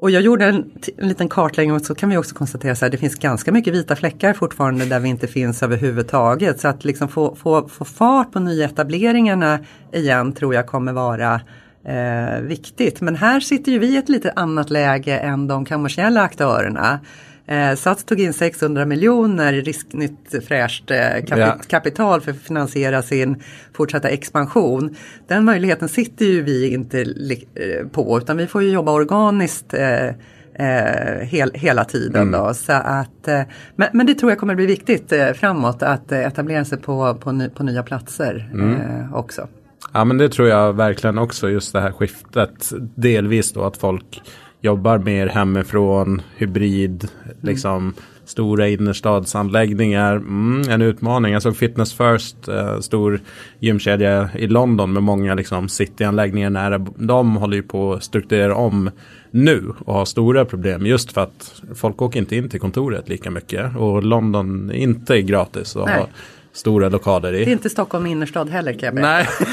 Och 0.00 0.10
jag 0.10 0.22
gjorde 0.22 0.44
en, 0.44 0.70
en, 0.96 1.08
liten 1.08 1.28
kartläggning 1.28 1.76
och 1.76 1.82
så 1.82 1.94
kan 1.94 2.08
vi 2.10 2.16
också 2.16 2.34
konstatera 2.34 2.86
att 2.86 2.92
det 2.92 2.98
finns 2.98 3.14
ganska 3.14 3.52
mycket 3.52 3.74
vita 3.74 3.96
fläckar 3.96 4.32
fortfarande 4.32 4.84
där 4.84 5.00
vi 5.00 5.08
inte 5.08 5.26
finns 5.26 5.62
överhuvudtaget. 5.62 6.60
Så 6.60 6.68
att 6.68 6.84
liksom 6.84 7.08
få, 7.08 7.34
få, 7.34 7.68
få 7.68 7.84
fart 7.84 8.32
på 8.32 8.40
nyetableringarna 8.40 9.58
igen 9.92 10.32
tror 10.32 10.54
jag 10.54 10.66
kommer 10.66 10.92
vara 10.92 11.40
eh, 11.84 12.40
viktigt. 12.40 13.00
Men 13.00 13.16
här 13.16 13.40
sitter 13.40 13.72
ju 13.72 13.78
vi 13.78 13.86
i 13.86 13.96
ett 13.96 14.08
lite 14.08 14.32
annat 14.36 14.70
läge 14.70 15.18
än 15.18 15.46
de 15.46 15.64
kommersiella 15.64 16.22
aktörerna. 16.22 17.00
Eh, 17.48 17.74
Sats 17.74 18.04
tog 18.04 18.20
in 18.20 18.32
600 18.32 18.84
miljoner 18.84 19.52
i 19.52 19.60
risknytt 19.60 20.34
fräscht 20.48 20.90
eh, 20.90 21.24
kapi 21.26 21.40
ja. 21.40 21.58
kapital 21.68 22.20
för 22.20 22.30
att 22.30 22.38
finansiera 22.38 23.02
sin 23.02 23.42
fortsatta 23.72 24.08
expansion. 24.08 24.96
Den 25.28 25.44
möjligheten 25.44 25.88
sitter 25.88 26.24
ju 26.24 26.42
vi 26.42 26.68
inte 26.68 27.00
eh, 27.00 27.86
på 27.92 28.18
utan 28.18 28.36
vi 28.36 28.46
får 28.46 28.62
ju 28.62 28.70
jobba 28.70 28.92
organiskt 28.92 29.74
eh, 29.74 30.06
eh, 30.58 31.20
hel, 31.22 31.50
hela 31.54 31.84
tiden. 31.84 32.22
Mm. 32.22 32.40
Då. 32.40 32.54
Så 32.54 32.72
att, 32.72 33.28
eh, 33.28 33.42
men, 33.76 33.88
men, 33.92 34.06
det 34.06 34.14
tror 34.14 34.32
jag 34.32 34.38
kommer 34.38 34.54
bli 34.54 34.66
viktigt 34.66 35.12
eh, 35.12 35.32
framåt 35.32 35.82
att 35.82 36.12
eh, 36.12 36.18
etablera 36.18 36.64
sig 36.64 36.78
på, 36.78 37.14
på, 37.14 37.32
ny, 37.32 37.48
på 37.48 37.62
nya 37.62 37.82
platser 37.82 38.50
mm. 38.52 39.14
också. 39.14 39.48
Ja 39.92 40.04
men 40.04 40.18
det 40.18 40.28
tror 40.28 40.48
jag 40.48 40.72
verkligen 40.72 41.18
också 41.18 41.48
just 41.48 41.72
det 41.72 41.80
här 41.80 41.92
skiftet. 41.92 42.72
Delvis 42.94 43.52
då 43.52 43.64
att 43.64 43.76
folk 43.76 44.22
jobbar 44.60 44.98
mer 44.98 45.26
hemifrån, 45.26 46.22
hybrid, 46.36 47.08
mm. 47.24 47.36
liksom 47.40 47.94
stora 48.24 48.68
innerstadsanläggningar. 48.68 50.16
Mm, 50.16 50.70
en 50.70 50.82
utmaning. 50.82 51.32
Jag 51.32 51.42
såg 51.42 51.56
Fitness 51.56 51.92
First, 51.94 52.48
eh, 52.48 52.80
stor 52.80 53.20
gymkedja 53.60 54.28
i 54.34 54.46
London 54.46 54.92
med 54.92 55.02
många 55.02 55.34
liksom, 55.34 55.68
cityanläggningar 55.68 56.50
nära. 56.50 56.78
De 56.96 57.36
håller 57.36 57.56
ju 57.56 57.62
på 57.62 57.92
att 57.92 58.04
strukturera 58.04 58.54
om 58.54 58.90
nu 59.30 59.72
och 59.84 59.94
har 59.94 60.04
stora 60.04 60.44
problem 60.44 60.86
just 60.86 61.12
för 61.12 61.20
att 61.20 61.62
folk 61.74 62.02
åker 62.02 62.20
inte 62.20 62.36
in 62.36 62.48
till 62.48 62.60
kontoret 62.60 63.08
lika 63.08 63.30
mycket 63.30 63.76
och 63.76 64.02
London 64.02 64.72
inte 64.72 65.14
är 65.14 65.20
gratis. 65.20 65.76
Och 65.76 65.88
har 65.88 66.06
stora 66.52 66.88
lokaler 66.88 67.34
i. 67.34 67.44
Det 67.44 67.50
är 67.50 67.52
inte 67.52 67.70
Stockholm 67.70 68.06
innerstad 68.06 68.50
heller 68.50 68.72
kan 68.72 68.86
jag 68.86 68.94
berätta. 68.94 69.44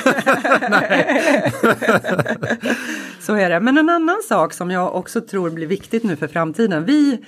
Nej. 0.69 1.05
Så 3.25 3.35
är 3.35 3.49
det. 3.49 3.59
Men 3.59 3.77
en 3.77 3.89
annan 3.89 4.21
sak 4.29 4.53
som 4.53 4.71
jag 4.71 4.95
också 4.95 5.21
tror 5.21 5.49
blir 5.49 5.67
viktigt 5.67 6.03
nu 6.03 6.15
för 6.15 6.27
framtiden. 6.27 6.85
Vi 6.85 7.19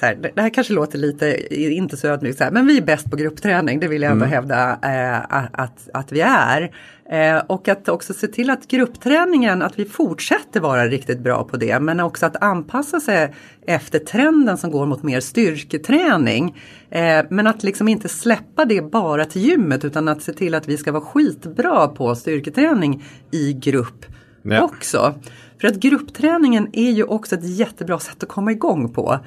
här, 0.00 0.32
det 0.34 0.42
här 0.42 0.50
kanske 0.50 0.72
låter 0.72 0.98
lite, 0.98 1.54
inte 1.54 1.96
så 1.96 2.08
ödmjukt, 2.08 2.38
så 2.38 2.44
här, 2.44 2.50
men 2.50 2.66
vi 2.66 2.78
är 2.78 2.82
bäst 2.82 3.10
på 3.10 3.16
gruppträning, 3.16 3.80
det 3.80 3.88
vill 3.88 4.02
jag 4.02 4.12
ändå 4.12 4.24
mm. 4.24 4.34
hävda 4.34 4.78
eh, 4.82 5.50
att, 5.52 5.88
att 5.92 6.12
vi 6.12 6.20
är. 6.20 6.74
Eh, 7.10 7.42
och 7.46 7.68
att 7.68 7.88
också 7.88 8.14
se 8.14 8.26
till 8.26 8.50
att 8.50 8.68
gruppträningen, 8.68 9.62
att 9.62 9.78
vi 9.78 9.84
fortsätter 9.84 10.60
vara 10.60 10.86
riktigt 10.86 11.20
bra 11.20 11.44
på 11.44 11.56
det, 11.56 11.80
men 11.80 12.00
också 12.00 12.26
att 12.26 12.42
anpassa 12.42 13.00
sig 13.00 13.34
efter 13.66 13.98
trenden 13.98 14.58
som 14.58 14.70
går 14.70 14.86
mot 14.86 15.02
mer 15.02 15.20
styrketräning. 15.20 16.62
Eh, 16.90 17.24
men 17.30 17.46
att 17.46 17.62
liksom 17.62 17.88
inte 17.88 18.08
släppa 18.08 18.64
det 18.64 18.82
bara 18.82 19.24
till 19.24 19.42
gymmet 19.42 19.84
utan 19.84 20.08
att 20.08 20.22
se 20.22 20.32
till 20.32 20.54
att 20.54 20.68
vi 20.68 20.76
ska 20.76 20.92
vara 20.92 21.04
skitbra 21.04 21.88
på 21.88 22.14
styrketräning 22.14 23.04
i 23.30 23.52
grupp 23.52 24.06
ja. 24.42 24.62
också. 24.62 25.14
För 25.60 25.68
att 25.68 25.76
gruppträningen 25.76 26.68
är 26.72 26.90
ju 26.90 27.04
också 27.04 27.34
ett 27.34 27.58
jättebra 27.58 27.98
sätt 27.98 28.22
att 28.22 28.28
komma 28.28 28.52
igång 28.52 28.92
på. 28.92 29.18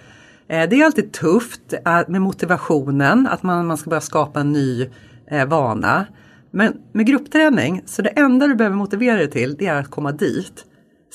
Eh, 0.48 0.70
det 0.70 0.82
är 0.82 0.86
alltid 0.86 1.14
tufft 1.14 1.74
eh, 1.86 2.02
med 2.08 2.22
motivationen, 2.22 3.28
att 3.28 3.44
man, 3.44 3.68
man 3.68 3.78
ska 3.78 3.90
börja 3.90 4.02
skapa 4.02 4.40
en 4.40 4.52
ny 4.52 4.90
eh, 5.32 5.46
vana. 5.46 6.06
Men 6.52 6.74
med 6.92 7.06
gruppträning, 7.06 7.82
så 7.86 8.02
det 8.02 8.10
enda 8.10 8.48
du 8.48 8.56
behöver 8.56 8.76
motivera 8.76 9.18
dig 9.18 9.30
till 9.30 9.56
det 9.56 9.68
är 9.68 9.80
att 9.80 9.92
komma 9.92 10.12
dit. 10.12 10.66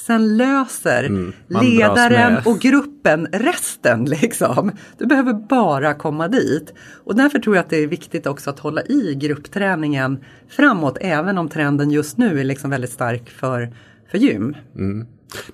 Sen 0.06 0.36
löser 0.36 1.04
mm, 1.04 1.32
ledaren 1.48 2.36
och 2.44 2.58
gruppen 2.58 3.26
resten 3.32 4.04
liksom. 4.22 4.72
Du 4.98 5.06
behöver 5.06 5.32
bara 5.32 5.94
komma 5.94 6.28
dit. 6.28 6.74
Och 7.04 7.16
därför 7.16 7.38
tror 7.38 7.56
jag 7.56 7.62
att 7.62 7.70
det 7.70 7.76
är 7.76 7.86
viktigt 7.86 8.26
också 8.26 8.50
att 8.50 8.58
hålla 8.58 8.82
i 8.82 9.14
gruppträningen 9.14 10.24
framåt 10.48 10.98
även 11.00 11.38
om 11.38 11.48
trenden 11.48 11.90
just 11.90 12.18
nu 12.18 12.40
är 12.40 12.44
liksom 12.44 12.70
väldigt 12.70 12.92
stark 12.92 13.30
för, 13.30 13.72
för 14.10 14.18
gym. 14.18 14.56
Mm. 14.76 15.06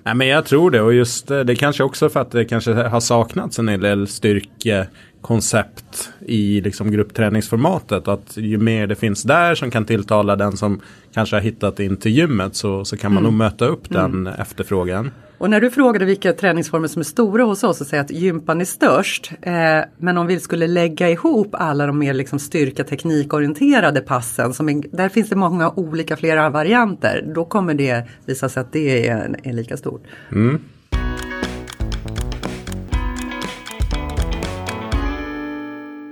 Nej 0.03 0.15
men 0.15 0.27
jag 0.27 0.45
tror 0.45 0.71
det 0.71 0.81
och 0.81 0.93
just 0.93 1.27
det 1.27 1.55
kanske 1.55 1.83
också 1.83 2.09
för 2.09 2.19
att 2.19 2.31
det 2.31 2.45
kanske 2.45 2.73
har 2.73 2.99
saknats 2.99 3.59
en 3.59 3.65
del 3.65 4.07
styrkekoncept 4.07 6.09
i 6.25 6.61
liksom 6.61 6.91
gruppträningsformatet. 6.91 8.07
Att 8.07 8.37
ju 8.37 8.57
mer 8.57 8.87
det 8.87 8.95
finns 8.95 9.23
där 9.23 9.55
som 9.55 9.71
kan 9.71 9.85
tilltala 9.85 10.35
den 10.35 10.57
som 10.57 10.81
kanske 11.13 11.35
har 11.35 11.41
hittat 11.41 11.79
in 11.79 11.97
till 11.97 12.11
gymmet 12.11 12.55
så, 12.55 12.85
så 12.85 12.97
kan 12.97 13.13
man 13.13 13.23
mm. 13.23 13.31
nog 13.31 13.37
möta 13.37 13.65
upp 13.65 13.89
den 13.89 14.13
mm. 14.13 14.27
efterfrågan. 14.27 15.11
Och 15.37 15.49
när 15.49 15.61
du 15.61 15.71
frågade 15.71 16.05
vilka 16.05 16.33
träningsformer 16.33 16.87
som 16.87 16.99
är 16.99 17.03
stora 17.03 17.43
hos 17.43 17.63
oss 17.63 17.77
så 17.77 17.85
säger 17.85 18.03
jag 18.03 18.05
att 18.05 18.21
gympan 18.21 18.61
är 18.61 18.65
störst. 18.65 19.31
Eh, 19.41 19.53
men 19.97 20.17
om 20.17 20.27
vi 20.27 20.39
skulle 20.39 20.67
lägga 20.67 21.09
ihop 21.09 21.47
alla 21.51 21.87
de 21.87 21.99
mer 21.99 22.13
liksom 22.13 22.39
styrka 22.39 22.83
teknikorienterade 22.83 24.01
passen, 24.01 24.53
som 24.53 24.69
är, 24.69 24.95
där 24.97 25.09
finns 25.09 25.29
det 25.29 25.35
många 25.35 25.71
olika 25.71 26.17
flera 26.17 26.49
varianter, 26.49 27.31
då 27.35 27.45
kommer 27.45 27.73
det 27.73 28.07
visa 28.25 28.49
sig 28.49 28.61
att 28.61 28.73
det 28.73 29.07
är, 29.07 29.35
är 29.43 29.53
lika 29.53 29.77
stort. 29.77 30.03
Mm. 30.31 30.61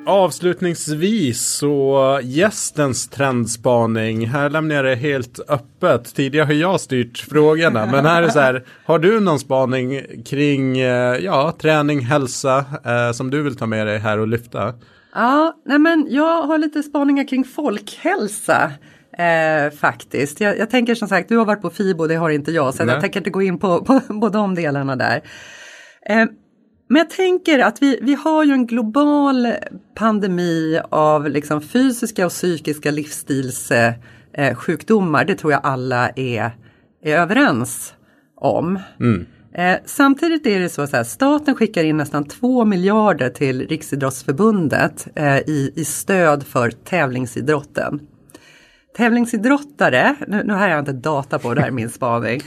Avslutningsvis 0.05 1.41
så 1.41 2.19
gästens 2.23 3.09
trendspaning. 3.09 4.27
Här 4.27 4.49
lämnar 4.49 4.75
jag 4.75 4.85
det 4.85 4.95
helt 4.95 5.39
öppet. 5.49 6.15
Tidigare 6.15 6.45
har 6.45 6.53
jag 6.53 6.81
styrt 6.81 7.17
frågorna. 7.17 7.85
Men 7.85 8.05
här 8.05 8.23
är 8.23 8.29
så 8.29 8.39
här. 8.39 8.63
Har 8.85 8.99
du 8.99 9.19
någon 9.19 9.39
spaning 9.39 10.01
kring 10.25 10.79
eh, 10.79 11.17
ja, 11.17 11.55
träning, 11.61 11.99
hälsa 11.99 12.65
eh, 12.85 13.11
som 13.11 13.29
du 13.29 13.41
vill 13.41 13.55
ta 13.55 13.65
med 13.65 13.87
dig 13.87 13.97
här 13.97 14.19
och 14.19 14.27
lyfta? 14.27 14.73
Ja, 15.13 15.53
nej 15.65 15.79
men 15.79 16.07
jag 16.09 16.41
har 16.41 16.57
lite 16.57 16.83
spaningar 16.83 17.27
kring 17.27 17.43
folkhälsa. 17.43 18.71
Eh, 19.17 19.71
faktiskt. 19.77 20.41
Jag, 20.41 20.57
jag, 20.57 20.69
tänker 20.69 20.95
som 20.95 21.07
sagt, 21.07 21.29
du 21.29 21.37
har 21.37 21.45
varit 21.45 21.61
på 21.61 21.69
FIBO, 21.69 22.07
det 22.07 22.15
har 22.15 22.29
inte 22.29 22.51
jag. 22.51 22.73
Så 22.73 22.83
jag 22.83 23.01
tänker 23.01 23.19
inte 23.19 23.29
gå 23.29 23.41
in 23.41 23.59
på, 23.59 23.85
på, 23.85 23.99
på 23.99 24.29
de 24.29 24.55
delarna 24.55 24.95
där. 24.95 25.21
Eh, 26.09 26.25
men 26.87 26.97
jag 26.97 27.09
tänker 27.09 27.59
att 27.59 27.81
vi, 27.81 27.99
vi 28.01 28.15
har 28.15 28.43
ju 28.43 28.51
en 28.51 28.67
global 28.67 29.47
pandemi 29.95 30.79
av 30.89 31.29
liksom 31.29 31.61
fysiska 31.61 32.25
och 32.25 32.31
psykiska 32.31 32.91
livsstilssjukdomar. 32.91 35.25
Det 35.25 35.35
tror 35.35 35.53
jag 35.53 35.61
alla 35.63 36.09
är, 36.09 36.51
är 37.03 37.17
överens 37.17 37.93
om. 38.35 38.79
Mm. 38.99 39.25
Eh, 39.53 39.77
samtidigt 39.85 40.47
är 40.47 40.59
det 40.59 40.69
så 40.69 40.81
att 40.81 41.07
staten 41.07 41.55
skickar 41.55 41.83
in 41.83 41.97
nästan 41.97 42.23
2 42.23 42.65
miljarder 42.65 43.29
till 43.29 43.67
Riksidrottsförbundet 43.67 45.07
eh, 45.15 45.37
i, 45.37 45.73
i 45.75 45.85
stöd 45.85 46.43
för 46.43 46.71
tävlingsidrotten. 46.71 47.99
Tävlingsidrottare, 48.97 50.15
nu, 50.27 50.43
nu 50.43 50.53
har 50.53 50.67
jag 50.67 50.79
inte 50.79 50.91
data 50.91 51.39
på 51.39 51.53
det 51.53 51.61
här 51.61 51.67
är 51.67 51.71
min 51.71 51.89
spaning, 51.89 52.41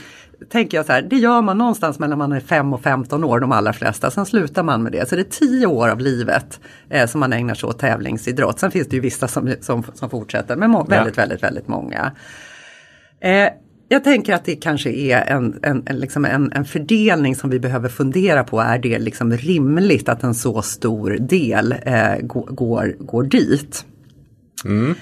tänker 0.49 0.77
jag 0.77 0.85
så 0.85 0.91
här, 0.91 1.01
det 1.01 1.15
gör 1.15 1.41
man 1.41 1.57
någonstans 1.57 1.99
mellan 1.99 2.17
man 2.17 2.31
är 2.31 2.39
5 2.39 2.73
och 2.73 2.81
15 2.81 3.23
år, 3.23 3.39
de 3.39 3.51
allra 3.51 3.73
flesta. 3.73 4.11
Sen 4.11 4.25
slutar 4.25 4.63
man 4.63 4.83
med 4.83 4.91
det. 4.91 5.09
Så 5.09 5.15
det 5.15 5.21
är 5.21 5.47
10 5.47 5.65
år 5.65 5.89
av 5.89 5.99
livet 5.99 6.59
eh, 6.89 7.07
som 7.07 7.19
man 7.19 7.33
ägnar 7.33 7.53
sig 7.53 7.67
åt 7.67 7.79
tävlingsidrott. 7.79 8.59
Sen 8.59 8.71
finns 8.71 8.87
det 8.87 8.95
ju 8.95 9.01
vissa 9.01 9.27
som, 9.27 9.53
som, 9.61 9.83
som 9.93 10.09
fortsätter, 10.09 10.55
men 10.55 10.71
väldigt, 10.71 10.91
ja. 10.91 10.97
väldigt, 10.97 11.17
väldigt, 11.17 11.43
väldigt 11.43 11.67
många. 11.67 12.11
Eh, 13.21 13.49
jag 13.91 14.03
tänker 14.03 14.33
att 14.33 14.45
det 14.45 14.55
kanske 14.55 14.91
är 14.91 15.21
en, 15.21 15.59
en, 15.63 15.83
en, 15.85 15.99
liksom 15.99 16.25
en, 16.25 16.51
en 16.51 16.65
fördelning 16.65 17.35
som 17.35 17.49
vi 17.49 17.59
behöver 17.59 17.89
fundera 17.89 18.43
på. 18.43 18.59
Är 18.59 18.79
det 18.79 18.99
liksom 18.99 19.33
rimligt 19.33 20.09
att 20.09 20.23
en 20.23 20.35
så 20.35 20.61
stor 20.61 21.17
del 21.19 21.75
eh, 21.83 22.17
går, 22.21 22.95
går 22.99 23.23
dit? 23.23 23.85
Mm. 24.65 24.95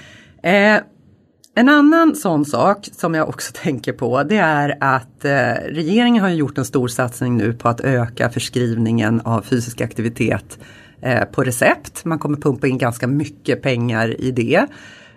En 1.58 1.68
annan 1.68 2.16
sån 2.16 2.44
sak 2.44 2.88
som 2.92 3.14
jag 3.14 3.28
också 3.28 3.52
tänker 3.62 3.92
på 3.92 4.22
det 4.22 4.36
är 4.36 4.76
att 4.80 5.24
eh, 5.24 5.30
regeringen 5.68 6.22
har 6.22 6.30
gjort 6.30 6.58
en 6.58 6.64
stor 6.64 6.88
satsning 6.88 7.36
nu 7.36 7.52
på 7.52 7.68
att 7.68 7.80
öka 7.80 8.30
förskrivningen 8.30 9.20
av 9.24 9.42
fysisk 9.42 9.80
aktivitet 9.80 10.58
eh, 11.00 11.24
på 11.24 11.44
recept. 11.44 12.04
Man 12.04 12.18
kommer 12.18 12.36
pumpa 12.36 12.66
in 12.66 12.78
ganska 12.78 13.06
mycket 13.06 13.62
pengar 13.62 14.20
i 14.20 14.30
det. 14.30 14.66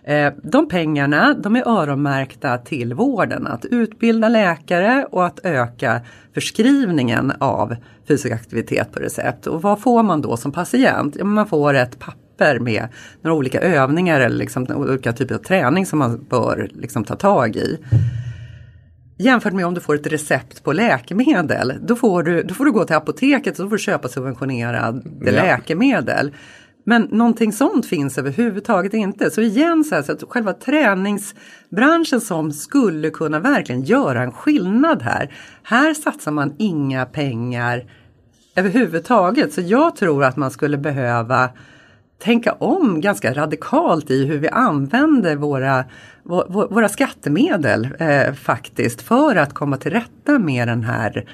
Eh, 0.04 0.34
de 0.44 0.70
pengarna 0.70 1.34
de 1.34 1.56
är 1.56 1.68
öronmärkta 1.68 2.58
till 2.58 2.94
vården, 2.94 3.48
att 3.48 3.66
utbilda 3.66 4.30
läkare 4.30 5.06
och 5.12 5.26
att 5.26 5.40
öka 5.44 6.02
förskrivningen 6.34 7.32
av 7.40 7.76
fysisk 8.08 8.34
aktivitet 8.34 8.92
på 8.92 9.00
recept. 9.00 9.48
Och 9.48 9.62
vad 9.62 9.82
får 9.82 10.04
man 10.04 10.22
då 10.22 10.38
som 10.38 10.52
patient? 10.52 11.16
Ja, 11.20 11.26
man 11.26 11.48
får 11.48 11.74
ett 11.74 12.00
papper 12.00 12.31
papper 12.42 12.60
med 12.60 12.88
några 13.22 13.38
olika 13.38 13.60
övningar 13.60 14.20
eller 14.20 14.38
liksom 14.38 14.68
olika 14.76 15.14
typer 15.14 15.36
av 15.36 15.40
träning 15.40 15.86
som 15.86 16.00
man 16.00 16.26
bör 16.30 16.70
liksom 16.74 17.04
ta 17.04 17.16
tag 17.16 17.56
i. 17.56 17.78
Jämfört 19.18 19.54
med 19.54 19.66
om 19.66 19.74
du 19.74 19.82
får 19.82 19.96
ett 19.96 20.08
recept 20.08 20.64
på 20.64 20.74
läkemedel. 20.74 21.74
Då 21.82 21.96
får 21.96 22.24
du, 22.24 22.44
då 22.44 22.54
får 22.54 22.66
du 22.66 22.72
gå 22.72 22.86
till 22.86 22.96
apoteket 22.96 23.60
och 23.60 23.66
då 23.66 23.70
får 23.70 23.78
du 23.78 23.84
köpa 23.84 24.08
subventionerade 24.08 25.02
ja. 25.22 25.32
läkemedel. 25.32 26.32
Men 26.86 27.02
någonting 27.02 27.54
sånt 27.54 27.86
finns 27.86 28.18
överhuvudtaget 28.18 28.94
inte. 28.94 29.32
Så 29.32 29.42
igen 29.42 29.84
så, 29.84 29.96
här, 29.96 30.02
så 30.02 30.12
att 30.12 30.24
själva 30.30 30.54
träningsbranschen 30.54 32.22
som 32.22 32.52
skulle 32.52 33.10
kunna 33.10 33.40
verkligen 33.40 33.84
göra 33.84 34.24
en 34.24 34.32
skillnad 34.32 35.02
här. 35.02 35.34
Här 35.64 35.94
satsar 35.94 36.32
man 36.32 36.54
inga 36.58 37.06
pengar 37.06 37.86
överhuvudtaget. 38.56 39.54
Så 39.54 39.62
jag 39.62 39.96
tror 39.96 40.24
att 40.24 40.38
man 40.38 40.52
skulle 40.52 40.78
behöva 40.78 41.50
tänka 42.22 42.54
om 42.54 43.02
ganska 43.02 43.34
radikalt 43.34 44.12
i 44.12 44.26
hur 44.26 44.38
vi 44.38 44.50
använder 44.50 45.36
våra, 45.36 45.86
våra 46.50 46.90
skattemedel 46.90 47.90
eh, 48.00 48.34
faktiskt 48.34 49.02
för 49.02 49.36
att 49.36 49.54
komma 49.54 49.78
till 49.78 49.92
rätta 49.92 50.40
med 50.40 50.68
den 50.68 50.84
här, 50.84 51.26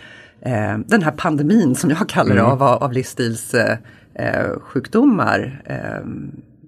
eh, 0.41 0.77
den 0.77 1.03
här 1.03 1.11
pandemin 1.11 1.75
som 1.75 1.89
jag 1.89 2.09
kallar 2.09 2.35
det 2.35 2.41
mm. 2.41 2.51
av, 2.51 2.63
av 2.63 2.93
livsstilssjukdomar. 2.93 5.61
Eh, 5.65 5.99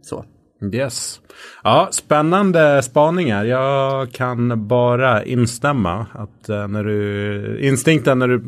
så. 0.02 0.26
Yes. 0.74 1.22
Ja, 1.64 1.90
spännande 1.92 2.82
spaningar. 2.82 3.46
Jag 3.46 4.12
kan 4.12 4.68
bara 4.68 5.24
instämma 5.24 6.06
att 6.14 6.50
eh, 6.50 6.68
när 6.68 6.84
du 6.84 7.60
instinkten 7.62 8.20
när 8.20 8.28
du 8.28 8.40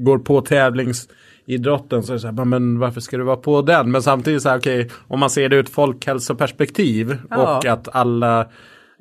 går 0.00 0.18
på 0.18 0.40
tävlings 0.40 1.08
idrotten 1.54 2.02
så 2.02 2.12
är 2.12 2.14
det 2.14 2.20
så 2.20 2.26
här, 2.26 2.44
men 2.44 2.78
varför 2.78 3.00
ska 3.00 3.16
du 3.16 3.24
vara 3.24 3.36
på 3.36 3.62
den? 3.62 3.90
Men 3.90 4.02
samtidigt 4.02 4.42
så 4.42 4.48
här, 4.48 4.58
okej, 4.58 4.84
okay, 4.84 4.96
om 5.08 5.20
man 5.20 5.30
ser 5.30 5.48
det 5.48 5.56
ur 5.56 5.64
ett 5.64 5.70
folkhälsoperspektiv 5.70 7.18
ja. 7.30 7.56
och 7.56 7.66
att 7.66 7.88
alla 7.92 8.46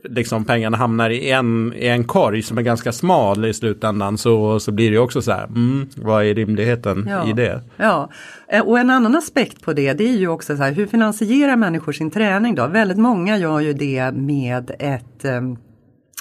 liksom 0.04 0.46
pengarna 0.46 0.78
hamnar 0.78 1.10
i 1.10 1.32
en, 1.32 1.74
i 1.76 1.88
en 1.88 2.04
korg 2.04 2.42
som 2.42 2.58
är 2.58 2.62
ganska 2.62 2.92
smal 2.92 3.46
i 3.46 3.54
slutändan 3.54 4.18
så, 4.18 4.60
så 4.60 4.72
blir 4.72 4.92
det 4.92 4.98
också 4.98 5.22
så 5.22 5.32
här, 5.32 5.44
mm, 5.44 5.90
vad 5.96 6.26
är 6.26 6.36
rimligheten 6.36 7.08
ja. 7.10 7.30
i 7.30 7.34
det? 7.34 7.62
Ja, 7.78 8.10
eh, 8.48 8.68
och 8.68 8.80
en 8.80 8.90
annan 8.90 9.16
aspekt 9.16 9.62
på 9.62 9.74
det, 9.74 9.94
det 9.94 10.04
är 10.04 10.18
ju 10.18 10.28
också 10.28 10.58
så 10.58 10.64
här, 10.64 10.72
hur 10.72 10.88
finansierar 10.88 11.56
människor 11.56 11.92
sin 11.92 12.12
träning 12.12 12.56
då? 12.56 12.68
Väldigt 12.68 12.98
många 12.98 13.38
gör 13.38 13.60
ju 13.60 13.74
det 13.74 14.12
med 14.12 14.72
ett 14.80 15.26
um, 15.26 15.58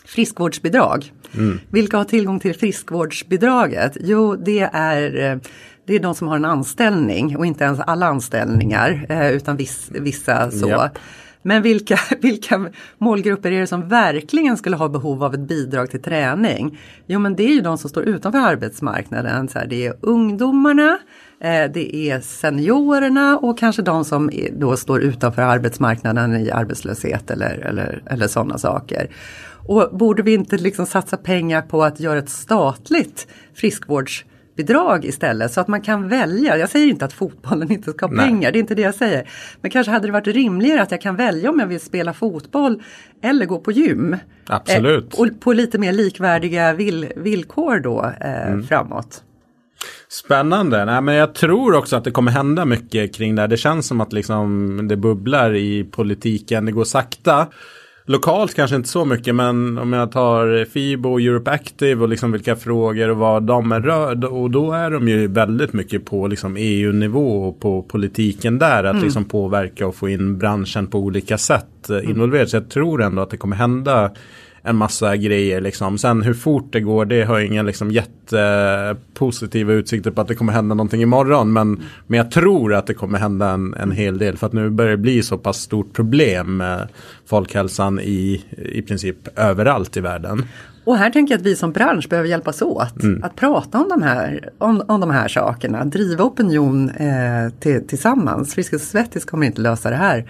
friskvårdsbidrag. 0.04 1.12
Mm. 1.34 1.60
Vilka 1.70 1.96
har 1.96 2.04
tillgång 2.04 2.40
till 2.40 2.54
friskvårdsbidraget? 2.54 3.96
Jo, 4.00 4.36
det 4.36 4.70
är 4.72 5.30
eh, 5.32 5.38
det 5.88 5.94
är 5.94 6.00
de 6.00 6.14
som 6.14 6.28
har 6.28 6.36
en 6.36 6.44
anställning 6.44 7.36
och 7.36 7.46
inte 7.46 7.64
ens 7.64 7.80
alla 7.80 8.06
anställningar 8.06 9.06
eh, 9.08 9.30
utan 9.30 9.56
viss, 9.56 9.90
vissa 9.90 10.50
så. 10.50 10.68
Yep. 10.68 10.98
Men 11.42 11.62
vilka, 11.62 11.98
vilka 12.20 12.68
målgrupper 12.98 13.52
är 13.52 13.60
det 13.60 13.66
som 13.66 13.88
verkligen 13.88 14.56
skulle 14.56 14.76
ha 14.76 14.88
behov 14.88 15.24
av 15.24 15.34
ett 15.34 15.40
bidrag 15.40 15.90
till 15.90 16.02
träning? 16.02 16.78
Jo 17.06 17.20
men 17.20 17.36
det 17.36 17.42
är 17.42 17.54
ju 17.54 17.60
de 17.60 17.78
som 17.78 17.90
står 17.90 18.02
utanför 18.02 18.38
arbetsmarknaden. 18.38 19.48
Så 19.48 19.58
här, 19.58 19.66
det 19.66 19.86
är 19.86 19.94
ungdomarna, 20.00 20.98
eh, 21.40 21.72
det 21.74 21.96
är 21.96 22.20
seniorerna 22.20 23.38
och 23.38 23.58
kanske 23.58 23.82
de 23.82 24.04
som 24.04 24.30
då 24.52 24.76
står 24.76 25.02
utanför 25.02 25.42
arbetsmarknaden 25.42 26.36
i 26.36 26.50
arbetslöshet 26.50 27.30
eller, 27.30 27.58
eller, 27.58 28.02
eller 28.06 28.26
sådana 28.28 28.58
saker. 28.58 29.08
Och 29.66 29.90
borde 29.92 30.22
vi 30.22 30.34
inte 30.34 30.56
liksom 30.56 30.86
satsa 30.86 31.16
pengar 31.16 31.62
på 31.62 31.84
att 31.84 32.00
göra 32.00 32.18
ett 32.18 32.30
statligt 32.30 33.26
friskvårds 33.54 34.24
bidrag 34.58 35.04
istället 35.04 35.52
så 35.52 35.60
att 35.60 35.68
man 35.68 35.80
kan 35.80 36.08
välja. 36.08 36.56
Jag 36.56 36.68
säger 36.68 36.86
inte 36.86 37.04
att 37.04 37.12
fotbollen 37.12 37.72
inte 37.72 37.90
ska 37.90 38.06
ha 38.06 38.12
Nej. 38.12 38.26
pengar, 38.26 38.52
det 38.52 38.58
är 38.58 38.60
inte 38.60 38.74
det 38.74 38.82
jag 38.82 38.94
säger. 38.94 39.28
Men 39.60 39.70
kanske 39.70 39.92
hade 39.92 40.06
det 40.06 40.12
varit 40.12 40.26
rimligare 40.26 40.82
att 40.82 40.90
jag 40.90 41.00
kan 41.00 41.16
välja 41.16 41.50
om 41.50 41.58
jag 41.58 41.66
vill 41.66 41.80
spela 41.80 42.12
fotboll 42.12 42.82
eller 43.22 43.46
gå 43.46 43.58
på 43.58 43.72
gym. 43.72 44.16
Absolut. 44.46 45.14
Eh, 45.14 45.20
och 45.20 45.40
på 45.40 45.52
lite 45.52 45.78
mer 45.78 45.92
likvärdiga 45.92 46.72
vill, 46.72 47.06
villkor 47.16 47.80
då 47.80 48.12
eh, 48.20 48.48
mm. 48.48 48.62
framåt. 48.62 49.22
Spännande. 50.08 50.84
Nej, 50.84 51.00
men 51.00 51.14
jag 51.14 51.34
tror 51.34 51.74
också 51.74 51.96
att 51.96 52.04
det 52.04 52.10
kommer 52.10 52.30
hända 52.30 52.64
mycket 52.64 53.14
kring 53.14 53.34
det 53.34 53.42
här. 53.42 53.48
Det 53.48 53.56
känns 53.56 53.86
som 53.86 54.00
att 54.00 54.12
liksom 54.12 54.80
det 54.88 54.96
bubblar 54.96 55.54
i 55.54 55.84
politiken. 55.84 56.64
Det 56.64 56.72
går 56.72 56.84
sakta. 56.84 57.46
Lokalt 58.10 58.54
kanske 58.54 58.76
inte 58.76 58.88
så 58.88 59.04
mycket 59.04 59.34
men 59.34 59.78
om 59.78 59.92
jag 59.92 60.12
tar 60.12 60.64
FIBO 60.64 61.12
och 61.12 61.20
Europe 61.20 61.50
Active 61.50 62.02
och 62.02 62.08
liksom 62.08 62.32
vilka 62.32 62.56
frågor 62.56 63.08
och 63.08 63.16
vad 63.16 63.42
de 63.42 63.72
är 63.72 63.80
rörd 63.80 64.24
och 64.24 64.50
då 64.50 64.72
är 64.72 64.90
de 64.90 65.08
ju 65.08 65.26
väldigt 65.26 65.72
mycket 65.72 66.04
på 66.04 66.26
liksom 66.26 66.56
EU-nivå 66.58 67.48
och 67.48 67.60
på 67.60 67.82
politiken 67.82 68.58
där 68.58 68.84
att 68.84 68.92
mm. 68.92 69.04
liksom 69.04 69.24
påverka 69.24 69.86
och 69.86 69.94
få 69.94 70.08
in 70.08 70.38
branschen 70.38 70.86
på 70.86 70.98
olika 70.98 71.38
sätt 71.38 71.88
mm. 71.88 72.10
involverat. 72.10 72.50
Så 72.50 72.56
jag 72.56 72.70
tror 72.70 73.02
ändå 73.02 73.22
att 73.22 73.30
det 73.30 73.36
kommer 73.36 73.56
hända 73.56 74.10
en 74.68 74.76
massa 74.76 75.16
grejer 75.16 75.60
liksom. 75.60 75.98
Sen 75.98 76.22
hur 76.22 76.34
fort 76.34 76.72
det 76.72 76.80
går 76.80 77.04
det 77.04 77.24
har 77.24 77.40
inga 77.40 77.62
liksom 77.62 77.90
jättepositiva 77.90 79.72
utsikter 79.72 80.10
på 80.10 80.20
att 80.20 80.28
det 80.28 80.34
kommer 80.34 80.52
hända 80.52 80.74
någonting 80.74 81.02
imorgon. 81.02 81.52
Men, 81.52 81.82
men 82.06 82.18
jag 82.18 82.30
tror 82.30 82.74
att 82.74 82.86
det 82.86 82.94
kommer 82.94 83.18
hända 83.18 83.50
en, 83.50 83.74
en 83.74 83.92
hel 83.92 84.18
del 84.18 84.36
för 84.36 84.46
att 84.46 84.52
nu 84.52 84.70
börjar 84.70 84.90
det 84.90 84.96
bli 84.96 85.22
så 85.22 85.38
pass 85.38 85.60
stort 85.60 85.92
problem 85.92 86.56
med 86.56 86.88
folkhälsan 87.26 88.00
i, 88.00 88.44
i 88.72 88.82
princip 88.82 89.38
överallt 89.38 89.96
i 89.96 90.00
världen. 90.00 90.44
Och 90.84 90.96
här 90.96 91.10
tänker 91.10 91.34
jag 91.34 91.38
att 91.38 91.46
vi 91.46 91.56
som 91.56 91.72
bransch 91.72 92.08
behöver 92.08 92.28
hjälpas 92.28 92.62
åt 92.62 93.02
mm. 93.02 93.24
att 93.24 93.36
prata 93.36 93.78
om 93.78 93.88
de 93.88 94.02
här, 94.02 94.50
om, 94.58 94.82
om 94.88 95.00
de 95.00 95.10
här 95.10 95.28
sakerna, 95.28 95.84
driva 95.84 96.24
opinion 96.24 96.90
eh, 96.90 97.52
till, 97.60 97.86
tillsammans. 97.86 98.54
Friskis 98.54 98.82
och 98.82 98.88
Svettis 98.88 99.24
kommer 99.24 99.46
inte 99.46 99.60
lösa 99.60 99.90
det 99.90 99.96
här 99.96 100.24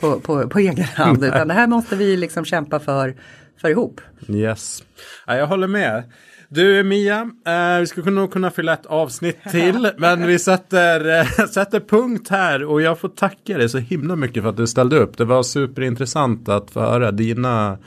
på, 0.00 0.20
på, 0.20 0.48
på 0.48 0.58
egen 0.58 0.84
hand 0.84 1.24
utan 1.24 1.48
det 1.48 1.54
här 1.54 1.66
måste 1.66 1.96
vi 1.96 2.16
liksom 2.16 2.44
kämpa 2.44 2.80
för 2.80 3.14
för 3.60 3.68
ihop. 3.68 4.00
Yes, 4.28 4.82
ja, 5.26 5.36
jag 5.36 5.46
håller 5.46 5.66
med. 5.66 6.04
Du 6.48 6.82
Mia, 6.82 7.30
eh, 7.46 7.80
vi 7.80 7.86
skulle 7.86 8.10
nog 8.10 8.32
kunna 8.32 8.50
fylla 8.50 8.72
ett 8.72 8.86
avsnitt 8.86 9.38
till, 9.50 9.90
men 9.98 10.26
vi 10.26 10.38
sätter, 10.38 11.20
eh, 11.20 11.46
sätter 11.50 11.80
punkt 11.80 12.28
här 12.28 12.64
och 12.64 12.82
jag 12.82 12.98
får 12.98 13.08
tacka 13.08 13.58
dig 13.58 13.68
så 13.68 13.78
himla 13.78 14.16
mycket 14.16 14.42
för 14.42 14.50
att 14.50 14.56
du 14.56 14.66
ställde 14.66 14.96
upp. 14.96 15.18
Det 15.18 15.24
var 15.24 15.42
superintressant 15.42 16.48
att 16.48 16.70
få 16.70 16.80
höra 16.80 17.10
dina 17.10 17.78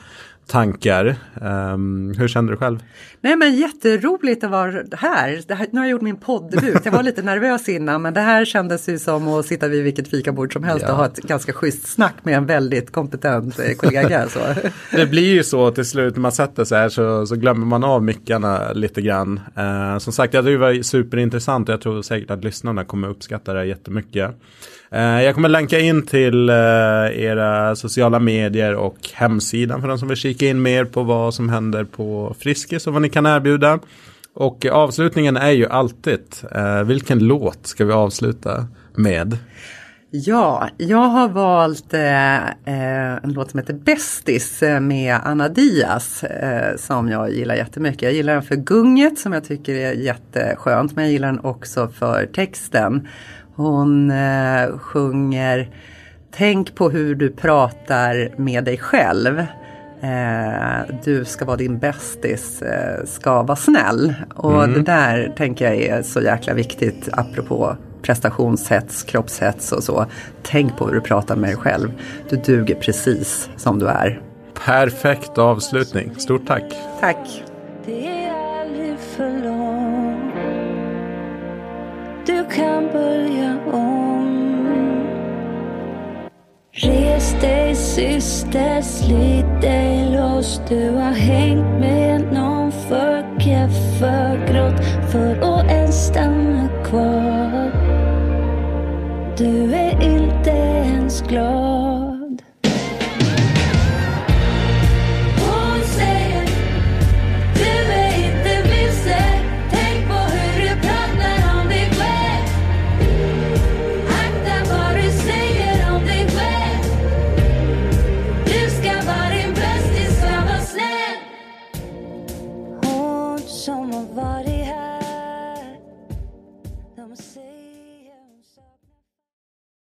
tankar. 0.46 1.16
Um, 1.40 2.14
hur 2.18 2.28
kände 2.28 2.52
du 2.52 2.56
själv? 2.56 2.78
Nej 3.20 3.36
men 3.36 3.54
jätteroligt 3.54 4.44
att 4.44 4.50
vara 4.50 4.70
här. 4.92 5.54
här. 5.54 5.66
Nu 5.70 5.78
har 5.78 5.86
jag 5.86 5.90
gjort 5.90 6.02
min 6.02 6.16
poddebut. 6.16 6.80
Jag 6.84 6.92
var 6.92 7.02
lite 7.02 7.22
nervös 7.22 7.68
innan 7.68 8.02
men 8.02 8.14
det 8.14 8.20
här 8.20 8.44
kändes 8.44 8.88
ju 8.88 8.98
som 8.98 9.28
att 9.28 9.46
sitta 9.46 9.68
vid 9.68 9.84
vilket 9.84 10.08
fikabord 10.08 10.52
som 10.52 10.64
helst 10.64 10.84
ja. 10.88 10.92
och 10.92 10.96
ha 10.96 11.06
ett 11.06 11.16
ganska 11.16 11.52
schysst 11.52 11.86
snack 11.86 12.14
med 12.22 12.36
en 12.36 12.46
väldigt 12.46 12.92
kompetent 12.92 13.58
eh, 13.58 13.74
kollega. 13.76 14.28
Så. 14.28 14.38
det 14.96 15.06
blir 15.06 15.34
ju 15.34 15.44
så 15.44 15.70
till 15.70 15.84
slut 15.84 16.14
när 16.16 16.20
man 16.20 16.32
sätter 16.32 16.64
sig 16.64 16.78
här 16.78 16.88
så, 16.88 17.26
så 17.26 17.36
glömmer 17.36 17.66
man 17.66 17.84
av 17.84 18.02
mickarna 18.02 18.72
lite 18.72 19.02
grann. 19.02 19.40
Uh, 19.58 19.98
som 19.98 20.12
sagt, 20.12 20.34
jag 20.34 20.44
tycker 20.44 20.52
det 20.52 20.74
var 20.74 20.82
superintressant 20.82 21.68
och 21.68 21.72
jag 21.72 21.80
tror 21.80 22.02
säkert 22.02 22.30
att 22.30 22.44
lyssnarna 22.44 22.84
kommer 22.84 23.08
uppskatta 23.08 23.52
det 23.52 23.64
jättemycket. 23.64 24.34
Eh, 24.94 25.22
jag 25.22 25.34
kommer 25.34 25.48
länka 25.48 25.78
in 25.78 26.06
till 26.06 26.48
eh, 26.48 26.54
era 27.24 27.76
sociala 27.76 28.18
medier 28.18 28.74
och 28.74 28.96
hemsidan 29.14 29.80
för 29.80 29.88
de 29.88 29.98
som 29.98 30.08
vill 30.08 30.16
kika 30.16 30.46
in 30.46 30.62
mer 30.62 30.84
på 30.84 31.02
vad 31.02 31.34
som 31.34 31.48
händer 31.48 31.84
på 31.84 32.34
Friskis 32.38 32.86
och 32.86 32.92
vad 32.92 33.02
ni 33.02 33.08
kan 33.08 33.26
erbjuda. 33.26 33.78
Och 34.34 34.66
avslutningen 34.66 35.36
är 35.36 35.50
ju 35.50 35.66
alltid, 35.66 36.20
eh, 36.54 36.82
vilken 36.82 37.18
låt 37.18 37.66
ska 37.66 37.84
vi 37.84 37.92
avsluta 37.92 38.66
med? 38.94 39.38
Ja, 40.10 40.68
jag 40.76 40.98
har 41.08 41.28
valt 41.28 41.94
eh, 41.94 42.48
en 42.64 43.32
låt 43.32 43.50
som 43.50 43.60
heter 43.60 43.74
Bästis 43.74 44.62
med 44.80 45.18
Anna 45.24 45.48
Diaz 45.48 46.24
eh, 46.24 46.76
som 46.76 47.08
jag 47.08 47.32
gillar 47.32 47.54
jättemycket. 47.54 48.02
Jag 48.02 48.12
gillar 48.12 48.32
den 48.32 48.42
för 48.42 48.56
gunget 48.56 49.18
som 49.18 49.32
jag 49.32 49.44
tycker 49.44 49.74
är 49.74 49.92
jätteskönt 49.92 50.96
men 50.96 51.04
jag 51.04 51.12
gillar 51.12 51.28
den 51.28 51.40
också 51.40 51.88
för 51.88 52.26
texten. 52.26 53.08
Hon 53.56 54.10
eh, 54.10 54.78
sjunger 54.78 55.70
Tänk 56.36 56.74
på 56.74 56.90
hur 56.90 57.14
du 57.14 57.30
pratar 57.30 58.34
med 58.36 58.64
dig 58.64 58.78
själv 58.78 59.38
eh, 60.04 60.94
du 61.04 61.24
ska 61.24 61.44
vara 61.44 61.56
din 61.56 61.78
bästis, 61.78 62.62
eh, 62.62 63.04
ska 63.04 63.42
vara 63.42 63.56
snäll. 63.56 64.14
Och 64.34 64.64
mm. 64.64 64.72
det 64.72 64.82
där 64.82 65.32
tänker 65.36 65.64
jag 65.64 65.76
är 65.76 66.02
så 66.02 66.20
jäkla 66.20 66.54
viktigt 66.54 67.08
apropå 67.12 67.76
prestationshets, 68.02 69.02
kroppshets 69.02 69.72
och 69.72 69.82
så. 69.82 70.06
Tänk 70.42 70.76
på 70.76 70.86
hur 70.86 70.94
du 70.94 71.00
pratar 71.00 71.36
med 71.36 71.50
dig 71.50 71.56
själv. 71.56 71.92
Du 72.28 72.36
duger 72.36 72.74
precis 72.74 73.50
som 73.56 73.78
du 73.78 73.86
är. 73.86 74.20
Perfekt 74.66 75.38
avslutning. 75.38 76.14
Stort 76.16 76.46
tack. 76.46 76.64
Tack. 77.00 77.44
Det 77.86 78.06
är 78.06 78.60
aldrig 78.60 78.98
för 78.98 79.44
långt. 79.44 80.34
Du 82.26 82.44
kan 82.56 82.86
börja 82.92 83.33
Res 86.82 87.34
dig 87.40 87.74
syster, 87.76 88.82
slit 88.82 89.46
dig 89.60 90.10
loss. 90.10 90.60
Du 90.68 90.90
har 90.90 91.12
hängt 91.12 91.80
med 91.80 92.32
någon 92.32 92.72
för 92.72 93.40
keff, 93.40 93.98
för 93.98 94.46
grått 94.46 94.84
för 95.12 95.36
att 95.36 95.70
ens 95.70 96.06
stanna 96.06 96.68
kvar. 96.84 97.70
Du 99.36 99.74
är 99.74 100.02
inte 100.02 100.50
ens 100.50 101.22
glad. 101.22 102.13